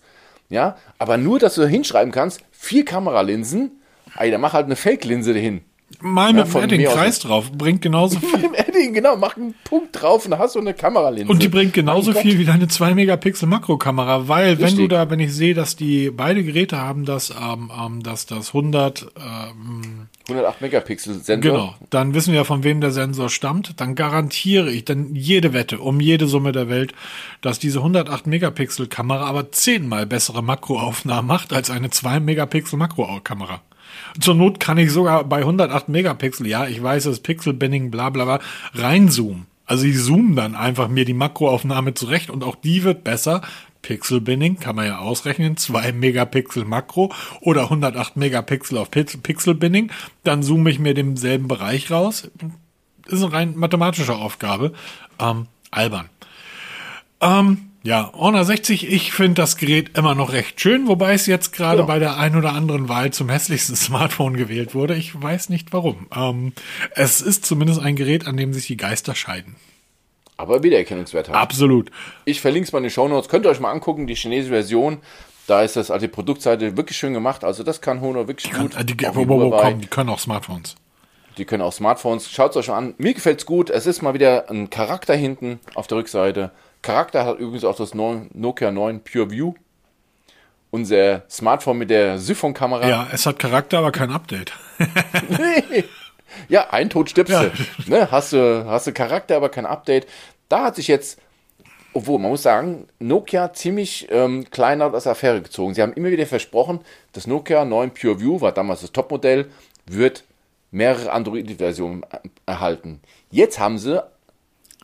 Ja, 0.49 0.77
aber 0.99 1.17
nur, 1.17 1.41
dass 1.41 1.57
du 1.57 1.67
hinschreiben 1.67 2.13
kannst, 2.13 2.41
vier 2.53 2.85
Kameralinsen, 2.85 3.81
ey, 4.17 4.31
dann 4.31 4.41
mach 4.41 4.53
halt 4.53 4.67
eine 4.67 4.77
Fake-Linse 4.77 5.35
dahin. 5.35 5.65
Mal 6.01 6.33
mit 6.33 6.47
ja, 6.47 6.53
dem 6.53 6.63
Edding 6.63 6.87
Kreis 6.87 7.21
drauf, 7.21 7.53
bringt 7.53 7.81
genauso 7.81 8.19
viel. 8.21 8.33
mit 8.33 8.43
dem 8.43 8.55
Edding, 8.55 8.95
genau, 8.95 9.17
mach 9.17 9.37
einen 9.37 9.55
Punkt 9.65 10.01
drauf 10.01 10.27
und 10.27 10.37
hast 10.39 10.55
du 10.55 10.61
eine 10.61 10.75
Kameralinse. 10.75 11.31
Und 11.31 11.43
die 11.43 11.49
bringt 11.49 11.73
genauso 11.73 12.13
mein 12.13 12.23
viel 12.23 12.33
Gott. 12.33 12.41
wie 12.41 12.45
deine 12.45 12.69
2 12.69 12.95
Megapixel 12.95 13.49
Makrokamera, 13.49 14.29
weil 14.29 14.51
Richtig. 14.51 14.67
wenn 14.67 14.77
du 14.77 14.89
da, 14.89 15.11
wenn 15.11 15.21
ich 15.21 15.33
sehe, 15.33 15.55
dass 15.55 15.77
die 15.77 16.11
beide 16.11 16.43
Geräte 16.43 16.79
haben, 16.79 17.05
dass, 17.05 17.31
ähm, 17.31 17.71
ähm, 17.79 18.03
dass 18.03 18.27
das 18.27 18.49
100 18.49 19.07
ähm, 19.17 20.09
108 20.29 20.61
Megapixel 20.63 21.15
Sensor. 21.23 21.53
Genau, 21.53 21.75
dann 21.91 22.15
wissen 22.15 22.33
wir 22.33 22.41
ja, 22.41 22.45
von 22.45 22.65
wem 22.65 22.81
der 22.81 22.91
Sensor 22.91 23.29
stammt. 23.29 23.79
Dann 23.81 23.95
garantiere 23.95 24.71
ich 24.71 24.85
dann 24.85 25.15
jede 25.15 25.53
Wette 25.53 25.79
um 25.79 26.01
jede 26.01 26.27
Summe 26.27 26.53
der 26.53 26.69
Welt, 26.69 26.95
dass 27.43 27.59
diese 27.59 27.79
108 27.79 28.27
Megapixel 28.27 28.87
Kamera 28.87 29.27
aber 29.27 29.53
zehnmal 29.53 30.07
bessere 30.07 30.43
Makroaufnahmen 30.43 31.27
macht 31.27 31.53
als 31.53 31.71
eine 31.71 31.91
2 31.91 32.21
Megapixel 32.21 32.79
Makrokamera. 32.79 33.61
Zur 34.21 34.35
Not 34.35 34.61
kann 34.61 34.79
ich 34.79 34.93
sogar 34.93 35.25
bei 35.25 35.39
108 35.39 35.89
Megapixel, 35.89 36.47
ja, 36.47 36.67
ich 36.67 36.83
weiß, 36.83 37.05
das 37.05 37.21
Pixel-Binning, 37.21 37.91
bla 37.91 38.11
bla 38.11 38.25
bla, 38.25 38.41
reinzoomen. 38.75 39.47
Also 39.67 39.87
ich 39.87 40.01
zoome 40.03 40.35
dann 40.35 40.55
einfach 40.55 40.89
mir 40.89 41.05
die 41.05 41.15
Makroaufnahme 41.15 41.95
zurecht 41.95 42.31
und 42.31 42.45
auch 42.45 42.55
die 42.55 42.85
wird 42.85 43.03
besser. 43.03 43.43
Pixel-Binning 43.83 44.59
kann 44.59 44.77
man 44.77 44.87
ja 44.87 44.99
ausrechnen, 44.99 45.57
2 45.57 45.93
Megapixel 45.95 46.65
Makro 46.65 47.13
oder 47.41 47.65
108 47.65 48.17
Megapixel 48.17 48.79
auf 48.79 48.91
Pixel-Binning. 48.91 49.91
Dann 50.23 50.43
zoome 50.43 50.71
ich 50.71 50.79
mir 50.79 50.95
denselben 50.95 51.49
Bereich 51.49 51.91
raus. 51.91 52.31
Das 53.05 53.15
ist 53.15 53.25
eine 53.25 53.33
rein 53.33 53.57
mathematische 53.57 54.15
Aufgabe. 54.15 54.73
Ähm, 55.19 55.47
albern. 55.71 56.09
Ähm, 57.21 57.71
ja, 57.85 58.11
Honor 58.15 58.47
60, 58.47 58.91
ich 58.91 59.13
finde 59.13 59.35
das 59.35 59.59
Gerät 59.59 59.97
immer 59.97 60.15
noch 60.15 60.33
recht 60.33 60.59
schön, 60.59 60.89
wobei 60.89 61.13
es 61.13 61.27
jetzt 61.27 61.53
gerade 61.53 61.81
ja. 61.81 61.85
bei 61.85 61.99
der 61.99 62.17
ein 62.17 62.35
oder 62.35 62.53
anderen 62.53 62.89
Wahl 62.89 63.13
zum 63.13 63.29
hässlichsten 63.29 63.77
Smartphone 63.77 64.39
gewählt 64.39 64.75
wurde. 64.75 64.95
Ich 64.95 65.23
weiß 65.23 65.51
nicht 65.51 65.75
warum. 65.75 66.07
Ähm, 66.17 66.55
es 66.95 67.21
ist 67.21 67.45
zumindest 67.45 67.83
ein 67.83 67.95
Gerät, 67.95 68.27
an 68.27 68.39
dem 68.39 68.55
sich 68.55 68.67
die 68.67 68.79
Geister 68.79 69.15
scheiden. 69.15 69.57
Aber 70.39 70.63
Wiedererkennungswert 70.63 71.29
hat. 71.29 71.37
Absolut. 71.37 71.91
Ich 72.25 72.41
verlinke 72.41 72.67
es 72.67 72.73
mal 72.73 72.79
in 72.79 72.85
den 72.85 72.91
Show 72.91 73.07
Notes. 73.07 73.29
Könnt 73.29 73.45
ihr 73.45 73.51
euch 73.51 73.61
mal 73.61 73.71
angucken, 73.71 74.07
die 74.07 74.15
chinesische 74.15 74.55
Version. 74.55 74.99
Da 75.47 75.63
ist 75.63 75.77
das, 75.77 75.91
also 75.91 76.07
die 76.07 76.11
Produktseite 76.11 76.79
wirklich 76.79 76.97
schön 76.97 77.13
gemacht. 77.13 77.45
Also 77.45 77.65
das 77.65 77.83
kann 77.83 78.01
Honor 78.01 78.29
wirklich 78.29 78.51
die 78.51 78.59
gut. 78.59 78.75
Kann, 78.75 78.87
die, 78.87 78.97
wo, 79.13 79.29
wo, 79.29 79.41
wo, 79.43 79.51
komm, 79.51 79.83
die 79.83 79.89
können 79.89 80.09
auch 80.09 80.19
Smartphones. 80.19 80.77
Die 81.37 81.45
können 81.45 81.63
auch 81.63 81.75
Smartphones. 81.75 82.31
Schaut 82.31 82.53
es 82.53 82.57
euch 82.57 82.69
mal 82.69 82.79
an. 82.79 82.95
Mir 82.97 83.13
gefällt 83.13 83.41
es 83.41 83.47
gut. 83.47 83.69
Es 83.69 83.87
ist 83.87 84.01
mal 84.01 84.15
wieder 84.15 84.49
ein 84.49 84.71
Charakter 84.71 85.15
hinten 85.15 85.61
auf 85.75 85.87
der 85.87 85.99
Rückseite. 85.99 86.51
Charakter 86.85 87.27
hat 87.27 87.39
übrigens 87.39 87.65
auch 87.65 87.77
das 87.77 87.95
Nokia 87.95 88.71
9 88.71 89.03
Pure 89.03 89.31
View. 89.31 89.55
Unser 90.71 91.23
Smartphone 91.31 91.79
mit 91.79 91.91
der 91.91 92.19
Siphon-Kamera. 92.19 92.89
Ja, 92.89 93.09
es 93.13 93.27
hat 93.27 93.39
Charakter, 93.39 93.79
aber 93.79 93.93
kein 93.93 94.11
Update. 94.11 94.53
nee. 95.29 95.85
Ja, 96.49 96.71
ein 96.71 96.91
Tod 96.91 97.11
stirbst 97.11 97.33
ja. 97.33 97.51
Ne? 97.87 98.11
Hast 98.11 98.33
du. 98.33 98.65
Hast 98.67 98.87
du 98.87 98.93
Charakter, 98.93 99.37
aber 99.37 99.49
kein 99.49 99.67
Update. 99.67 100.07
Da 100.49 100.65
hat 100.65 100.77
sich 100.77 100.89
jetzt, 100.89 101.21
obwohl 101.93 102.19
man 102.19 102.31
muss 102.31 102.43
sagen, 102.43 102.89
Nokia 102.99 103.53
ziemlich 103.53 104.09
ähm, 104.11 104.49
kleiner 104.51 104.93
aus 104.93 105.05
der 105.05 105.13
Affäre 105.13 105.43
gezogen. 105.43 105.75
Sie 105.75 105.83
haben 105.83 105.93
immer 105.95 106.11
wieder 106.11 106.27
versprochen, 106.27 106.81
das 107.13 107.27
Nokia 107.27 107.65
9 107.65 107.93
Pure 107.93 108.21
View 108.21 108.41
war 108.41 108.53
damals 108.53 108.83
das 108.83 108.93
Topmodell, 108.93 109.51
wird 109.87 110.25
mehrere 110.71 111.13
Android-Versionen 111.13 112.05
erhalten. 112.47 113.01
Jetzt 113.31 113.59
haben 113.59 113.79
sie 113.79 114.03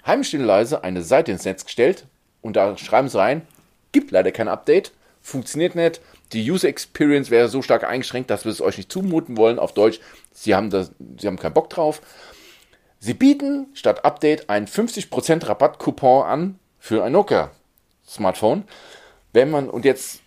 heimlich 0.07 0.32
leise 0.32 0.84
eine 0.84 1.03
Seite 1.03 1.32
ins 1.32 1.44
Netz 1.44 1.64
gestellt 1.64 2.07
und 2.42 2.57
da 2.57 2.76
schreiben 2.76 3.09
sie 3.09 3.18
rein, 3.18 3.42
gibt 3.92 4.11
leider 4.11 4.32
kein 4.32 4.48
Update, 4.48 4.92
funktioniert 5.20 5.74
nicht, 5.74 6.01
die 6.32 6.48
User 6.48 6.68
Experience 6.68 7.30
wäre 7.30 7.48
so 7.48 7.61
stark 7.62 7.84
eingeschränkt, 7.84 8.30
dass 8.30 8.44
wir 8.44 8.53
es 8.53 8.61
euch 8.61 8.76
nicht 8.76 8.92
zumuten 8.92 9.36
wollen. 9.36 9.59
Auf 9.59 9.74
Deutsch, 9.74 10.01
sie 10.32 10.55
haben, 10.55 10.70
das, 10.70 10.92
sie 11.18 11.26
haben 11.26 11.38
keinen 11.38 11.55
Bock 11.55 11.70
drauf. 11.70 12.01
Sie 13.01 13.14
bieten 13.14 13.68
statt 13.74 14.05
Update 14.05 14.48
einen 14.48 14.66
50% 14.66 15.48
Rabattcoupon 15.48 16.24
an 16.24 16.59
für 16.78 17.03
ein 17.03 17.12
Nokia 17.12 17.51
Smartphone. 18.07 18.64
Wenn 19.32 19.51
man, 19.51 19.68
und 19.68 19.84
jetzt 19.84 20.20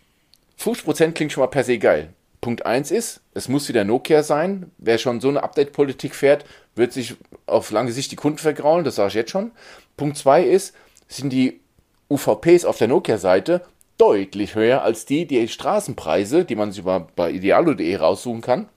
50% 0.59 1.11
klingt 1.11 1.31
schon 1.31 1.41
mal 1.41 1.47
per 1.47 1.63
se 1.63 1.77
geil. 1.77 2.13
Punkt 2.43 2.65
1 2.65 2.91
ist, 2.91 3.21
es 3.33 3.47
muss 3.47 3.69
wieder 3.69 3.85
Nokia 3.85 4.21
sein. 4.21 4.69
Wer 4.77 4.97
schon 4.97 5.21
so 5.21 5.29
eine 5.29 5.43
Update-Politik 5.43 6.13
fährt, 6.13 6.43
wird 6.75 6.91
sich 6.91 7.15
auf 7.45 7.71
lange 7.71 7.93
Sicht 7.93 8.11
die 8.11 8.17
Kunden 8.17 8.37
vergraulen, 8.37 8.83
das 8.83 8.95
sage 8.95 9.07
ich 9.07 9.13
jetzt 9.13 9.31
schon. 9.31 9.51
Punkt 9.95 10.17
2 10.17 10.43
ist, 10.43 10.75
sind 11.07 11.31
die 11.31 11.61
UVPs 12.09 12.65
auf 12.65 12.77
der 12.77 12.89
Nokia-Seite 12.89 13.61
deutlich 13.97 14.55
höher 14.55 14.81
als 14.81 15.05
die, 15.05 15.25
die 15.25 15.47
Straßenpreise, 15.47 16.43
die 16.43 16.57
man 16.57 16.73
sich 16.73 16.83
bei 16.83 17.31
idealo.de 17.31 17.95
raussuchen 17.95 18.41
kann. 18.41 18.67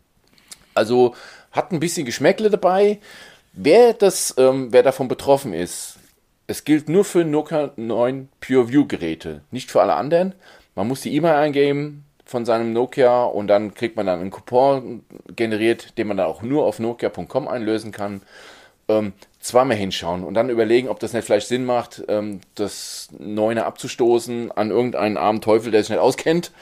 Also 0.74 1.16
hat 1.50 1.72
ein 1.72 1.80
bisschen 1.80 2.06
Geschmäckle 2.06 2.50
dabei. 2.50 3.00
Wer, 3.52 3.94
das, 3.94 4.32
ähm, 4.38 4.68
wer 4.70 4.84
davon 4.84 5.08
betroffen 5.08 5.52
ist, 5.52 5.98
es 6.46 6.62
gilt 6.62 6.88
nur 6.88 7.04
für 7.04 7.24
Nokia 7.24 7.72
9 7.74 8.28
PureView 8.38 8.86
Geräte, 8.86 9.42
nicht 9.50 9.72
für 9.72 9.82
alle 9.82 9.94
anderen. 9.94 10.36
Man 10.76 10.86
muss 10.86 11.00
die 11.00 11.12
E-Mail 11.16 11.34
eingeben 11.34 12.05
von 12.26 12.44
seinem 12.44 12.72
Nokia 12.72 13.24
und 13.24 13.46
dann 13.46 13.72
kriegt 13.72 13.96
man 13.96 14.06
dann 14.06 14.20
einen 14.20 14.30
Coupon 14.30 15.04
generiert, 15.34 15.96
den 15.96 16.08
man 16.08 16.16
dann 16.16 16.26
auch 16.26 16.42
nur 16.42 16.66
auf 16.66 16.80
nokia.com 16.80 17.48
einlösen 17.48 17.92
kann. 17.92 18.20
Ähm, 18.88 19.14
zweimal 19.40 19.76
hinschauen 19.76 20.24
und 20.24 20.34
dann 20.34 20.50
überlegen, 20.50 20.88
ob 20.88 21.00
das 21.00 21.12
nicht 21.12 21.24
vielleicht 21.24 21.48
Sinn 21.48 21.64
macht, 21.64 22.04
ähm, 22.08 22.40
das 22.56 23.08
Neune 23.18 23.64
abzustoßen 23.64 24.52
an 24.52 24.70
irgendeinen 24.70 25.16
armen 25.16 25.40
Teufel, 25.40 25.70
der 25.70 25.82
sich 25.82 25.90
nicht 25.90 26.00
auskennt 26.00 26.52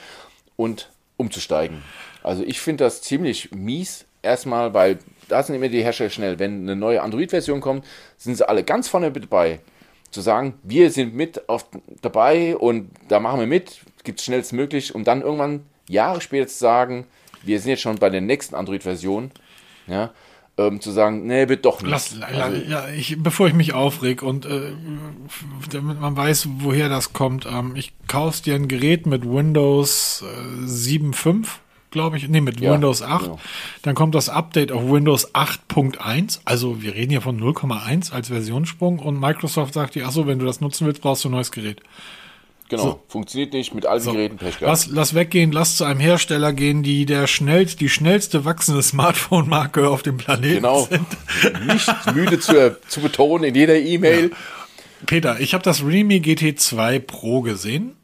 und 0.55 0.91
umzusteigen. 1.17 1.83
Also 2.23 2.43
ich 2.43 2.59
finde 2.59 2.83
das 2.83 3.01
ziemlich 3.01 3.51
mies, 3.51 4.05
erstmal, 4.21 4.73
weil 4.73 4.99
da 5.27 5.41
sind 5.41 5.55
immer 5.55 5.69
die 5.69 5.83
Hersteller 5.83 6.09
schnell. 6.09 6.39
Wenn 6.39 6.61
eine 6.61 6.75
neue 6.75 7.01
Android-Version 7.01 7.61
kommt, 7.61 7.85
sind 8.17 8.35
sie 8.37 8.47
alle 8.47 8.63
ganz 8.63 8.87
vorne 8.87 9.11
dabei. 9.11 9.59
Zu 10.11 10.21
sagen, 10.21 10.53
wir 10.63 10.91
sind 10.91 11.15
mit 11.15 11.49
auf, 11.49 11.65
dabei 12.01 12.55
und 12.55 12.89
da 13.07 13.19
machen 13.19 13.39
wir 13.39 13.47
mit, 13.47 13.81
gibt 14.05 14.19
es 14.19 14.25
schnellstmöglich, 14.25 14.95
um 14.95 15.03
dann 15.03 15.21
irgendwann 15.21 15.65
Jahre 15.87 16.21
später 16.21 16.47
zu 16.47 16.57
sagen, 16.57 17.05
wir 17.43 17.59
sind 17.59 17.71
jetzt 17.71 17.81
schon 17.81 17.97
bei 17.97 18.09
der 18.09 18.21
nächsten 18.21 18.55
Android-Version. 18.55 19.31
Ja, 19.87 20.11
ähm, 20.57 20.79
zu 20.79 20.91
sagen, 20.91 21.27
nee, 21.27 21.49
wird 21.49 21.65
doch 21.65 21.81
nicht. 21.81 21.91
Lass, 21.91 22.21
also, 22.21 22.61
ja, 22.69 22.87
ich, 22.87 23.21
bevor 23.21 23.47
ich 23.47 23.53
mich 23.53 23.73
aufreg 23.73 24.23
und 24.23 24.45
äh, 24.45 24.71
damit 25.69 25.99
man 25.99 26.15
weiß, 26.15 26.47
woher 26.59 26.87
das 26.87 27.13
kommt, 27.13 27.45
ähm, 27.45 27.75
ich 27.75 27.93
kaufst 28.07 28.45
dir 28.45 28.55
ein 28.55 28.67
Gerät 28.67 29.05
mit 29.05 29.25
Windows 29.25 30.23
äh, 30.23 30.65
7.5 30.65 31.47
glaube 31.91 32.17
ich, 32.17 32.27
nee, 32.27 32.41
mit 32.41 32.59
ja, 32.59 32.73
Windows 32.73 33.01
8. 33.01 33.23
Genau. 33.23 33.39
Dann 33.83 33.95
kommt 33.95 34.15
das 34.15 34.27
Update 34.27 34.73
auf 34.73 34.91
Windows 34.91 35.33
8.1. 35.33 36.41
Also 36.43 36.81
wir 36.81 36.93
reden 36.93 37.11
hier 37.11 37.21
von 37.21 37.39
0,1 37.39 38.11
als 38.11 38.27
Versionssprung 38.27 38.99
und 38.99 39.17
Microsoft 39.17 39.73
sagt 39.73 39.95
dir, 39.95 40.05
achso, 40.05 40.27
wenn 40.27 40.37
du 40.37 40.45
das 40.45 40.59
nutzen 40.59 40.85
willst, 40.85 41.01
brauchst 41.01 41.23
du 41.23 41.29
ein 41.29 41.31
neues 41.31 41.53
Gerät. 41.53 41.79
Genau, 42.67 42.83
so. 42.83 43.03
funktioniert 43.09 43.53
nicht 43.53 43.75
mit 43.75 43.85
allen 43.85 44.01
so. 44.01 44.11
Geräten 44.11 44.37
Pech 44.37 44.59
Lass, 44.59 44.87
lass 44.87 45.13
weggehen, 45.13 45.51
lass 45.51 45.77
zu 45.77 45.83
einem 45.83 45.99
Hersteller 45.99 46.51
gehen, 46.51 46.81
die 46.81 47.05
der 47.05 47.27
schnellst, 47.27 47.79
die 47.79 47.89
schnellste 47.89 48.43
wachsende 48.43 48.81
Smartphone-Marke 48.83 49.87
auf 49.87 50.01
dem 50.01 50.17
Planeten 50.17 50.55
genau. 50.55 50.85
sind. 50.85 51.05
Nicht 51.67 52.15
müde 52.15 52.39
zu, 52.39 52.79
zu 52.87 53.01
betonen 53.01 53.45
in 53.45 53.55
jeder 53.55 53.77
E-Mail. 53.77 54.31
Ja. 54.31 54.37
Peter, 55.05 55.39
ich 55.39 55.53
habe 55.53 55.63
das 55.63 55.83
Realme 55.85 56.15
GT2 56.15 56.99
Pro 56.99 57.41
gesehen 57.41 57.95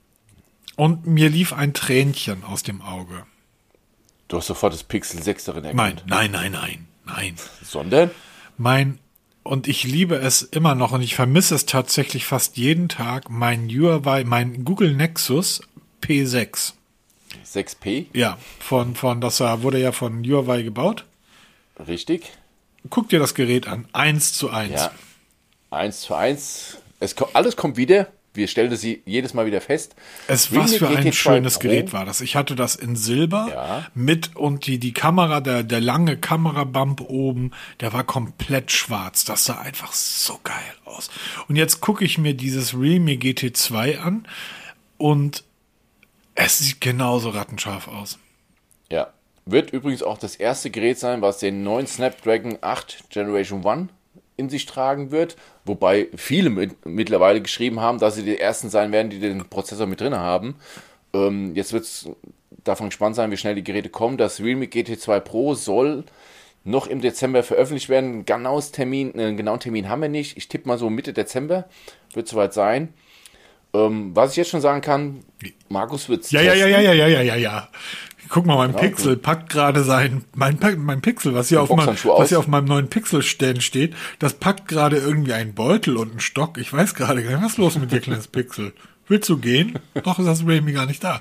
und 0.76 1.07
mir 1.07 1.30
lief 1.30 1.53
ein 1.53 1.74
Tränchen 1.74 2.43
aus 2.43 2.62
dem 2.62 2.82
Auge. 2.82 3.26
Du 4.28 4.38
hast 4.38 4.47
sofort 4.47 4.74
das 4.74 4.84
Pixel 4.84 5.22
6 5.24 5.45
darin 5.45 5.64
erkannt. 5.66 6.03
Nein, 6.05 6.32
nein, 6.32 6.51
nein, 6.51 6.51
nein, 6.51 6.88
nein. 7.05 7.36
Sondern? 7.64 8.12
Mein, 8.57 8.99
und 9.43 9.67
ich 9.67 9.83
liebe 9.83 10.15
es 10.15 10.43
immer 10.43 10.75
noch 10.75 10.91
und 10.91 11.01
ich 11.01 11.15
vermisse 11.15 11.55
es 11.55 11.65
tatsächlich 11.65 12.25
fast 12.25 12.57
jeden 12.57 12.89
Tag, 12.89 13.29
mein 13.29 13.69
Huawei, 13.69 14.23
mein 14.23 14.63
Google 14.63 14.93
Nexus 14.93 15.61
P6. 16.01 16.73
6P? 17.45 18.07
Ja, 18.13 18.37
von, 18.59 18.95
von, 18.95 19.21
das 19.21 19.39
wurde 19.39 19.79
ja 19.79 19.91
von 19.91 20.23
Huawei 20.23 20.61
gebaut. 20.61 21.05
Richtig. 21.87 22.31
Guck 22.89 23.09
dir 23.09 23.19
das 23.19 23.35
Gerät 23.35 23.67
an. 23.67 23.87
Eins 23.93 24.33
zu 24.33 24.49
eins. 24.49 24.73
Ja. 24.73 24.91
Eins 25.69 26.01
zu 26.01 26.15
eins. 26.15 26.77
Es, 26.99 27.15
alles 27.33 27.55
kommt 27.55 27.77
wieder 27.77 28.07
wir 28.34 28.47
stellen 28.47 28.75
sie 28.75 29.01
jedes 29.05 29.34
Mal 29.34 29.45
wieder 29.45 29.61
fest. 29.61 29.95
Es 30.27 30.55
was 30.55 30.75
für 30.75 30.88
ein 30.88 31.11
schönes 31.11 31.55
Pro. 31.55 31.67
Gerät 31.67 31.91
war 31.91 32.05
das. 32.05 32.21
Ich 32.21 32.36
hatte 32.36 32.55
das 32.55 32.75
in 32.75 32.95
Silber 32.95 33.47
ja. 33.49 33.88
mit 33.93 34.36
und 34.36 34.67
die, 34.67 34.79
die 34.79 34.93
Kamera, 34.93 35.41
der, 35.41 35.63
der 35.63 35.82
lange 35.82 36.17
Kamerabump 36.17 37.01
oben, 37.01 37.51
der 37.82 37.91
war 37.93 38.03
komplett 38.03 38.71
schwarz. 38.71 39.25
Das 39.25 39.45
sah 39.45 39.59
einfach 39.59 39.91
so 39.93 40.39
geil 40.43 40.55
aus. 40.86 41.09
Und 41.49 41.57
jetzt 41.57 41.82
gucke 41.82 42.05
ich 42.05 42.17
mir 42.17 42.34
dieses 42.34 42.73
Realme 42.73 43.13
GT2 43.13 43.97
an 43.97 44.27
und 44.97 45.43
es 46.36 46.59
sieht 46.59 46.79
genauso 46.79 47.29
rattenscharf 47.29 47.88
aus. 47.88 48.17
Ja. 48.89 49.11
Wird 49.45 49.71
übrigens 49.71 50.03
auch 50.03 50.19
das 50.19 50.36
erste 50.36 50.69
Gerät 50.69 50.99
sein, 50.99 51.21
was 51.21 51.39
den 51.39 51.63
neuen 51.63 51.88
Snapdragon 51.88 52.59
8 52.61 53.09
Generation 53.09 53.65
1 53.65 53.89
in 54.41 54.49
sich 54.49 54.65
tragen 54.65 55.11
wird, 55.11 55.37
wobei 55.65 56.07
viele 56.15 56.49
mit, 56.49 56.85
mittlerweile 56.85 57.41
geschrieben 57.41 57.79
haben, 57.79 57.99
dass 57.99 58.15
sie 58.15 58.23
die 58.23 58.39
ersten 58.39 58.69
sein 58.69 58.91
werden, 58.91 59.09
die 59.09 59.19
den 59.19 59.47
Prozessor 59.47 59.87
mit 59.87 60.01
drin 60.01 60.15
haben. 60.15 60.55
Ähm, 61.13 61.55
jetzt 61.55 61.71
wird 61.71 61.83
es 61.83 62.09
davon 62.63 62.89
gespannt 62.89 63.15
sein, 63.15 63.31
wie 63.31 63.37
schnell 63.37 63.55
die 63.55 63.63
Geräte 63.63 63.89
kommen. 63.89 64.17
Das 64.17 64.41
Realme 64.41 64.65
GT2 64.65 65.19
Pro 65.19 65.53
soll 65.53 66.03
noch 66.63 66.87
im 66.87 67.01
Dezember 67.01 67.43
veröffentlicht 67.43 67.89
werden. 67.89 68.19
Ein 68.19 68.25
genaues 68.25 68.71
Termin, 68.71 69.13
einen 69.13 69.37
genauen 69.37 69.59
Termin 69.59 69.89
haben 69.89 70.01
wir 70.01 70.09
nicht. 70.09 70.37
Ich 70.37 70.47
tippe 70.47 70.67
mal 70.67 70.77
so 70.77 70.89
Mitte 70.89 71.13
Dezember 71.13 71.65
wird 72.13 72.27
soweit 72.27 72.53
sein. 72.53 72.93
Ähm, 73.73 74.11
was 74.13 74.31
ich 74.31 74.37
jetzt 74.37 74.49
schon 74.49 74.61
sagen 74.61 74.81
kann, 74.81 75.23
Markus 75.69 76.09
wird 76.09 76.23
es 76.23 76.31
ja, 76.31 76.41
ja, 76.41 76.53
ja, 76.53 76.67
ja, 76.67 76.79
ja, 76.79 77.07
ja, 77.07 77.21
ja, 77.21 77.35
ja. 77.35 77.69
Guck 78.32 78.45
mal, 78.45 78.55
mein 78.55 78.71
genau, 78.71 78.79
Pixel 78.79 79.17
packt 79.17 79.49
gerade 79.49 79.84
sein, 79.84 80.23
mein, 80.34 80.57
mein 80.77 81.01
Pixel, 81.01 81.34
was 81.34 81.49
hier, 81.49 81.61
auf, 81.61 81.69
mein, 81.69 81.86
was 81.89 82.29
hier 82.29 82.39
auf 82.39 82.47
meinem 82.47 82.63
neuen 82.63 82.88
Pixel-Stand 82.88 83.61
steht, 83.61 83.93
das 84.19 84.36
packt 84.36 84.69
gerade 84.69 84.95
irgendwie 84.95 85.34
einen 85.34 85.53
Beutel 85.53 85.97
und 85.97 86.11
einen 86.11 86.19
Stock. 86.21 86.57
Ich 86.57 86.71
weiß 86.71 86.95
gerade 86.95 87.23
gar 87.23 87.32
nicht, 87.32 87.43
was 87.43 87.51
ist 87.51 87.57
los 87.57 87.77
mit 87.77 87.91
dir, 87.91 87.99
kleines 87.99 88.29
Pixel? 88.29 88.71
Willst 89.09 89.27
du 89.27 89.38
gehen? 89.38 89.77
Doch, 90.05 90.17
ist 90.17 90.27
das 90.27 90.47
Remy 90.47 90.71
gar 90.71 90.86
nicht 90.86 91.03
da. 91.03 91.19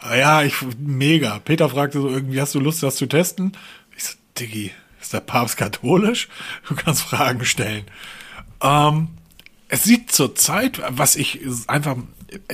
Ah, 0.00 0.16
ja, 0.16 0.42
ich, 0.42 0.54
mega. 0.78 1.38
Peter 1.38 1.70
fragte 1.70 1.98
so 1.98 2.10
irgendwie, 2.10 2.38
hast 2.38 2.54
du 2.54 2.60
Lust, 2.60 2.82
das 2.82 2.96
zu 2.96 3.06
testen? 3.06 3.56
Ich 3.96 4.04
so, 4.04 4.12
Diggi, 4.38 4.70
ist 5.00 5.14
der 5.14 5.20
Papst 5.20 5.56
katholisch? 5.56 6.28
Du 6.68 6.74
kannst 6.74 7.00
Fragen 7.00 7.46
stellen. 7.46 7.86
Ähm, 8.60 9.08
es 9.68 9.84
sieht 9.84 10.12
zur 10.12 10.34
Zeit, 10.34 10.82
was 10.90 11.16
ich 11.16 11.40
einfach, 11.68 11.96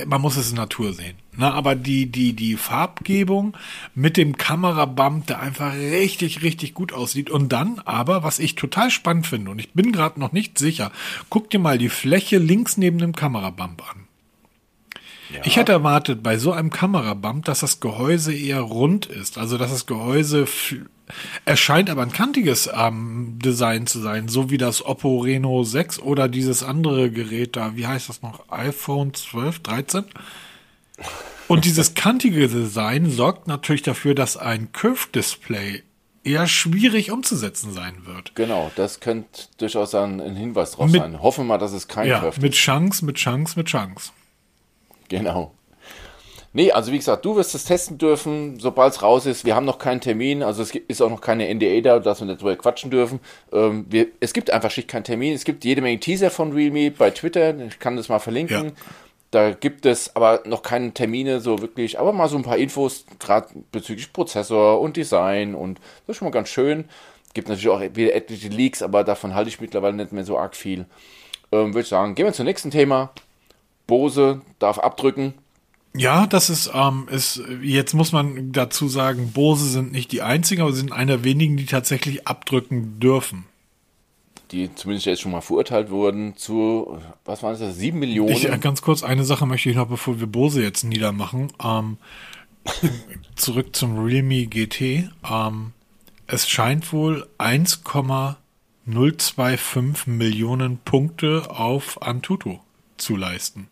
man 0.05 0.21
muss 0.21 0.37
es 0.37 0.51
in 0.51 0.55
Natur 0.55 0.93
sehen. 0.93 1.17
Ne? 1.37 1.53
Aber 1.53 1.75
die, 1.75 2.07
die, 2.07 2.33
die 2.33 2.55
Farbgebung 2.55 3.55
mit 3.95 4.17
dem 4.17 4.37
Kamerabump, 4.37 5.27
der 5.27 5.39
einfach 5.39 5.73
richtig, 5.73 6.41
richtig 6.41 6.73
gut 6.73 6.93
aussieht. 6.93 7.29
Und 7.29 7.53
dann 7.53 7.79
aber, 7.85 8.23
was 8.23 8.39
ich 8.39 8.55
total 8.55 8.91
spannend 8.91 9.27
finde, 9.27 9.51
und 9.51 9.59
ich 9.59 9.73
bin 9.73 9.91
gerade 9.91 10.19
noch 10.19 10.31
nicht 10.31 10.57
sicher, 10.57 10.91
guck 11.29 11.49
dir 11.49 11.59
mal 11.59 11.77
die 11.77 11.89
Fläche 11.89 12.37
links 12.37 12.77
neben 12.77 12.97
dem 12.97 13.15
Kamerabump 13.15 13.83
an. 13.89 14.03
Ja. 15.33 15.41
Ich 15.43 15.57
hätte 15.57 15.73
erwartet 15.73 16.23
bei 16.23 16.37
so 16.37 16.53
einem 16.53 16.69
Kamerabump, 16.69 17.45
dass 17.45 17.59
das 17.59 17.79
Gehäuse 17.79 18.33
eher 18.33 18.61
rund 18.61 19.07
ist, 19.07 19.37
also 19.37 19.57
dass 19.57 19.71
das 19.71 19.85
Gehäuse 19.85 20.47
erscheint 21.45 21.89
aber 21.89 22.01
ein 22.01 22.11
kantiges 22.11 22.69
ähm, 22.73 23.39
Design 23.43 23.87
zu 23.87 23.99
sein, 23.99 24.27
so 24.27 24.49
wie 24.49 24.57
das 24.57 24.85
Oppo 24.85 25.19
Reno 25.19 25.63
6 25.63 25.99
oder 25.99 26.27
dieses 26.27 26.63
andere 26.63 27.11
Gerät 27.11 27.55
da, 27.55 27.75
wie 27.75 27.87
heißt 27.87 28.09
das 28.09 28.21
noch, 28.21 28.49
iPhone 28.51 29.13
12, 29.13 29.59
13? 29.59 30.05
Und 31.47 31.65
dieses 31.65 31.93
kantige 31.93 32.47
Design 32.47 33.09
sorgt 33.09 33.47
natürlich 33.47 33.81
dafür, 33.81 34.15
dass 34.15 34.35
ein 34.35 34.71
Curve-Display 34.73 35.83
eher 36.23 36.47
schwierig 36.47 37.11
umzusetzen 37.11 37.71
sein 37.71 38.05
wird. 38.05 38.35
Genau, 38.35 38.69
das 38.75 38.99
könnte 38.99 39.43
durchaus 39.57 39.95
ein, 39.95 40.19
ein 40.19 40.35
Hinweis 40.35 40.71
drauf 40.71 40.91
mit, 40.91 41.01
sein. 41.01 41.21
Hoffen 41.21 41.45
wir 41.45 41.49
mal, 41.49 41.57
dass 41.57 41.71
es 41.71 41.87
kein 41.87 42.07
ja, 42.07 42.19
Curve 42.19 42.35
ist. 42.35 42.41
Mit 42.41 42.53
Chance, 42.53 43.05
mit 43.05 43.15
Chance, 43.15 43.57
mit 43.57 43.67
Chance. 43.67 44.11
Genau. 45.07 45.53
Nee, 46.53 46.71
also 46.71 46.91
wie 46.91 46.97
gesagt, 46.97 47.23
du 47.23 47.35
wirst 47.35 47.53
es 47.53 47.65
testen 47.65 47.97
dürfen, 47.97 48.59
sobald 48.59 48.93
es 48.93 49.01
raus 49.01 49.25
ist. 49.25 49.45
Wir 49.45 49.55
haben 49.55 49.65
noch 49.65 49.77
keinen 49.77 50.01
Termin, 50.01 50.41
also 50.41 50.63
es 50.63 50.71
ist 50.71 51.01
auch 51.01 51.09
noch 51.09 51.21
keine 51.21 51.53
NDA 51.53 51.81
da, 51.81 51.99
dass 51.99 52.19
wir 52.19 52.25
nicht 52.25 52.41
drüber 52.41 52.55
quatschen 52.55 52.89
dürfen. 52.89 53.19
Ähm, 53.53 53.85
wir, 53.89 54.07
es 54.19 54.33
gibt 54.33 54.49
einfach 54.49 54.71
schlicht 54.71 54.87
keinen 54.87 55.03
Termin. 55.03 55.33
Es 55.33 55.43
gibt 55.43 55.63
jede 55.65 55.81
Menge 55.81 55.99
Teaser 55.99 56.31
von 56.31 56.51
Realme 56.53 56.89
bei 56.91 57.11
Twitter, 57.11 57.57
ich 57.59 57.79
kann 57.79 57.95
das 57.95 58.09
mal 58.09 58.19
verlinken. 58.19 58.65
Ja. 58.65 58.71
Da 59.31 59.51
gibt 59.51 59.85
es 59.85 60.15
aber 60.15 60.43
noch 60.45 60.61
keine 60.61 60.93
Termine 60.93 61.41
so 61.41 61.61
wirklich, 61.61 61.99
aber 61.99 62.13
mal 62.13 62.29
so 62.29 62.37
ein 62.37 62.43
paar 62.43 62.57
Infos, 62.57 63.05
gerade 63.19 63.47
bezüglich 63.71 64.13
Prozessor 64.13 64.79
und 64.79 64.95
Design 64.95 65.53
und 65.53 65.79
das 66.05 66.13
ist 66.13 66.17
schon 66.17 66.27
mal 66.27 66.31
ganz 66.31 66.49
schön. 66.49 66.85
Gibt 67.33 67.49
natürlich 67.49 67.69
auch 67.69 67.81
wieder 67.81 68.15
etliche 68.15 68.47
Leaks, 68.47 68.81
aber 68.81 69.03
davon 69.03 69.35
halte 69.35 69.49
ich 69.49 69.59
mittlerweile 69.59 69.95
nicht 69.95 70.13
mehr 70.13 70.23
so 70.23 70.37
arg 70.37 70.55
viel. 70.55 70.85
Ähm, 71.51 71.73
Würde 71.73 71.81
ich 71.81 71.87
sagen, 71.87 72.15
gehen 72.15 72.25
wir 72.25 72.33
zum 72.33 72.45
nächsten 72.45 72.71
Thema. 72.71 73.11
Bose 73.85 74.41
darf 74.59 74.79
abdrücken. 74.79 75.33
Ja, 75.95 76.27
das 76.27 76.49
ist, 76.49 76.71
ähm, 76.73 77.07
ist, 77.09 77.41
jetzt 77.61 77.93
muss 77.93 78.11
man 78.11 78.51
dazu 78.51 78.87
sagen, 78.87 79.31
Bose 79.33 79.65
sind 79.65 79.91
nicht 79.91 80.11
die 80.11 80.21
einzigen, 80.21 80.61
aber 80.61 80.71
sie 80.71 80.79
sind 80.79 80.91
einer 80.91 81.23
wenigen, 81.23 81.57
die 81.57 81.65
tatsächlich 81.65 82.27
abdrücken 82.27 82.99
dürfen. 82.99 83.45
Die 84.51 84.73
zumindest 84.75 85.07
jetzt 85.07 85.21
schon 85.21 85.31
mal 85.31 85.41
verurteilt 85.41 85.89
wurden 85.89 86.37
zu, 86.37 87.01
was 87.25 87.43
waren 87.43 87.59
das, 87.59 87.75
sieben 87.75 87.99
Millionen? 87.99 88.31
Ich, 88.31 88.49
äh, 88.49 88.57
ganz 88.57 88.81
kurz, 88.81 89.03
eine 89.03 89.25
Sache 89.25 89.45
möchte 89.45 89.69
ich 89.69 89.75
noch, 89.75 89.87
bevor 89.87 90.19
wir 90.19 90.27
Bose 90.27 90.63
jetzt 90.63 90.83
niedermachen. 90.83 91.51
Ähm, 91.61 91.97
zurück 93.35 93.75
zum 93.75 93.99
Realme 93.99 94.47
GT. 94.47 95.09
Ähm, 95.29 95.73
es 96.27 96.47
scheint 96.47 96.93
wohl 96.93 97.27
1,025 97.37 100.07
Millionen 100.07 100.77
Punkte 100.77 101.49
auf 101.49 102.01
Antutu 102.01 102.59
zu 102.97 103.15
leisten. 103.15 103.69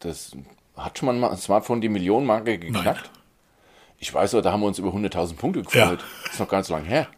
Das 0.00 0.36
hat 0.76 0.98
schon 0.98 1.20
mal 1.20 1.30
ein 1.30 1.36
Smartphone 1.36 1.80
die 1.80 1.88
Millionenmarke 1.88 2.58
geknackt. 2.58 2.84
Nein. 2.84 2.96
Ich 3.98 4.12
weiß, 4.12 4.30
da 4.30 4.50
haben 4.50 4.60
wir 4.60 4.66
uns 4.66 4.78
über 4.78 4.90
100.000 4.90 5.36
Punkte 5.36 5.62
gefreut. 5.62 6.00
Ja. 6.00 6.30
Ist 6.30 6.40
noch 6.40 6.48
ganz 6.48 6.70
lang 6.70 6.84
her. 6.84 7.08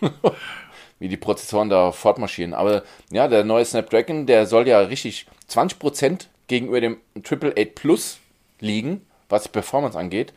Wie 0.98 1.08
die 1.08 1.16
Prozessoren 1.16 1.68
da 1.68 1.92
fortmarschieren. 1.92 2.54
Aber 2.54 2.82
ja, 3.10 3.28
der 3.28 3.44
neue 3.44 3.64
Snapdragon, 3.64 4.26
der 4.26 4.46
soll 4.46 4.66
ja 4.66 4.80
richtig 4.80 5.26
20% 5.50 6.26
gegenüber 6.46 6.80
dem 6.80 6.98
Triple 7.22 7.54
8 7.58 7.74
Plus 7.74 8.18
liegen, 8.60 9.04
was 9.28 9.42
die 9.42 9.50
Performance 9.50 9.98
angeht. 9.98 10.32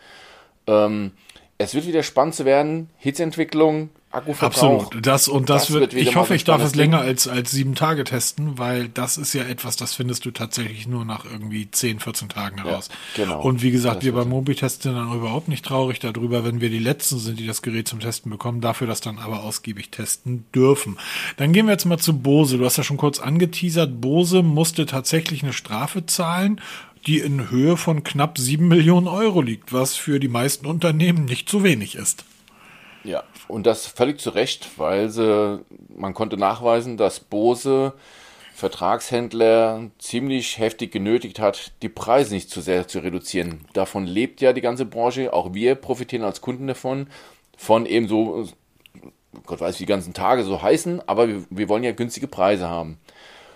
Ähm, 0.68 1.12
es 1.57 1.74
wird 1.74 1.88
wieder 1.88 2.03
spannend 2.03 2.36
zu 2.36 2.45
werden. 2.45 2.89
Hitzentwicklung, 2.97 3.89
Akkuverbrauch. 4.12 4.86
Absolut. 4.86 5.05
Das 5.05 5.28
und 5.28 5.49
das, 5.49 5.68
das 5.68 5.72
wird, 5.72 5.93
wird 5.93 6.07
ich 6.07 6.16
hoffe, 6.16 6.34
ich 6.34 6.43
darf 6.43 6.64
es 6.64 6.74
länger 6.74 6.99
als, 6.99 7.28
als 7.28 7.51
sieben 7.51 7.76
Tage 7.76 8.03
testen, 8.03 8.57
weil 8.57 8.89
das 8.89 9.20
ist 9.20 9.34
ja 9.34 9.43
etwas, 9.43 9.76
das 9.76 9.93
findest 9.93 10.26
du 10.26 10.32
tatsächlich 10.32 10.88
nur 10.88 11.05
nach 11.05 11.26
irgendwie 11.26 11.70
10, 11.70 11.99
14 11.99 12.28
Tagen 12.28 12.64
heraus. 12.64 12.89
Ja, 13.16 13.26
genau. 13.26 13.41
Und 13.41 13.62
wie 13.62 13.70
gesagt, 13.70 13.97
das 13.97 14.05
wir 14.05 14.14
beim 14.14 14.30
Mobitest 14.30 14.82
sind 14.82 14.95
dann 14.95 15.14
überhaupt 15.14 15.47
nicht 15.47 15.64
traurig 15.64 15.99
darüber, 15.99 16.43
wenn 16.43 16.60
wir 16.60 16.72
die 16.72 16.80
Letzten 16.80 17.20
sind, 17.20 17.39
die 17.39 17.45
das 17.45 17.62
Gerät 17.62 17.88
zum 17.88 17.99
Testen 17.99 18.32
bekommen, 18.32 18.62
dafür 18.62 18.88
das 18.88 18.99
dann 18.99 19.20
aber 19.20 19.43
ausgiebig 19.43 19.91
testen 19.91 20.45
dürfen. 20.55 20.97
Dann 21.38 21.53
gehen 21.53 21.68
wir 21.68 21.74
jetzt 21.74 21.86
mal 21.86 21.99
zu 21.99 22.18
Bose. 22.18 22.57
Du 22.57 22.66
hast 22.66 22.78
ja 22.78 22.84
schon 22.84 22.97
kurz 22.97 23.20
angeteasert, 23.20 24.01
Bose 24.01 24.41
musste 24.41 24.88
tatsächlich 24.88 25.43
eine 25.43 25.53
Strafe 25.53 26.05
zahlen 26.07 26.60
die 27.07 27.20
in 27.20 27.49
Höhe 27.49 27.78
von 27.78 28.03
knapp 28.03 28.38
sieben 28.38 28.68
Millionen 28.68 29.07
Euro 29.07 29.41
liegt, 29.41 29.72
was 29.72 29.95
für 29.95 30.20
die 30.20 30.28
meisten 30.28 30.66
Unternehmen 30.66 31.24
nicht 31.24 31.47
zu 31.47 31.64
wenig 31.64 31.95
ist. 31.95 32.26
Ja, 33.10 33.24
und 33.47 33.66
das 33.66 33.88
völlig 33.88 34.20
zu 34.20 34.30
Recht, 34.30 34.78
weil 34.78 35.10
sie, 35.10 35.66
man 35.95 36.14
konnte 36.14 36.38
nachweisen, 36.38 36.95
dass 36.95 37.20
Bose 37.20 37.93
Vertragshändler 38.53 39.89
ziemlich 39.97 40.60
heftig 40.60 40.91
genötigt 40.91 41.39
hat, 41.39 41.72
die 41.82 41.89
Preise 41.89 42.36
nicht 42.36 42.51
zu 42.51 42.62
sehr 42.62 42.88
zu 42.88 42.99
reduzieren. 42.99 43.62
Davon 43.74 44.05
lebt 44.05 44.41
ja 44.41 44.53
die 44.53 44.62
ganze 44.62 44.86
Branche, 44.86 45.34
auch 45.34 45.55
wir 45.55 45.74
profitieren 45.74 46.24
als 46.24 46.41
Kunden 46.41 46.68
davon, 46.68 47.07
von 47.57 47.88
eben 47.88 48.07
so, 48.07 48.47
Gott 49.47 49.60
weiß, 49.60 49.80
wie 49.80 49.86
die 49.86 49.91
ganzen 49.91 50.14
Tage 50.14 50.43
so 50.43 50.62
heißen, 50.62 51.01
aber 51.07 51.30
wir, 51.30 51.45
wir 51.49 51.68
wollen 51.68 51.84
ja 51.84 51.93
günstige 51.93 52.28
Preise 52.28 52.70
haben. 52.70 52.99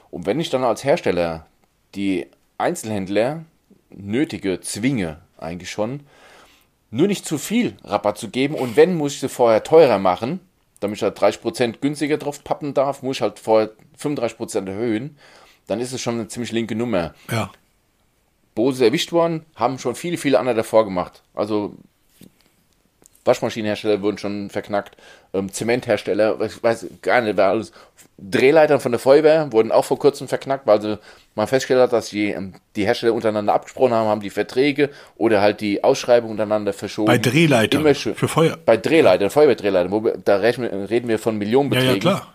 Und 0.10 0.26
wenn 0.26 0.40
ich 0.40 0.50
dann 0.50 0.64
als 0.64 0.84
Hersteller 0.84 1.46
die 1.94 2.26
Einzelhändler 2.58 3.46
nötige, 3.92 4.62
zwinge 4.62 5.20
eigentlich 5.38 5.70
schon, 5.70 6.00
nur 6.94 7.08
nicht 7.08 7.26
zu 7.26 7.40
viel 7.40 7.76
Rabatt 7.84 8.20
zu 8.20 8.30
geben 8.30 8.54
und 8.54 8.76
wenn, 8.76 8.96
muss 8.96 9.16
ich 9.16 9.20
sie 9.20 9.30
vorher 9.30 9.64
teurer 9.64 9.98
machen, 9.98 10.40
damit 10.80 10.98
ich 10.98 11.04
halt 11.04 11.18
30% 11.18 11.80
günstiger 11.82 12.18
drauf 12.18 12.44
pappen 12.44 12.74
darf, 12.74 13.02
muss 13.02 13.18
ich 13.18 13.22
halt 13.22 13.40
vorher 13.40 13.72
35% 14.00 14.68
erhöhen, 14.68 15.18
dann 15.66 15.80
ist 15.80 15.92
es 15.92 16.02
schon 16.02 16.16
eine 16.16 16.28
ziemlich 16.28 16.52
linke 16.52 16.76
Nummer. 16.76 17.16
Ja. 17.32 17.52
Bose 18.54 18.86
erwischt 18.86 19.12
worden, 19.12 19.44
haben 19.56 19.80
schon 19.80 19.96
viele, 19.96 20.18
viele 20.18 20.38
andere 20.38 20.58
davor 20.58 20.86
gemacht. 20.86 21.24
Also 21.34 21.76
Waschmaschinenhersteller 23.26 24.02
wurden 24.04 24.20
schon 24.20 24.52
verknackt, 24.52 24.96
ähm, 25.34 25.52
Zementhersteller, 25.52 26.40
ich 26.42 26.62
weiß 26.62 26.88
gar 27.02 27.22
nicht, 27.22 27.38
wer 27.38 27.48
alles. 27.48 27.72
Drehleitern 28.18 28.80
von 28.80 28.92
der 28.92 29.00
Feuerwehr 29.00 29.52
wurden 29.52 29.72
auch 29.72 29.86
vor 29.86 29.98
kurzem 29.98 30.28
verknackt, 30.28 30.68
weil 30.68 30.82
sie 30.82 31.00
mal 31.36 31.48
festgestellt 31.48 31.82
hat, 31.82 31.94
dass 31.94 32.10
die, 32.10 32.32
ähm, 32.32 32.54
die 32.76 32.86
Hersteller 32.86 33.14
untereinander 33.14 33.54
abgesprochen 33.54 33.94
haben, 33.94 34.08
haben 34.08 34.22
die 34.22 34.30
Verträge 34.30 34.90
oder 35.16 35.42
halt 35.42 35.62
die 35.62 35.84
Ausschreibung 35.84 36.32
untereinander 36.32 36.74
verschoben. 36.74 37.08
Bei 37.08 37.18
Drehleitern 37.18 37.96
für 37.96 38.28
Feuer. 38.28 38.58
Bei 38.66 38.78
Drehleitern, 38.78 39.30
Feuerwehrdrehleitern, 39.30 39.92
wo 39.92 40.04
wir, 40.04 40.18
da 40.24 40.38
reden 40.38 41.08
wir 41.08 41.20
von 41.20 41.38
Millionenbeträgen. 41.38 42.02
Ja, 42.02 42.12
ja, 42.12 42.18
klar 42.20 42.34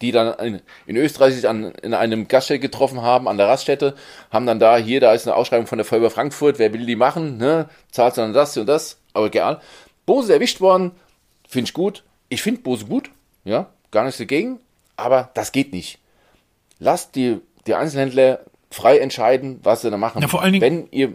die 0.00 0.12
dann 0.12 0.32
in, 0.38 0.60
in 0.86 0.96
Österreich 0.96 1.34
sich 1.34 1.48
an, 1.48 1.72
in 1.82 1.92
einem 1.94 2.26
Gaststätte 2.26 2.60
getroffen 2.60 3.02
haben, 3.02 3.28
an 3.28 3.36
der 3.36 3.48
Raststätte, 3.48 3.94
haben 4.30 4.46
dann 4.46 4.58
da, 4.58 4.76
hier, 4.78 5.00
da 5.00 5.12
ist 5.12 5.26
eine 5.26 5.36
Ausschreibung 5.36 5.66
von 5.66 5.78
der 5.78 5.84
Feuerwehr 5.84 6.10
Frankfurt, 6.10 6.58
wer 6.58 6.72
will 6.72 6.86
die 6.86 6.96
machen, 6.96 7.36
ne, 7.36 7.68
zahlt 7.90 8.16
dann 8.16 8.32
das 8.32 8.56
und 8.56 8.66
das, 8.66 8.98
aber 9.12 9.26
egal. 9.26 9.60
Bose 10.06 10.32
erwischt 10.32 10.60
worden, 10.60 10.92
finde 11.46 11.66
ich 11.66 11.74
gut. 11.74 12.02
Ich 12.28 12.42
finde 12.42 12.62
Bose 12.62 12.86
gut, 12.86 13.10
ja, 13.44 13.70
gar 13.90 14.04
nichts 14.04 14.18
dagegen, 14.18 14.60
aber 15.00 15.30
das 15.34 15.52
geht 15.52 15.72
nicht. 15.72 15.98
Lasst 16.78 17.14
die, 17.14 17.40
die 17.66 17.74
Einzelhändler 17.74 18.40
frei 18.70 18.98
entscheiden, 18.98 19.60
was 19.62 19.82
sie 19.82 19.90
da 19.90 19.96
machen. 19.96 20.22
Ja, 20.22 20.28
vor 20.28 20.42
allen 20.42 20.52
Dingen, 20.52 20.62
wenn 20.62 20.88
ihr 20.90 21.12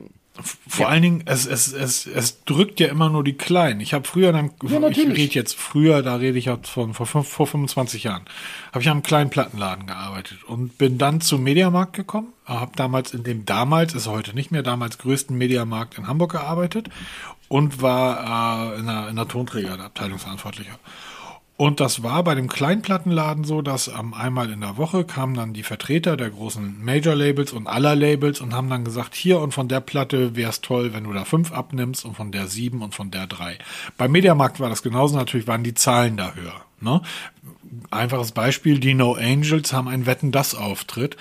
vor 0.67 0.85
ja. 0.85 0.87
allen 0.89 1.01
Dingen, 1.01 1.23
es, 1.25 1.45
es, 1.45 1.71
es, 1.71 2.05
es 2.05 2.43
drückt 2.43 2.81
ja 2.81 2.87
immer 2.87 3.09
nur 3.09 3.23
die 3.23 3.37
Kleinen. 3.37 3.79
Ich 3.79 3.93
habe 3.93 4.05
früher, 4.05 4.33
dann, 4.33 4.51
ja, 4.63 4.85
ich 4.89 4.97
rede 4.97 5.33
jetzt 5.33 5.55
früher, 5.55 6.01
da 6.01 6.15
rede 6.15 6.37
ich 6.37 6.49
halt 6.49 6.67
von 6.67 6.93
vor, 6.93 7.05
vor 7.05 7.47
25 7.47 8.03
Jahren, 8.03 8.23
habe 8.73 8.81
ich 8.81 8.89
am 8.89 9.01
kleinen 9.01 9.29
Plattenladen 9.29 9.87
gearbeitet 9.87 10.43
und 10.43 10.77
bin 10.77 10.97
dann 10.97 11.21
zum 11.21 11.43
Mediamarkt 11.43 11.93
gekommen. 11.93 12.33
Habe 12.43 12.73
damals 12.75 13.13
in 13.13 13.23
dem 13.23 13.45
damals, 13.45 13.93
ist 13.93 14.07
heute 14.07 14.35
nicht 14.35 14.51
mehr, 14.51 14.61
damals 14.61 14.97
größten 14.97 15.37
Mediamarkt 15.37 15.97
in 15.97 16.07
Hamburg 16.07 16.33
gearbeitet 16.33 16.89
und 17.47 17.81
war 17.81 18.73
äh, 18.73 18.79
in, 18.79 18.87
der, 18.87 19.07
in 19.07 19.15
der 19.15 19.29
Tonträger, 19.29 19.77
der 19.77 19.85
Abteilungsverantwortlicher. 19.85 20.77
Und 21.57 21.79
das 21.79 22.03
war 22.03 22.21
bei 22.25 22.35
dem 22.35 22.49
Kleinplattenladen 22.49 23.45
so, 23.45 23.61
dass 23.61 23.87
ähm, 23.87 24.13
einmal 24.13 24.51
in 24.51 24.59
der 24.59 24.75
Woche 24.75 25.05
kamen 25.05 25.35
dann 25.35 25.53
die 25.53 25.63
Vertreter 25.63 26.17
der 26.17 26.29
großen 26.29 26.83
Major-Labels 26.83 27.53
und 27.53 27.67
aller 27.67 27.95
Labels 27.95 28.41
und 28.41 28.53
haben 28.53 28.69
dann 28.69 28.83
gesagt, 28.83 29.15
hier 29.15 29.39
und 29.39 29.53
von 29.53 29.69
der 29.69 29.79
Platte 29.79 30.35
wäre 30.35 30.49
es 30.49 30.59
toll, 30.59 30.93
wenn 30.93 31.05
du 31.05 31.13
da 31.13 31.23
fünf 31.23 31.53
abnimmst 31.53 32.03
und 32.03 32.17
von 32.17 32.33
der 32.33 32.47
sieben 32.47 32.81
und 32.81 32.93
von 32.93 33.09
der 33.09 33.25
drei. 33.27 33.57
Beim 33.97 34.11
Mediamarkt 34.11 34.59
war 34.59 34.67
das 34.67 34.83
genauso, 34.83 35.15
natürlich 35.15 35.47
waren 35.47 35.63
die 35.63 35.73
Zahlen 35.73 36.17
da 36.17 36.33
höher. 36.33 36.61
Ne? 36.81 37.01
Einfaches 37.89 38.33
Beispiel, 38.33 38.79
die 38.79 38.93
No 38.93 39.13
Angels 39.13 39.71
haben 39.71 39.87
einen 39.87 40.05
Wetten-Das-Auftritt 40.05 41.15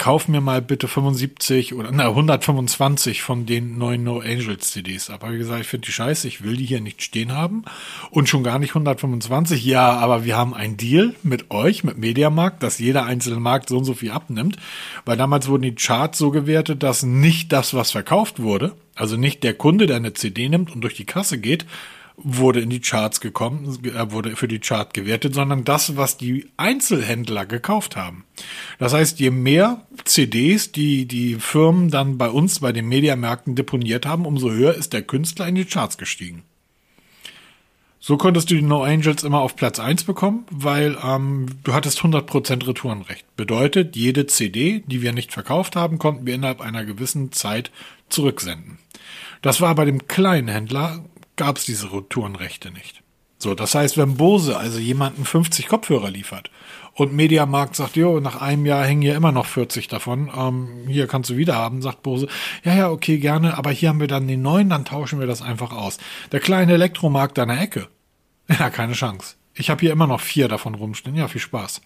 kauf 0.00 0.28
mir 0.28 0.40
mal 0.40 0.62
bitte 0.62 0.88
75 0.88 1.74
oder 1.74 1.90
na, 1.92 2.08
125 2.08 3.20
von 3.20 3.44
den 3.44 3.76
neuen 3.76 4.02
No 4.02 4.20
Angels 4.20 4.70
CDs 4.70 5.10
ab. 5.10 5.22
Habe 5.22 5.34
ich 5.34 5.40
gesagt, 5.40 5.60
ich 5.60 5.66
finde 5.66 5.86
die 5.86 5.92
scheiße, 5.92 6.26
ich 6.26 6.42
will 6.42 6.56
die 6.56 6.64
hier 6.64 6.80
nicht 6.80 7.02
stehen 7.02 7.32
haben 7.32 7.64
und 8.10 8.26
schon 8.26 8.42
gar 8.42 8.58
nicht 8.58 8.70
125. 8.70 9.62
Ja, 9.62 9.92
aber 9.92 10.24
wir 10.24 10.38
haben 10.38 10.54
einen 10.54 10.78
Deal 10.78 11.14
mit 11.22 11.50
euch, 11.50 11.84
mit 11.84 11.98
Mediamarkt, 11.98 12.62
dass 12.62 12.78
jeder 12.78 13.04
einzelne 13.04 13.40
Markt 13.40 13.68
so 13.68 13.76
und 13.76 13.84
so 13.84 13.92
viel 13.92 14.10
abnimmt, 14.10 14.56
weil 15.04 15.18
damals 15.18 15.48
wurden 15.48 15.62
die 15.62 15.74
Charts 15.74 16.16
so 16.16 16.30
gewertet, 16.30 16.82
dass 16.82 17.02
nicht 17.02 17.52
das, 17.52 17.74
was 17.74 17.90
verkauft 17.90 18.40
wurde, 18.40 18.72
also 18.94 19.18
nicht 19.18 19.44
der 19.44 19.52
Kunde, 19.52 19.86
der 19.86 19.96
eine 19.96 20.14
CD 20.14 20.48
nimmt 20.48 20.74
und 20.74 20.80
durch 20.80 20.94
die 20.94 21.04
Kasse 21.04 21.36
geht, 21.36 21.66
wurde 22.22 22.60
in 22.60 22.70
die 22.70 22.80
Charts 22.80 23.20
gekommen, 23.20 23.78
äh, 23.84 24.10
wurde 24.10 24.36
für 24.36 24.48
die 24.48 24.58
Chart 24.58 24.92
gewertet, 24.94 25.34
sondern 25.34 25.64
das, 25.64 25.96
was 25.96 26.16
die 26.16 26.48
Einzelhändler 26.56 27.46
gekauft 27.46 27.96
haben. 27.96 28.24
Das 28.78 28.92
heißt, 28.92 29.20
je 29.20 29.30
mehr 29.30 29.82
CDs 30.04 30.72
die 30.72 31.06
die 31.06 31.36
Firmen 31.36 31.90
dann 31.90 32.18
bei 32.18 32.28
uns 32.28 32.60
bei 32.60 32.72
den 32.72 32.86
Mediamärkten 32.88 33.54
deponiert 33.54 34.06
haben, 34.06 34.26
umso 34.26 34.50
höher 34.50 34.74
ist 34.74 34.92
der 34.92 35.02
Künstler 35.02 35.48
in 35.48 35.54
die 35.54 35.64
Charts 35.64 35.98
gestiegen. 35.98 36.42
So 38.02 38.16
konntest 38.16 38.50
du 38.50 38.54
die 38.54 38.62
No 38.62 38.82
Angels 38.82 39.24
immer 39.24 39.40
auf 39.40 39.56
Platz 39.56 39.78
eins 39.78 40.04
bekommen, 40.04 40.46
weil 40.50 40.96
ähm, 41.04 41.46
du 41.64 41.74
hattest 41.74 42.00
100% 42.00 42.66
Retourenrecht. 42.66 43.26
Bedeutet, 43.36 43.94
jede 43.94 44.26
CD, 44.26 44.82
die 44.86 45.02
wir 45.02 45.12
nicht 45.12 45.32
verkauft 45.32 45.76
haben, 45.76 45.98
konnten 45.98 46.24
wir 46.24 46.34
innerhalb 46.34 46.62
einer 46.62 46.86
gewissen 46.86 47.30
Zeit 47.30 47.70
zurücksenden. 48.08 48.78
Das 49.42 49.60
war 49.60 49.74
bei 49.74 49.84
dem 49.84 50.06
kleinen 50.06 50.48
Händler 50.48 51.04
gab 51.40 51.56
es 51.56 51.64
diese 51.64 51.90
Retourenrechte 51.90 52.70
nicht. 52.70 53.02
So, 53.38 53.54
das 53.54 53.74
heißt, 53.74 53.96
wenn 53.96 54.18
Bose 54.18 54.58
also 54.58 54.78
jemanden 54.78 55.24
50 55.24 55.68
Kopfhörer 55.68 56.10
liefert 56.10 56.50
und 56.92 57.14
Mediamarkt 57.14 57.74
sagt, 57.76 57.96
jo, 57.96 58.20
nach 58.20 58.42
einem 58.42 58.66
Jahr 58.66 58.84
hängen 58.84 59.00
hier 59.00 59.14
immer 59.14 59.32
noch 59.32 59.46
40 59.46 59.88
davon, 59.88 60.30
ähm, 60.36 60.86
hier 60.86 61.06
kannst 61.06 61.30
du 61.30 61.38
wieder 61.38 61.54
haben, 61.54 61.80
sagt 61.80 62.02
Bose, 62.02 62.28
ja, 62.62 62.74
ja, 62.74 62.90
okay, 62.90 63.16
gerne, 63.16 63.56
aber 63.56 63.70
hier 63.70 63.88
haben 63.88 64.00
wir 64.00 64.06
dann 64.06 64.28
den 64.28 64.42
neuen, 64.42 64.68
dann 64.68 64.84
tauschen 64.84 65.18
wir 65.18 65.26
das 65.26 65.40
einfach 65.40 65.72
aus. 65.72 65.96
Der 66.30 66.40
kleine 66.40 66.74
Elektromarkt 66.74 67.38
an 67.38 67.48
der 67.48 67.62
Ecke, 67.62 67.88
ja, 68.50 68.68
keine 68.68 68.92
Chance. 68.92 69.36
Ich 69.54 69.70
habe 69.70 69.80
hier 69.80 69.92
immer 69.92 70.06
noch 70.06 70.20
vier 70.20 70.46
davon 70.46 70.74
rumstehen, 70.74 71.16
ja, 71.16 71.26
viel 71.26 71.40
Spaß. 71.40 71.80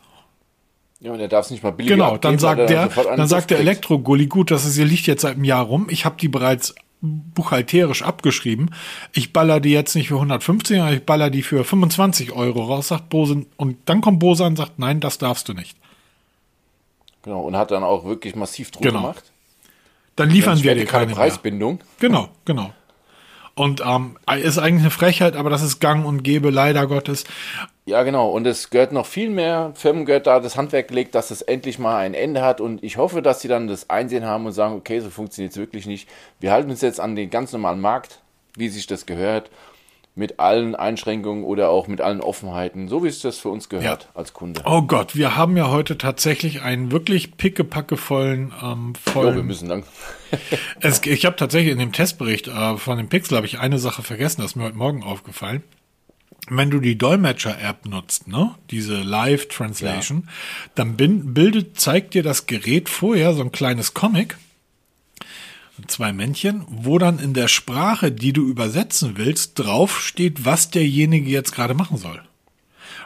Ja, 0.99 1.13
und 1.13 1.21
er 1.21 1.29
darf 1.29 1.45
es 1.45 1.53
nicht 1.53 1.63
mal 1.63 1.71
billiger 1.71 1.95
Genau, 1.95 2.17
dann 2.17 2.41
sagt 2.41 2.69
der, 2.69 2.89
dann 2.89 3.29
sagt 3.29 3.53
der 3.53 3.61
Elektro-Gulli, 3.61 4.27
gut, 4.27 4.51
das 4.51 4.65
ist 4.65 4.75
hier 4.75 4.85
liegt 4.85 5.07
jetzt 5.07 5.23
seit 5.23 5.37
einem 5.37 5.45
Jahr 5.45 5.63
rum, 5.63 5.87
ich 5.91 6.05
habe 6.05 6.17
die 6.21 6.29
bereits 6.29 6.75
buchhalterisch 7.05 8.03
abgeschrieben. 8.03 8.75
Ich 9.13 9.33
baller 9.33 9.61
die 9.61 9.73
jetzt 9.73 9.95
nicht 9.95 10.09
für 10.09 10.17
150, 10.17 10.79
sondern 10.79 10.95
ich 10.95 11.05
baller 11.05 11.31
die 11.31 11.43
für 11.43 11.65
25 11.65 12.33
Euro 12.33 12.65
raus, 12.65 12.89
sagt 12.89 13.11
Bose. 13.11 13.47
Und 13.57 13.77
dann 13.87 14.01
kommt 14.01 14.19
Bose 14.19 14.45
und 14.45 14.57
sagt, 14.57 14.79
nein, 14.79 15.01
das 15.01 15.19
darfst 15.19 15.49
du 15.49 15.53
nicht. 15.53 15.77
Genau, 17.23 17.43
und 17.43 17.57
hat 17.57 17.71
dann 17.71 17.85
auch 17.85 18.05
wirklich 18.05 18.35
massiv 18.37 18.71
Druck 18.71 18.83
genau. 18.83 19.01
gemacht. 19.01 19.25
dann 20.17 20.31
liefern 20.31 20.63
wir 20.63 20.75
dir 20.75 20.85
keine 20.85 21.13
Preisbindung. 21.13 21.77
Mehr. 21.77 21.87
Genau, 22.01 22.29
genau. 22.45 22.73
Und 23.57 23.83
ähm, 23.87 24.17
ist 24.37 24.59
eigentlich 24.59 24.83
eine 24.83 24.91
Frechheit, 24.91 25.37
aber 25.37 25.49
das 25.49 25.63
ist 25.63 25.79
gang 25.79 26.05
und 26.05 26.25
gäbe, 26.25 26.51
leider 26.51 26.87
Gottes. 26.89 27.25
Ja, 27.87 28.03
genau. 28.03 28.31
Und 28.31 28.47
es 28.47 28.71
gehört 28.71 28.93
noch 28.93 29.07
viel 29.07 29.31
mehr, 29.31 29.73
Firmen 29.75 30.07
gehört 30.07 30.27
da 30.27 30.41
das 30.41 30.57
Handwerk 30.57 30.89
gelegt, 30.89 31.15
dass 31.15 31.31
es 31.31 31.43
endlich 31.43 31.79
mal 31.79 31.99
ein 31.99 32.15
Ende 32.15 32.43
hat. 32.43 32.61
Und 32.61 32.83
ich 32.83 32.97
hoffe, 32.97 33.23
dass 33.23 33.41
sie 33.41 33.49
dann 33.49 33.69
das 33.69 33.91
Einsehen 33.91 34.25
haben 34.25 34.47
und 34.47 34.53
sagen, 34.53 34.75
okay, 34.75 34.99
so 35.01 35.11
funktioniert 35.11 35.53
es 35.53 35.59
wirklich 35.59 35.87
nicht. 35.87 36.09
Wir 36.41 36.51
halten 36.51 36.71
uns 36.71 36.81
jetzt 36.81 36.99
an 36.99 37.15
den 37.15 37.31
ganz 37.31 37.53
normalen 37.53 37.81
Markt, 37.81 38.21
wie 38.57 38.69
sich 38.69 38.87
das 38.87 39.07
gehört, 39.07 39.51
mit 40.17 40.39
allen 40.39 40.77
Einschränkungen 40.77 41.43
oder 41.45 41.71
auch 41.71 41.89
mit 41.89 42.01
allen 42.01 42.21
Offenheiten, 42.21 42.87
so 42.89 43.03
wie 43.03 43.09
es 43.09 43.19
das 43.21 43.39
für 43.39 43.49
uns 43.49 43.69
gehört 43.69 44.05
Ja. 44.05 44.09
als 44.15 44.33
Kunde. 44.33 44.63
Oh 44.65 44.83
Gott, 44.83 45.17
wir 45.17 45.37
haben 45.37 45.57
ja 45.57 45.71
heute 45.71 45.99
tatsächlich 45.99 46.63
einen 46.63 46.93
wirklich 46.93 47.37
pickepackevollen, 47.37 48.53
ähm, 48.63 48.93
Jo, 49.07 49.13
vollen 49.13 49.35
wir 49.35 49.43
müssen 49.43 49.69
dann. 49.69 49.83
Es, 50.81 51.01
ich 51.07 51.27
habe 51.27 51.37
tatsächlich 51.37 51.73
in 51.73 51.79
dem 51.79 51.93
Testbericht 51.93 52.49
äh, 52.49 52.77
von 52.77 52.97
dem 52.97 53.09
Pixel 53.09 53.37
habe 53.37 53.47
ich 53.47 53.59
eine 53.61 53.79
Sache 53.79 54.03
vergessen, 54.03 54.41
das 54.43 54.53
ist 54.53 54.57
mir 54.57 54.65
heute 54.65 54.77
Morgen 54.77 55.03
aufgefallen. 55.05 55.63
Wenn 56.49 56.71
du 56.71 56.81
die 56.81 56.99
Dolmetscher-App 56.99 57.87
nutzt, 57.87 58.29
ne, 58.29 58.55
diese 58.71 58.97
Live-Translation, 59.03 60.29
dann 60.75 60.97
bin, 60.97 61.33
bildet, 61.35 61.81
zeigt 61.81 62.15
dir 62.15 62.23
das 62.23 62.47
Gerät 62.47 62.89
vorher 62.89 63.33
so 63.33 63.43
ein 63.43 63.53
kleines 63.53 63.95
Comic, 63.95 64.37
zwei 65.87 66.13
Männchen, 66.13 66.65
wo 66.69 66.99
dann 66.99 67.19
in 67.19 67.35
der 67.35 67.49
Sprache, 67.49 68.13
die 68.13 68.33
du 68.33 68.47
übersetzen 68.47 69.17
willst, 69.17 69.59
drauf 69.59 70.01
steht, 70.01 70.45
was 70.45 70.71
derjenige 70.71 71.31
jetzt 71.31 71.53
gerade 71.53 71.75
machen 71.75 71.97
soll. 71.97 72.23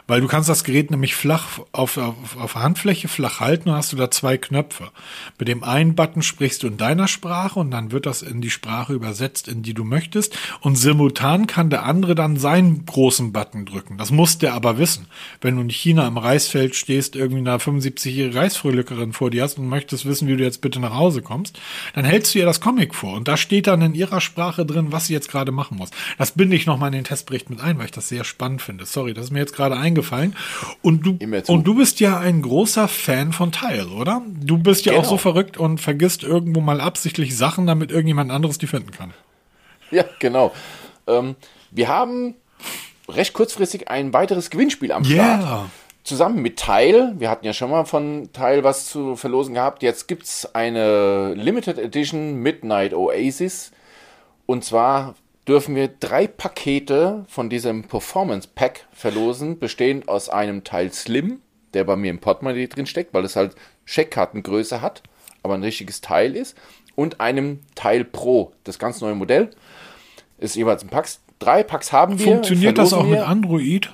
Weil 0.09 0.21
du 0.21 0.27
kannst 0.27 0.49
das 0.49 0.63
Gerät 0.63 0.89
nämlich 0.89 1.13
flach 1.13 1.59
auf, 1.71 1.97
auf, 1.97 2.35
auf 2.35 2.55
Handfläche 2.55 3.07
flach 3.07 3.39
halten 3.39 3.69
und 3.69 3.75
hast 3.75 3.93
du 3.93 3.95
da 3.95 4.09
zwei 4.09 4.37
Knöpfe. 4.37 4.89
Mit 5.37 5.47
dem 5.47 5.63
einen 5.63 5.93
Button 5.93 6.23
sprichst 6.23 6.63
du 6.63 6.67
in 6.67 6.77
deiner 6.77 7.07
Sprache 7.07 7.59
und 7.59 7.69
dann 7.69 7.91
wird 7.91 8.07
das 8.07 8.23
in 8.23 8.41
die 8.41 8.49
Sprache 8.49 8.93
übersetzt, 8.93 9.47
in 9.47 9.61
die 9.61 9.75
du 9.75 9.83
möchtest. 9.83 10.35
Und 10.61 10.77
simultan 10.77 11.45
kann 11.45 11.69
der 11.69 11.83
andere 11.83 12.15
dann 12.15 12.37
seinen 12.37 12.87
großen 12.87 13.31
Button 13.31 13.67
drücken. 13.67 13.99
Das 13.99 14.09
muss 14.09 14.39
der 14.39 14.55
aber 14.55 14.79
wissen. 14.79 15.05
Wenn 15.41 15.57
du 15.57 15.61
in 15.61 15.69
China 15.69 16.07
am 16.07 16.17
Reisfeld 16.17 16.75
stehst, 16.75 17.15
irgendwie 17.15 17.41
eine 17.47 17.57
75-jährige 17.57 18.35
Reisfröhlickerin 18.35 19.13
vor 19.13 19.29
dir 19.29 19.43
hast 19.43 19.59
und 19.59 19.69
möchtest 19.69 20.07
wissen, 20.07 20.27
wie 20.27 20.37
du 20.37 20.43
jetzt 20.43 20.61
bitte 20.61 20.79
nach 20.79 20.95
Hause 20.95 21.21
kommst, 21.21 21.59
dann 21.93 22.03
hältst 22.03 22.33
du 22.33 22.39
ihr 22.39 22.45
das 22.47 22.61
Comic 22.61 22.95
vor 22.95 23.13
und 23.13 23.27
da 23.27 23.37
steht 23.37 23.67
dann 23.67 23.83
in 23.83 23.93
ihrer 23.93 24.21
Sprache 24.21 24.65
drin, 24.65 24.87
was 24.91 25.05
sie 25.05 25.13
jetzt 25.13 25.29
gerade 25.29 25.51
machen 25.51 25.77
muss. 25.77 25.91
Das 26.17 26.31
binde 26.31 26.55
ich 26.55 26.65
nochmal 26.65 26.87
in 26.87 26.93
den 26.93 27.03
Testbericht 27.03 27.51
mit 27.51 27.61
ein, 27.61 27.77
weil 27.77 27.85
ich 27.85 27.91
das 27.91 28.09
sehr 28.09 28.23
spannend 28.23 28.63
finde. 28.63 28.87
Sorry, 28.87 29.13
das 29.13 29.25
ist 29.25 29.31
mir 29.31 29.37
jetzt 29.37 29.55
gerade 29.55 29.77
eingefallen. 29.77 29.98
Und 30.81 31.05
du, 31.05 31.17
und 31.47 31.63
du 31.65 31.75
bist 31.75 31.99
ja 31.99 32.19
ein 32.19 32.41
großer 32.41 32.87
Fan 32.87 33.31
von 33.33 33.51
Tile, 33.51 33.87
oder? 33.89 34.21
Du 34.41 34.57
bist 34.57 34.85
ja 34.85 34.93
auch 34.93 34.97
Genau. 34.97 35.09
so 35.09 35.17
verrückt 35.17 35.57
und 35.57 35.79
vergisst 35.79 36.23
irgendwo 36.23 36.61
mal 36.61 36.81
absichtlich 36.81 37.35
Sachen, 37.37 37.67
damit 37.67 37.91
irgendjemand 37.91 38.31
anderes 38.31 38.57
die 38.57 38.67
finden 38.67 38.91
kann. 38.91 39.13
Ja, 39.91 40.05
genau. 40.19 40.51
Ähm, 41.07 41.35
wir 41.71 41.87
haben 41.87 42.35
recht 43.07 43.33
kurzfristig 43.33 43.89
ein 43.89 44.13
weiteres 44.13 44.49
Gewinnspiel 44.49 44.91
am 44.91 45.03
Start. 45.03 45.41
Yeah. 45.41 45.69
Zusammen 46.03 46.41
mit 46.41 46.57
Teil. 46.57 47.13
Wir 47.19 47.29
hatten 47.29 47.45
ja 47.45 47.53
schon 47.53 47.69
mal 47.69 47.85
von 47.85 48.29
Teil 48.33 48.63
was 48.63 48.87
zu 48.87 49.15
verlosen 49.15 49.53
gehabt. 49.53 49.83
Jetzt 49.83 50.07
gibt 50.07 50.23
es 50.23 50.55
eine 50.55 51.33
Limited 51.35 51.77
Edition 51.77 52.35
Midnight 52.35 52.93
Oasis. 52.93 53.71
Und 54.45 54.63
zwar 54.63 55.15
dürfen 55.49 55.75
wir 55.75 55.87
drei 55.87 56.27
Pakete 56.27 57.25
von 57.27 57.49
diesem 57.49 57.83
Performance 57.83 58.47
Pack 58.53 58.87
verlosen, 58.91 59.57
bestehend 59.57 60.07
aus 60.07 60.29
einem 60.29 60.63
Teil 60.63 60.93
Slim, 60.93 61.41
der 61.73 61.83
bei 61.85 61.95
mir 61.95 62.11
im 62.11 62.19
Portemonnaie 62.19 62.67
drin 62.67 62.85
steckt, 62.85 63.15
weil 63.15 63.25
es 63.25 63.35
halt 63.35 63.55
Scheckkartengröße 63.85 64.81
hat, 64.81 65.01
aber 65.41 65.55
ein 65.55 65.63
richtiges 65.63 66.01
Teil 66.01 66.35
ist, 66.35 66.55
und 66.95 67.19
einem 67.19 67.61
Teil 67.73 68.05
Pro, 68.05 68.51
das 68.63 68.77
ganz 68.77 69.01
neue 69.01 69.15
Modell. 69.15 69.49
Ist 70.37 70.55
jeweils 70.55 70.83
ein 70.83 70.89
Packs. 70.89 71.21
Drei 71.39 71.63
Packs 71.63 71.91
haben 71.91 72.19
wir. 72.19 72.25
Funktioniert 72.25 72.77
das 72.77 72.93
auch 72.93 73.03
mit 73.03 73.13
wir. 73.13 73.27
Android? 73.27 73.89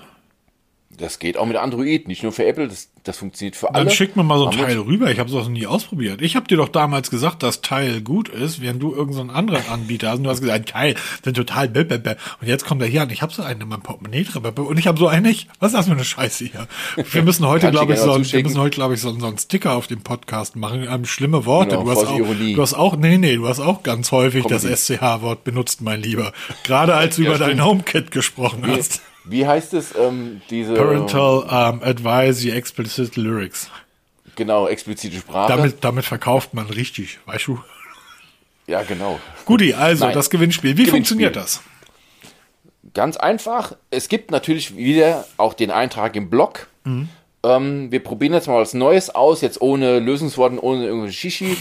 Das 0.98 1.20
geht 1.20 1.38
auch 1.38 1.46
mit 1.46 1.58
Android, 1.58 2.08
nicht 2.08 2.24
nur 2.24 2.32
für 2.32 2.46
Apple, 2.46 2.68
das, 2.70 2.90
das 3.04 3.18
funktioniert 3.18 3.56
für 3.58 3.66
Dann 3.68 3.76
alle. 3.76 3.92
schick 3.92 4.16
mir 4.16 4.24
mal 4.24 4.38
so 4.40 4.48
ein 4.48 4.58
Teil 4.58 4.78
rüber. 4.80 5.12
Ich 5.12 5.20
habe 5.20 5.30
es 5.30 5.36
auch 5.36 5.42
noch 5.44 5.50
nie 5.50 5.68
ausprobiert. 5.68 6.22
Ich 6.22 6.36
habe 6.38 6.48
dir 6.48 6.56
doch 6.58 6.70
damals 6.70 7.10
gesagt, 7.12 7.44
dass 7.44 7.62
Teil 7.62 8.02
gut 8.02 8.30
ist, 8.30 8.62
während 8.62 8.82
du 8.82 8.94
irgendeinen 8.94 9.30
so 9.30 9.36
anderen 9.36 9.68
Anbieter 9.68 10.10
hast. 10.10 10.20
Und 10.20 10.24
du 10.24 10.30
hast 10.30 10.40
gesagt, 10.42 10.70
Teil 10.70 10.96
sind 11.24 11.36
total 11.36 11.68
bäh, 11.68 11.84
bäh, 11.84 11.98
bäh. 11.98 12.16
Und 12.40 12.48
jetzt 12.48 12.66
kommt 12.66 12.82
er 12.82 12.88
hier 12.88 13.02
und 13.02 13.12
ich 13.12 13.22
habe 13.22 13.34
so 13.34 13.44
einen 13.44 13.60
in 13.62 13.68
meinem 13.68 13.82
Portemonnaie 13.82 14.24
drin. 14.24 14.44
Und 14.46 14.78
ich 14.78 14.88
habe 14.88 14.98
so 14.98 15.08
einen 15.08 15.26
nicht. 15.26 15.50
Was 15.60 15.72
ist 15.74 15.78
das 15.78 15.86
für 15.88 15.92
eine 15.92 16.06
Scheiße 16.06 16.46
hier? 16.46 16.68
Wir 17.12 17.24
müssen 17.24 17.46
heute, 17.48 17.72
glaube 17.72 17.94
ich, 17.94 18.00
so, 18.00 18.16
wir 18.18 18.44
müssen 18.44 18.60
heute, 18.60 18.76
glaube 18.76 18.94
ich, 18.94 19.02
so, 19.02 19.12
so 19.20 19.26
einen 19.28 19.38
Sticker 19.38 19.74
auf 19.74 19.88
dem 19.88 20.02
Podcast 20.02 20.56
machen. 20.56 20.88
Ähm, 20.90 21.06
schlimme 21.06 21.46
Worte. 21.46 21.72
Genau, 21.72 21.84
du, 21.84 21.92
hast 21.92 22.06
auch, 22.08 22.18
Ironie. 22.18 22.54
du 22.54 22.62
hast 22.62 22.74
auch, 22.74 22.96
nee, 22.96 23.18
nee, 23.18 23.36
du 23.36 23.48
hast 23.48 23.60
auch 23.60 23.84
ganz 23.84 24.12
häufig 24.14 24.46
das 24.46 24.62
Comedy. 24.64 24.78
SCH-Wort 24.78 25.44
benutzt, 25.44 25.82
mein 25.82 26.02
Lieber. 26.02 26.32
Gerade 26.64 26.96
als 26.96 27.18
du 27.18 27.24
Ja, 27.24 27.30
über 27.32 27.38
dein 27.40 27.50
stimmt. 27.50 27.64
HomeKit 27.66 28.12
gesprochen 28.12 28.64
Wie, 28.66 28.72
hast. 28.72 29.02
Wie 29.28 29.48
heißt 29.48 29.74
es, 29.74 29.94
ähm, 29.98 30.42
diese 30.50 30.74
Parental 30.74 31.40
um, 31.40 31.84
Advisory 31.84 32.52
Explicit 32.52 33.16
Lyrics. 33.16 33.70
genau 34.36 34.68
explizite 34.68 35.18
Sprache? 35.18 35.52
Damit, 35.52 35.84
damit 35.84 36.06
verkauft 36.06 36.54
man 36.54 36.68
richtig, 36.68 37.20
weißt 37.26 37.48
du? 37.48 37.60
ja, 38.68 38.84
genau. 38.84 39.20
Guti, 39.46 39.74
also 39.74 40.06
Nein. 40.06 40.14
das 40.14 40.30
Gewinnspiel. 40.30 40.72
Wie 40.72 40.74
Gewinnspiel. 40.74 40.92
funktioniert 40.92 41.36
das? 41.36 41.62
Ganz 42.94 43.18
einfach. 43.18 43.76
Es 43.92 44.08
gibt 44.08 44.32
natürlich 44.32 44.78
wieder 44.78 45.26
auch 45.38 45.54
den 45.54 45.72
Eintrag 45.72 46.16
im 46.16 46.30
Blog. 46.30 46.68
Ähm, 47.44 47.92
wir 47.92 48.04
probieren 48.04 48.34
jetzt 48.34 48.48
mal 48.48 48.62
was 48.62 48.74
Neues 48.74 49.14
aus, 49.14 49.42
jetzt 49.42 49.62
ohne 49.62 50.00
Lösungsworten, 50.00 50.60
ohne 50.60 50.86
irgendwelche 50.86 51.18
Shishi. 51.18 51.58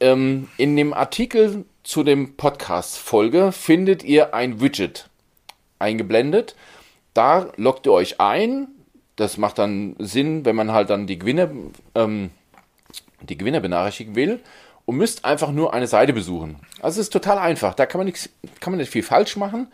Ähm, 0.00 0.48
in 0.56 0.76
dem 0.76 0.92
Artikel 0.92 1.64
zu 1.82 2.04
dem 2.04 2.36
Podcast-Folge 2.36 3.52
findet 3.52 4.02
ihr 4.04 4.34
ein 4.34 4.60
Widget 4.60 5.08
eingeblendet. 5.78 6.54
Da 7.20 7.48
loggt 7.56 7.84
ihr 7.86 7.92
euch 7.92 8.18
ein. 8.18 8.68
Das 9.16 9.36
macht 9.36 9.58
dann 9.58 9.94
Sinn, 9.98 10.46
wenn 10.46 10.56
man 10.56 10.72
halt 10.72 10.88
dann 10.88 11.06
die 11.06 11.18
Gewinner, 11.18 11.50
ähm, 11.94 12.30
die 13.20 13.36
Gewinner 13.36 13.60
benachrichtigen 13.60 14.14
will 14.14 14.40
und 14.86 14.96
müsst 14.96 15.26
einfach 15.26 15.52
nur 15.52 15.74
eine 15.74 15.86
Seite 15.86 16.14
besuchen. 16.14 16.56
Also 16.80 16.98
es 16.98 17.08
ist 17.08 17.12
total 17.12 17.36
einfach. 17.36 17.74
Da 17.74 17.84
kann 17.84 17.98
man 17.98 18.06
nichts, 18.06 18.30
kann 18.60 18.72
man 18.72 18.78
nicht 18.78 18.90
viel 18.90 19.02
falsch 19.02 19.36
machen. 19.36 19.66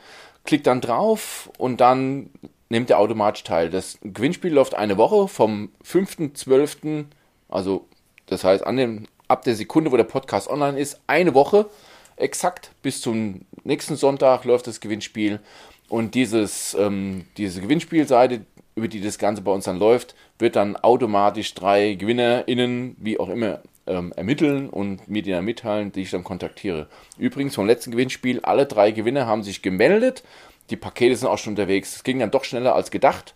Klickt 0.42 0.66
dann 0.66 0.80
drauf 0.80 1.48
und 1.56 1.80
dann 1.80 2.30
nimmt 2.68 2.90
ihr 2.90 2.98
automatisch 2.98 3.44
teil. 3.44 3.70
Das 3.70 4.00
Gewinnspiel 4.02 4.52
läuft 4.52 4.74
eine 4.74 4.96
Woche 4.96 5.28
vom 5.28 5.70
5.12., 5.84 7.04
also 7.48 7.86
das 8.26 8.42
heißt 8.42 8.66
an 8.66 8.76
dem, 8.76 9.06
ab 9.28 9.44
der 9.44 9.54
Sekunde, 9.54 9.92
wo 9.92 9.96
der 9.96 10.02
Podcast 10.02 10.50
online 10.50 10.80
ist, 10.80 11.00
eine 11.06 11.32
Woche 11.32 11.70
exakt 12.16 12.72
bis 12.82 13.00
zum 13.00 13.42
nächsten 13.62 13.94
Sonntag 13.94 14.44
läuft 14.44 14.66
das 14.66 14.80
Gewinnspiel. 14.80 15.40
Und 15.88 16.14
dieses, 16.14 16.74
ähm, 16.78 17.26
diese 17.36 17.60
Gewinnspielseite, 17.60 18.44
über 18.74 18.88
die 18.88 19.00
das 19.00 19.18
Ganze 19.18 19.42
bei 19.42 19.52
uns 19.52 19.64
dann 19.64 19.78
läuft, 19.78 20.14
wird 20.38 20.56
dann 20.56 20.76
automatisch 20.76 21.54
drei 21.54 21.94
GewinnerInnen, 21.94 22.96
wie 22.98 23.18
auch 23.18 23.28
immer, 23.28 23.60
ähm, 23.86 24.12
ermitteln 24.16 24.68
und 24.68 25.08
mir 25.08 25.22
die 25.22 25.30
dann 25.30 25.44
mitteilen, 25.44 25.92
die 25.92 26.02
ich 26.02 26.10
dann 26.10 26.24
kontaktiere. 26.24 26.88
Übrigens 27.18 27.54
vom 27.54 27.66
letzten 27.66 27.92
Gewinnspiel, 27.92 28.40
alle 28.40 28.66
drei 28.66 28.90
Gewinner 28.90 29.26
haben 29.26 29.42
sich 29.42 29.62
gemeldet. 29.62 30.24
Die 30.70 30.76
Pakete 30.76 31.14
sind 31.14 31.28
auch 31.28 31.38
schon 31.38 31.52
unterwegs. 31.52 31.96
Es 31.96 32.04
ging 32.04 32.18
dann 32.18 32.32
doch 32.32 32.44
schneller 32.44 32.74
als 32.74 32.90
gedacht 32.90 33.34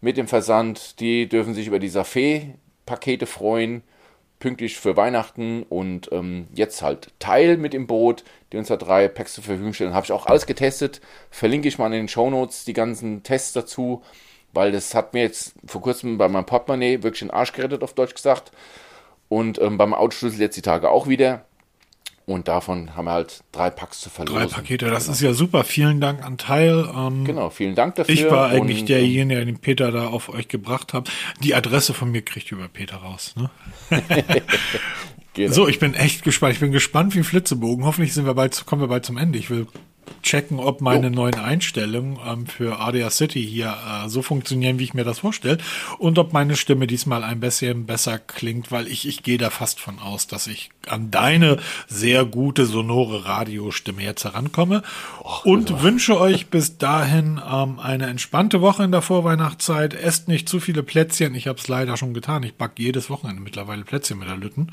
mit 0.00 0.16
dem 0.16 0.26
Versand. 0.26 0.98
Die 1.00 1.28
dürfen 1.28 1.54
sich 1.54 1.68
über 1.68 1.78
die 1.78 1.90
Safé-Pakete 1.90 3.26
freuen, 3.26 3.82
pünktlich 4.44 4.76
für 4.78 4.94
Weihnachten 4.94 5.62
und 5.62 6.12
ähm, 6.12 6.48
jetzt 6.52 6.82
halt 6.82 7.08
Teil 7.18 7.56
mit 7.56 7.72
im 7.72 7.86
Boot, 7.86 8.24
die 8.52 8.58
uns 8.58 8.68
da 8.68 8.76
drei 8.76 9.08
Packs 9.08 9.32
zur 9.32 9.42
Verfügung 9.42 9.72
stellen. 9.72 9.94
Habe 9.94 10.04
ich 10.04 10.12
auch 10.12 10.26
alles 10.26 10.44
getestet. 10.44 11.00
Verlinke 11.30 11.66
ich 11.66 11.78
mal 11.78 11.86
in 11.86 11.92
den 11.92 12.08
Shownotes 12.08 12.66
die 12.66 12.74
ganzen 12.74 13.22
Tests 13.22 13.54
dazu, 13.54 14.02
weil 14.52 14.70
das 14.70 14.94
hat 14.94 15.14
mir 15.14 15.22
jetzt 15.22 15.54
vor 15.64 15.80
kurzem 15.80 16.18
bei 16.18 16.28
meinem 16.28 16.44
Portemonnaie 16.44 17.02
wirklich 17.02 17.20
den 17.20 17.30
Arsch 17.30 17.54
gerettet, 17.54 17.82
auf 17.82 17.94
Deutsch 17.94 18.14
gesagt. 18.14 18.52
Und 19.30 19.58
ähm, 19.62 19.78
beim 19.78 19.94
Autoschlüssel 19.94 20.42
jetzt 20.42 20.58
die 20.58 20.62
Tage 20.62 20.90
auch 20.90 21.08
wieder. 21.08 21.46
Und 22.26 22.48
davon 22.48 22.96
haben 22.96 23.04
wir 23.04 23.12
halt 23.12 23.44
drei 23.52 23.68
Packs 23.68 24.00
zu 24.00 24.08
verlosen. 24.08 24.38
Drei 24.38 24.46
Pakete, 24.46 24.86
das 24.86 25.08
ist 25.08 25.20
ja 25.20 25.34
super. 25.34 25.62
Vielen 25.62 26.00
Dank 26.00 26.24
an 26.24 26.38
Teil. 26.38 26.88
Ähm, 26.96 27.24
Genau, 27.24 27.50
vielen 27.50 27.74
Dank 27.74 27.96
dafür. 27.96 28.14
Ich 28.14 28.30
war 28.30 28.48
eigentlich 28.48 28.80
und, 28.80 28.88
derjenige, 28.88 29.34
der 29.36 29.44
den 29.44 29.58
Peter 29.58 29.92
da 29.92 30.06
auf 30.06 30.30
euch 30.30 30.48
gebracht 30.48 30.94
hat. 30.94 31.10
Die 31.42 31.54
Adresse 31.54 31.92
von 31.92 32.10
mir 32.10 32.22
kriegt 32.22 32.50
ihr 32.50 32.56
über 32.58 32.68
Peter 32.68 32.96
raus. 32.96 33.34
Ne? 33.36 33.50
Genau. 35.34 35.52
So, 35.52 35.68
ich 35.68 35.80
bin 35.80 35.94
echt 35.94 36.22
gespannt. 36.22 36.54
Ich 36.54 36.60
bin 36.60 36.70
gespannt 36.70 37.14
wie 37.14 37.18
ein 37.18 37.24
Flitzebogen. 37.24 37.84
Hoffentlich 37.84 38.14
sind 38.14 38.24
wir 38.24 38.34
bald, 38.34 38.66
kommen 38.66 38.80
wir 38.80 38.86
bald 38.86 39.04
zum 39.04 39.18
Ende. 39.18 39.36
Ich 39.36 39.50
will 39.50 39.66
checken, 40.22 40.58
ob 40.58 40.80
meine 40.80 41.08
jo. 41.08 41.12
neuen 41.12 41.34
Einstellungen 41.34 42.18
ähm, 42.26 42.46
für 42.46 42.80
ADA 42.80 43.10
City 43.10 43.44
hier 43.44 43.76
äh, 44.04 44.08
so 44.08 44.22
funktionieren, 44.22 44.78
wie 44.78 44.84
ich 44.84 44.94
mir 44.94 45.04
das 45.04 45.20
vorstelle. 45.20 45.58
Und 45.98 46.18
ob 46.18 46.32
meine 46.32 46.56
Stimme 46.56 46.86
diesmal 46.86 47.24
ein 47.24 47.40
bisschen 47.40 47.86
besser 47.86 48.18
klingt, 48.18 48.72
weil 48.72 48.88
ich, 48.88 49.06
ich 49.06 49.22
gehe 49.22 49.38
da 49.38 49.50
fast 49.50 49.80
von 49.80 49.98
aus, 49.98 50.26
dass 50.26 50.46
ich 50.46 50.70
an 50.88 51.10
deine 51.10 51.58
sehr 51.86 52.24
gute, 52.24 52.66
sonore 52.66 53.24
Radiostimme 53.24 54.02
jetzt 54.02 54.24
herankomme. 54.24 54.82
Och, 55.20 55.44
und 55.44 55.70
also. 55.70 55.82
wünsche 55.82 56.20
euch 56.20 56.46
bis 56.46 56.78
dahin 56.78 57.40
ähm, 57.50 57.78
eine 57.78 58.06
entspannte 58.06 58.60
Woche 58.60 58.84
in 58.84 58.92
der 58.92 59.02
Vorweihnachtszeit. 59.02 59.94
Esst 59.94 60.28
nicht 60.28 60.48
zu 60.48 60.60
viele 60.60 60.82
Plätzchen. 60.82 61.34
Ich 61.34 61.46
habe 61.46 61.58
es 61.58 61.68
leider 61.68 61.96
schon 61.96 62.14
getan. 62.14 62.42
Ich 62.42 62.54
backe 62.54 62.82
jedes 62.82 63.10
Wochenende 63.10 63.42
mittlerweile 63.42 63.84
Plätzchen 63.84 64.18
mit 64.18 64.28
der 64.28 64.36
Lütten. 64.36 64.72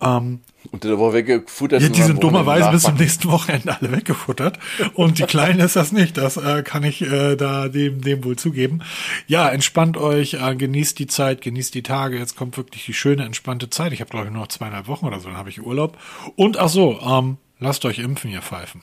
Ähm, 0.00 0.40
und 0.72 0.84
der 0.84 0.98
war 1.00 1.12
weggefuttert. 1.12 1.82
Ja, 1.82 1.88
die 1.88 2.02
sind 2.02 2.22
dummerweise 2.22 2.70
bis 2.70 2.82
zum 2.82 2.94
nächsten 2.94 3.30
Wochenende 3.30 3.76
alle 3.76 3.92
weggefuttert. 3.92 4.58
Und 4.94 5.18
die 5.18 5.22
Kleinen 5.22 5.60
ist 5.60 5.74
das 5.74 5.90
nicht. 5.90 6.18
Das 6.18 6.36
äh, 6.36 6.62
kann 6.62 6.84
ich 6.84 7.00
äh, 7.02 7.36
da 7.36 7.68
dem, 7.68 8.02
dem 8.02 8.22
wohl 8.24 8.36
zugeben. 8.36 8.82
Ja, 9.26 9.48
entspannt 9.48 9.96
euch, 9.96 10.34
äh, 10.34 10.54
genießt 10.54 10.98
die 10.98 11.06
Zeit, 11.06 11.40
genießt 11.40 11.74
die 11.74 11.82
Tage. 11.82 12.18
Jetzt 12.18 12.36
kommt 12.36 12.56
wirklich 12.56 12.84
die 12.84 12.94
schöne, 12.94 13.24
entspannte 13.24 13.70
Zeit. 13.70 13.92
Ich 13.92 14.00
habe, 14.00 14.10
glaube 14.10 14.26
ich, 14.26 14.32
nur 14.32 14.42
noch 14.42 14.48
zweieinhalb 14.48 14.86
Wochen 14.86 15.06
oder 15.06 15.18
so, 15.18 15.28
dann 15.28 15.38
habe 15.38 15.48
ich 15.48 15.62
Urlaub. 15.62 15.96
Und 16.36 16.58
ach 16.58 16.68
so, 16.68 17.00
ähm, 17.00 17.38
lasst 17.58 17.84
euch 17.86 17.98
impfen, 17.98 18.30
ihr 18.30 18.42
Pfeifen. 18.42 18.82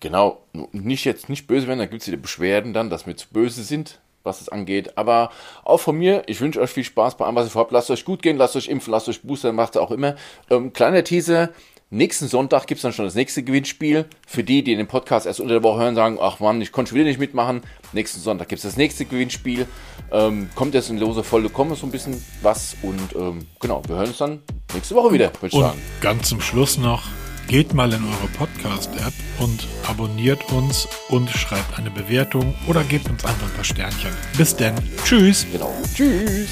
Genau, 0.00 0.40
nicht 0.72 1.04
jetzt 1.04 1.28
nicht 1.28 1.46
böse 1.46 1.68
werden, 1.68 1.78
da 1.78 1.86
gibt 1.86 2.00
es 2.00 2.08
wieder 2.08 2.16
Beschwerden 2.16 2.72
dann, 2.72 2.88
dass 2.88 3.06
wir 3.06 3.16
zu 3.16 3.28
böse 3.28 3.62
sind 3.62 4.00
was 4.22 4.40
es 4.40 4.48
angeht. 4.48 4.96
Aber 4.96 5.30
auch 5.64 5.80
von 5.80 5.96
mir, 5.96 6.22
ich 6.26 6.40
wünsche 6.40 6.60
euch 6.60 6.70
viel 6.70 6.84
Spaß 6.84 7.16
bei 7.16 7.24
allem, 7.24 7.36
was 7.36 7.46
ihr 7.46 7.50
vorhabt. 7.50 7.72
Lasst 7.72 7.90
euch 7.90 8.04
gut 8.04 8.22
gehen, 8.22 8.36
lasst 8.36 8.56
euch 8.56 8.68
impfen, 8.68 8.90
lasst 8.92 9.08
euch 9.08 9.22
boostern, 9.22 9.54
macht 9.54 9.76
es 9.76 9.80
auch 9.80 9.90
immer. 9.90 10.16
Ähm, 10.50 10.72
kleiner 10.72 11.04
Teaser. 11.04 11.50
Nächsten 11.92 12.28
Sonntag 12.28 12.68
gibt 12.68 12.78
es 12.78 12.82
dann 12.82 12.92
schon 12.92 13.04
das 13.04 13.16
nächste 13.16 13.42
Gewinnspiel. 13.42 14.04
Für 14.24 14.44
die, 14.44 14.62
die 14.62 14.76
den 14.76 14.86
Podcast 14.86 15.26
erst 15.26 15.40
unter 15.40 15.54
der 15.54 15.64
Woche 15.64 15.80
hören, 15.80 15.96
sagen, 15.96 16.18
ach 16.20 16.38
Mann, 16.38 16.60
ich 16.60 16.70
konnte 16.70 16.90
schon 16.90 16.98
wieder 16.98 17.08
nicht 17.08 17.18
mitmachen. 17.18 17.62
Nächsten 17.92 18.20
Sonntag 18.20 18.48
gibt 18.48 18.60
es 18.60 18.62
das 18.62 18.76
nächste 18.76 19.06
Gewinnspiel. 19.06 19.66
Ähm, 20.12 20.50
kommt 20.54 20.74
jetzt 20.74 20.88
in 20.88 20.98
lose 20.98 21.24
Folge, 21.24 21.48
kommen 21.48 21.74
so 21.74 21.86
ein 21.86 21.90
bisschen 21.90 22.24
was. 22.42 22.76
Und 22.82 23.16
ähm, 23.16 23.48
genau, 23.58 23.82
wir 23.88 23.96
hören 23.96 24.06
uns 24.06 24.18
dann 24.18 24.42
nächste 24.72 24.94
Woche 24.94 25.12
wieder, 25.12 25.32
würde 25.40 25.48
ich 25.48 25.52
sagen. 25.52 25.82
Ganz 26.00 26.28
zum 26.28 26.40
Schluss 26.40 26.78
noch 26.78 27.02
Geht 27.50 27.74
mal 27.74 27.92
in 27.92 28.04
eure 28.04 28.28
Podcast-App 28.38 29.12
und 29.40 29.66
abonniert 29.88 30.52
uns 30.52 30.86
und 31.08 31.28
schreibt 31.28 31.76
eine 31.76 31.90
Bewertung 31.90 32.54
oder 32.68 32.84
gebt 32.84 33.10
uns 33.10 33.24
einfach 33.24 33.48
ein 33.48 33.54
paar 33.54 33.64
Sternchen. 33.64 34.12
Bis 34.38 34.54
denn. 34.54 34.76
Tschüss. 35.04 35.44
Genau. 35.50 35.74
Tschüss. 35.92 36.50